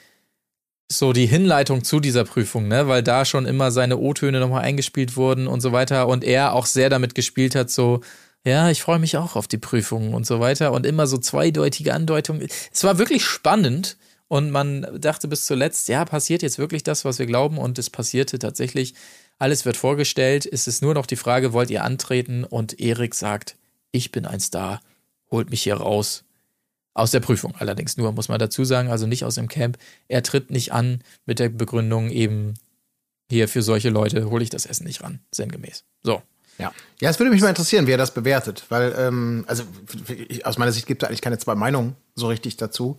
so 0.91 1.12
die 1.12 1.26
Hinleitung 1.26 1.85
zu 1.85 2.01
dieser 2.01 2.24
Prüfung, 2.24 2.68
ne, 2.68 2.89
weil 2.89 3.03
da 3.03 3.24
schon 3.24 3.47
immer 3.47 3.70
seine 3.70 3.99
O-Töne 3.99 4.41
nochmal 4.41 4.62
eingespielt 4.62 5.16
wurden 5.16 5.47
und 5.47 5.61
so 5.61 5.72
weiter 5.72 6.09
und 6.09 6.24
er 6.24 6.55
auch 6.55 6.66
sehr 6.66 6.91
damit 6.91 7.14
gespielt 7.14 7.55
hat, 7.55 7.70
so, 7.70 8.01
ja, 8.45 8.70
ich 8.70 8.83
freue 8.83 8.99
mich 8.99 9.16
auch 9.16 9.37
auf 9.37 9.49
die 9.49 9.59
Prüfung 9.59 10.14
und 10.14 10.26
so 10.26 10.41
weiter 10.41 10.72
und 10.72 10.85
immer 10.85 11.07
so 11.07 11.18
zweideutige 11.18 11.95
Andeutungen. 11.95 12.49
Es 12.72 12.85
war 12.85 12.99
wirklich 12.99 13.24
spannend 13.24 13.97
und 14.28 14.51
man 14.51 14.87
dachte 14.99 15.28
bis 15.28 15.47
zuletzt, 15.47 15.89
ja, 15.89 16.05
passiert 16.05 16.43
jetzt 16.43 16.59
wirklich 16.59 16.83
das, 16.83 17.05
was 17.05 17.18
wir 17.18 17.26
glauben 17.26 17.59
und 17.59 17.78
es 17.78 17.91
passierte 17.91 18.39
tatsächlich. 18.39 18.95
Alles 19.39 19.64
wird 19.64 19.76
vorgestellt, 19.76 20.49
es 20.51 20.66
ist 20.66 20.83
nur 20.83 20.95
noch 20.95 21.07
die 21.07 21.16
Frage, 21.16 21.53
wollt 21.53 21.70
ihr 21.70 21.85
antreten? 21.85 22.45
Und 22.45 22.80
Erik 22.80 23.14
sagt, 23.14 23.57
ich 23.91 24.11
bin 24.11 24.24
ein 24.24 24.41
Star, 24.41 24.80
holt 25.30 25.51
mich 25.51 25.62
hier 25.62 25.74
raus. 25.74 26.24
Aus 26.95 27.11
der 27.11 27.20
Prüfung 27.20 27.55
allerdings 27.57 27.97
nur, 27.97 28.12
muss 28.12 28.28
man 28.28 28.38
dazu 28.38 28.64
sagen, 28.64 28.90
also 28.90 29.07
nicht 29.07 29.24
aus 29.24 29.36
dem 29.36 29.49
Camp. 29.49 29.78
Er 30.09 30.22
tritt 30.22 30.51
nicht 30.51 30.72
an 30.72 31.03
mit 31.24 31.38
der 31.38 31.49
Begründung 31.49 32.11
eben, 32.11 32.55
hier 33.30 33.49
für 33.49 33.62
solche 33.62 33.88
Leute 33.88 34.28
hole 34.28 34.43
ich 34.45 34.51
das 34.51 34.66
Essen 34.66 34.84
nicht 34.84 35.03
ran, 35.03 35.20
sinngemäß. 35.34 35.84
So. 36.03 36.22
Ja. 36.59 36.70
ja, 37.01 37.09
es 37.09 37.18
würde 37.18 37.30
mich 37.30 37.40
mal 37.40 37.49
interessieren, 37.49 37.86
wie 37.86 37.93
er 37.93 37.99
das 37.99 38.12
bewertet, 38.12 38.66
weil, 38.68 38.95
ähm, 38.99 39.45
also 39.49 39.64
aus 40.45 40.59
meiner 40.59 40.70
Sicht 40.70 40.86
gibt 40.86 41.03
es 41.03 41.09
eigentlich 41.09 41.22
keine 41.22 41.38
zwei 41.38 41.55
Meinungen 41.55 41.97
so 42.14 42.28
richtig 42.28 42.59
dazu. 42.59 42.99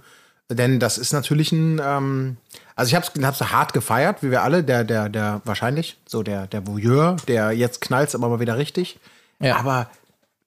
Denn 0.49 0.79
das 0.79 0.97
ist 0.97 1.13
natürlich 1.13 1.51
ein, 1.51 1.79
ähm, 1.83 2.37
also 2.75 2.89
ich 2.89 2.95
habe 2.95 3.05
es 3.05 3.23
hab's 3.23 3.51
hart 3.51 3.73
gefeiert, 3.73 4.23
wie 4.23 4.31
wir 4.31 4.43
alle, 4.43 4.63
der, 4.63 4.83
der, 4.83 5.07
der 5.07 5.41
wahrscheinlich, 5.45 5.97
so 6.07 6.23
der, 6.23 6.47
der 6.47 6.67
Voyeur, 6.67 7.15
der 7.27 7.51
jetzt 7.51 7.81
knallt 7.81 8.13
aber 8.13 8.27
mal 8.27 8.39
wieder 8.39 8.57
richtig. 8.57 8.99
Ja. 9.39 9.57
Aber 9.57 9.89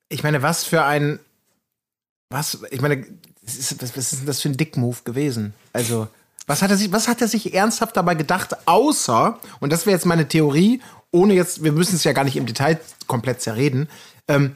ich 0.09 0.23
meine, 0.23 0.41
was 0.41 0.63
für 0.63 0.83
ein, 0.83 1.19
was, 2.29 2.59
ich 2.71 2.81
meine, 2.81 3.05
was 3.47 3.55
ist, 3.55 3.81
was, 3.81 3.95
ist 3.97 4.19
denn 4.19 4.25
das 4.25 4.41
für 4.41 4.49
ein 4.49 4.57
Dick-Move 4.57 4.97
gewesen? 5.05 5.53
Also, 5.73 6.07
was 6.47 6.61
hat 6.61 6.69
er 6.69 6.77
sich, 6.77 6.91
was 6.91 7.07
hat 7.07 7.21
er 7.21 7.27
sich 7.27 7.53
ernsthaft 7.53 7.95
dabei 7.95 8.15
gedacht, 8.15 8.55
außer, 8.67 9.39
und 9.59 9.71
das 9.71 9.85
wäre 9.85 9.95
jetzt 9.95 10.05
meine 10.05 10.27
Theorie, 10.27 10.81
ohne 11.11 11.33
jetzt, 11.33 11.63
wir 11.63 11.71
müssen 11.71 11.95
es 11.95 12.03
ja 12.03 12.13
gar 12.13 12.25
nicht 12.25 12.35
im 12.35 12.45
Detail 12.45 12.79
komplett 13.07 13.41
zerreden, 13.41 13.89
ähm, 14.27 14.55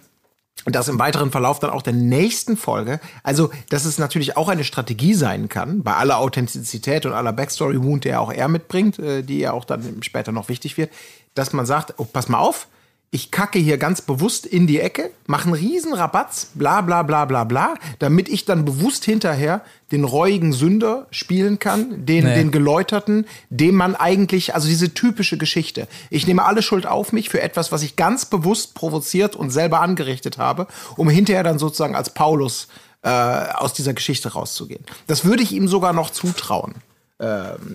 das 0.66 0.90
im 0.90 1.00
weiteren 1.00 1.32
Verlauf 1.32 1.60
dann 1.60 1.72
auch 1.72 1.82
der 1.82 1.94
nächsten 1.94 2.56
Folge. 2.56 3.00
Also, 3.24 3.50
dass 3.70 3.86
es 3.86 3.98
natürlich 3.98 4.38
auch 4.38 4.50
eine 4.50 4.64
Strategie 4.64 5.14
sein 5.14 5.50
kann, 5.50 5.82
bei 5.82 5.96
aller 5.96 6.20
Authentizität 6.20 7.06
und 7.06 7.14
aller 7.14 7.34
Backstory-Wound, 7.34 8.04
der 8.04 8.22
auch 8.22 8.32
er 8.32 8.48
mitbringt, 8.48 9.00
äh, 9.00 9.24
die 9.24 9.40
ja 9.40 9.54
auch 9.54 9.66
dann 9.66 10.04
später 10.04 10.32
noch 10.32 10.50
wichtig 10.50 10.78
wird, 10.78 10.92
dass 11.34 11.54
man 11.54 11.66
sagt, 11.66 11.96
oh, 11.98 12.06
pass 12.06 12.28
mal 12.28 12.40
auf, 12.40 12.68
ich 13.14 13.30
kacke 13.30 13.60
hier 13.60 13.78
ganz 13.78 14.02
bewusst 14.02 14.46
in 14.46 14.68
die 14.68 14.80
Ecke, 14.80 15.12
mache 15.28 15.44
einen 15.44 15.54
riesen 15.54 15.94
Rabatz, 15.94 16.48
bla 16.54 16.80
bla 16.80 17.04
bla 17.04 17.26
bla 17.26 17.44
bla, 17.44 17.74
damit 18.00 18.30
ich 18.30 18.46
dann 18.46 18.64
bewusst 18.64 19.04
hinterher 19.04 19.62
den 19.92 20.06
reuigen 20.06 20.54
Sünder 20.54 21.08
spielen 21.12 21.60
kann, 21.60 22.06
den, 22.06 22.24
Nee. 22.24 22.36
den 22.36 22.52
Geläuterten, 22.52 23.26
dem 23.50 23.76
man 23.76 23.96
eigentlich, 23.96 24.56
also 24.56 24.70
diese 24.70 24.94
typische 24.94 25.38
Geschichte. 25.38 25.90
Ich 26.10 26.26
nehme 26.26 26.46
alle 26.46 26.62
Schuld 26.62 26.88
auf 26.88 27.12
mich 27.12 27.28
für 27.30 27.42
etwas, 27.42 27.74
was 27.74 27.84
ich 27.84 27.98
ganz 27.98 28.26
bewusst 28.26 28.76
provoziert 28.76 29.36
und 29.36 29.50
selber 29.50 29.82
angerichtet 29.82 30.38
habe, 30.38 30.68
um 30.96 31.10
hinterher 31.10 31.44
dann 31.44 31.60
sozusagen 31.60 31.96
als 31.96 32.14
Paulus 32.14 32.70
äh, 33.02 33.10
aus 33.10 33.74
dieser 33.74 33.94
Geschichte 33.94 34.32
rauszugehen. 34.32 34.86
Das 35.08 35.26
würde 35.26 35.44
ich 35.44 35.52
ihm 35.52 35.68
sogar 35.68 35.92
noch 35.92 36.12
zutrauen 36.12 36.76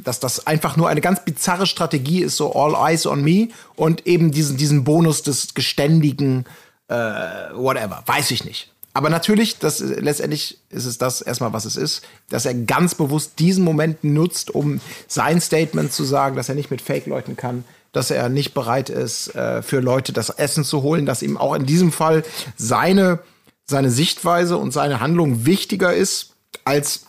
dass 0.03 0.19
das 0.21 0.47
einfach 0.47 0.77
nur 0.77 0.89
eine 0.89 1.01
ganz 1.01 1.25
bizarre 1.25 1.67
Strategie 1.67 2.23
ist, 2.23 2.37
so 2.37 2.53
all 2.55 2.75
eyes 2.75 3.07
on 3.07 3.23
me 3.23 3.49
und 3.77 4.07
eben 4.07 4.33
diesen, 4.33 4.57
diesen 4.57 4.83
Bonus 4.85 5.23
des 5.23 5.55
geständigen 5.55 6.47
äh, 6.89 6.95
whatever, 6.95 8.03
weiß 8.07 8.31
ich 8.33 8.45
nicht. 8.45 8.73
Aber 8.93 9.11
natürlich, 9.11 9.59
das, 9.59 9.81
letztendlich 9.81 10.59
ist 10.71 10.87
es 10.87 10.97
das 10.97 11.21
erstmal, 11.21 11.53
was 11.53 11.67
es 11.67 11.77
ist, 11.77 12.03
dass 12.31 12.47
er 12.47 12.55
ganz 12.55 12.95
bewusst 12.95 13.33
diesen 13.39 13.63
Moment 13.63 14.05
nutzt, 14.05 14.51
um 14.51 14.81
sein 15.07 15.41
Statement 15.41 15.93
zu 15.93 16.03
sagen, 16.05 16.35
dass 16.35 16.49
er 16.49 16.55
nicht 16.55 16.71
mit 16.71 16.81
Fake-Leuten 16.81 17.37
kann, 17.37 17.65
dass 17.93 18.11
er 18.11 18.29
nicht 18.31 18.55
bereit 18.55 18.89
ist, 18.89 19.35
äh, 19.35 19.63
für 19.63 19.81
Leute 19.81 20.13
das 20.13 20.31
Essen 20.31 20.65
zu 20.65 20.83
holen, 20.83 21.05
dass 21.05 21.23
ihm 21.23 21.37
auch 21.37 21.55
in 21.55 21.67
diesem 21.67 21.93
Fall 21.93 22.25
seine, 22.57 23.19
seine 23.67 23.91
Sichtweise 23.91 24.57
und 24.57 24.73
seine 24.73 25.01
Handlung 25.01 25.45
wichtiger 25.45 25.93
ist, 25.93 26.33
als 26.65 27.06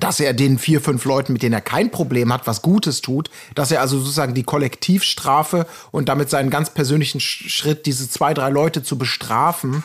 dass 0.00 0.20
er 0.20 0.34
den 0.34 0.58
vier, 0.58 0.80
fünf 0.80 1.04
Leuten, 1.04 1.32
mit 1.32 1.42
denen 1.42 1.54
er 1.54 1.60
kein 1.60 1.90
Problem 1.90 2.32
hat, 2.32 2.46
was 2.46 2.62
Gutes 2.62 3.00
tut, 3.00 3.30
dass 3.54 3.70
er 3.70 3.80
also 3.80 3.98
sozusagen 3.98 4.34
die 4.34 4.42
Kollektivstrafe 4.42 5.66
und 5.90 6.08
damit 6.08 6.30
seinen 6.30 6.50
ganz 6.50 6.70
persönlichen 6.70 7.20
Sch- 7.20 7.48
Schritt, 7.48 7.86
diese 7.86 8.08
zwei, 8.08 8.34
drei 8.34 8.50
Leute 8.50 8.82
zu 8.82 8.98
bestrafen, 8.98 9.84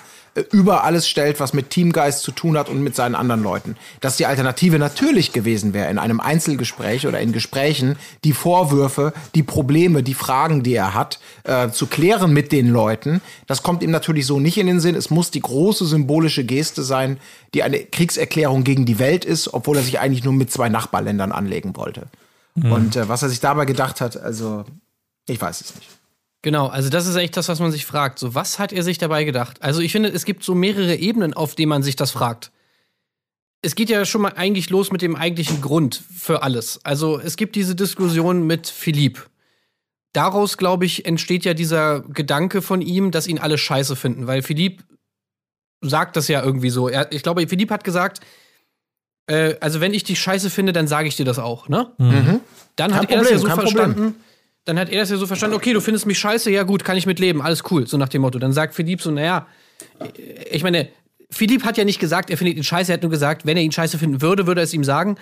über 0.52 0.84
alles 0.86 1.10
stellt, 1.10 1.40
was 1.40 1.54
mit 1.54 1.70
Teamgeist 1.70 2.24
zu 2.24 2.32
tun 2.32 2.58
hat 2.58 2.70
und 2.70 2.82
mit 2.82 2.96
seinen 2.96 3.16
anderen 3.16 3.44
Leuten. 3.44 3.76
Dass 4.00 4.18
die 4.18 4.26
Alternative 4.26 4.80
natürlich 4.80 5.34
gewesen 5.34 5.74
wäre, 5.74 5.90
in 5.90 5.98
einem 5.98 6.20
Einzelgespräch 6.20 7.06
oder 7.06 7.20
in 7.20 7.34
Gesprächen 7.34 7.98
die 8.24 8.32
Vorwürfe, 8.32 9.14
die 9.36 9.44
Probleme, 9.44 10.04
die 10.04 10.14
Fragen, 10.14 10.64
die 10.64 10.74
er 10.74 10.94
hat, 10.94 11.20
äh, 11.44 11.70
zu 11.70 11.88
klären 11.88 12.32
mit 12.32 12.52
den 12.52 12.70
Leuten. 12.70 13.22
Das 13.48 13.62
kommt 13.62 13.84
ihm 13.84 13.92
natürlich 13.92 14.26
so 14.26 14.40
nicht 14.40 14.58
in 14.58 14.68
den 14.68 14.80
Sinn. 14.80 14.96
Es 14.96 15.10
muss 15.10 15.32
die 15.32 15.42
große 15.42 15.86
symbolische 15.86 16.46
Geste 16.46 16.84
sein, 16.84 17.18
die 17.54 17.64
eine 17.64 17.80
Kriegserklärung 17.80 18.64
gegen 18.64 18.86
die 18.86 19.00
Welt 19.00 19.26
ist, 19.26 19.54
obwohl 19.54 19.78
er 19.78 19.84
sich 19.84 20.00
eigentlich 20.00 20.24
nur 20.24 20.34
mit 20.34 20.52
zwei 20.52 20.70
Nachbarländern 20.70 21.34
anlegen 21.34 21.76
wollte. 21.76 22.08
Und 22.56 22.96
äh, 22.96 23.08
was 23.08 23.22
er 23.22 23.30
sich 23.30 23.40
dabei 23.40 23.66
gedacht 23.66 24.02
hat, 24.02 24.18
also 24.18 24.66
ich 25.28 25.42
weiß 25.42 25.62
es 25.62 25.76
nicht. 25.76 26.01
Genau, 26.42 26.68
also 26.68 26.90
das 26.90 27.06
ist 27.06 27.16
echt 27.16 27.38
das, 27.38 27.50
was 27.50 27.60
man 27.60 27.72
sich 27.72 27.86
fragt. 27.86 28.18
So, 28.18 28.34
was 28.34 28.58
hat 28.58 28.74
er 28.74 28.84
sich 28.84 28.98
dabei 28.98 29.24
gedacht? 29.24 29.62
Also 29.62 29.82
ich 29.82 29.92
finde, 29.92 30.10
es 30.10 30.26
gibt 30.26 30.44
so 30.44 30.56
mehrere 30.56 30.96
Ebenen, 30.96 31.34
auf 31.34 31.54
denen 31.54 31.70
man 31.70 31.84
sich 31.84 31.96
das 31.96 32.12
fragt. 32.12 32.52
Es 33.62 33.76
geht 33.76 33.90
ja 33.90 34.06
schon 34.06 34.22
mal 34.22 34.34
eigentlich 34.36 34.72
los 34.72 34.92
mit 34.92 35.04
dem 35.04 35.16
eigentlichen 35.16 35.62
Grund 35.62 36.02
für 36.18 36.42
alles. 36.42 36.84
Also 36.84 37.20
es 37.20 37.38
gibt 37.38 37.56
diese 37.56 37.76
Diskussion 37.76 38.48
mit 38.48 38.68
Philipp. 38.68 39.30
Daraus, 40.14 40.58
glaube 40.58 40.86
ich, 40.86 41.06
entsteht 41.06 41.46
ja 41.46 41.54
dieser 41.54 42.02
Gedanke 42.02 42.64
von 42.64 42.82
ihm, 42.82 43.12
dass 43.12 43.28
ihn 43.28 43.38
alle 43.38 43.60
scheiße 43.60 43.96
finden, 43.96 44.26
weil 44.26 44.42
Philipp 44.42 44.84
sagt 45.82 46.16
das 46.16 46.28
ja 46.28 46.44
irgendwie 46.44 46.72
so. 46.72 46.90
Er, 46.90 47.12
ich 47.12 47.22
glaube, 47.22 47.48
Philipp 47.48 47.70
hat 47.70 47.84
gesagt, 47.84 48.20
äh, 49.28 49.56
also 49.62 49.80
wenn 49.80 49.94
ich 49.94 50.04
dich 50.04 50.20
scheiße 50.20 50.50
finde, 50.50 50.74
dann 50.74 50.88
sage 50.88 51.08
ich 51.08 51.16
dir 51.16 51.26
das 51.26 51.38
auch, 51.40 51.70
ne? 51.70 51.92
Dann 52.76 52.96
hat 52.96 53.10
Kein 53.10 53.20
er 53.20 53.24
das 53.24 53.32
ja 53.32 53.38
so 53.38 53.48
kein 53.48 53.58
Problem. 53.60 54.16
Dann 54.66 54.78
hat 54.78 54.90
er 54.90 55.00
das 55.02 55.10
ja 55.10 55.18
so 55.18 55.26
verstanden, 55.26 55.56
okay, 55.56 55.74
du 55.74 55.82
findest 55.82 56.06
mich 56.06 56.20
scheiße, 56.20 56.52
ja 56.52 56.64
gut, 56.64 56.84
kann 56.84 56.96
ich 56.96 57.06
mit 57.06 57.20
leben, 57.20 57.42
alles 57.42 57.64
cool, 57.72 57.88
so 57.88 57.98
nach 57.98 58.10
dem 58.10 58.22
Motto. 58.22 58.38
Dann 58.38 58.54
sagt 58.54 58.76
Philipp 58.76 59.02
so, 59.02 59.10
naja, 59.10 59.48
ich 60.52 60.62
meine, 60.62 60.90
Philipp 61.32 61.64
hat 61.64 61.78
ja 61.78 61.86
nicht 61.86 62.00
gesagt, 62.00 62.30
er 62.30 62.38
findet 62.38 62.58
ihn 62.58 62.64
scheiße, 62.64 62.92
er 62.92 62.96
hat 62.96 63.02
nur 63.02 63.10
gesagt, 63.10 63.46
wenn 63.46 63.58
er 63.58 63.64
ihn 63.64 63.72
scheiße 63.72 63.98
finden 63.98 64.22
würde, 64.22 64.46
würde 64.46 64.62
er 64.62 64.66
es 64.66 64.74
ihm 64.74 64.84
sagen. 64.84 65.16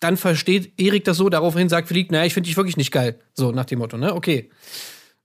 Dann 0.00 0.16
versteht 0.16 0.78
Erik 0.80 1.04
das 1.04 1.16
so, 1.16 1.28
daraufhin 1.28 1.68
sagt 1.68 1.88
Philipp, 1.88 2.10
naja, 2.10 2.24
ich 2.26 2.34
finde 2.34 2.48
dich 2.48 2.56
wirklich 2.56 2.76
nicht 2.76 2.90
geil. 2.90 3.18
So 3.34 3.52
nach 3.52 3.64
dem 3.64 3.78
Motto, 3.78 3.96
ne? 3.96 4.14
Okay. 4.14 4.50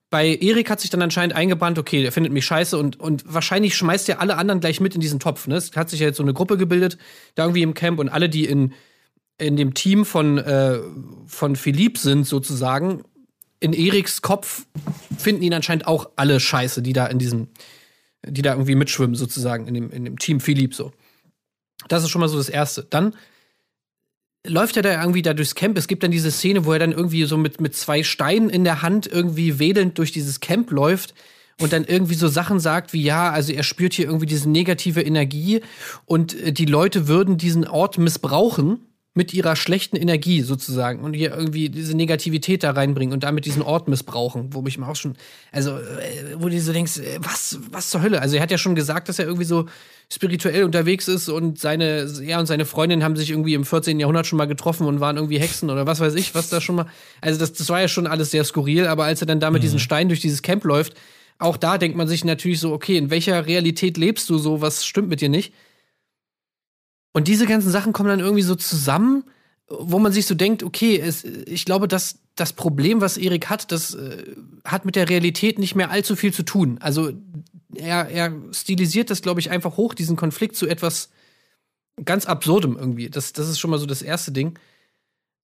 Bei 0.10 0.36
Erik 0.36 0.70
hat 0.70 0.80
sich 0.80 0.90
dann 0.90 1.02
anscheinend 1.02 1.36
eingebrannt, 1.36 1.78
okay, 1.78 2.02
der 2.02 2.14
findet 2.14 2.32
mich 2.32 2.46
scheiße 2.46 2.78
und, 2.78 2.98
und 2.98 3.26
wahrscheinlich 3.28 3.76
schmeißt 3.76 4.08
er 4.08 4.22
alle 4.22 4.38
anderen 4.38 4.62
gleich 4.62 4.80
mit 4.80 4.96
in 4.96 5.02
diesen 5.02 5.20
Topf. 5.20 5.48
Ne? 5.48 5.56
Es 5.56 5.76
hat 5.76 5.90
sich 5.90 6.00
ja 6.00 6.06
jetzt 6.06 6.18
so 6.18 6.24
eine 6.24 6.34
Gruppe 6.34 6.56
gebildet, 6.56 6.98
da 7.36 7.44
irgendwie 7.44 7.64
im 7.64 7.74
Camp 7.74 8.00
und 8.00 8.08
alle, 8.08 8.30
die 8.30 8.46
in, 8.46 8.72
in 9.38 9.58
dem 9.58 9.74
Team 9.74 10.06
von, 10.06 10.38
äh, 10.38 10.80
von 11.26 11.58
Philipp 11.58 11.98
sind, 11.98 12.26
sozusagen, 12.26 13.04
in 13.60 13.74
Eriks 13.74 14.22
Kopf 14.22 14.66
finden 15.18 15.44
ihn 15.44 15.54
anscheinend 15.54 15.88
auch 15.88 16.12
alle 16.16 16.40
scheiße, 16.40 16.82
die 16.82 16.94
da 16.94 17.08
in 17.08 17.20
diesem, 17.20 17.48
die 18.26 18.42
da 18.42 18.54
irgendwie 18.54 18.76
mitschwimmen, 18.76 19.16
sozusagen, 19.16 19.68
in 19.68 19.74
dem, 19.74 19.90
in 19.92 20.06
dem 20.06 20.20
Team 20.20 20.40
Philipp 20.40 20.74
so. 20.74 20.92
Das 21.88 22.04
ist 22.04 22.10
schon 22.10 22.22
mal 22.22 22.28
so 22.28 22.38
das 22.38 22.50
Erste. 22.50 22.84
Dann 22.84 23.16
läuft 24.46 24.78
er 24.78 24.84
da 24.84 25.02
irgendwie 25.02 25.22
da 25.22 25.34
durchs 25.34 25.56
Camp. 25.56 25.78
Es 25.78 25.88
gibt 25.88 26.04
dann 26.04 26.12
diese 26.12 26.32
Szene, 26.32 26.66
wo 26.66 26.74
er 26.74 26.80
dann 26.80 26.92
irgendwie 26.92 27.24
so 27.26 27.38
mit, 27.38 27.60
mit 27.62 27.76
zwei 27.76 28.04
Steinen 28.04 28.50
in 28.50 28.64
der 28.64 28.82
Hand 28.82 29.08
irgendwie 29.08 29.60
wedelnd 29.60 29.98
durch 29.98 30.12
dieses 30.12 30.40
Camp 30.40 30.72
läuft 30.72 31.14
und 31.60 31.74
dann 31.74 31.86
irgendwie 31.86 32.16
so 32.16 32.28
Sachen 32.28 32.60
sagt 32.60 32.94
wie, 32.94 33.02
ja, 33.02 33.32
also 33.32 33.52
er 33.52 33.64
spürt 33.64 33.94
hier 33.94 34.06
irgendwie 34.06 34.28
diese 34.28 34.50
negative 34.50 35.02
Energie 35.02 35.62
und 36.06 36.40
äh, 36.40 36.52
die 36.52 36.66
Leute 36.66 37.08
würden 37.08 37.38
diesen 37.38 37.68
Ort 37.68 37.98
missbrauchen 37.98 38.80
mit 39.18 39.34
ihrer 39.34 39.56
schlechten 39.56 39.98
Energie 39.98 40.42
sozusagen 40.44 41.02
und 41.02 41.14
hier 41.14 41.36
irgendwie 41.36 41.70
diese 41.70 41.98
Negativität 41.98 42.64
da 42.64 42.72
reinbringen 42.72 43.14
und 43.14 43.24
damit 43.24 43.46
diesen 43.46 43.64
Ort 43.64 43.88
missbrauchen, 43.88 44.54
wo 44.54 44.64
ich 44.68 44.78
mir 44.78 44.88
auch 44.88 44.96
schon, 44.96 45.16
also 45.52 45.72
äh, 45.72 46.36
wo 46.36 46.48
du 46.48 46.62
so 46.62 46.72
denkst, 46.72 47.00
äh, 47.00 47.18
was, 47.20 47.60
was 47.72 47.90
zur 47.90 48.04
Hölle? 48.04 48.22
Also 48.22 48.36
er 48.36 48.44
hat 48.44 48.52
ja 48.52 48.60
schon 48.60 48.76
gesagt, 48.76 49.10
dass 49.10 49.18
er 49.18 49.26
irgendwie 49.26 49.46
so 49.46 49.66
spirituell 50.14 50.64
unterwegs 50.64 51.08
ist 51.08 51.30
und 51.30 51.60
seine, 51.60 52.08
ja, 52.22 52.40
und 52.40 52.46
seine 52.46 52.66
Freundin 52.66 53.04
haben 53.04 53.18
sich 53.18 53.32
irgendwie 53.32 53.56
im 53.56 53.66
14. 53.66 54.00
Jahrhundert 54.00 54.28
schon 54.28 54.38
mal 54.38 54.46
getroffen 54.46 54.86
und 54.86 55.00
waren 55.00 55.18
irgendwie 55.18 55.40
Hexen 55.40 55.72
oder 55.72 55.88
was 55.88 56.00
weiß 56.00 56.14
ich, 56.14 56.36
was 56.36 56.50
da 56.50 56.62
schon 56.62 56.76
mal. 56.76 56.86
Also 57.20 57.40
das, 57.40 57.54
das 57.54 57.68
war 57.70 57.82
ja 57.82 57.88
schon 57.88 58.06
alles 58.06 58.30
sehr 58.30 58.46
skurril, 58.46 58.86
aber 58.86 59.06
als 59.06 59.22
er 59.22 59.28
dann 59.28 59.40
da 59.40 59.50
mit 59.50 59.64
diesen 59.64 59.80
Steinen 59.80 60.10
durch 60.10 60.22
dieses 60.22 60.44
Camp 60.44 60.64
läuft, 60.64 60.94
auch 61.40 61.58
da 61.58 61.80
denkt 61.80 61.98
man 61.98 62.08
sich 62.08 62.24
natürlich 62.24 62.60
so, 62.60 62.72
okay, 62.72 62.98
in 62.98 63.10
welcher 63.10 63.48
Realität 63.48 63.98
lebst 63.98 64.30
du 64.30 64.38
so, 64.38 64.62
was 64.62 64.86
stimmt 64.86 65.10
mit 65.10 65.22
dir 65.22 65.30
nicht? 65.30 65.54
Und 67.18 67.28
diese 67.28 67.48
ganzen 67.48 67.72
Sachen 67.72 67.94
kommen 67.94 68.10
dann 68.10 68.20
irgendwie 68.20 68.44
so 68.44 68.54
zusammen, 68.54 69.24
wo 69.68 69.98
man 69.98 70.12
sich 70.12 70.28
so 70.28 70.36
denkt, 70.36 70.62
okay, 70.62 71.00
es, 71.00 71.24
ich 71.24 71.66
glaube, 71.66 71.88
dass 71.88 72.20
das 72.36 72.54
Problem, 72.54 73.02
was 73.02 73.18
Erik 73.18 73.50
hat, 73.50 73.72
das 73.72 73.96
äh, 73.96 74.36
hat 74.64 74.86
mit 74.86 74.96
der 74.96 75.10
Realität 75.10 75.58
nicht 75.58 75.74
mehr 75.74 75.90
allzu 75.90 76.16
viel 76.16 76.32
zu 76.32 76.44
tun. 76.44 76.78
Also 76.80 77.14
er, 77.74 78.10
er 78.10 78.32
stilisiert 78.52 79.10
das, 79.10 79.24
glaube 79.24 79.40
ich, 79.40 79.50
einfach 79.50 79.78
hoch, 79.78 79.96
diesen 79.96 80.16
Konflikt 80.16 80.56
zu 80.56 80.68
etwas 80.68 81.10
ganz 82.06 82.28
Absurdem 82.28 82.78
irgendwie. 82.78 83.10
Das, 83.10 83.34
das 83.34 83.50
ist 83.50 83.58
schon 83.58 83.72
mal 83.72 83.80
so 83.80 83.88
das 83.88 84.04
erste 84.04 84.32
Ding. 84.32 84.60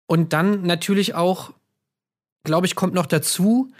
Und 0.05 0.35
dann 0.35 0.66
natürlich 0.66 1.15
auch, 1.15 1.55
glaube 2.44 2.66
ich, 2.66 2.74
kommt 2.74 2.93
noch 2.93 3.07
dazu, 3.07 3.73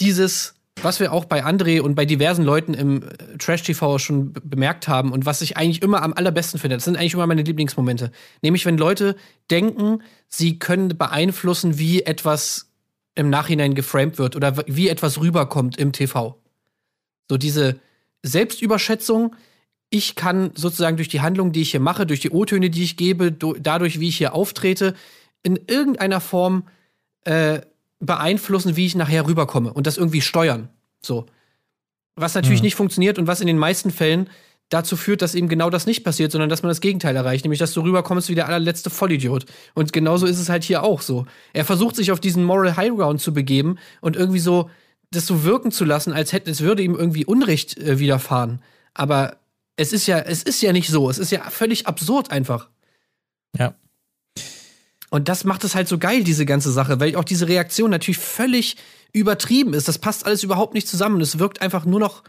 dieses, 0.00 0.54
was 0.82 1.00
wir 1.00 1.12
auch 1.12 1.24
bei 1.24 1.44
André 1.44 1.80
und 1.80 1.94
bei 1.94 2.04
diversen 2.04 2.44
Leuten 2.44 2.74
im 2.74 3.02
äh, 3.02 3.38
Trash-TV 3.38 3.98
schon 3.98 4.32
be- 4.32 4.40
bemerkt 4.42 4.88
haben 4.88 5.12
und 5.12 5.26
was 5.26 5.40
ich 5.42 5.56
eigentlich 5.56 5.82
immer 5.82 6.02
am 6.02 6.12
allerbesten 6.12 6.60
finde, 6.60 6.76
das 6.76 6.84
sind 6.84 6.96
eigentlich 6.96 7.14
immer 7.14 7.26
meine 7.26 7.42
Lieblingsmomente. 7.42 8.10
Nämlich, 8.42 8.66
wenn 8.66 8.76
Leute 8.78 9.16
denken, 9.50 10.02
sie 10.28 10.58
können 10.58 10.96
beeinflussen, 10.96 11.78
wie 11.78 12.02
etwas 12.02 12.70
im 13.14 13.30
Nachhinein 13.30 13.74
geframed 13.74 14.18
wird 14.18 14.36
oder 14.36 14.64
wie 14.66 14.88
etwas 14.88 15.18
rüberkommt 15.20 15.78
im 15.78 15.92
TV. 15.92 16.38
So 17.30 17.38
diese 17.38 17.80
Selbstüberschätzung, 18.22 19.34
ich 19.88 20.14
kann 20.16 20.50
sozusagen 20.54 20.96
durch 20.96 21.08
die 21.08 21.22
Handlung, 21.22 21.52
die 21.52 21.62
ich 21.62 21.70
hier 21.70 21.80
mache, 21.80 22.06
durch 22.06 22.20
die 22.20 22.30
O-Töne, 22.30 22.70
die 22.70 22.82
ich 22.82 22.96
gebe, 22.96 23.32
dadurch, 23.32 24.00
wie 24.00 24.08
ich 24.08 24.18
hier 24.18 24.34
auftrete, 24.34 24.94
in 25.42 25.58
irgendeiner 25.66 26.20
Form 26.20 26.64
äh, 27.24 27.60
beeinflussen, 28.00 28.76
wie 28.76 28.86
ich 28.86 28.94
nachher 28.94 29.26
rüberkomme 29.26 29.72
und 29.72 29.86
das 29.86 29.96
irgendwie 29.96 30.20
steuern. 30.20 30.68
So. 31.02 31.26
Was 32.14 32.34
natürlich 32.34 32.62
nicht 32.62 32.74
funktioniert 32.74 33.18
und 33.18 33.26
was 33.26 33.40
in 33.40 33.46
den 33.46 33.58
meisten 33.58 33.90
Fällen 33.90 34.30
dazu 34.68 34.96
führt, 34.96 35.22
dass 35.22 35.34
eben 35.34 35.48
genau 35.48 35.70
das 35.70 35.86
nicht 35.86 36.02
passiert, 36.02 36.32
sondern 36.32 36.50
dass 36.50 36.62
man 36.62 36.70
das 36.70 36.80
Gegenteil 36.80 37.14
erreicht, 37.14 37.44
nämlich 37.44 37.60
dass 37.60 37.72
du 37.72 37.82
rüberkommst 37.82 38.28
wie 38.28 38.34
der 38.34 38.46
allerletzte 38.46 38.90
Vollidiot. 38.90 39.46
Und 39.74 39.92
genauso 39.92 40.26
ist 40.26 40.40
es 40.40 40.48
halt 40.48 40.64
hier 40.64 40.82
auch 40.82 41.02
so. 41.02 41.26
Er 41.52 41.64
versucht 41.64 41.94
sich 41.94 42.10
auf 42.10 42.20
diesen 42.20 42.42
Moral 42.42 42.76
High 42.76 42.96
Ground 42.96 43.20
zu 43.20 43.32
begeben 43.32 43.78
und 44.00 44.16
irgendwie 44.16 44.40
so 44.40 44.70
das 45.10 45.26
so 45.26 45.44
wirken 45.44 45.70
zu 45.70 45.84
lassen, 45.84 46.12
als 46.12 46.32
hätte 46.32 46.50
es 46.50 46.62
würde 46.62 46.82
ihm 46.82 46.96
irgendwie 46.96 47.24
Unrecht 47.24 47.78
äh, 47.78 47.98
widerfahren. 48.00 48.60
Aber 48.92 49.36
es 49.76 49.92
ist 49.92 50.06
ja, 50.06 50.18
es 50.18 50.42
ist 50.42 50.62
ja 50.62 50.72
nicht 50.72 50.88
so. 50.88 51.08
Es 51.08 51.18
ist 51.18 51.30
ja 51.30 51.48
völlig 51.50 51.86
absurd 51.86 52.32
einfach. 52.32 52.68
Ja. 53.56 53.74
Und 55.10 55.28
das 55.28 55.44
macht 55.44 55.64
es 55.64 55.74
halt 55.74 55.88
so 55.88 55.98
geil, 55.98 56.24
diese 56.24 56.46
ganze 56.46 56.72
Sache, 56.72 56.98
weil 57.00 57.16
auch 57.16 57.24
diese 57.24 57.48
Reaktion 57.48 57.90
natürlich 57.90 58.18
völlig 58.18 58.76
übertrieben 59.12 59.72
ist. 59.72 59.88
Das 59.88 59.98
passt 59.98 60.26
alles 60.26 60.42
überhaupt 60.42 60.74
nicht 60.74 60.88
zusammen. 60.88 61.20
Es 61.20 61.38
wirkt 61.38 61.62
einfach 61.62 61.84
nur 61.84 62.00
noch 62.00 62.22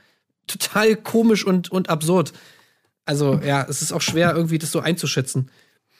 total 0.45 0.95
komisch 0.95 1.45
und, 1.45 1.71
und 1.71 1.89
absurd. 1.89 2.33
Also, 3.05 3.39
ja, 3.43 3.65
es 3.67 3.81
ist 3.81 3.91
auch 3.91 4.01
schwer, 4.01 4.33
irgendwie 4.35 4.57
das 4.57 4.71
so 4.71 4.79
einzuschätzen. 4.79 5.49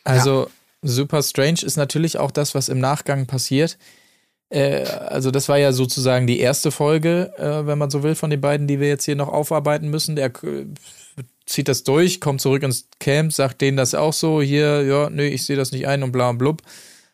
Also 0.04 0.50
super 0.82 1.22
strange 1.24 1.60
ist 1.64 1.78
natürlich 1.78 2.18
auch 2.18 2.32
das, 2.32 2.56
was 2.56 2.70
im 2.70 2.80
Nachgang 2.80 3.26
passiert. 3.26 3.78
Äh, 4.50 4.84
also 4.84 5.32
das 5.32 5.50
war 5.50 5.58
ja 5.58 5.74
sozusagen 5.74 6.28
die 6.28 6.40
erste 6.40 6.72
Folge, 6.72 7.34
äh, 7.38 7.66
wenn 7.66 7.78
man 7.78 7.90
so 7.90 8.04
will, 8.04 8.16
von 8.16 8.30
den 8.30 8.42
beiden, 8.42 8.68
die 8.68 8.80
wir 8.80 8.88
jetzt 8.88 9.06
hier 9.06 9.16
noch 9.16 9.30
aufarbeiten 9.30 9.90
müssen. 9.90 10.16
Der 10.16 10.32
zieht 11.48 11.68
das 11.68 11.84
durch, 11.84 12.22
kommt 12.22 12.42
zurück 12.42 12.62
ins 12.62 12.90
Camp, 13.00 13.34
sagt 13.34 13.62
denen 13.62 13.78
das 13.78 13.96
auch 13.96 14.14
so, 14.14 14.42
hier, 14.42 14.84
ja, 14.84 15.10
nö, 15.10 15.24
ich 15.24 15.46
sehe 15.46 15.56
das 15.56 15.72
nicht 15.72 15.88
ein 15.88 16.04
und 16.04 16.12
bla 16.12 16.30
und 16.30 16.38
blub. 16.38 16.62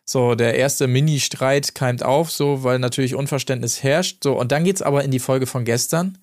So, 0.05 0.35
der 0.35 0.55
erste 0.55 0.88
Mini-Streit 0.88 1.76
keimt 1.76 2.03
auf, 2.03 2.30
so, 2.30 2.64
weil 2.64 2.80
natürlich 2.80 3.15
Unverständnis 3.15 3.84
herrscht. 3.84 4.23
So, 4.23 4.38
und 4.38 4.51
dann 4.51 4.65
geht's 4.65 4.81
aber 4.81 5.03
in 5.03 5.11
die 5.11 5.19
Folge 5.19 5.45
von 5.45 5.64
gestern, 5.64 6.18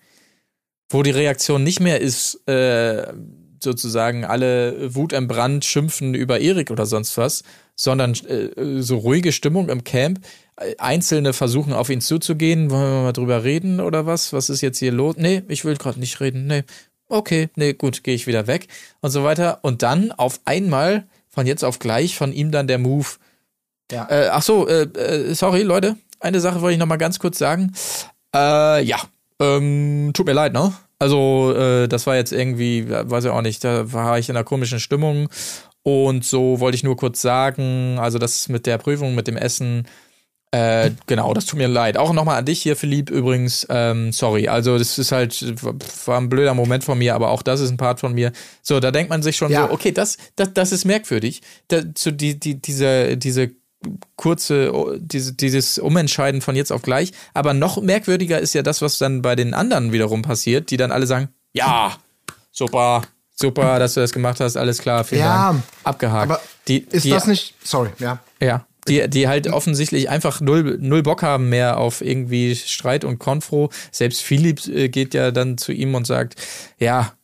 wo 0.91 1.03
die 1.03 1.11
Reaktion 1.11 1.63
nicht 1.63 1.81
mehr 1.81 2.01
ist, 2.01 2.47
äh, 2.47 3.11
sozusagen 3.63 4.25
alle 4.25 4.95
wutentbrannt 4.95 5.65
schimpfen 5.65 6.15
über 6.15 6.41
Erik 6.41 6.71
oder 6.71 6.85
sonst 6.85 7.17
was, 7.17 7.43
sondern 7.77 8.15
äh, 8.27 8.83
so 8.83 8.99
ruhige 8.99 9.33
Stimmung 9.33 9.69
im 9.69 9.85
Camp. 9.85 10.21
Einzelne 10.79 11.33
versuchen 11.33 11.73
auf 11.73 11.89
ihn 11.89 12.03
zuzugehen. 12.03 12.71
Wollen 12.71 12.83
wir 12.83 13.03
mal 13.03 13.13
drüber 13.13 13.45
reden 13.45 13.81
oder 13.81 14.05
was? 14.05 14.35
Was 14.35 14.51
ist 14.51 14.61
jetzt 14.61 14.79
hier 14.79 14.93
los? 14.93 15.17
Nee, 15.17 15.43
ich 15.49 15.65
will 15.65 15.77
gerade 15.77 15.99
nicht 16.01 16.21
reden. 16.21 16.47
Nee. 16.47 16.65
Okay, 17.11 17.51
nee, 17.57 17.73
gut, 17.73 18.05
gehe 18.05 18.15
ich 18.15 18.27
wieder 18.27 18.47
weg 18.47 18.69
und 19.01 19.11
so 19.11 19.25
weiter. 19.25 19.59
Und 19.63 19.83
dann 19.83 20.13
auf 20.13 20.41
einmal, 20.45 21.05
von 21.29 21.47
jetzt 21.47 21.65
auf 21.65 21.79
gleich, 21.79 22.17
von 22.17 22.33
ihm 22.33 22.53
dann 22.53 22.69
der 22.69 22.79
Move. 22.79 23.07
Ja. 23.91 24.09
Äh, 24.09 24.29
ach 24.31 24.43
so, 24.43 24.69
äh, 24.69 24.83
äh, 24.83 25.35
sorry, 25.35 25.63
Leute. 25.63 25.97
Eine 26.21 26.41
Sache 26.41 26.61
wollte 26.61 26.75
ich 26.75 26.79
noch 26.79 26.87
mal 26.87 26.97
ganz 26.97 27.19
kurz 27.19 27.39
sagen. 27.39 27.73
Äh, 28.35 28.85
ja, 28.85 28.99
ähm, 29.41 30.13
tut 30.15 30.27
mir 30.27 30.35
leid, 30.35 30.53
ne? 30.53 30.73
Also, 31.01 31.55
äh, 31.57 31.89
das 31.89 32.07
war 32.07 32.15
jetzt 32.15 32.33
irgendwie, 32.33 32.89
weiß 32.89 33.25
ich 33.25 33.31
auch 33.31 33.43
nicht, 33.43 33.65
da 33.65 33.93
war 33.93 34.19
ich 34.19 34.29
in 34.29 34.37
einer 34.37 34.45
komischen 34.45 34.79
Stimmung. 34.79 35.29
Und 35.83 36.25
so 36.25 36.61
wollte 36.61 36.77
ich 36.77 36.85
nur 36.85 36.97
kurz 36.97 37.23
sagen, 37.23 37.99
also 37.99 38.19
das 38.19 38.49
mit 38.49 38.67
der 38.67 38.79
Prüfung, 38.79 39.15
mit 39.15 39.27
dem 39.27 39.37
Essen, 39.37 39.89
äh, 40.53 40.91
genau, 41.07 41.33
das 41.35 41.47
tut 41.47 41.59
mir 41.59 41.69
leid. 41.69 41.97
Auch 41.97 42.13
nochmal 42.13 42.39
an 42.39 42.45
dich 42.45 42.61
hier, 42.63 42.75
Philipp, 42.77 43.09
übrigens, 43.11 43.67
ähm, 43.71 44.11
sorry. 44.13 44.49
Also, 44.49 44.79
das 44.79 44.99
ist 44.99 45.13
halt, 45.13 45.41
war 46.07 46.19
ein 46.19 46.29
blöder 46.29 46.55
Moment 46.55 46.83
von 46.85 46.99
mir, 46.99 47.15
aber 47.15 47.31
auch 47.31 47.43
das 47.43 47.61
ist 47.61 47.71
ein 47.71 47.77
Part 47.77 48.01
von 48.01 48.13
mir. 48.15 48.33
So, 48.63 48.81
da 48.81 48.91
denkt 48.91 49.11
man 49.11 49.23
sich 49.23 49.37
schon 49.37 49.53
Ja. 49.53 49.67
so, 49.69 49.73
okay, 49.73 49.93
das, 49.93 50.17
das, 50.37 50.53
das 50.55 50.73
ist 50.73 50.85
merkwürdig. 50.85 51.43
Da, 51.69 51.83
zu 51.95 52.11
die, 52.13 52.39
die, 52.41 52.61
diese, 52.61 53.17
diese 53.17 53.53
kurze, 54.17 54.75
oh, 54.75 54.95
diese, 54.99 55.33
dieses 55.35 55.79
Umentscheiden 55.79 56.41
von 56.41 56.57
jetzt 56.57 56.73
auf 56.73 56.83
gleich. 56.83 57.13
Aber 57.33 57.55
noch 57.55 57.81
merkwürdiger 57.81 58.39
ist 58.39 58.53
ja 58.55 58.63
das, 58.63 58.83
was 58.83 58.99
dann 58.99 59.23
bei 59.23 59.37
den 59.37 59.55
anderen 59.55 59.93
wiederum 59.93 60.23
passiert, 60.23 60.71
die 60.71 60.77
dann 60.77 60.93
alle 60.93 61.07
sagen, 61.07 61.29
ja, 61.53 61.97
super, 62.53 63.03
super, 63.35 63.79
dass 63.79 63.95
du 63.95 64.01
das 64.01 64.13
gemacht 64.13 64.41
hast, 64.41 64.57
alles 64.57 64.79
klar, 64.79 65.05
vielen 65.05 65.23
Ja, 65.23 65.53
Dank. 65.53 65.63
Abgehakt. 65.85 66.31
aber 66.31 66.41
die, 66.69 66.79
Ist 66.91 67.05
die, 67.07 67.11
das 67.11 67.27
nicht, 67.27 67.55
sorry, 67.65 67.91
ja. 67.99 68.19
ja, 68.41 68.67
die, 68.91 69.09
die 69.09 69.29
halt 69.29 69.47
offensichtlich 69.49 70.11
einfach 70.11 70.41
null, 70.43 70.77
null 70.81 71.03
Bock 71.03 71.23
haben 71.23 71.49
mehr 71.49 71.79
auf 71.79 72.03
irgendwie 72.03 72.55
Streit 72.55 73.05
und 73.05 73.19
Konfro. 73.19 73.71
Selbst 73.93 74.21
Philipp 74.23 74.67
äh, 74.67 74.89
geht 74.89 75.15
ja 75.15 75.31
dann 75.31 75.57
zu 75.57 75.73
ihm 75.73 75.95
und 75.95 76.07
sagt, 76.07 76.35
ja, 76.79 77.15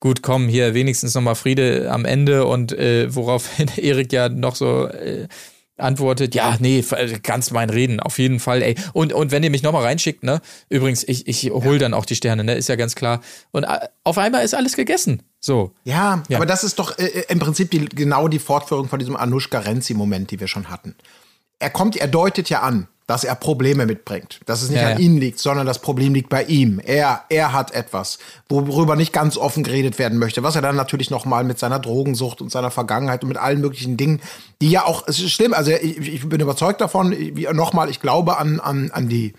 gut, 0.00 0.22
komm, 0.22 0.48
hier 0.48 0.74
wenigstens 0.74 1.14
nochmal 1.14 1.36
Friede 1.36 1.90
am 1.90 2.04
Ende 2.04 2.44
und 2.46 2.72
äh, 2.72 3.14
woraufhin 3.14 3.68
Erik 3.76 4.12
ja 4.12 4.28
noch 4.28 4.56
so 4.56 4.88
äh, 4.88 5.28
antwortet, 5.78 6.34
ja, 6.34 6.56
nee, 6.60 6.80
f- 6.80 6.92
äh, 6.92 7.18
ganz 7.22 7.50
mein 7.50 7.70
Reden, 7.70 8.00
auf 8.00 8.18
jeden 8.18 8.40
Fall, 8.40 8.62
ey. 8.62 8.74
Und, 8.92 9.12
und 9.12 9.30
wenn 9.30 9.42
ihr 9.42 9.50
mich 9.50 9.62
nochmal 9.62 9.84
reinschickt, 9.84 10.22
ne, 10.22 10.40
übrigens, 10.68 11.02
ich, 11.04 11.26
ich 11.28 11.50
hol 11.50 11.78
dann 11.78 11.94
auch 11.94 12.04
die 12.04 12.16
Sterne, 12.16 12.44
ne, 12.44 12.54
ist 12.54 12.68
ja 12.68 12.76
ganz 12.76 12.94
klar. 12.94 13.20
Und 13.52 13.64
äh, 13.64 13.88
auf 14.04 14.18
einmal 14.18 14.44
ist 14.44 14.54
alles 14.54 14.76
gegessen. 14.76 15.22
So. 15.44 15.72
Ja, 15.84 16.22
Ja. 16.28 16.38
aber 16.38 16.46
das 16.46 16.62
ist 16.64 16.78
doch 16.78 16.96
äh, 16.98 17.24
im 17.28 17.38
Prinzip 17.40 17.70
die, 17.72 17.84
genau 17.86 18.28
die 18.28 18.38
Fortführung 18.38 18.88
von 18.88 18.98
diesem 19.00 19.16
Anushka 19.16 19.58
Renzi-Moment, 19.58 20.30
die 20.30 20.38
wir 20.40 20.46
schon 20.48 20.70
hatten. 20.70 20.94
Er 21.58 21.70
kommt, 21.70 21.96
er 21.96 22.06
deutet 22.08 22.48
ja 22.48 22.60
an, 22.62 22.86
dass 23.08 23.24
er 23.24 23.34
Probleme 23.34 23.84
mitbringt. 23.84 24.40
Dass 24.46 24.62
es 24.62 24.70
nicht 24.70 24.80
Ja, 24.80 24.86
an 24.90 24.92
ja. 24.94 24.98
ihnen 25.00 25.18
liegt, 25.18 25.40
sondern 25.40 25.66
das 25.66 25.80
Problem 25.80 26.14
liegt 26.14 26.28
bei 26.28 26.44
ihm. 26.44 26.78
Er, 26.78 27.24
er 27.28 27.52
hat 27.52 27.72
etwas, 27.72 28.18
worüber 28.48 28.94
nicht 28.94 29.12
ganz 29.12 29.36
offen 29.36 29.64
geredet 29.64 29.98
werden 29.98 30.18
möchte. 30.18 30.44
Was 30.44 30.54
er 30.54 30.62
dann 30.62 30.76
natürlich 30.76 31.10
noch 31.10 31.24
mal 31.24 31.42
mit 31.42 31.58
seiner 31.58 31.80
Drogensucht 31.80 32.40
und 32.40 32.50
seiner 32.52 32.70
Vergangenheit 32.70 33.22
und 33.22 33.28
mit 33.28 33.36
allen 33.38 33.60
möglichen 33.60 33.96
Dingen, 33.96 34.20
die 34.60 34.70
ja 34.70 34.84
auch, 34.84 35.06
es 35.08 35.18
ist 35.18 35.32
schlimm, 35.32 35.52
also 35.54 35.72
ich, 35.72 35.98
ich 35.98 36.28
bin 36.28 36.40
überzeugt 36.40 36.80
davon, 36.80 37.14
nochmal, 37.52 37.90
ich 37.90 38.00
glaube 38.00 38.38
an, 38.38 38.60
an, 38.60 38.92
an 38.92 39.08
die, 39.08 39.34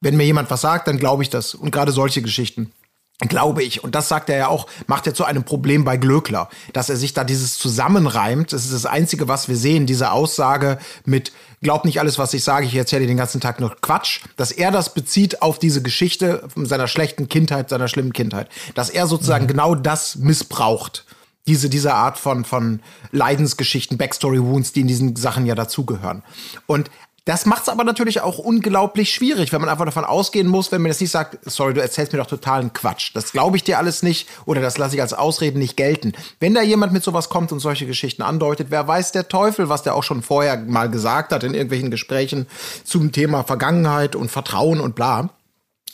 wenn 0.00 0.16
mir 0.16 0.24
jemand 0.24 0.50
was 0.50 0.60
sagt, 0.60 0.88
dann 0.88 0.98
glaube 0.98 1.22
ich 1.22 1.30
das. 1.30 1.54
Und 1.54 1.70
gerade 1.70 1.92
solche 1.92 2.20
Geschichten. 2.22 2.72
Glaube 3.20 3.62
ich. 3.62 3.84
Und 3.84 3.94
das 3.94 4.08
sagt 4.08 4.28
er 4.28 4.36
ja 4.36 4.48
auch, 4.48 4.66
macht 4.88 5.06
er 5.06 5.14
zu 5.14 5.24
einem 5.24 5.44
Problem 5.44 5.84
bei 5.84 5.96
Glöckler, 5.96 6.48
dass 6.72 6.90
er 6.90 6.96
sich 6.96 7.14
da 7.14 7.22
dieses 7.22 7.58
zusammenreimt. 7.58 8.52
Das 8.52 8.64
ist 8.64 8.74
das 8.74 8.86
Einzige, 8.86 9.28
was 9.28 9.48
wir 9.48 9.56
sehen, 9.56 9.86
diese 9.86 10.10
Aussage 10.10 10.78
mit, 11.04 11.30
glaub 11.62 11.84
nicht 11.84 12.00
alles, 12.00 12.18
was 12.18 12.34
ich 12.34 12.42
sage, 12.42 12.66
ich 12.66 12.74
erzähle 12.74 13.02
dir 13.02 13.06
den 13.06 13.16
ganzen 13.16 13.40
Tag 13.40 13.60
nur 13.60 13.76
Quatsch, 13.80 14.22
dass 14.36 14.50
er 14.50 14.72
das 14.72 14.94
bezieht 14.94 15.42
auf 15.42 15.60
diese 15.60 15.80
Geschichte 15.80 16.48
seiner 16.56 16.88
schlechten 16.88 17.28
Kindheit, 17.28 17.70
seiner 17.70 17.86
schlimmen 17.86 18.12
Kindheit. 18.12 18.48
Dass 18.74 18.90
er 18.90 19.06
sozusagen 19.06 19.46
genau 19.46 19.76
das 19.76 20.16
missbraucht. 20.16 21.04
Diese, 21.46 21.68
diese 21.68 21.94
Art 21.94 22.18
von, 22.18 22.44
von 22.44 22.80
Leidensgeschichten, 23.12 23.96
Backstory 23.96 24.42
Wounds, 24.42 24.72
die 24.72 24.80
in 24.80 24.88
diesen 24.88 25.14
Sachen 25.14 25.46
ja 25.46 25.54
dazugehören. 25.54 26.24
Und 26.66 26.90
das 27.24 27.46
macht 27.46 27.62
es 27.62 27.68
aber 27.70 27.84
natürlich 27.84 28.20
auch 28.20 28.38
unglaublich 28.38 29.14
schwierig, 29.14 29.50
wenn 29.52 29.60
man 29.62 29.70
einfach 29.70 29.86
davon 29.86 30.04
ausgehen 30.04 30.46
muss, 30.46 30.70
wenn 30.72 30.82
man 30.82 30.90
das 30.90 31.00
nicht 31.00 31.10
sagt, 31.10 31.38
sorry, 31.50 31.72
du 31.72 31.80
erzählst 31.80 32.12
mir 32.12 32.18
doch 32.18 32.26
totalen 32.26 32.74
Quatsch. 32.74 33.12
Das 33.14 33.32
glaube 33.32 33.56
ich 33.56 33.64
dir 33.64 33.78
alles 33.78 34.02
nicht 34.02 34.28
oder 34.44 34.60
das 34.60 34.76
lasse 34.76 34.96
ich 34.96 35.00
als 35.00 35.14
Ausreden 35.14 35.58
nicht 35.58 35.76
gelten. 35.76 36.12
Wenn 36.38 36.52
da 36.52 36.60
jemand 36.60 36.92
mit 36.92 37.02
sowas 37.02 37.30
kommt 37.30 37.50
und 37.50 37.60
solche 37.60 37.86
Geschichten 37.86 38.20
andeutet, 38.20 38.66
wer 38.70 38.86
weiß 38.86 39.12
der 39.12 39.28
Teufel, 39.28 39.70
was 39.70 39.82
der 39.82 39.94
auch 39.94 40.02
schon 40.02 40.22
vorher 40.22 40.58
mal 40.58 40.90
gesagt 40.90 41.32
hat 41.32 41.44
in 41.44 41.54
irgendwelchen 41.54 41.90
Gesprächen 41.90 42.46
zum 42.84 43.10
Thema 43.10 43.42
Vergangenheit 43.42 44.16
und 44.16 44.30
Vertrauen 44.30 44.80
und 44.80 44.94
bla. 44.94 45.30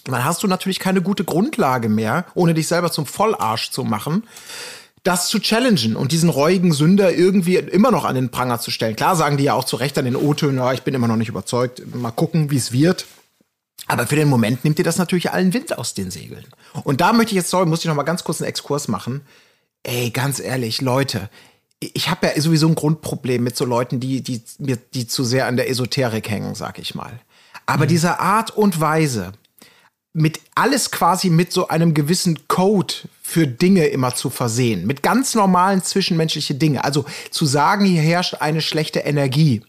Dann 0.05 0.24
hast 0.24 0.43
du 0.43 0.48
natürlich 0.48 0.81
keine 0.81 1.01
gute 1.01 1.24
Grundlage 1.24 1.89
mehr, 1.89 2.24
ohne 2.35 2.55
dich 2.55 2.66
selber 2.66 2.90
zum 2.90 3.07
Vollarsch 3.07 3.70
zu 3.70 3.85
machen 3.85 4.24
das 5.03 5.29
zu 5.29 5.39
challengen 5.41 5.97
und 5.97 6.13
diesen 6.13 6.29
reuigen 6.29 6.73
Sünder 6.73 7.13
irgendwie 7.13 7.57
immer 7.57 7.91
noch 7.91 8.05
an 8.05 8.15
den 8.15 8.31
Pranger 8.31 8.61
zu 8.61 8.71
stellen. 8.71 8.97
Klar 8.97 9.17
sagen 9.17 9.37
die 9.37 9.45
ja 9.45 9.55
auch 9.55 9.65
zu 9.65 9.77
Recht 9.77 9.97
an 9.99 10.05
den 10.05 10.17
O-Tönen, 10.17 10.59
ja, 10.59 10.73
ich 10.73 10.83
bin 10.83 10.95
immer 10.95 11.09
noch 11.09 11.17
nicht 11.17 11.29
überzeugt, 11.29 11.83
mal 11.95 12.11
gucken, 12.11 12.51
wie 12.51 12.57
es 12.57 12.73
wird. 12.73 13.07
Aber 13.87 14.07
für 14.07 14.17
den 14.17 14.29
Moment 14.29 14.63
nimmt 14.63 14.79
dir 14.79 14.85
das 14.85 14.99
natürlich 14.99 15.33
allen 15.33 15.55
Wind 15.55 15.77
aus 15.77 15.95
den 15.95 16.11
Segeln. 16.11 16.45
Und 16.85 17.01
da 17.01 17.13
möchte 17.13 17.33
ich 17.33 17.37
jetzt, 17.37 17.51
sorry, 17.51 17.67
muss 17.67 17.81
ich 17.81 17.87
noch 17.87 17.95
mal 17.95 18.03
ganz 18.03 18.25
kurz 18.25 18.41
einen 18.41 18.49
Exkurs 18.49 18.89
machen. 18.89 19.23
Ey, 19.83 20.11
ganz 20.11 20.39
ehrlich, 20.39 20.83
Leute, 20.83 21.31
ich 21.81 22.11
habe 22.11 22.27
ja 22.27 22.41
sowieso 22.41 22.69
ein 22.69 22.75
Grundproblem 22.75 23.43
mit 23.43 23.57
so 23.57 23.65
Leuten, 23.65 23.99
die, 23.99 24.21
die, 24.21 24.43
die, 24.59 24.77
die 24.93 25.07
zu 25.07 25.25
sehr 25.25 25.47
an 25.47 25.57
der 25.57 25.71
Esoterik 25.71 26.29
hängen, 26.29 26.55
sag 26.55 26.79
ich 26.79 26.95
mal. 26.95 27.19
Aber 27.65 27.85
mhm. 27.85 27.89
diese 27.89 28.21
Art 28.21 28.51
und 28.51 28.81
Weise, 28.81 29.33
mit 30.12 30.41
alles 30.55 30.91
quasi 30.91 31.31
mit 31.31 31.53
so 31.53 31.69
einem 31.69 31.95
gewissen 31.95 32.49
Code 32.49 32.95
für 33.23 33.47
Dinge 33.47 33.87
immer 33.87 34.15
zu 34.15 34.28
versehen, 34.28 34.87
mit 34.87 35.03
ganz 35.03 35.35
normalen 35.35 35.82
zwischenmenschliche 35.82 36.55
Dinge. 36.55 36.85
Also 36.85 37.05
zu 37.31 37.47
sagen, 37.47 37.85
hier 37.85 38.03
herrscht 38.03 38.35
eine 38.41 38.61
schlechte 38.61 39.01
Energie, 39.01 39.62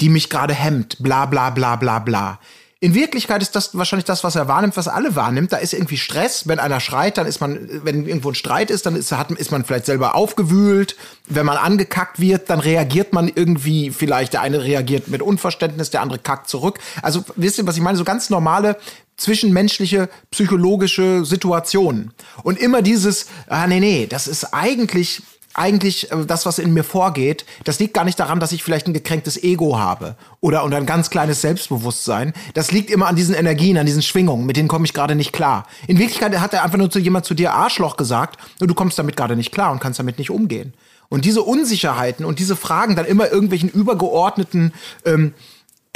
die 0.00 0.08
mich 0.08 0.30
gerade 0.30 0.54
hemmt, 0.54 0.96
bla 1.00 1.26
bla 1.26 1.50
bla 1.50 1.76
bla 1.76 1.98
bla. 1.98 2.38
In 2.78 2.94
Wirklichkeit 2.94 3.40
ist 3.40 3.56
das 3.56 3.76
wahrscheinlich 3.76 4.04
das, 4.04 4.22
was 4.22 4.36
er 4.36 4.48
wahrnimmt, 4.48 4.76
was 4.76 4.86
alle 4.86 5.16
wahrnimmt. 5.16 5.50
Da 5.50 5.56
ist 5.56 5.72
irgendwie 5.72 5.96
Stress. 5.96 6.46
Wenn 6.46 6.58
einer 6.58 6.78
schreit, 6.78 7.16
dann 7.16 7.26
ist 7.26 7.40
man, 7.40 7.68
wenn 7.84 8.06
irgendwo 8.06 8.30
ein 8.30 8.34
Streit 8.34 8.70
ist, 8.70 8.84
dann 8.84 8.94
ist, 8.94 9.10
hat, 9.12 9.30
ist 9.30 9.50
man 9.50 9.64
vielleicht 9.64 9.86
selber 9.86 10.14
aufgewühlt. 10.14 10.94
Wenn 11.26 11.46
man 11.46 11.56
angekackt 11.56 12.20
wird, 12.20 12.50
dann 12.50 12.60
reagiert 12.60 13.14
man 13.14 13.28
irgendwie 13.34 13.90
vielleicht. 13.92 14.34
Der 14.34 14.42
eine 14.42 14.62
reagiert 14.62 15.08
mit 15.08 15.22
Unverständnis, 15.22 15.88
der 15.88 16.02
andere 16.02 16.18
kackt 16.18 16.50
zurück. 16.50 16.78
Also 17.00 17.24
wisst 17.34 17.56
ihr, 17.56 17.66
was 17.66 17.76
ich 17.76 17.82
meine? 17.82 17.96
So 17.96 18.04
ganz 18.04 18.28
normale 18.28 18.76
zwischenmenschliche, 19.16 20.08
psychologische 20.30 21.24
Situationen. 21.24 22.12
Und 22.42 22.58
immer 22.58 22.82
dieses, 22.82 23.26
ah 23.48 23.66
nee, 23.66 23.80
nee, 23.80 24.06
das 24.06 24.26
ist 24.26 24.52
eigentlich 24.52 25.22
eigentlich 25.56 26.12
äh, 26.12 26.24
das, 26.26 26.46
was 26.46 26.58
in 26.58 26.72
mir 26.72 26.84
vorgeht, 26.84 27.44
das 27.64 27.78
liegt 27.78 27.94
gar 27.94 28.04
nicht 28.04 28.20
daran, 28.20 28.40
dass 28.40 28.52
ich 28.52 28.62
vielleicht 28.62 28.86
ein 28.86 28.92
gekränktes 28.92 29.42
Ego 29.42 29.78
habe 29.78 30.16
oder, 30.40 30.64
oder 30.64 30.76
ein 30.76 30.86
ganz 30.86 31.10
kleines 31.10 31.40
Selbstbewusstsein. 31.40 32.34
Das 32.54 32.72
liegt 32.72 32.90
immer 32.90 33.06
an 33.06 33.16
diesen 33.16 33.34
Energien, 33.34 33.78
an 33.78 33.86
diesen 33.86 34.02
Schwingungen, 34.02 34.46
mit 34.46 34.56
denen 34.56 34.68
komme 34.68 34.84
ich 34.84 34.92
gerade 34.92 35.14
nicht 35.14 35.32
klar. 35.32 35.66
In 35.86 35.98
Wirklichkeit 35.98 36.38
hat 36.38 36.52
er 36.52 36.62
einfach 36.62 36.78
nur 36.78 36.90
zu 36.90 36.98
jemand 36.98 37.24
zu 37.24 37.34
dir 37.34 37.54
Arschloch 37.54 37.96
gesagt 37.96 38.38
und 38.60 38.68
du 38.68 38.74
kommst 38.74 38.98
damit 38.98 39.16
gerade 39.16 39.36
nicht 39.36 39.52
klar 39.52 39.72
und 39.72 39.80
kannst 39.80 39.98
damit 39.98 40.18
nicht 40.18 40.30
umgehen. 40.30 40.74
Und 41.08 41.24
diese 41.24 41.42
Unsicherheiten 41.42 42.24
und 42.24 42.38
diese 42.38 42.56
Fragen 42.56 42.96
dann 42.96 43.06
immer 43.06 43.30
irgendwelchen 43.30 43.68
übergeordneten 43.68 44.72
ähm, 45.04 45.34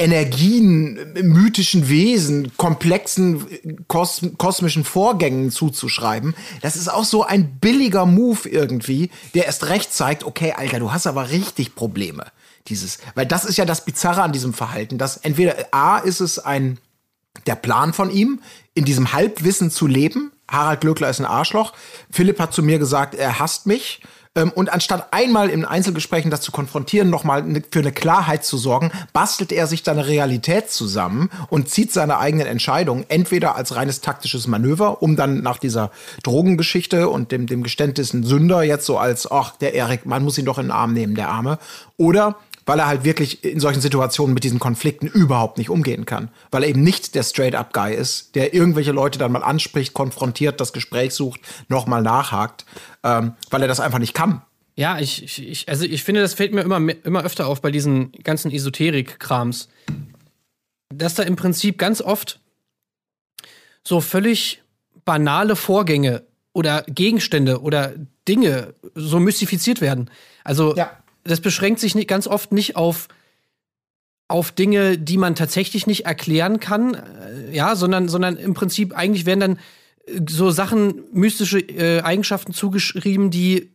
Energien, 0.00 0.98
mythischen 1.22 1.90
Wesen, 1.90 2.56
komplexen 2.56 3.84
kos 3.86 4.22
kosmischen 4.38 4.84
Vorgängen 4.84 5.50
zuzuschreiben. 5.50 6.34
Das 6.62 6.76
ist 6.76 6.88
auch 6.88 7.04
so 7.04 7.22
ein 7.24 7.58
billiger 7.58 8.06
Move 8.06 8.48
irgendwie, 8.48 9.10
der 9.34 9.44
erst 9.44 9.68
recht 9.68 9.92
zeigt, 9.92 10.24
okay, 10.24 10.54
Alter, 10.56 10.78
du 10.78 10.90
hast 10.92 11.06
aber 11.06 11.30
richtig 11.30 11.74
Probleme. 11.74 12.24
Dieses, 12.68 12.98
weil 13.14 13.26
das 13.26 13.44
ist 13.44 13.58
ja 13.58 13.66
das 13.66 13.84
Bizarre 13.84 14.22
an 14.22 14.32
diesem 14.32 14.54
Verhalten, 14.54 14.96
dass 14.96 15.18
entweder 15.18 15.54
A 15.70 15.98
ist 15.98 16.20
es 16.20 16.38
ein 16.38 16.78
der 17.46 17.54
Plan 17.54 17.92
von 17.92 18.10
ihm, 18.10 18.40
in 18.74 18.84
diesem 18.84 19.12
Halbwissen 19.12 19.70
zu 19.70 19.86
leben. 19.86 20.32
Harald 20.48 20.80
Glöckler 20.80 21.10
ist 21.10 21.20
ein 21.20 21.26
Arschloch. 21.26 21.74
Philipp 22.10 22.40
hat 22.40 22.54
zu 22.54 22.62
mir 22.62 22.78
gesagt, 22.78 23.14
er 23.14 23.38
hasst 23.38 23.66
mich. 23.66 24.00
Ähm, 24.36 24.52
und 24.54 24.72
anstatt 24.72 25.12
einmal 25.12 25.50
in 25.50 25.64
Einzelgesprächen 25.64 26.30
das 26.30 26.40
zu 26.40 26.52
konfrontieren, 26.52 27.10
nochmal 27.10 27.42
ne, 27.42 27.62
für 27.68 27.80
eine 27.80 27.90
Klarheit 27.90 28.44
zu 28.44 28.58
sorgen, 28.58 28.92
bastelt 29.12 29.50
er 29.50 29.66
sich 29.66 29.82
da 29.82 29.90
eine 29.90 30.06
Realität 30.06 30.70
zusammen 30.70 31.30
und 31.48 31.68
zieht 31.68 31.92
seine 31.92 32.18
eigenen 32.18 32.46
Entscheidungen 32.46 33.04
entweder 33.08 33.56
als 33.56 33.74
reines 33.74 34.00
taktisches 34.00 34.46
Manöver, 34.46 35.02
um 35.02 35.16
dann 35.16 35.42
nach 35.42 35.58
dieser 35.58 35.90
Drogengeschichte 36.22 37.08
und 37.08 37.32
dem, 37.32 37.48
dem 37.48 37.64
Geständnis 37.64 38.12
ein 38.12 38.22
Sünder 38.22 38.62
jetzt 38.62 38.86
so 38.86 38.98
als, 38.98 39.28
ach, 39.30 39.56
der 39.56 39.74
Erik, 39.74 40.06
man 40.06 40.22
muss 40.22 40.38
ihn 40.38 40.44
doch 40.44 40.58
in 40.58 40.66
den 40.66 40.72
Arm 40.72 40.92
nehmen, 40.92 41.16
der 41.16 41.28
Arme. 41.28 41.58
Oder 41.96 42.36
weil 42.66 42.78
er 42.78 42.86
halt 42.86 43.04
wirklich 43.04 43.44
in 43.44 43.60
solchen 43.60 43.80
Situationen 43.80 44.34
mit 44.34 44.44
diesen 44.44 44.58
Konflikten 44.58 45.06
überhaupt 45.06 45.58
nicht 45.58 45.70
umgehen 45.70 46.06
kann. 46.06 46.30
Weil 46.50 46.64
er 46.64 46.68
eben 46.68 46.82
nicht 46.82 47.14
der 47.14 47.22
Straight-up-Guy 47.22 47.94
ist, 47.94 48.34
der 48.34 48.54
irgendwelche 48.54 48.92
Leute 48.92 49.18
dann 49.18 49.32
mal 49.32 49.42
anspricht, 49.42 49.94
konfrontiert, 49.94 50.60
das 50.60 50.72
Gespräch 50.72 51.14
sucht, 51.14 51.40
nochmal 51.68 52.02
nachhakt, 52.02 52.64
ähm, 53.02 53.34
weil 53.50 53.62
er 53.62 53.68
das 53.68 53.80
einfach 53.80 53.98
nicht 53.98 54.14
kann. 54.14 54.42
Ja, 54.76 54.98
ich, 54.98 55.38
ich, 55.38 55.68
also 55.68 55.84
ich 55.84 56.04
finde, 56.04 56.20
das 56.20 56.34
fällt 56.34 56.54
mir 56.54 56.62
immer, 56.62 56.76
immer 57.04 57.22
öfter 57.22 57.46
auf 57.46 57.60
bei 57.60 57.70
diesen 57.70 58.12
ganzen 58.12 58.50
Esoterik-Krams. 58.50 59.68
Dass 60.92 61.14
da 61.14 61.22
im 61.22 61.36
Prinzip 61.36 61.78
ganz 61.78 62.00
oft 62.00 62.40
so 63.86 64.00
völlig 64.00 64.62
banale 65.04 65.56
Vorgänge 65.56 66.22
oder 66.52 66.82
Gegenstände 66.88 67.60
oder 67.60 67.94
Dinge 68.26 68.74
so 68.94 69.20
mystifiziert 69.20 69.80
werden. 69.80 70.10
Also 70.44 70.74
ja 70.76 70.99
das 71.24 71.40
beschränkt 71.40 71.80
sich 71.80 71.94
nicht, 71.94 72.08
ganz 72.08 72.26
oft 72.26 72.52
nicht 72.52 72.76
auf, 72.76 73.08
auf 74.28 74.52
Dinge, 74.52 74.98
die 74.98 75.18
man 75.18 75.34
tatsächlich 75.34 75.86
nicht 75.86 76.06
erklären 76.06 76.60
kann, 76.60 76.94
äh, 76.94 77.54
ja, 77.54 77.76
sondern, 77.76 78.08
sondern 78.08 78.36
im 78.36 78.54
Prinzip 78.54 78.96
eigentlich 78.96 79.26
werden 79.26 79.40
dann 79.40 79.58
äh, 80.06 80.20
so 80.28 80.50
Sachen, 80.50 81.02
mystische 81.12 81.58
äh, 81.58 82.02
Eigenschaften 82.02 82.52
zugeschrieben, 82.52 83.30
die, 83.30 83.72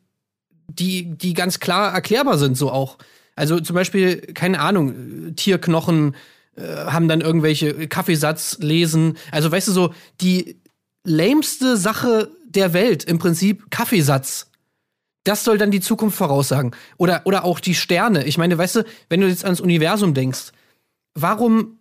die, 0.68 1.16
die 1.16 1.34
ganz 1.34 1.60
klar 1.60 1.94
erklärbar 1.94 2.38
sind, 2.38 2.58
so 2.58 2.72
auch. 2.72 2.98
Also 3.36 3.60
zum 3.60 3.74
Beispiel, 3.74 4.22
keine 4.34 4.62
Ahnung, 4.62 5.36
Tierknochen 5.36 6.16
äh, 6.56 6.62
haben 6.62 7.08
dann 7.08 7.22
irgendwelche 7.22 7.88
Kaffeesatz 7.88 8.58
lesen. 8.62 9.18
Also 9.32 9.52
weißt 9.52 9.68
du 9.68 9.72
so, 9.74 9.94
die 10.22 10.62
lämste 11.04 11.78
Sache 11.78 12.32
der 12.48 12.74
Welt, 12.74 13.04
im 13.04 13.20
Prinzip 13.20 13.70
Kaffeesatz 13.70 14.48
das 15.26 15.44
soll 15.44 15.58
dann 15.58 15.72
die 15.72 15.82
Zukunft 15.82 16.18
voraussagen. 16.18 16.72
Oder, 16.98 17.24
oder 17.26 17.44
auch 17.44 17.60
die 17.60 17.76
Sterne. 17.76 18.26
Ich 18.26 18.38
meine, 18.38 18.58
weißt 18.58 18.78
du, 18.78 18.86
wenn 19.10 19.22
du 19.22 19.28
jetzt 19.28 19.44
ans 19.44 19.60
Universum 19.60 20.14
denkst, 20.14 20.52
warum, 21.16 21.80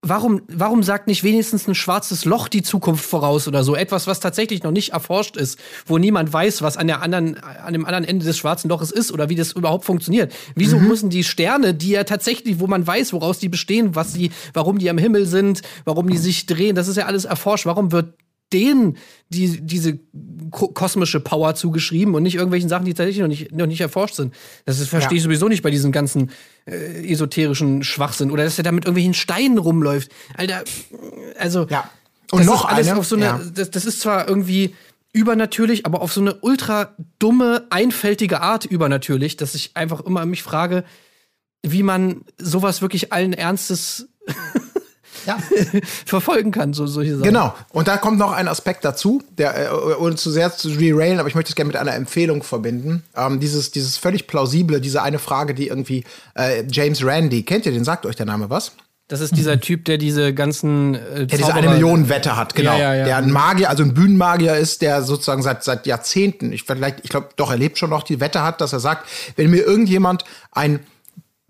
warum, 0.00 0.42
warum 0.48 0.82
sagt 0.82 1.06
nicht 1.06 1.22
wenigstens 1.22 1.68
ein 1.68 1.74
schwarzes 1.74 2.24
Loch 2.24 2.48
die 2.48 2.62
Zukunft 2.62 3.04
voraus 3.04 3.46
oder 3.46 3.64
so? 3.64 3.76
Etwas, 3.76 4.06
was 4.06 4.18
tatsächlich 4.18 4.62
noch 4.62 4.70
nicht 4.70 4.92
erforscht 4.92 5.36
ist, 5.36 5.58
wo 5.86 5.98
niemand 5.98 6.32
weiß, 6.32 6.62
was 6.62 6.78
an 6.78 6.86
der 6.86 7.02
anderen, 7.02 7.36
an 7.38 7.74
dem 7.74 7.84
anderen 7.84 8.04
Ende 8.04 8.24
des 8.24 8.38
schwarzen 8.38 8.70
Loches 8.70 8.90
ist 8.90 9.12
oder 9.12 9.28
wie 9.28 9.36
das 9.36 9.52
überhaupt 9.52 9.84
funktioniert. 9.84 10.32
Wieso 10.54 10.78
mhm. 10.78 10.88
müssen 10.88 11.10
die 11.10 11.24
Sterne, 11.24 11.74
die 11.74 11.90
ja 11.90 12.04
tatsächlich, 12.04 12.60
wo 12.60 12.66
man 12.66 12.86
weiß, 12.86 13.12
woraus 13.12 13.38
die 13.38 13.50
bestehen, 13.50 13.94
was 13.94 14.14
die, 14.14 14.30
warum 14.54 14.78
die 14.78 14.88
am 14.88 14.98
Himmel 14.98 15.26
sind, 15.26 15.60
warum 15.84 16.08
die 16.08 16.18
sich 16.18 16.46
drehen, 16.46 16.76
das 16.76 16.88
ist 16.88 16.96
ja 16.96 17.04
alles 17.04 17.26
erforscht. 17.26 17.66
Warum 17.66 17.92
wird 17.92 18.14
denen 18.52 18.96
die, 19.28 19.60
diese 19.60 19.98
ko 20.50 20.68
kosmische 20.68 21.20
Power 21.20 21.54
zugeschrieben 21.54 22.14
und 22.14 22.22
nicht 22.22 22.34
irgendwelchen 22.34 22.68
Sachen, 22.68 22.84
die 22.84 22.94
tatsächlich 22.94 23.20
noch 23.20 23.28
nicht, 23.28 23.52
noch 23.52 23.66
nicht 23.66 23.80
erforscht 23.80 24.16
sind. 24.16 24.34
Das 24.66 24.84
verstehe 24.86 25.18
ich 25.18 25.22
sowieso 25.22 25.48
nicht 25.48 25.62
bei 25.62 25.70
diesem 25.70 25.92
ganzen 25.92 26.30
äh, 26.66 27.10
esoterischen 27.10 27.84
Schwachsinn. 27.84 28.30
Oder 28.30 28.44
dass 28.44 28.58
er 28.58 28.64
da 28.64 28.72
mit 28.72 28.84
irgendwelchen 28.84 29.14
Steinen 29.14 29.58
rumläuft. 29.58 30.10
Alter, 30.36 30.64
also. 31.38 31.66
Ja. 31.70 31.90
Und 32.32 32.46
noch 32.46 32.64
alles 32.64 32.88
eine, 32.88 32.98
auf 32.98 33.06
so 33.06 33.16
eine, 33.16 33.24
ja. 33.24 33.40
das, 33.54 33.70
das 33.70 33.84
ist 33.84 34.00
zwar 34.00 34.28
irgendwie 34.28 34.74
übernatürlich, 35.12 35.84
aber 35.86 36.00
auf 36.00 36.12
so 36.12 36.20
eine 36.20 36.34
ultra 36.34 36.94
dumme, 37.18 37.66
einfältige 37.70 38.40
Art 38.40 38.64
übernatürlich, 38.64 39.36
dass 39.36 39.56
ich 39.56 39.72
einfach 39.74 40.00
immer 40.00 40.24
mich 40.26 40.44
frage, 40.44 40.84
wie 41.62 41.82
man 41.82 42.22
sowas 42.38 42.82
wirklich 42.82 43.12
allen 43.12 43.32
Ernstes 43.32 44.08
ja. 45.26 45.38
verfolgen 46.06 46.50
kann, 46.50 46.72
so 46.72 46.86
solche 46.86 47.12
Sachen. 47.12 47.24
Genau. 47.24 47.54
Und 47.70 47.88
da 47.88 47.96
kommt 47.96 48.18
noch 48.18 48.32
ein 48.32 48.48
Aspekt 48.48 48.84
dazu, 48.84 49.22
der, 49.38 49.70
äh, 49.70 49.94
ohne 49.98 50.16
zu 50.16 50.30
sehr 50.30 50.54
zu 50.54 50.70
derailen, 50.70 51.18
aber 51.18 51.28
ich 51.28 51.34
möchte 51.34 51.50
es 51.50 51.56
gerne 51.56 51.68
mit 51.68 51.76
einer 51.76 51.94
Empfehlung 51.94 52.42
verbinden. 52.42 53.02
Ähm, 53.16 53.40
dieses, 53.40 53.70
dieses 53.70 53.96
völlig 53.96 54.26
plausible, 54.26 54.80
diese 54.80 55.02
eine 55.02 55.18
Frage, 55.18 55.54
die 55.54 55.68
irgendwie 55.68 56.04
äh, 56.34 56.64
James 56.70 57.04
Randy, 57.04 57.42
kennt 57.42 57.66
ihr 57.66 57.72
den? 57.72 57.84
Sagt 57.84 58.06
euch 58.06 58.16
der 58.16 58.26
Name 58.26 58.50
was? 58.50 58.72
Das 59.10 59.20
ist 59.20 59.36
dieser 59.36 59.58
Typ, 59.58 59.86
der 59.86 59.98
diese 59.98 60.32
ganzen 60.32 60.94
äh, 60.94 61.26
Der 61.26 61.38
diese 61.38 61.52
eine 61.52 61.70
Million 61.70 62.08
Wette 62.08 62.36
hat, 62.36 62.54
genau. 62.54 62.78
Ja, 62.78 62.78
ja, 62.78 62.94
ja. 62.94 63.04
Der 63.06 63.16
ein 63.16 63.32
Magier, 63.32 63.68
also 63.68 63.82
ein 63.82 63.92
Bühnenmagier 63.92 64.54
ist, 64.54 64.82
der 64.82 65.02
sozusagen 65.02 65.42
seit, 65.42 65.64
seit 65.64 65.84
Jahrzehnten, 65.88 66.52
ich 66.52 66.62
vielleicht, 66.62 67.00
ich 67.02 67.10
glaube, 67.10 67.30
doch, 67.34 67.50
er 67.50 67.56
lebt 67.56 67.76
schon 67.76 67.90
noch, 67.90 68.04
die 68.04 68.20
Wette 68.20 68.44
hat, 68.44 68.60
dass 68.60 68.72
er 68.72 68.78
sagt, 68.78 69.08
wenn 69.34 69.50
mir 69.50 69.66
irgendjemand 69.66 70.24
ein, 70.52 70.78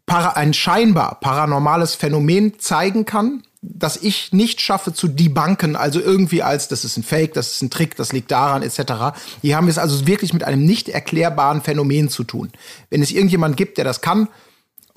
para, 0.07 0.31
ein 0.31 0.55
scheinbar 0.55 1.21
paranormales 1.21 1.95
Phänomen 1.95 2.59
zeigen 2.59 3.05
kann, 3.05 3.43
das 3.63 3.99
ich 3.99 4.33
nicht 4.33 4.61
schaffe 4.61 4.95
zu 4.95 5.07
debunken, 5.07 5.77
also 5.77 6.01
irgendwie 6.01 6.43
als, 6.43 6.69
das 6.69 6.85
ist 6.85 6.97
ein 6.97 7.03
Fake, 7.03 7.35
das 7.35 7.53
ist 7.53 7.63
ein 7.63 7.71
Trick, 7.71 7.95
das 7.97 8.13
liegt 8.13 8.31
daran, 8.31 8.63
etc. 8.63 9.19
Hier 9.43 9.57
haben 9.57 9.67
wir 9.67 9.71
es 9.71 9.79
also 9.79 10.07
wirklich 10.07 10.33
mit 10.33 10.45
einem 10.45 10.65
nicht 10.65 10.89
erklärbaren 10.89 11.61
Phänomen 11.61 12.09
zu 12.09 12.25
tun. 12.25 12.51
Wenn 12.89 13.03
es 13.03 13.11
irgendjemand 13.11 13.57
gibt, 13.59 13.77
der 13.77 13.85
das 13.85 14.01
kann, 14.01 14.29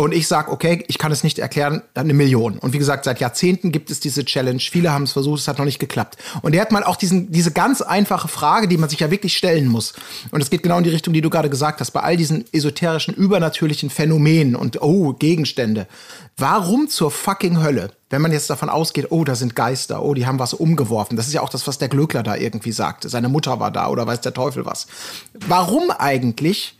und 0.03 0.13
ich 0.13 0.27
sage, 0.27 0.51
okay, 0.51 0.83
ich 0.89 0.97
kann 0.97 1.13
es 1.13 1.23
nicht 1.23 1.39
erklären, 1.39 1.81
dann 1.93 2.07
eine 2.07 2.13
Million. 2.13 2.57
Und 2.59 2.73
wie 2.73 2.77
gesagt, 2.77 3.05
seit 3.05 3.21
Jahrzehnten 3.21 3.71
gibt 3.71 3.89
es 3.89 4.01
diese 4.01 4.25
Challenge. 4.25 4.59
Viele 4.59 4.91
haben 4.91 5.03
es 5.03 5.13
versucht, 5.13 5.39
es 5.39 5.47
hat 5.47 5.59
noch 5.59 5.65
nicht 5.65 5.79
geklappt. 5.79 6.17
Und 6.41 6.53
er 6.53 6.61
hat 6.61 6.73
mal 6.73 6.83
auch 6.83 6.97
diesen, 6.97 7.31
diese 7.31 7.51
ganz 7.51 7.81
einfache 7.81 8.27
Frage, 8.27 8.67
die 8.67 8.77
man 8.77 8.89
sich 8.89 8.99
ja 8.99 9.11
wirklich 9.11 9.37
stellen 9.37 9.67
muss. 9.67 9.93
Und 10.31 10.41
es 10.41 10.49
geht 10.49 10.61
genau 10.61 10.77
in 10.77 10.83
die 10.83 10.89
Richtung, 10.89 11.13
die 11.13 11.21
du 11.21 11.29
gerade 11.29 11.49
gesagt 11.49 11.79
hast, 11.79 11.91
bei 11.91 12.01
all 12.01 12.17
diesen 12.17 12.43
esoterischen, 12.51 13.13
übernatürlichen 13.13 13.89
Phänomenen 13.89 14.57
und, 14.57 14.81
oh, 14.81 15.13
Gegenstände. 15.13 15.87
Warum 16.35 16.89
zur 16.89 17.09
fucking 17.09 17.63
Hölle, 17.63 17.91
wenn 18.09 18.21
man 18.21 18.33
jetzt 18.33 18.49
davon 18.49 18.69
ausgeht, 18.69 19.07
oh, 19.09 19.23
da 19.23 19.35
sind 19.35 19.55
Geister, 19.55 20.03
oh, 20.03 20.13
die 20.13 20.25
haben 20.25 20.39
was 20.39 20.53
umgeworfen. 20.53 21.15
Das 21.15 21.27
ist 21.27 21.33
ja 21.33 21.41
auch 21.41 21.49
das, 21.49 21.65
was 21.65 21.77
der 21.77 21.87
Glöckler 21.87 22.23
da 22.23 22.35
irgendwie 22.35 22.73
sagte. 22.73 23.07
Seine 23.07 23.29
Mutter 23.29 23.61
war 23.61 23.71
da 23.71 23.87
oder 23.87 24.05
weiß 24.05 24.19
der 24.19 24.33
Teufel 24.33 24.65
was. 24.65 24.87
Warum 25.47 25.91
eigentlich 25.91 26.77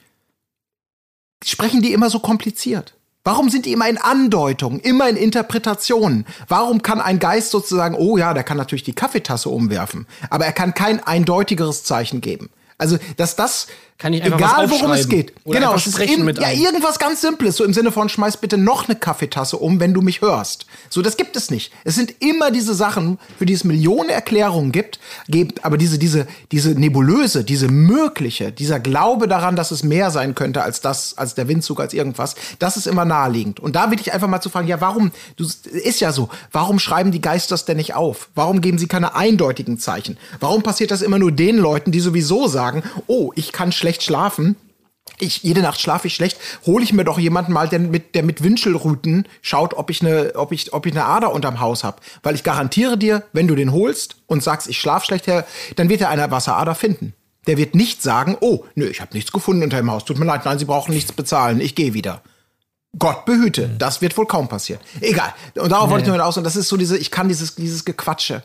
sprechen 1.46 1.82
die 1.82 1.94
immer 1.94 2.10
so 2.10 2.20
kompliziert? 2.20 2.96
Warum 3.26 3.50
sind 3.50 3.66
die 3.66 3.72
immer 3.72 3.88
in 3.88 3.98
Andeutungen, 3.98 4.82
immer 4.82 5.08
in 5.08 5.16
Interpretationen? 5.16 6.26
Warum 6.50 6.82
kann 6.82 7.00
ein 7.00 7.20
Geist 7.20 7.52
sozusagen, 7.52 7.96
oh 7.96 8.18
ja, 8.18 8.34
der 8.34 8.44
kann 8.44 8.58
natürlich 8.58 8.84
die 8.84 8.94
Kaffeetasse 8.94 9.48
umwerfen, 9.50 10.08
aber 10.30 10.46
er 10.46 10.52
kann 10.52 10.74
kein 10.74 11.02
eindeutigeres 11.02 11.86
Zeichen 11.86 12.20
geben? 12.20 12.50
Also, 12.78 12.98
dass 13.16 13.38
das, 13.38 13.68
Kann 14.04 14.12
ich 14.12 14.22
einfach 14.22 14.38
egal 14.38 14.70
worum 14.70 14.92
es 14.92 15.08
geht, 15.08 15.32
oder 15.46 15.60
genau, 15.62 15.76
es 15.76 15.88
ist 15.88 15.98
eben, 15.98 16.26
mit 16.26 16.38
ja, 16.38 16.48
einem. 16.48 16.62
irgendwas 16.62 17.00
ganz 17.00 17.22
Simples, 17.22 17.56
so 17.56 17.64
im 17.64 17.72
Sinne 17.74 17.90
von, 17.90 18.10
schmeiß 18.10 18.36
bitte 18.36 18.58
noch 18.58 18.90
eine 18.90 18.98
Kaffeetasse 18.98 19.56
um, 19.56 19.80
wenn 19.80 19.94
du 19.94 20.02
mich 20.02 20.20
hörst. 20.20 20.66
So, 20.90 21.02
das 21.02 21.16
gibt 21.16 21.38
es 21.38 21.50
nicht. 21.50 21.72
Es 21.86 21.96
sind 21.96 22.14
immer 22.20 22.52
diese 22.52 22.74
Sachen, 22.74 23.18
für 23.38 23.46
die 23.46 23.54
es 23.54 23.64
Millionen 23.64 24.10
Erklärungen 24.10 24.74
gibt, 24.74 25.00
gibt 25.30 25.64
aber 25.64 25.78
diese, 25.78 25.98
diese, 25.98 26.28
diese 26.52 26.72
nebulöse, 26.72 27.46
diese 27.46 27.70
mögliche, 27.70 28.52
dieser 28.52 28.82
Glaube 28.82 29.30
daran, 29.30 29.56
dass 29.56 29.72
es 29.72 29.84
mehr 29.84 30.12
sein 30.12 30.36
könnte 30.36 30.64
als 30.64 30.82
das, 30.82 31.18
als 31.18 31.34
der 31.36 31.48
Windzug, 31.48 31.80
als 31.80 31.94
irgendwas, 31.94 32.36
das 32.60 32.76
ist 32.76 32.88
immer 32.88 33.06
naheliegend. 33.06 33.62
Und 33.62 33.78
da 33.78 33.90
will 33.90 34.02
ich 34.02 34.12
einfach 34.12 34.28
mal 34.28 34.42
zu 34.42 34.50
fragen, 34.50 34.68
ja, 34.68 34.82
warum, 34.82 35.14
du, 35.38 35.46
ist 35.46 36.02
ja 36.02 36.12
so, 36.12 36.28
warum 36.52 36.78
schreiben 36.78 37.12
die 37.12 37.22
Geister 37.22 37.54
das 37.54 37.64
denn 37.64 37.78
nicht 37.78 37.94
auf? 37.94 38.28
Warum 38.36 38.60
geben 38.60 38.78
sie 38.78 38.88
keine 38.88 39.16
eindeutigen 39.16 39.80
Zeichen? 39.80 40.18
Warum 40.42 40.62
passiert 40.62 40.92
das 40.92 41.02
immer 41.02 41.20
nur 41.20 41.32
den 41.32 41.58
Leuten, 41.58 41.94
die 41.94 42.02
sowieso 42.02 42.48
sagen, 42.50 42.84
oh, 43.08 43.32
ich 43.36 43.54
kann 43.54 43.72
schlecht 43.72 43.93
schlafen, 44.02 44.56
ich, 45.20 45.44
jede 45.44 45.62
Nacht 45.62 45.80
schlafe 45.80 46.08
ich 46.08 46.16
schlecht, 46.16 46.38
hole 46.66 46.84
ich 46.84 46.94
mir 46.94 47.04
doch 47.04 47.20
jemanden 47.20 47.54
mal, 47.54 47.68
der 47.68 47.80
mit, 47.80 48.16
der 48.16 48.24
mit 48.24 48.44
Wünschelruten 48.44 49.28
schaut, 49.42 49.74
ob 49.74 49.90
ich 49.90 50.02
eine, 50.02 50.34
ob 50.36 50.52
ich, 50.52 50.74
ob 50.74 50.86
ich 50.86 50.94
eine 50.94 51.06
Ader 51.06 51.34
unterm 51.34 51.60
Haus 51.60 51.84
habe. 51.84 51.98
Weil 52.24 52.36
ich 52.36 52.44
garantiere 52.44 52.98
dir, 52.98 53.24
wenn 53.34 53.48
du 53.48 53.56
den 53.56 53.72
holst 53.72 54.16
und 54.28 54.42
sagst, 54.42 54.68
ich 54.68 54.80
schlafe 54.80 55.06
schlecht, 55.06 55.28
Herr, 55.28 55.46
dann 55.76 55.90
wird 55.90 56.02
er 56.02 56.10
eine 56.10 56.32
Wasserader 56.32 56.74
finden. 56.74 57.14
Der 57.48 57.58
wird 57.58 57.76
nicht 57.76 58.02
sagen, 58.02 58.38
oh, 58.40 58.66
nö, 58.76 58.88
ich 58.88 59.02
habe 59.02 59.14
nichts 59.14 59.32
gefunden 59.32 59.64
unter 59.64 59.78
dem 59.78 59.92
Haus. 59.92 60.06
Tut 60.06 60.18
mir 60.18 60.26
leid, 60.26 60.46
nein, 60.46 60.58
Sie 60.58 60.66
brauchen 60.66 60.94
nichts 60.94 61.12
bezahlen, 61.12 61.60
ich 61.60 61.76
gehe 61.76 61.94
wieder. 61.94 62.22
Gott 62.98 63.26
behüte, 63.26 63.70
das 63.80 64.02
wird 64.02 64.16
wohl 64.18 64.28
kaum 64.28 64.48
passieren. 64.48 64.82
Egal. 65.02 65.34
Und 65.56 65.72
darauf 65.72 65.90
wollte 65.90 66.10
ich 66.10 66.16
nur 66.16 66.26
aus. 66.26 66.38
Und 66.38 66.44
das 66.44 66.56
ist 66.56 66.70
so 66.70 66.78
diese, 66.78 66.98
ich 66.98 67.12
kann 67.12 67.28
dieses, 67.28 67.56
dieses 67.56 67.86
Gequatsche. 67.86 68.44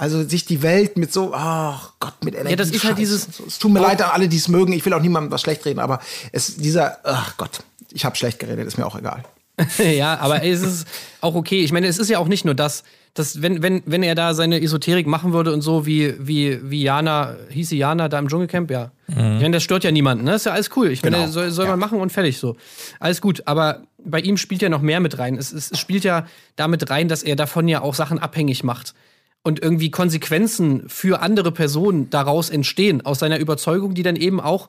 Also 0.00 0.22
sich 0.22 0.44
die 0.44 0.62
Welt 0.62 0.96
mit 0.96 1.12
so, 1.12 1.34
ach 1.34 1.92
Gott, 1.98 2.14
mit 2.24 2.34
Energie. 2.36 2.54
das 2.56 2.70
ist 2.70 2.84
halt 2.84 2.98
dieses- 2.98 3.26
Es 3.46 3.58
tut 3.58 3.72
mir 3.72 3.80
leid 3.80 4.00
an 4.00 4.10
alle, 4.12 4.28
die 4.28 4.36
es 4.36 4.46
mögen. 4.48 4.72
Ich 4.72 4.84
will 4.86 4.92
auch 4.94 5.00
niemandem 5.02 5.32
was 5.32 5.40
schlecht 5.40 5.64
reden, 5.66 5.80
aber 5.80 5.98
es, 6.30 6.56
dieser, 6.56 6.98
ach 7.04 7.36
Gott, 7.36 7.50
ich 7.92 8.04
habe 8.04 8.14
schlecht 8.14 8.38
geredet, 8.38 8.66
ist 8.66 8.78
mir 8.78 8.86
auch 8.86 8.96
egal. 8.96 9.24
ja, 9.78 10.16
aber 10.20 10.44
es 10.44 10.62
ist 10.62 10.86
auch 11.20 11.34
okay. 11.34 11.64
Ich 11.64 11.72
meine, 11.72 11.88
es 11.88 11.98
ist 11.98 12.08
ja 12.08 12.20
auch 12.20 12.28
nicht 12.28 12.44
nur 12.44 12.54
das, 12.54 12.84
dass 13.14 13.42
wenn, 13.42 13.60
wenn, 13.60 13.82
wenn 13.86 14.04
er 14.04 14.14
da 14.14 14.32
seine 14.34 14.62
Esoterik 14.62 15.08
machen 15.08 15.32
würde 15.32 15.52
und 15.52 15.62
so 15.62 15.84
wie, 15.84 16.14
wie, 16.20 16.60
wie 16.70 16.82
Jana, 16.84 17.34
hieß 17.50 17.70
sie 17.70 17.78
Jana 17.78 18.08
da 18.08 18.20
im 18.20 18.28
Dschungelcamp, 18.28 18.70
ja. 18.70 18.92
Ich 19.08 19.16
meine, 19.16 19.50
das 19.50 19.64
stört 19.64 19.82
ja 19.82 19.90
niemanden, 19.90 20.22
ne? 20.24 20.34
Ist 20.34 20.46
ja 20.46 20.52
alles 20.52 20.70
cool. 20.76 20.92
Ich 20.92 21.02
meine, 21.02 21.16
Genau, 21.16 21.28
soll, 21.28 21.50
soll 21.50 21.64
ja. 21.64 21.72
man 21.72 21.80
machen 21.80 21.98
und 22.00 22.12
fertig 22.12 22.38
so. 22.38 22.56
Alles 23.00 23.20
gut. 23.20 23.42
Aber 23.46 23.82
bei 24.04 24.20
ihm 24.20 24.36
spielt 24.36 24.62
ja 24.62 24.68
noch 24.68 24.82
mehr 24.82 25.00
mit 25.00 25.18
rein. 25.18 25.36
Es, 25.36 25.50
es, 25.52 25.72
es 25.72 25.78
spielt 25.80 26.04
ja 26.04 26.26
damit 26.54 26.88
rein, 26.90 27.08
dass 27.08 27.24
er 27.24 27.34
davon 27.34 27.66
ja 27.66 27.80
auch 27.80 27.94
Sachen 27.96 28.20
abhängig 28.20 28.62
macht. 28.62 28.94
Und 29.42 29.62
irgendwie 29.62 29.90
Konsequenzen 29.90 30.88
für 30.88 31.22
andere 31.22 31.52
Personen 31.52 32.10
daraus 32.10 32.50
entstehen, 32.50 33.06
aus 33.06 33.20
seiner 33.20 33.38
Überzeugung, 33.38 33.94
die 33.94 34.02
dann 34.02 34.16
eben 34.16 34.40
auch 34.40 34.68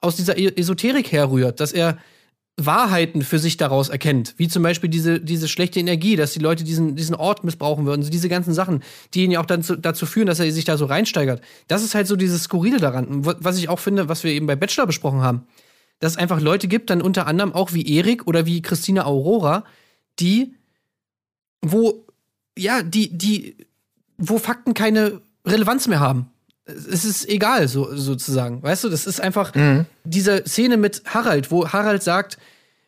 aus 0.00 0.16
dieser 0.16 0.36
E- 0.38 0.52
Esoterik 0.56 1.12
herrührt, 1.12 1.60
dass 1.60 1.72
er 1.72 1.98
Wahrheiten 2.58 3.22
für 3.22 3.38
sich 3.38 3.58
daraus 3.58 3.90
erkennt, 3.90 4.34
wie 4.38 4.48
zum 4.48 4.62
Beispiel 4.62 4.88
diese, 4.88 5.20
diese 5.20 5.46
schlechte 5.46 5.78
Energie, 5.78 6.16
dass 6.16 6.32
die 6.32 6.38
Leute 6.38 6.64
diesen, 6.64 6.96
diesen 6.96 7.14
Ort 7.14 7.44
missbrauchen 7.44 7.84
würden, 7.84 8.02
so 8.02 8.10
diese 8.10 8.30
ganzen 8.30 8.54
Sachen, 8.54 8.82
die 9.12 9.24
ihn 9.24 9.30
ja 9.30 9.40
auch 9.40 9.46
dann 9.46 9.62
zu, 9.62 9.76
dazu 9.76 10.06
führen, 10.06 10.26
dass 10.26 10.40
er 10.40 10.50
sich 10.50 10.64
da 10.64 10.78
so 10.78 10.86
reinsteigert. 10.86 11.42
Das 11.68 11.84
ist 11.84 11.94
halt 11.94 12.06
so 12.06 12.16
dieses 12.16 12.44
Skurrile 12.44 12.78
daran. 12.78 13.26
Was 13.26 13.58
ich 13.58 13.68
auch 13.68 13.78
finde, 13.78 14.08
was 14.08 14.24
wir 14.24 14.32
eben 14.32 14.46
bei 14.46 14.56
Bachelor 14.56 14.86
besprochen 14.86 15.20
haben, 15.20 15.46
dass 15.98 16.12
es 16.12 16.18
einfach 16.18 16.40
Leute 16.40 16.66
gibt, 16.66 16.88
dann 16.88 17.02
unter 17.02 17.26
anderem 17.26 17.52
auch 17.52 17.74
wie 17.74 17.94
Erik 17.94 18.26
oder 18.26 18.46
wie 18.46 18.62
Christina 18.62 19.04
Aurora, 19.04 19.64
die, 20.18 20.54
wo, 21.60 22.06
ja, 22.56 22.82
die, 22.82 23.16
die, 23.16 23.65
wo 24.18 24.38
Fakten 24.38 24.74
keine 24.74 25.20
Relevanz 25.46 25.86
mehr 25.88 26.00
haben. 26.00 26.30
Es 26.64 27.04
ist 27.04 27.28
egal, 27.28 27.68
so, 27.68 27.94
sozusagen. 27.96 28.62
Weißt 28.62 28.84
du, 28.84 28.88
das 28.88 29.06
ist 29.06 29.20
einfach 29.20 29.52
diese 30.04 30.44
Szene 30.46 30.76
mit 30.76 31.02
Harald, 31.06 31.50
wo 31.50 31.68
Harald 31.68 32.02
sagt, 32.02 32.38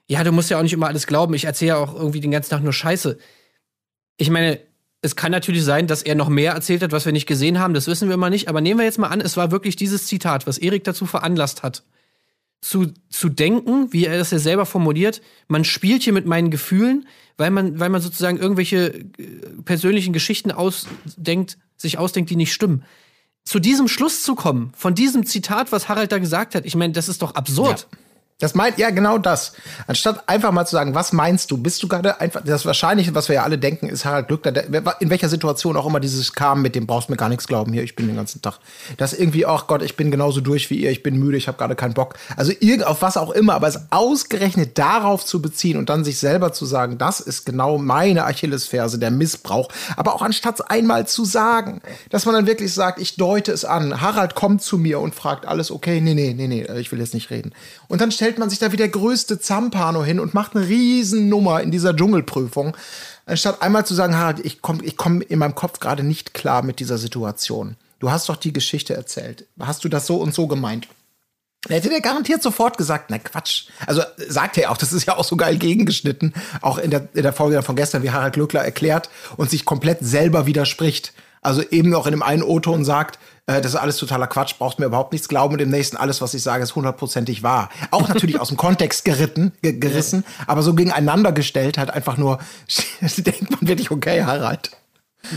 ja, 0.09 0.24
du 0.24 0.32
musst 0.32 0.50
ja 0.50 0.59
auch 0.59 0.62
nicht 0.62 0.72
immer 0.72 0.88
alles 0.88 1.06
glauben, 1.06 1.34
ich 1.34 1.44
erzähle 1.44 1.68
ja 1.68 1.76
auch 1.76 1.94
irgendwie 1.94 2.20
den 2.20 2.30
ganzen 2.30 2.50
Tag 2.50 2.62
nur 2.62 2.72
Scheiße. 2.72 3.18
Ich 4.16 4.30
meine, 4.30 4.59
es 5.02 5.14
kann 5.14 5.30
natürlich 5.30 5.64
sein, 5.64 5.86
dass 5.86 6.02
er 6.02 6.14
noch 6.14 6.28
mehr 6.28 6.52
erzählt 6.52 6.82
hat, 6.82 6.92
was 6.92 7.05
wir 7.05 7.12
nicht 7.12 7.26
gesehen 7.26 7.59
haben, 7.59 7.74
das 7.74 7.86
wissen 7.86 8.09
wir 8.09 8.14
immer 8.14 8.30
nicht, 8.30 8.48
aber 8.48 8.60
nehmen 8.60 8.80
wir 8.80 8.84
jetzt 8.84 8.98
mal 8.98 9.09
an, 9.09 9.20
es 9.20 9.36
war 9.36 9.50
wirklich 9.52 9.76
dieses 9.76 10.06
Zitat, 10.06 10.46
was 10.46 10.59
Erik 10.59 10.82
dazu 10.84 11.06
veranlasst 11.06 11.62
hat, 11.62 11.84
zu, 12.60 12.93
zu 13.09 13.28
denken, 13.28 13.93
wie 13.93 14.06
er 14.06 14.18
das 14.18 14.30
ja 14.30 14.39
selber 14.39 14.66
formuliert, 14.66 15.22
man 15.47 15.64
spielt 15.64 16.02
hier 16.02 16.12
mit 16.12 16.26
meinen 16.26 16.51
Gefühlen, 16.51 17.06
weil 17.36 17.51
man, 17.51 17.78
weil 17.78 17.89
man 17.89 18.01
sozusagen 18.01 18.39
irgendwelche 18.39 18.94
äh, 18.94 19.05
persönlichen 19.64 20.12
Geschichten 20.12 20.51
ausdenkt, 20.51 21.59
sich 21.76 21.98
ausdenkt, 21.98 22.30
die 22.30 22.36
nicht 22.36 22.52
stimmen. 22.52 22.85
Zu 23.44 23.60
diesem 23.60 23.89
Schluss 23.89 24.22
zu 24.22 24.35
kommen, 24.35 24.72
von 24.76 24.94
diesem 24.94 25.24
Zitat, 25.24 25.72
was 25.72 25.89
Harald 25.89 26.12
da 26.12 26.18
gesagt 26.18 26.55
hat, 26.55 26.66
ich 26.66 26.74
meine, 26.74 26.93
das 26.93 27.09
ist 27.09 27.22
doch 27.22 27.35
absurd. 27.35 27.86
Das 28.40 28.55
meint, 28.55 28.78
ja, 28.78 28.90
genau 28.90 29.19
das. 29.19 29.52
Anstatt 29.89 30.28
einfach 30.28 30.52
mal 30.52 30.65
zu 30.65 30.70
sagen, 30.70 30.94
was 30.94 31.12
meinst 31.12 31.51
du? 31.51 31.59
Bist 31.59 31.82
du 31.82 31.89
gerade 31.89 32.20
einfach, 32.20 32.40
das 32.44 32.65
Wahrscheinliche, 32.65 33.12
was 33.12 33.28
wir 33.28 33.35
ja 33.35 33.43
alle 33.43 33.59
denken, 33.59 33.89
ist 33.89 34.05
Harald 34.05 34.28
Glückler, 34.28 34.55
in 35.01 35.10
welcher 35.10 35.28
Situation 35.28 35.77
auch 35.77 35.86
immer 35.86 35.98
dieses 35.98 36.32
kam, 36.35 36.62
mit 36.62 36.77
dem 36.77 36.86
brauchst 36.86 37.10
mir 37.10 37.16
gar 37.16 37.28
nichts 37.28 37.48
glauben, 37.48 37.73
hier, 37.73 37.82
ich 37.82 37.97
bin 37.97 38.06
den 38.06 38.15
ganzen 38.15 38.40
Tag. 38.40 38.60
Das 38.97 39.12
irgendwie, 39.12 39.44
ach 39.44 39.66
Gott, 39.66 39.82
ich 39.82 39.97
bin 39.97 40.12
genauso 40.12 40.40
durch 40.40 40.70
wie 40.70 40.77
ihr, 40.77 40.93
ich 40.93 41.02
bin 41.02 41.19
müde, 41.19 41.36
ich 41.36 41.48
habe 41.48 41.59
gerade 41.59 41.74
keinen 41.74 41.94
Bock. 41.94 42.15
Also 42.36 42.52
irgend 42.60 42.86
auf 42.86 43.02
was 43.02 43.16
auch 43.16 43.32
immer, 43.32 43.55
aber 43.55 43.66
es 43.66 43.90
ausgerechnet 43.90 44.78
darauf 44.78 45.24
zu 45.24 45.43
beziehen 45.43 45.77
und 45.77 45.89
dann 45.89 46.05
sich 46.05 46.20
selber 46.20 46.52
zu 46.52 46.65
sagen, 46.65 46.97
das 46.97 47.19
ist 47.19 47.44
genau 47.44 47.77
meine 47.77 48.24
Achillesferse, 48.24 49.01
der 49.01 49.10
Missbrauch. 49.10 49.69
Aber 49.97 50.15
auch 50.15 50.23
anstatt 50.23 50.60
es 50.60 50.60
einmal 50.60 51.09
zu 51.09 51.24
sagen, 51.24 51.81
dass 52.10 52.24
man 52.24 52.36
dann 52.36 52.47
wirklich 52.47 52.73
sagt, 52.73 53.01
ich 53.01 53.16
deute 53.16 53.51
es 53.51 53.65
an. 53.65 54.01
Harald 54.01 54.36
kommt 54.36 54.62
zu 54.62 54.78
mir 54.78 55.01
und 55.01 55.16
fragt, 55.16 55.44
alles 55.44 55.73
okay? 55.73 56.01
Nee, 56.01 56.15
nee, 56.15 56.35
nee, 56.35 56.47
nee, 56.47 56.62
ich 56.78 56.93
will 56.93 57.01
jetzt 57.01 57.15
nicht 57.15 57.31
reden. 57.31 57.52
Und 57.89 58.01
dann 58.01 58.12
stellt 58.12 58.27
man 58.36 58.50
sich 58.50 58.59
da 58.59 58.72
wie 58.72 58.76
der 58.76 58.90
größte 58.90 59.40
Zampano 59.40 60.05
hin 60.05 60.20
und 60.20 60.34
macht 60.34 60.55
eine 60.55 60.68
Riesennummer 60.68 61.62
in 61.62 61.70
dieser 61.70 61.96
Dschungelprüfung. 61.96 62.76
Anstatt 63.24 63.62
einmal 63.62 63.86
zu 63.86 63.94
sagen, 63.94 64.16
Harald, 64.16 64.44
ich 64.44 64.60
komme 64.60 64.84
ich 64.84 64.98
komm 64.98 65.22
in 65.22 65.38
meinem 65.38 65.55
Kopf 65.55 65.80
gerade 65.80 66.02
nicht 66.02 66.34
klar 66.34 66.62
mit 66.62 66.80
dieser 66.80 66.98
Situation. 66.98 67.76
Du 67.98 68.10
hast 68.10 68.28
doch 68.28 68.36
die 68.36 68.52
Geschichte 68.52 68.94
erzählt. 68.94 69.46
Hast 69.59 69.84
du 69.84 69.88
das 69.88 70.06
so 70.06 70.16
und 70.16 70.34
so 70.34 70.46
gemeint? 70.46 70.88
Dann 71.62 71.74
hätte 71.74 71.88
der 71.88 72.00
garantiert 72.00 72.42
sofort 72.42 72.78
gesagt, 72.78 73.10
na 73.10 73.18
Quatsch. 73.18 73.66
Also 73.86 74.02
sagt 74.28 74.56
er 74.59 74.70
auch, 74.70 74.76
das 74.76 74.92
ist 74.92 75.06
ja 75.06 75.16
auch 75.16 75.24
so 75.24 75.36
geil 75.36 75.56
gegengeschnitten, 75.56 76.32
auch 76.60 76.78
in 76.78 76.90
der, 76.90 77.09
in 77.14 77.22
der 77.22 77.32
Folge 77.32 77.62
von 77.62 77.74
gestern, 77.74 78.02
wie 78.02 78.10
Harald 78.10 78.34
Glöckler 78.34 78.64
erklärt 78.64 79.10
und 79.36 79.50
sich 79.50 79.64
komplett 79.64 79.98
selber 80.00 80.46
widerspricht. 80.46 81.12
Also 81.42 81.62
eben 81.62 81.90
noch 81.90 82.06
in 82.06 82.12
dem 82.12 82.22
einen 82.22 82.42
O-Ton 82.42 82.84
sagt, 82.84 83.18
das 83.48 83.72
ist 83.72 83.76
alles 83.76 83.96
totaler 83.96 84.26
Quatsch, 84.26 84.54
brauchst 84.58 84.78
mir 84.78 84.86
überhaupt 84.86 85.12
nichts 85.12 85.28
glauben 85.28 85.54
und 85.54 85.60
im 85.60 85.70
nächsten 85.70 85.96
alles, 85.96 86.20
was 86.20 86.34
ich 86.34 86.42
sage, 86.42 86.62
ist 86.62 86.74
hundertprozentig 86.74 87.42
wahr. 87.42 87.70
Auch 87.90 88.06
natürlich 88.08 88.38
aus 88.38 88.48
dem 88.48 88.58
Kontext 88.58 89.04
geritten, 89.04 89.52
ge 89.62 89.72
gerissen, 89.72 90.24
aber 90.46 90.62
so 90.62 90.74
gegeneinander 90.74 91.32
gestellt, 91.32 91.78
halt 91.78 91.90
einfach 91.90 92.18
nur, 92.18 92.38
denkt 93.00 93.50
man 93.50 93.66
wirklich, 93.66 93.90
okay, 93.90 94.24
Harald. 94.24 94.70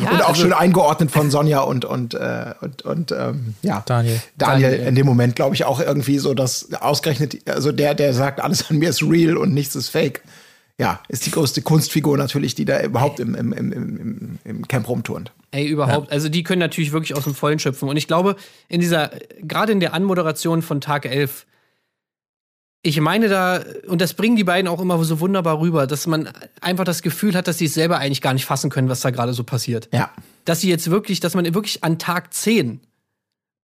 Ja, 0.02 0.12
und 0.12 0.22
auch 0.22 0.30
also- 0.30 0.44
schön 0.44 0.54
eingeordnet 0.54 1.10
von 1.10 1.32
Sonja 1.32 1.62
und 1.62 1.86
und 1.86 2.14
äh, 2.14 2.54
und, 2.62 2.84
und 2.84 3.12
ähm, 3.12 3.56
ja 3.62 3.82
Daniel. 3.86 4.22
Daniel, 4.38 4.72
Daniel. 4.72 4.88
in 4.88 4.96
dem 4.96 5.06
Moment 5.06 5.36
glaube 5.36 5.56
ich 5.56 5.66
auch 5.66 5.80
irgendwie 5.80 6.20
so, 6.20 6.34
dass 6.34 6.72
ausgerechnet 6.74 7.50
also 7.50 7.72
der 7.72 7.96
der 7.96 8.14
sagt 8.14 8.42
alles 8.42 8.70
an 8.70 8.78
mir 8.78 8.90
ist 8.90 9.02
real 9.02 9.38
und 9.38 9.54
nichts 9.54 9.76
ist 9.76 9.90
fake. 9.90 10.22
Ja, 10.82 11.00
ist 11.10 11.28
die 11.28 11.32
größte 11.32 11.62
Kunstfigur 11.62 12.18
natürlich, 12.18 12.56
die 12.56 12.66
da 12.66 12.82
überhaupt 12.82 13.20
im, 13.20 13.36
im, 13.36 13.54
im, 13.54 14.40
im, 14.44 14.68
Camp 14.68 14.90
rumturnt. 14.90 15.32
Ey, 15.52 15.68
überhaupt. 15.68 16.12
Also 16.12 16.28
die 16.28 16.42
können 16.42 16.58
natürlich 16.58 16.92
wirklich 16.92 17.16
aus 17.16 17.26
dem 17.26 17.36
Vollen 17.36 17.60
schöpfen. 17.60 17.88
Und 17.88 17.98
ich 17.98 18.08
glaube, 18.08 18.36
in 18.68 18.82
dieser, 18.82 19.12
gerade 19.44 19.74
in 19.74 19.80
der 19.80 19.94
Anmoderation 19.94 20.64
von 20.64 20.82
Tag 20.82 21.06
11, 21.06 21.46
ich 22.82 23.00
meine 23.00 23.30
da, 23.30 23.64
und 23.88 24.02
das 24.02 24.16
bringen 24.16 24.38
die 24.38 24.44
beiden 24.44 24.68
auch 24.68 24.82
immer 24.82 25.04
so 25.04 25.20
wunderbar 25.20 25.60
rüber, 25.60 25.86
dass 25.86 26.08
man 26.08 26.30
einfach 26.62 26.84
das 26.84 27.04
Gefühl 27.04 27.36
hat, 27.36 27.48
dass 27.48 27.60
sie 27.60 27.66
es 27.66 27.76
selber 27.76 28.00
eigentlich 28.00 28.24
gar 28.24 28.34
nicht 28.34 28.46
fassen 28.46 28.72
können, 28.72 28.90
was 28.90 29.02
da 29.02 29.12
gerade 29.12 29.34
so 29.34 29.44
passiert. 29.44 29.88
Ja. 29.94 30.10
Dass 30.46 30.62
sie 30.62 30.70
jetzt 30.70 30.90
wirklich, 30.90 31.20
dass 31.20 31.36
man 31.36 31.46
wirklich 31.54 31.84
an 31.84 32.00
Tag 32.00 32.34
10, 32.34 32.82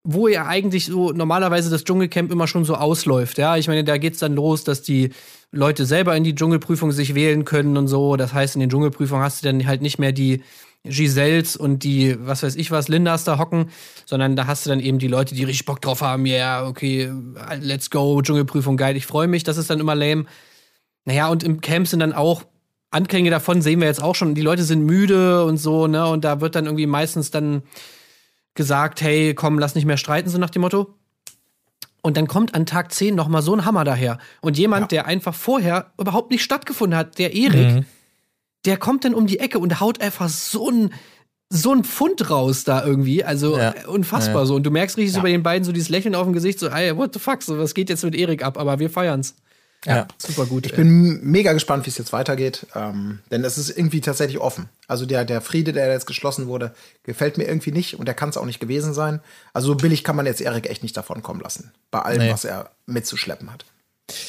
wo 0.04 0.28
ja 0.28 0.46
eigentlich 0.46 0.86
so 0.86 1.12
normalerweise 1.12 1.70
das 1.70 1.84
Dschungelcamp 1.84 2.32
immer 2.32 2.48
schon 2.48 2.64
so 2.64 2.76
ausläuft, 2.76 3.38
ja, 3.38 3.58
ich 3.58 3.68
meine, 3.68 3.84
da 3.84 3.98
geht's 3.98 4.20
dann 4.20 4.36
los, 4.36 4.64
dass 4.64 4.82
die 4.82 5.10
Leute 5.52 5.86
selber 5.86 6.16
in 6.16 6.24
die 6.24 6.36
Dschungelprüfung 6.36 6.92
sich 6.92 7.16
wählen 7.16 7.46
können 7.46 7.78
und 7.78 7.88
so. 7.88 8.16
Das 8.16 8.34
heißt, 8.34 8.56
in 8.56 8.62
den 8.62 8.70
Dschungelprüfungen 8.70 9.24
hast 9.24 9.44
du 9.44 9.48
dann 9.48 9.66
halt 9.66 9.82
nicht 9.82 10.00
mehr 10.00 10.12
die 10.12 10.42
Giselles 10.84 11.56
und 11.56 11.84
die, 11.84 12.16
was 12.20 12.44
weiß 12.44 12.56
ich 12.56 12.72
was, 12.72 12.88
Lindas 12.88 13.24
da 13.24 13.38
hocken, 13.38 13.70
sondern 14.06 14.36
da 14.36 14.48
hast 14.48 14.66
du 14.66 14.70
dann 14.70 14.80
eben 14.80 15.00
die 15.00 15.08
Leute, 15.08 15.36
die 15.36 15.44
richtig 15.44 15.66
Bock 15.66 15.82
drauf 15.82 16.02
haben, 16.02 16.26
ja, 16.26 16.36
yeah, 16.62 16.68
okay, 16.68 17.12
let's 17.60 17.90
go, 17.90 18.22
Dschungelprüfung, 18.22 18.78
geil, 18.78 18.96
ich 18.96 19.06
freue 19.06 19.28
mich, 19.28 19.44
das 19.44 19.58
ist 19.58 19.70
dann 19.70 19.80
immer 19.80 19.96
lame. 19.96 20.26
Naja, 21.06 21.30
und 21.30 21.44
im 21.44 21.62
Camp 21.62 21.88
sind 21.88 22.00
dann 22.00 22.14
auch 22.14 22.44
Anklänge 22.92 23.30
davon, 23.30 23.62
sehen 23.62 23.80
wir 23.82 23.88
jetzt 23.88 24.02
auch 24.02 24.16
schon, 24.16 24.36
die 24.36 24.42
Leute 24.42 24.64
sind 24.64 24.86
müde 24.86 25.44
und 25.44 25.58
so, 25.58 25.88
ne, 25.88 26.08
und 26.08 26.24
da 26.24 26.42
wird 26.42 26.56
dann 26.56 26.66
irgendwie 26.66 26.88
meistens 26.88 27.32
dann 27.32 27.64
gesagt, 28.58 29.00
hey, 29.02 29.34
komm, 29.34 29.58
lass 29.60 29.76
nicht 29.76 29.86
mehr 29.86 29.96
streiten, 29.98 30.30
so 30.30 30.38
nach 30.38 30.50
dem 30.50 30.62
Motto. 30.64 30.94
Und 32.02 32.18
dann 32.18 32.28
kommt 32.28 32.54
an 32.56 32.66
Tag 32.66 32.92
10 32.94 33.16
noch 33.16 33.28
mal 33.30 33.42
so 33.42 33.54
ein 33.56 33.64
Hammer 33.66 33.84
daher. 33.86 34.18
Und 34.42 34.58
jemand, 34.58 34.84
Ja. 34.84 34.88
der 34.88 35.06
einfach 35.08 35.34
vorher 35.34 35.92
überhaupt 36.00 36.32
nicht 36.32 36.44
stattgefunden 36.44 36.98
hat, 36.98 37.18
der 37.20 37.34
Erik, 37.34 37.76
Mhm. 37.76 37.86
der 38.66 38.78
kommt 38.78 39.06
dann 39.06 39.14
um 39.14 39.28
die 39.28 39.40
Ecke 39.40 39.60
und 39.60 39.80
haut 39.80 40.02
einfach 40.02 40.28
so 40.30 40.70
ein 40.70 40.90
so 41.50 41.72
ein 41.74 41.86
Pfund 41.86 42.30
raus 42.30 42.66
da 42.66 42.84
irgendwie, 42.86 43.24
also 43.24 43.58
Ja. 43.58 43.70
äh, 43.72 43.86
unfassbar 43.88 44.42
Ja. 44.42 44.46
so. 44.48 44.56
Und 44.56 44.64
du 44.64 44.70
merkst 44.70 44.98
richtig 44.98 45.14
so 45.16 45.22
bei 45.22 45.32
den 45.32 45.44
beiden 45.44 45.64
so 45.64 45.72
dieses 45.72 45.88
Lächeln 45.88 46.14
auf 46.14 46.26
dem 46.26 46.34
Gesicht, 46.34 46.60
so, 46.60 46.68
ey, 46.68 46.98
what 46.98 47.14
the 47.14 47.20
fuck, 47.20 47.42
so, 47.42 47.58
was 47.58 47.74
geht 47.74 47.90
jetzt 47.90 48.04
mit 48.04 48.16
Erik 48.16 48.44
ab? 48.44 48.58
Aber 48.58 48.80
wir 48.80 48.90
feiern's. 48.90 49.34
Ja. 49.86 50.08
Super 50.18 50.46
gut. 50.48 50.66
Ich 50.66 50.74
bin 50.76 51.22
mega 51.24 51.54
gespannt, 51.54 51.86
wie 51.86 51.90
es 51.90 51.98
jetzt 51.98 52.12
weitergeht, 52.12 52.66
ähm, 52.76 53.20
denn 53.32 53.44
es 53.46 53.58
ist 53.58 53.70
irgendwie 53.70 54.02
tatsächlich 54.02 54.40
offen. 54.40 54.68
Also 54.88 55.06
der, 55.06 55.24
der 55.24 55.40
Friede, 55.40 55.72
der 55.72 55.88
jetzt 55.92 56.08
geschlossen 56.08 56.48
wurde, 56.48 56.74
gefällt 57.04 57.38
mir 57.38 57.46
irgendwie 57.46 57.72
nicht 57.72 57.98
und 57.98 58.06
der 58.06 58.16
kann 58.16 58.30
es 58.30 58.38
auch 58.38 58.46
nicht 58.46 58.60
gewesen 58.60 58.94
sein. 58.94 59.22
Also 59.54 59.68
so 59.70 59.76
billig 59.76 60.04
kann 60.04 60.16
man 60.16 60.26
jetzt 60.26 60.42
Erik 60.42 60.70
echt 60.70 60.84
nicht 60.84 60.98
davon 60.98 61.22
kommen 61.22 61.40
lassen, 61.42 61.72
bei 61.92 62.00
allem, 62.00 62.20
Nee. 62.24 62.32
was 62.32 62.44
er 62.44 62.72
mitzuschleppen 62.88 63.52
hat. 63.54 63.66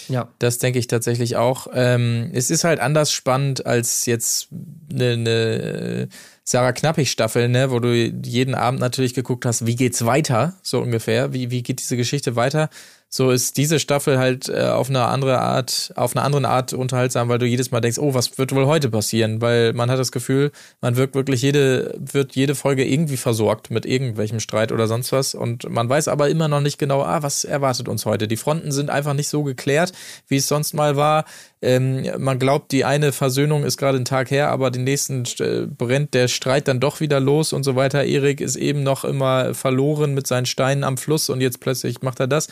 ja. 0.08 0.28
Das 0.38 0.58
denke 0.58 0.78
ich 0.78 0.86
tatsächlich 0.86 1.36
auch. 1.36 1.66
Ähm, 1.72 2.30
es 2.34 2.50
ist 2.50 2.64
halt 2.64 2.78
anders 2.78 3.10
spannend 3.10 3.64
als 3.66 4.06
jetzt 4.06 4.48
eine 4.92 5.16
ne 5.16 6.08
Sarah 6.44 6.72
Knappig-Staffel, 6.72 7.48
ne, 7.48 7.70
wo 7.70 7.78
du 7.78 7.92
jeden 7.94 8.54
Abend 8.54 8.80
natürlich 8.80 9.12
geguckt 9.14 9.44
hast, 9.44 9.66
wie 9.66 9.76
geht's 9.76 10.04
weiter, 10.06 10.54
so 10.62 10.80
ungefähr. 10.80 11.32
Wie, 11.34 11.50
wie 11.50 11.62
geht 11.62 11.80
diese 11.80 11.96
Geschichte 11.96 12.36
weiter? 12.36 12.70
So 13.10 13.30
ist 13.30 13.56
diese 13.56 13.80
Staffel 13.80 14.18
halt 14.18 14.50
äh, 14.50 14.64
auf 14.64 14.90
eine 14.90 15.06
andere 15.06 15.40
Art, 15.40 15.92
auf 15.96 16.14
eine 16.14 16.24
andere 16.24 16.46
Art 16.46 16.74
unterhaltsam, 16.74 17.30
weil 17.30 17.38
du 17.38 17.46
jedes 17.46 17.70
Mal 17.70 17.80
denkst, 17.80 17.98
oh, 17.98 18.12
was 18.12 18.36
wird 18.36 18.54
wohl 18.54 18.66
heute 18.66 18.90
passieren? 18.90 19.40
Weil 19.40 19.72
man 19.72 19.90
hat 19.90 19.98
das 19.98 20.12
Gefühl, 20.12 20.52
man 20.82 20.96
wird 20.96 21.14
wirklich 21.14 21.40
jede, 21.40 21.94
wird 21.98 22.36
jede 22.36 22.54
Folge 22.54 22.84
irgendwie 22.84 23.16
versorgt 23.16 23.70
mit 23.70 23.86
irgendwelchem 23.86 24.40
Streit 24.40 24.72
oder 24.72 24.86
sonst 24.86 25.10
was. 25.12 25.34
Und 25.34 25.70
man 25.70 25.88
weiß 25.88 26.08
aber 26.08 26.28
immer 26.28 26.48
noch 26.48 26.60
nicht 26.60 26.78
genau, 26.78 27.02
ah, 27.02 27.22
was 27.22 27.44
erwartet 27.44 27.88
uns 27.88 28.04
heute? 28.04 28.28
Die 28.28 28.36
Fronten 28.36 28.72
sind 28.72 28.90
einfach 28.90 29.14
nicht 29.14 29.28
so 29.28 29.42
geklärt, 29.42 29.92
wie 30.26 30.36
es 30.36 30.46
sonst 30.46 30.74
mal 30.74 30.96
war. 30.96 31.24
Ähm, 31.60 32.06
man 32.18 32.38
glaubt, 32.38 32.70
die 32.70 32.84
eine 32.84 33.12
Versöhnung 33.12 33.64
ist 33.64 33.78
gerade 33.78 33.98
ein 33.98 34.04
Tag 34.04 34.30
her, 34.30 34.50
aber 34.50 34.70
den 34.70 34.84
nächsten 34.84 35.24
äh, 35.40 35.66
brennt 35.66 36.14
der 36.14 36.28
Streit 36.28 36.68
dann 36.68 36.78
doch 36.78 37.00
wieder 37.00 37.18
los 37.18 37.52
und 37.52 37.64
so 37.64 37.74
weiter. 37.74 38.04
Erik 38.04 38.40
ist 38.40 38.56
eben 38.56 38.82
noch 38.82 39.04
immer 39.04 39.54
verloren 39.54 40.14
mit 40.14 40.26
seinen 40.26 40.46
Steinen 40.46 40.84
am 40.84 40.96
Fluss 40.96 41.28
und 41.30 41.40
jetzt 41.40 41.60
plötzlich 41.60 42.02
macht 42.02 42.20
er 42.20 42.28
das. 42.28 42.48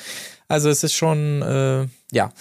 Also 0.48 0.68
es 0.68 0.82
ist 0.82 0.94
schon, 0.94 1.42
äh, 1.42 1.86
ja, 2.12 2.32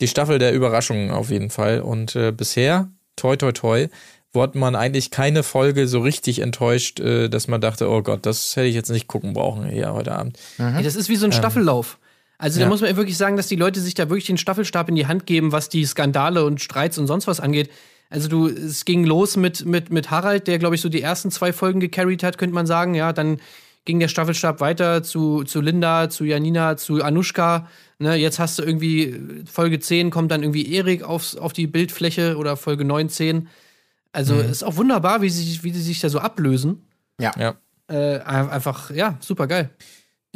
die 0.00 0.08
Staffel 0.08 0.38
der 0.38 0.54
Überraschungen 0.54 1.10
auf 1.10 1.30
jeden 1.30 1.50
Fall. 1.50 1.80
Und 1.80 2.16
äh, 2.16 2.32
bisher, 2.32 2.88
toi, 3.16 3.36
toi, 3.36 3.52
toi, 3.52 3.88
wurde 4.32 4.58
man 4.58 4.74
eigentlich 4.74 5.10
keine 5.10 5.42
Folge 5.42 5.86
so 5.86 6.00
richtig 6.00 6.40
enttäuscht, 6.40 7.00
äh, 7.00 7.28
dass 7.28 7.48
man 7.48 7.60
dachte, 7.60 7.88
oh 7.88 8.02
Gott, 8.02 8.26
das 8.26 8.56
hätte 8.56 8.66
ich 8.66 8.74
jetzt 8.74 8.90
nicht 8.90 9.08
gucken 9.08 9.34
brauchen 9.34 9.66
hier 9.66 9.92
heute 9.92 10.12
Abend. 10.12 10.38
Ey, 10.58 10.82
das 10.82 10.96
ist 10.96 11.08
wie 11.08 11.16
so 11.16 11.26
ein 11.26 11.32
Staffellauf. 11.32 11.98
Also 12.38 12.58
da 12.58 12.64
ja. 12.64 12.68
muss 12.68 12.80
man 12.80 12.96
wirklich 12.96 13.16
sagen, 13.16 13.36
dass 13.36 13.46
die 13.46 13.56
Leute 13.56 13.80
sich 13.80 13.94
da 13.94 14.08
wirklich 14.08 14.26
den 14.26 14.38
Staffelstab 14.38 14.88
in 14.88 14.94
die 14.94 15.06
Hand 15.06 15.26
geben, 15.26 15.52
was 15.52 15.68
die 15.68 15.84
Skandale 15.84 16.44
und 16.44 16.60
Streits 16.60 16.98
und 16.98 17.06
sonst 17.06 17.26
was 17.26 17.40
angeht. 17.40 17.70
Also 18.10 18.28
du, 18.28 18.46
es 18.48 18.84
ging 18.84 19.04
los 19.04 19.36
mit, 19.36 19.64
mit, 19.64 19.90
mit 19.90 20.10
Harald, 20.10 20.46
der, 20.46 20.58
glaube 20.58 20.74
ich, 20.74 20.80
so 20.80 20.88
die 20.88 21.00
ersten 21.00 21.30
zwei 21.30 21.52
Folgen 21.52 21.80
gecarried 21.80 22.22
hat, 22.22 22.38
könnte 22.38 22.54
man 22.54 22.66
sagen. 22.66 22.94
Ja, 22.94 23.12
dann 23.12 23.38
ging 23.84 24.00
der 24.00 24.08
Staffelstab 24.08 24.60
weiter 24.60 25.02
zu, 25.02 25.44
zu 25.44 25.60
Linda, 25.60 26.10
zu 26.10 26.24
Janina, 26.24 26.76
zu 26.76 27.02
Anushka. 27.02 27.68
Ne, 27.98 28.16
jetzt 28.16 28.38
hast 28.38 28.58
du 28.58 28.62
irgendwie 28.62 29.20
Folge 29.50 29.78
10 29.78 30.10
kommt 30.10 30.30
dann 30.30 30.42
irgendwie 30.42 30.72
Erik 30.74 31.04
aufs, 31.04 31.36
auf 31.36 31.52
die 31.52 31.66
Bildfläche 31.66 32.36
oder 32.36 32.56
Folge 32.56 32.84
9, 32.84 33.08
10. 33.08 33.48
Also 34.12 34.36
ist 34.36 34.62
auch 34.62 34.76
wunderbar, 34.76 35.22
wie 35.22 35.30
sie, 35.30 35.62
wie 35.64 35.72
sie 35.72 35.82
sich 35.82 36.00
da 36.00 36.08
so 36.08 36.20
ablösen. 36.20 36.86
Ja. 37.20 37.32
Ja. 37.38 37.56
Äh, 37.88 38.20
einfach, 38.20 38.90
ja, 38.90 39.18
super 39.20 39.46
geil. 39.46 39.70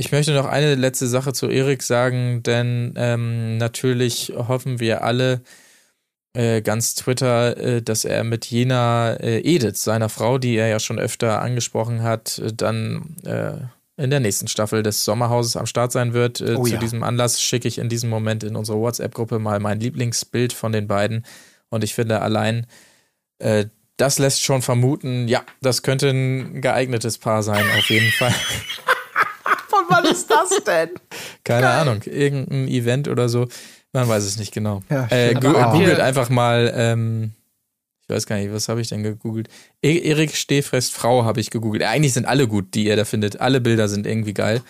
Ich 0.00 0.12
möchte 0.12 0.32
noch 0.32 0.46
eine 0.46 0.76
letzte 0.76 1.08
Sache 1.08 1.32
zu 1.32 1.48
Erik 1.48 1.82
sagen, 1.82 2.44
denn 2.44 2.94
ähm, 2.96 3.56
natürlich 3.56 4.32
hoffen 4.36 4.78
wir 4.78 5.02
alle, 5.02 5.40
äh, 6.34 6.62
ganz 6.62 6.94
Twitter, 6.94 7.56
äh, 7.56 7.82
dass 7.82 8.04
er 8.04 8.22
mit 8.22 8.46
jener 8.46 9.16
äh, 9.20 9.40
Edith, 9.40 9.82
seiner 9.82 10.08
Frau, 10.08 10.38
die 10.38 10.54
er 10.54 10.68
ja 10.68 10.78
schon 10.78 11.00
öfter 11.00 11.42
angesprochen 11.42 12.04
hat, 12.04 12.38
äh, 12.38 12.52
dann 12.52 13.16
äh, 13.24 13.54
in 14.00 14.10
der 14.10 14.20
nächsten 14.20 14.46
Staffel 14.46 14.84
des 14.84 15.04
Sommerhauses 15.04 15.56
am 15.56 15.66
Start 15.66 15.90
sein 15.90 16.12
wird. 16.12 16.40
Äh, 16.40 16.54
Oh 16.54 16.62
zu 16.62 16.74
ja. 16.74 16.78
diesem 16.78 17.02
Anlass 17.02 17.42
schicke 17.42 17.66
ich 17.66 17.78
in 17.78 17.88
diesem 17.88 18.08
Moment 18.08 18.44
in 18.44 18.54
unsere 18.54 18.78
WhatsApp-Gruppe 18.78 19.40
mal 19.40 19.58
mein 19.58 19.80
Lieblingsbild 19.80 20.52
von 20.52 20.70
den 20.70 20.86
beiden. 20.86 21.26
Und 21.70 21.82
ich 21.82 21.94
finde 21.94 22.22
allein, 22.22 22.66
das 23.98 24.18
lässt 24.18 24.42
schon 24.42 24.62
vermuten, 24.62 25.28
ja, 25.28 25.44
das 25.60 25.82
könnte 25.82 26.08
ein 26.08 26.60
geeignetes 26.60 27.18
Paar 27.18 27.42
sein, 27.42 27.64
auf 27.78 27.90
jeden 27.90 28.10
Fall. 28.10 28.34
Von 29.68 29.84
wann 29.88 30.04
ist 30.06 30.30
das 30.30 30.48
denn? 30.64 30.90
Keine 31.44 31.68
Ahnung, 31.68 32.02
irgendein 32.04 32.68
Event 32.68 33.08
oder 33.08 33.28
so. 33.28 33.46
Man 33.92 34.08
weiß 34.08 34.24
es 34.24 34.38
nicht 34.38 34.52
genau. 34.52 34.82
Ja, 34.90 35.06
äh, 35.10 35.34
gu- 35.34 35.56
Aber 35.56 35.72
googelt 35.78 36.00
einfach 36.00 36.28
mal, 36.30 36.72
ähm, 36.74 37.32
ich 38.02 38.08
weiß 38.14 38.26
gar 38.26 38.36
nicht, 38.36 38.52
was 38.52 38.68
habe 38.68 38.80
ich 38.80 38.88
denn 38.88 39.02
gegoogelt? 39.02 39.48
E 39.82 39.98
Erik 39.98 40.34
Stehfrest 40.34 40.92
Frau 40.94 41.24
habe 41.24 41.40
ich 41.40 41.50
gegoogelt. 41.50 41.82
Eigentlich 41.82 42.12
sind 42.14 42.26
alle 42.26 42.46
gut, 42.48 42.74
die 42.74 42.84
ihr 42.86 42.96
da 42.96 43.04
findet. 43.04 43.40
Alle 43.40 43.60
Bilder 43.60 43.88
sind 43.88 44.06
irgendwie 44.06 44.34
geil. 44.34 44.62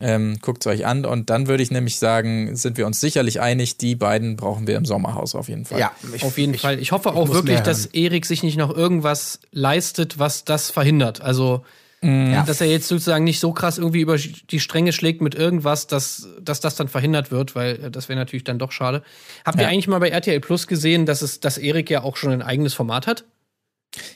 Ähm, 0.00 0.38
Guckt 0.42 0.66
es 0.66 0.72
euch 0.72 0.84
an 0.84 1.04
und 1.04 1.30
dann 1.30 1.46
würde 1.46 1.62
ich 1.62 1.70
nämlich 1.70 1.96
sagen, 2.00 2.56
sind 2.56 2.76
wir 2.76 2.86
uns 2.86 3.00
sicherlich 3.00 3.40
einig, 3.40 3.78
die 3.78 3.94
beiden 3.94 4.34
brauchen 4.34 4.66
wir 4.66 4.76
im 4.76 4.84
Sommerhaus 4.84 5.36
auf 5.36 5.48
jeden 5.48 5.64
Fall. 5.64 5.78
Ja, 5.78 5.92
ich, 6.12 6.24
Auf 6.24 6.38
jeden 6.38 6.54
ich, 6.54 6.60
Fall. 6.62 6.80
Ich 6.80 6.90
hoffe 6.90 7.10
ich 7.10 7.14
auch 7.14 7.28
wirklich, 7.28 7.60
dass 7.60 7.86
Erik 7.86 8.26
sich 8.26 8.42
nicht 8.42 8.56
noch 8.56 8.74
irgendwas 8.76 9.38
leistet, 9.52 10.18
was 10.18 10.44
das 10.44 10.70
verhindert. 10.72 11.20
Also, 11.20 11.64
Ja. 12.04 12.42
dass 12.42 12.60
er 12.60 12.66
jetzt 12.66 12.88
sozusagen 12.88 13.22
nicht 13.24 13.38
so 13.38 13.52
krass 13.52 13.78
irgendwie 13.78 14.00
über 14.00 14.16
die 14.16 14.58
Stränge 14.60 14.92
schlägt 14.92 15.20
mit 15.20 15.36
irgendwas, 15.36 15.86
dass, 15.86 16.26
dass 16.40 16.58
das 16.60 16.74
dann 16.74 16.88
verhindert 16.88 17.30
wird, 17.30 17.54
weil 17.54 17.76
äh, 17.84 17.90
das 17.92 18.08
wäre 18.08 18.18
natürlich 18.18 18.42
dann 18.44 18.58
doch 18.58 18.72
schade. 18.72 19.02
Habt 19.44 19.58
ihr 19.58 19.62
Ja. 19.62 19.68
eigentlich 19.68 19.86
mal 19.86 20.00
bei 20.00 20.08
RTL 20.08 20.40
Plus 20.40 20.66
gesehen, 20.66 21.06
dass 21.06 21.22
es, 21.22 21.38
dass 21.38 21.58
Erik 21.58 21.88
ja 21.90 22.02
auch 22.02 22.16
schon 22.16 22.32
ein 22.32 22.42
eigenes 22.42 22.74
Format 22.74 23.06
hat? 23.06 23.24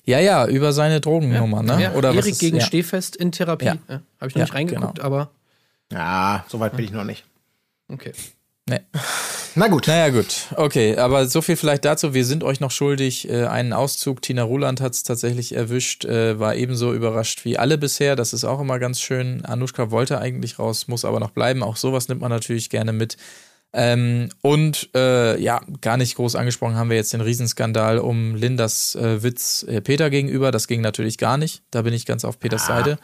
ja, 0.05 0.19
ja, 0.21 0.47
über 0.47 0.73
seine 0.73 1.01
Drogennummer, 1.03 1.63
ne? 1.63 1.83
Ja, 1.83 1.93
Oder 1.93 2.17
was 2.17 2.25
Erik 2.27 2.39
gegen 2.39 2.57
ja. 2.57 2.65
Stehfest 2.65 3.15
in 3.15 3.31
Therapie. 3.31 3.67
Ja. 3.67 3.77
Ja. 3.89 4.01
Habe 4.21 4.29
ich 4.29 4.35
noch 4.35 4.37
Ja, 4.37 4.45
nicht 4.45 4.55
reingeguckt, 4.55 4.95
genau. 4.97 5.07
aber 5.07 5.31
Ja, 5.93 6.45
so 6.49 6.59
weit 6.61 6.75
bin 6.77 6.87
ich 6.87 6.93
noch 6.93 7.05
nicht. 7.05 7.25
okay. 7.93 8.13
Nee. 8.69 8.81
Na 9.59 9.69
gut. 9.69 9.87
Naja, 9.87 10.11
gut. 10.11 10.49
Okay, 10.55 10.99
aber 10.99 11.27
so 11.27 11.41
viel 11.41 11.57
vielleicht 11.57 11.87
dazu. 11.87 12.13
Wir 12.13 12.27
sind 12.27 12.45
euch 12.45 12.61
noch 12.61 12.71
schuldig. 12.71 13.31
Äh, 13.31 13.47
einen 13.47 13.73
Auszug. 13.73 14.21
Tina 14.21 14.43
Ruland 14.43 14.83
hat 14.83 14.93
es 14.93 15.03
tatsächlich 15.03 15.55
erwischt, 15.55 16.05
äh, 16.05 16.39
war 16.39 16.55
ebenso 16.57 16.93
überrascht 16.93 17.47
wie 17.47 17.57
alle 17.57 17.79
bisher. 17.79 18.17
Das 18.17 18.35
ist 18.35 18.45
auch 18.45 18.61
immer 18.61 18.79
ganz 18.79 19.01
schön. 19.01 19.47
Anushka 19.47 19.91
wollte 19.91 20.19
eigentlich 20.21 20.59
raus, 20.59 20.89
muss 20.89 21.07
aber 21.07 21.21
noch 21.21 21.31
bleiben. 21.31 21.63
Auch 21.63 21.77
sowas 21.77 22.09
nimmt 22.09 22.21
man 22.21 22.31
natürlich 22.31 22.69
gerne 22.69 22.93
mit. 22.93 23.17
Ähm, 23.73 24.29
und 24.43 24.91
äh, 24.95 25.41
ja, 25.41 25.63
gar 25.81 25.97
nicht 25.97 26.17
groß 26.17 26.37
angesprochen 26.37 26.77
haben 26.77 26.91
wir 26.91 26.97
jetzt 26.99 27.15
den 27.15 27.23
Riesenskandal 27.23 27.99
um 27.99 28.35
Lindas 28.35 28.95
äh, 28.95 29.23
Witz 29.23 29.63
äh, 29.63 29.81
Peter 29.81 30.11
gegenüber. 30.11 30.51
Das 30.51 30.69
ging 30.69 30.83
natürlich 30.83 31.17
gar 31.17 31.39
nicht. 31.39 31.63
Da 31.71 31.81
bin 31.81 31.95
ich 31.95 32.05
ganz 32.05 32.27
auf 32.27 32.39
Peters 32.39 32.67
Seite. 32.67 32.99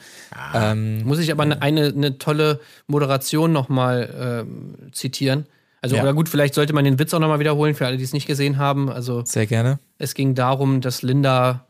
Ähm, 0.54 1.02
Muss 1.04 1.18
ich 1.18 1.32
aber 1.32 1.44
eine, 1.44 1.62
eine, 1.62 1.86
eine 1.86 2.18
tolle 2.18 2.60
Moderation 2.88 3.52
nochmal 3.52 4.44
ähm, 4.46 4.92
zitieren. 4.92 5.46
Also, 5.82 5.96
Ja. 5.96 6.02
oder 6.02 6.14
gut, 6.14 6.28
vielleicht 6.28 6.54
sollte 6.54 6.72
man 6.72 6.84
den 6.84 6.98
Witz 6.98 7.12
auch 7.12 7.18
nochmal 7.18 7.40
wiederholen 7.40 7.74
für 7.74 7.86
alle, 7.86 7.96
die 7.98 8.04
es 8.04 8.12
nicht 8.14 8.26
gesehen 8.26 8.56
haben. 8.56 8.88
Also, 8.88 9.22
sehr 9.26 9.46
gerne. 9.46 9.78
Es 9.98 10.14
ging 10.14 10.34
darum, 10.34 10.80
dass 10.80 11.02
Linda 11.02 11.66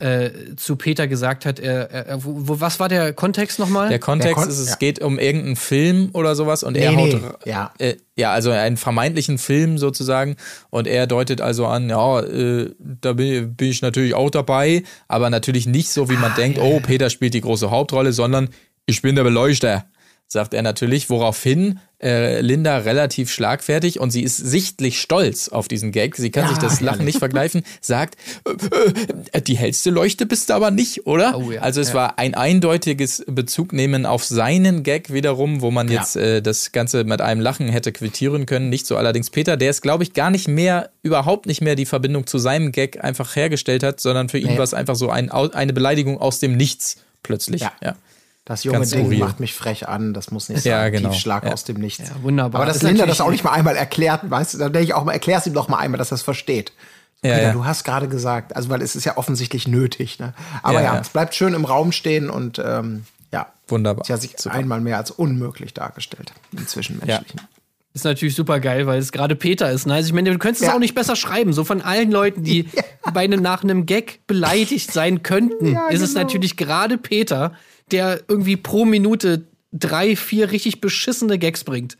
äh, 0.00 0.30
zu 0.56 0.76
Peter 0.76 1.08
gesagt 1.08 1.44
hat, 1.44 1.58
er, 1.58 1.90
er, 1.90 2.06
er, 2.06 2.24
wo, 2.24 2.60
was 2.60 2.78
war 2.78 2.88
der 2.88 3.12
Kontext 3.12 3.58
nochmal? 3.58 3.88
Der 3.88 3.98
Kontext 3.98 4.36
Kon- 4.36 4.48
ist, 4.48 4.58
es 4.58 4.68
ja. 4.70 4.76
geht 4.76 5.00
um 5.02 5.18
irgendeinen 5.18 5.56
Film 5.56 6.10
oder 6.12 6.36
sowas 6.36 6.62
und 6.62 6.76
er 6.76 6.92
Nee, 6.92 6.96
haut 6.96 7.20
nee, 7.44 7.50
ja. 7.50 7.72
äh, 7.78 7.96
ja, 8.16 8.30
also 8.32 8.52
einen 8.52 8.76
vermeintlichen 8.76 9.38
Film 9.38 9.76
sozusagen 9.76 10.36
und 10.70 10.86
er 10.86 11.08
deutet 11.08 11.40
also 11.40 11.66
an, 11.66 11.90
ja, 11.90 12.20
äh, 12.20 12.70
da 12.78 13.12
bin, 13.14 13.54
bin 13.56 13.70
ich 13.70 13.82
natürlich 13.82 14.14
auch 14.14 14.30
dabei, 14.30 14.84
aber 15.08 15.30
natürlich 15.30 15.66
nicht 15.66 15.90
so, 15.90 16.08
wie 16.08 16.14
Ah, 16.16 16.20
man 16.20 16.34
denkt, 16.36 16.60
oh, 16.60 16.78
Peter 16.80 17.10
spielt 17.10 17.34
die 17.34 17.40
große 17.40 17.68
Hauptrolle, 17.72 18.12
sondern 18.12 18.50
ich 18.86 19.02
bin 19.02 19.16
der 19.16 19.24
Beleuchter. 19.24 19.84
Sagt 20.28 20.52
er 20.54 20.62
natürlich, 20.62 21.08
woraufhin 21.08 21.80
äh, 22.00 22.40
Linda 22.42 22.76
relativ 22.78 23.30
schlagfertig 23.32 23.98
und 23.98 24.10
sie 24.10 24.22
ist 24.22 24.36
sichtlich 24.36 25.00
stolz 25.00 25.48
auf 25.48 25.66
diesen 25.66 25.90
Gag. 25.90 26.14
Sie 26.16 26.30
kann 26.30 26.44
Ja, 26.44 26.50
sich 26.50 26.58
das 26.58 26.80
Lachen 26.80 27.04
nicht 27.04 27.18
vergleichen, 27.18 27.62
sagt, 27.80 28.16
äh, 28.46 29.38
äh, 29.38 29.42
die 29.42 29.56
hellste 29.56 29.90
Leuchte 29.90 30.26
bist 30.26 30.50
du 30.50 30.54
aber 30.54 30.70
nicht, 30.70 31.06
oder? 31.06 31.36
Oh 31.36 31.50
ja, 31.50 31.62
also 31.62 31.80
es 31.80 31.88
ja. 31.88 31.94
war 31.94 32.18
ein 32.18 32.34
eindeutiges 32.34 33.24
Bezugnehmen 33.26 34.06
auf 34.06 34.22
seinen 34.24 34.82
Gag 34.84 35.12
wiederum, 35.12 35.60
wo 35.60 35.70
man 35.70 35.88
jetzt 35.88 36.14
äh, 36.16 36.40
das 36.42 36.70
Ganze 36.72 37.02
mit 37.04 37.20
einem 37.20 37.40
Lachen 37.40 37.68
hätte 37.68 37.90
quittieren 37.90 38.46
können. 38.46 38.68
Nicht 38.68 38.86
so 38.86 38.96
allerdings 38.96 39.30
Peter, 39.30 39.56
der 39.56 39.70
es, 39.70 39.80
glaube 39.80 40.04
ich, 40.04 40.12
gar 40.12 40.30
nicht 40.30 40.46
mehr, 40.46 40.90
überhaupt 41.02 41.46
nicht 41.46 41.62
mehr 41.62 41.74
die 41.74 41.86
Verbindung 41.86 42.26
zu 42.26 42.38
seinem 42.38 42.70
Gag 42.70 43.02
einfach 43.02 43.34
hergestellt 43.34 43.82
hat, 43.82 43.98
sondern 43.98 44.28
für 44.28 44.38
ihn 44.38 44.48
Nee. 44.48 44.56
war 44.58 44.64
es 44.64 44.74
einfach 44.74 44.94
so 44.94 45.10
ein, 45.10 45.30
eine 45.30 45.72
Beleidigung 45.72 46.20
aus 46.20 46.38
dem 46.38 46.56
Nichts 46.56 46.98
plötzlich. 47.22 47.62
Ja. 47.62 47.96
Ja. 48.48 48.54
Das 48.54 48.64
junge 48.64 48.78
Ganz 48.78 48.90
Ding 48.90 49.00
skurril. 49.00 49.18
macht 49.20 49.40
mich 49.40 49.54
frech 49.54 49.88
an, 49.88 50.14
das 50.14 50.30
muss 50.30 50.48
nicht 50.48 50.62
sein. 50.62 50.70
Ja, 50.72 50.88
genau. 50.88 51.10
Tiefschlag 51.10 51.44
Ja. 51.44 51.52
aus 51.52 51.64
dem 51.64 51.76
Nichts. 51.78 52.08
Ja, 52.08 52.22
wunderbar. 52.22 52.62
Aber 52.62 52.72
dass 52.72 52.82
Linda 52.82 53.04
das 53.06 53.20
auch 53.20 53.30
nicht 53.30 53.44
mal 53.44 53.52
einmal 53.52 53.76
erklärt, 53.76 54.22
weißt 54.30 54.54
du, 54.54 54.58
dann 54.58 54.72
denke 54.72 54.84
ich 54.86 54.94
auch 54.94 55.04
mal, 55.04 55.12
erklär's 55.12 55.46
ihm 55.46 55.54
doch 55.54 55.68
mal 55.68 55.78
einmal, 55.78 55.98
dass 55.98 56.10
er 56.12 56.16
es 56.16 56.22
versteht. 56.22 56.72
Ja, 57.22 57.34
Peter, 57.34 57.42
ja. 57.48 57.52
du 57.52 57.64
hast 57.64 57.84
gerade 57.84 58.08
gesagt, 58.08 58.54
also 58.56 58.68
weil 58.70 58.80
es 58.80 58.94
ist 58.96 59.04
ja 59.04 59.16
offensichtlich 59.16 59.66
nötig, 59.68 60.18
ne? 60.20 60.34
Aber 60.62 60.74
Ja, 60.74 60.80
ja, 60.82 60.94
ja. 60.94 61.00
es 61.00 61.08
bleibt 61.08 61.34
schön 61.34 61.52
im 61.52 61.64
Raum 61.64 61.90
stehen 61.92 62.30
und 62.30 62.60
ähm, 62.64 63.04
ja, 63.32 63.46
Wunderbar. 63.66 64.04
sie 64.06 64.12
hat 64.12 64.22
sich 64.22 64.34
Super. 64.38 64.54
einmal 64.54 64.80
mehr 64.80 64.96
als 64.98 65.10
unmöglich 65.10 65.74
dargestellt 65.74 66.32
im 66.56 66.66
Zwischenmenschlichen. 66.66 67.40
Ist 67.94 68.04
natürlich 68.04 68.36
super 68.36 68.60
geil, 68.60 68.86
weil 68.86 69.00
es 69.00 69.10
gerade 69.10 69.34
Peter 69.34 69.70
ist. 69.72 69.86
Ne? 69.86 69.94
Also 69.94 70.06
ich 70.06 70.12
meine, 70.12 70.30
du 70.30 70.38
könntest 70.38 70.62
es 70.62 70.68
Ja. 70.68 70.74
auch 70.74 70.78
nicht 70.78 70.94
besser 70.94 71.16
schreiben. 71.16 71.52
So 71.52 71.64
von 71.64 71.82
allen 71.82 72.12
Leuten, 72.12 72.44
die 72.44 72.68
bei 73.12 73.22
einem, 73.24 73.42
nach 73.42 73.64
einem 73.64 73.86
Gag 73.86 74.20
beleidigt 74.28 74.92
sein 74.92 75.22
könnten, 75.24 75.72
Ja, 75.72 75.88
ist 75.88 76.00
es 76.02 76.10
genau. 76.14 76.22
natürlich 76.22 76.56
gerade 76.56 76.96
Peter, 76.98 77.52
der 77.92 78.20
irgendwie 78.28 78.56
pro 78.56 78.84
Minute 78.84 79.44
drei, 79.72 80.16
vier 80.16 80.50
richtig 80.50 80.80
beschissene 80.80 81.38
Gags 81.38 81.64
bringt. 81.64 81.96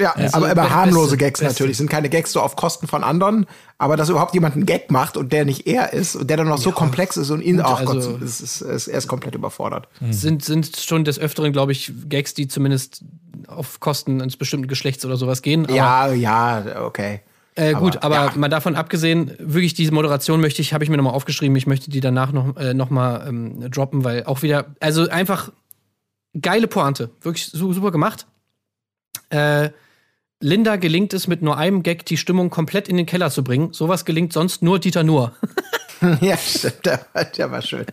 Ja, 0.00 0.14
aber 0.30 0.46
be- 0.46 0.52
immer 0.52 0.70
harmlose 0.70 1.02
beste- 1.10 1.16
Gags 1.16 1.40
beste. 1.40 1.54
natürlich. 1.54 1.76
Sind 1.76 1.90
keine 1.90 2.08
Gags 2.08 2.30
so 2.30 2.40
auf 2.40 2.54
Kosten 2.54 2.86
von 2.86 3.02
anderen, 3.02 3.46
aber 3.78 3.96
dass 3.96 4.08
überhaupt 4.08 4.32
jemand 4.32 4.54
einen 4.54 4.64
Gag 4.64 4.92
macht 4.92 5.16
und 5.16 5.32
der 5.32 5.44
nicht 5.44 5.66
er 5.66 5.92
ist 5.92 6.14
und 6.14 6.30
der 6.30 6.36
dann 6.36 6.46
noch 6.46 6.58
so 6.58 6.70
komplex 6.70 7.16
ist 7.16 7.30
und 7.30 7.40
ihn, 7.40 7.56
Gut, 7.56 7.64
ach 7.66 7.80
also- 7.80 8.12
Gott, 8.12 8.22
es 8.22 8.40
ist, 8.40 8.60
es, 8.60 8.86
er 8.86 8.98
ist 8.98 9.08
komplett 9.08 9.34
überfordert. 9.34 9.88
Sind, 10.10 10.44
sind 10.44 10.76
schon 10.76 11.04
des 11.04 11.18
Öfteren, 11.18 11.52
glaube 11.52 11.72
ich, 11.72 11.92
Gags, 12.08 12.32
die 12.34 12.46
zumindest 12.46 13.02
auf 13.48 13.80
Kosten 13.80 14.20
eines 14.22 14.36
bestimmten 14.36 14.68
Geschlechts 14.68 15.04
oder 15.04 15.16
sowas 15.16 15.42
gehen. 15.42 15.64
Aber, 15.66 15.74
Ja, 15.74 16.12
ja, 16.12 16.84
okay. 16.84 17.22
Äh, 17.58 17.74
gut, 17.74 17.96
Aber, 18.02 18.18
aber 18.20 18.32
ja. 18.32 18.38
mal 18.38 18.48
davon 18.48 18.76
abgesehen, 18.76 19.32
wirklich 19.40 19.74
diese 19.74 19.92
Moderation 19.92 20.40
möchte 20.40 20.62
ich, 20.62 20.72
habe 20.72 20.84
ich 20.84 20.90
mir 20.90 20.96
nochmal 20.96 21.14
aufgeschrieben, 21.14 21.56
ich 21.56 21.66
möchte 21.66 21.90
die 21.90 22.00
danach 22.00 22.30
noch, 22.30 22.56
äh, 22.56 22.72
noch 22.72 22.88
mal 22.90 23.26
ähm, 23.28 23.68
droppen, 23.70 24.04
weil 24.04 24.24
auch 24.24 24.42
wieder, 24.42 24.66
also 24.78 25.08
einfach 25.08 25.50
geile 26.40 26.68
Pointe, 26.68 27.10
wirklich 27.20 27.46
su 27.46 27.72
super 27.72 27.90
gemacht. 27.90 28.26
Äh, 29.30 29.70
Linda 30.40 30.76
gelingt 30.76 31.12
es 31.14 31.26
mit 31.26 31.42
nur 31.42 31.56
einem 31.56 31.82
Gag 31.82 32.06
die 32.06 32.16
Stimmung 32.16 32.48
komplett 32.48 32.88
in 32.88 32.96
den 32.96 33.06
Keller 33.06 33.28
zu 33.30 33.42
bringen. 33.42 33.72
Sowas 33.72 34.04
gelingt 34.04 34.32
sonst 34.32 34.62
nur 34.62 34.78
Dieter 34.78 35.02
Nuhr. 35.02 35.32
Ja, 36.20 36.36
stimmt, 36.36 36.86
der, 36.86 37.00
war- 37.12 37.24
der 37.24 37.50
war 37.50 37.60
schön. 37.60 37.84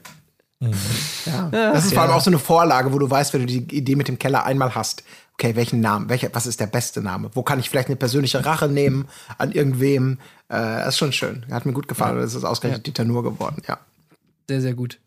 Mhm. 0.59 0.73
Ja. 1.25 1.49
Das 1.49 1.85
ist 1.85 1.93
vor 1.95 2.03
allem 2.03 2.11
auch 2.11 2.21
so 2.21 2.29
eine 2.29 2.37
Vorlage, 2.37 2.93
wo 2.93 2.99
du 2.99 3.09
weißt, 3.09 3.33
wenn 3.33 3.39
du 3.41 3.47
die 3.47 3.75
Idee 3.75 3.95
mit 3.95 4.07
dem 4.07 4.19
Keller 4.19 4.45
einmal 4.45 4.75
hast, 4.75 5.03
okay, 5.37 5.55
welchen 5.55 5.81
Namen, 5.81 6.09
welcher, 6.09 6.29
was 6.33 6.47
ist 6.47 6.59
der 6.59 6.67
beste 6.67 7.01
Name? 7.01 7.29
Wo 7.33 7.43
kann 7.43 7.59
ich 7.59 7.69
vielleicht 7.69 7.89
eine 7.89 7.97
persönliche 7.97 8.45
Rache 8.45 8.67
nehmen 8.67 9.07
an 9.37 9.51
irgendwem? 9.51 10.19
Äh, 10.47 10.57
das 10.57 10.89
ist 10.89 10.97
schon 10.97 11.11
schön. 11.11 11.45
Hat 11.51 11.65
mir 11.65 11.73
gut 11.73 11.87
gefallen. 11.87 12.17
Das 12.17 12.33
ist 12.33 12.43
ausgerechnet 12.43 12.87
Dieter 12.87 13.05
Nuhr 13.05 13.23
geworden, 13.23 13.61
ja. 13.67 13.77
Sehr, 14.47 14.61
sehr 14.61 14.73
gut. 14.73 14.99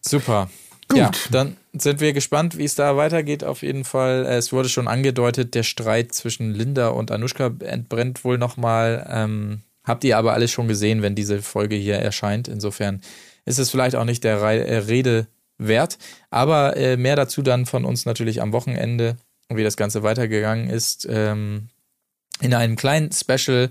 Super. 0.00 0.48
Ja, 0.92 1.12
dann 1.30 1.56
sind 1.72 2.00
wir 2.00 2.12
gespannt, 2.12 2.58
wie 2.58 2.64
es 2.64 2.74
da 2.74 2.96
weitergeht. 2.96 3.44
Auf 3.44 3.62
jeden 3.62 3.84
Fall. 3.84 4.26
Äh, 4.26 4.36
Es 4.38 4.52
wurde 4.52 4.68
schon 4.68 4.88
angedeutet, 4.88 5.54
der 5.54 5.62
Streit 5.62 6.12
zwischen 6.12 6.52
Linda 6.52 6.88
und 6.88 7.12
Anushka 7.12 7.52
entbrennt 7.60 8.24
wohl 8.24 8.38
nochmal. 8.38 9.06
Ähm, 9.08 9.60
habt 9.84 10.02
ihr 10.02 10.18
aber 10.18 10.32
alles 10.32 10.50
schon 10.50 10.66
gesehen, 10.66 11.02
wenn 11.02 11.14
diese 11.14 11.42
Folge 11.42 11.76
hier 11.76 11.96
erscheint. 11.96 12.48
Insofern 12.48 13.02
ist 13.44 13.58
es 13.58 13.70
vielleicht 13.70 13.94
auch 13.94 14.04
nicht 14.04 14.24
der 14.24 14.38
äh, 14.38 14.78
Rede 14.78 15.28
wert. 15.58 15.98
Aber 16.30 16.76
äh, 16.76 16.96
mehr 16.96 17.14
dazu 17.14 17.42
dann 17.42 17.66
von 17.66 17.84
uns 17.84 18.04
natürlich 18.04 18.42
am 18.42 18.52
Wochenende, 18.52 19.16
wie 19.56 19.64
das 19.64 19.76
Ganze 19.76 20.02
weitergegangen 20.02 20.70
ist. 20.70 21.06
Ähm, 21.10 21.68
in 22.40 22.54
einem 22.54 22.76
kleinen 22.76 23.12
Special. 23.12 23.70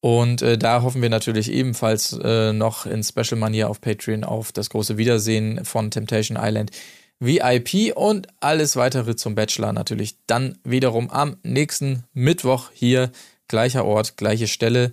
Und 0.00 0.40
äh, 0.40 0.56
da 0.56 0.82
hoffen 0.82 1.02
wir 1.02 1.10
natürlich 1.10 1.52
ebenfalls 1.52 2.18
äh, 2.22 2.52
noch 2.52 2.86
in 2.86 3.04
Special-Manier 3.04 3.68
auf 3.68 3.80
Patreon 3.80 4.24
auf 4.24 4.50
das 4.50 4.70
große 4.70 4.96
Wiedersehen 4.96 5.64
von 5.64 5.90
Temptation 5.90 6.38
Island 6.40 6.70
VIP 7.18 7.94
und 7.94 8.28
alles 8.40 8.76
weitere 8.76 9.14
zum 9.14 9.34
Bachelor 9.34 9.74
natürlich 9.74 10.16
dann 10.26 10.56
wiederum 10.64 11.10
am 11.10 11.36
nächsten 11.42 12.04
Mittwoch 12.14 12.70
hier, 12.72 13.10
gleicher 13.46 13.84
Ort, 13.84 14.16
gleiche 14.16 14.48
Stelle. 14.48 14.92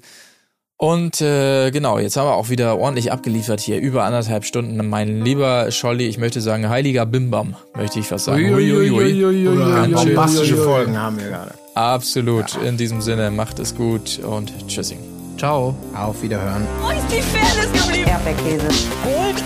Und 0.80 1.22
äh, 1.22 1.72
genau, 1.72 1.98
jetzt 1.98 2.18
haben 2.18 2.28
wir 2.28 2.36
auch 2.36 2.50
wieder 2.50 2.78
ordentlich 2.78 3.12
abgeliefert 3.12 3.60
hier, 3.60 3.80
über 3.80 4.04
anderthalb 4.04 4.46
Stunden. 4.46 4.88
Mein 4.88 5.24
lieber 5.24 5.72
Scholli, 5.72 6.06
ich 6.06 6.20
möchte 6.20 6.40
sagen, 6.40 6.70
heiliger 6.70 7.08
Bimbam, 7.08 7.56
möchte 7.76 8.00
ich 8.00 8.08
fast 8.08 8.26
sagen. 8.26 8.48
Schön. 8.48 9.92
Bombastische 9.92 10.58
Folgen 10.58 10.96
haben 10.96 11.18
wir 11.20 11.30
gerade. 11.30 11.52
Absolut. 11.74 12.56
In 12.64 12.78
diesem 12.78 13.02
Sinne, 13.02 13.32
macht 13.32 13.58
es 13.58 13.76
gut 13.76 14.20
und 14.20 14.54
tschüssing. 14.68 15.00
Ciao. 15.38 15.76
Auf 15.96 16.22
Wiederhören. 16.22 16.68
Wo 16.82 16.90
ist 16.90 17.08
die 17.12 17.22
Fairness 17.22 17.72
geblieben? 17.74 18.10
Erdbeerkäse. 18.10 18.68
Gold, 19.04 19.44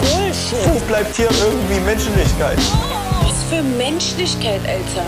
Bullshit. 0.00 0.68
Wo 0.68 0.80
bleibt 0.86 1.14
hier 1.14 1.28
irgendwie 1.30 1.80
Menschlichkeit? 1.84 2.58
Was 3.22 3.42
für 3.50 3.62
Menschlichkeit, 3.62 4.60
Alter. 4.66 5.06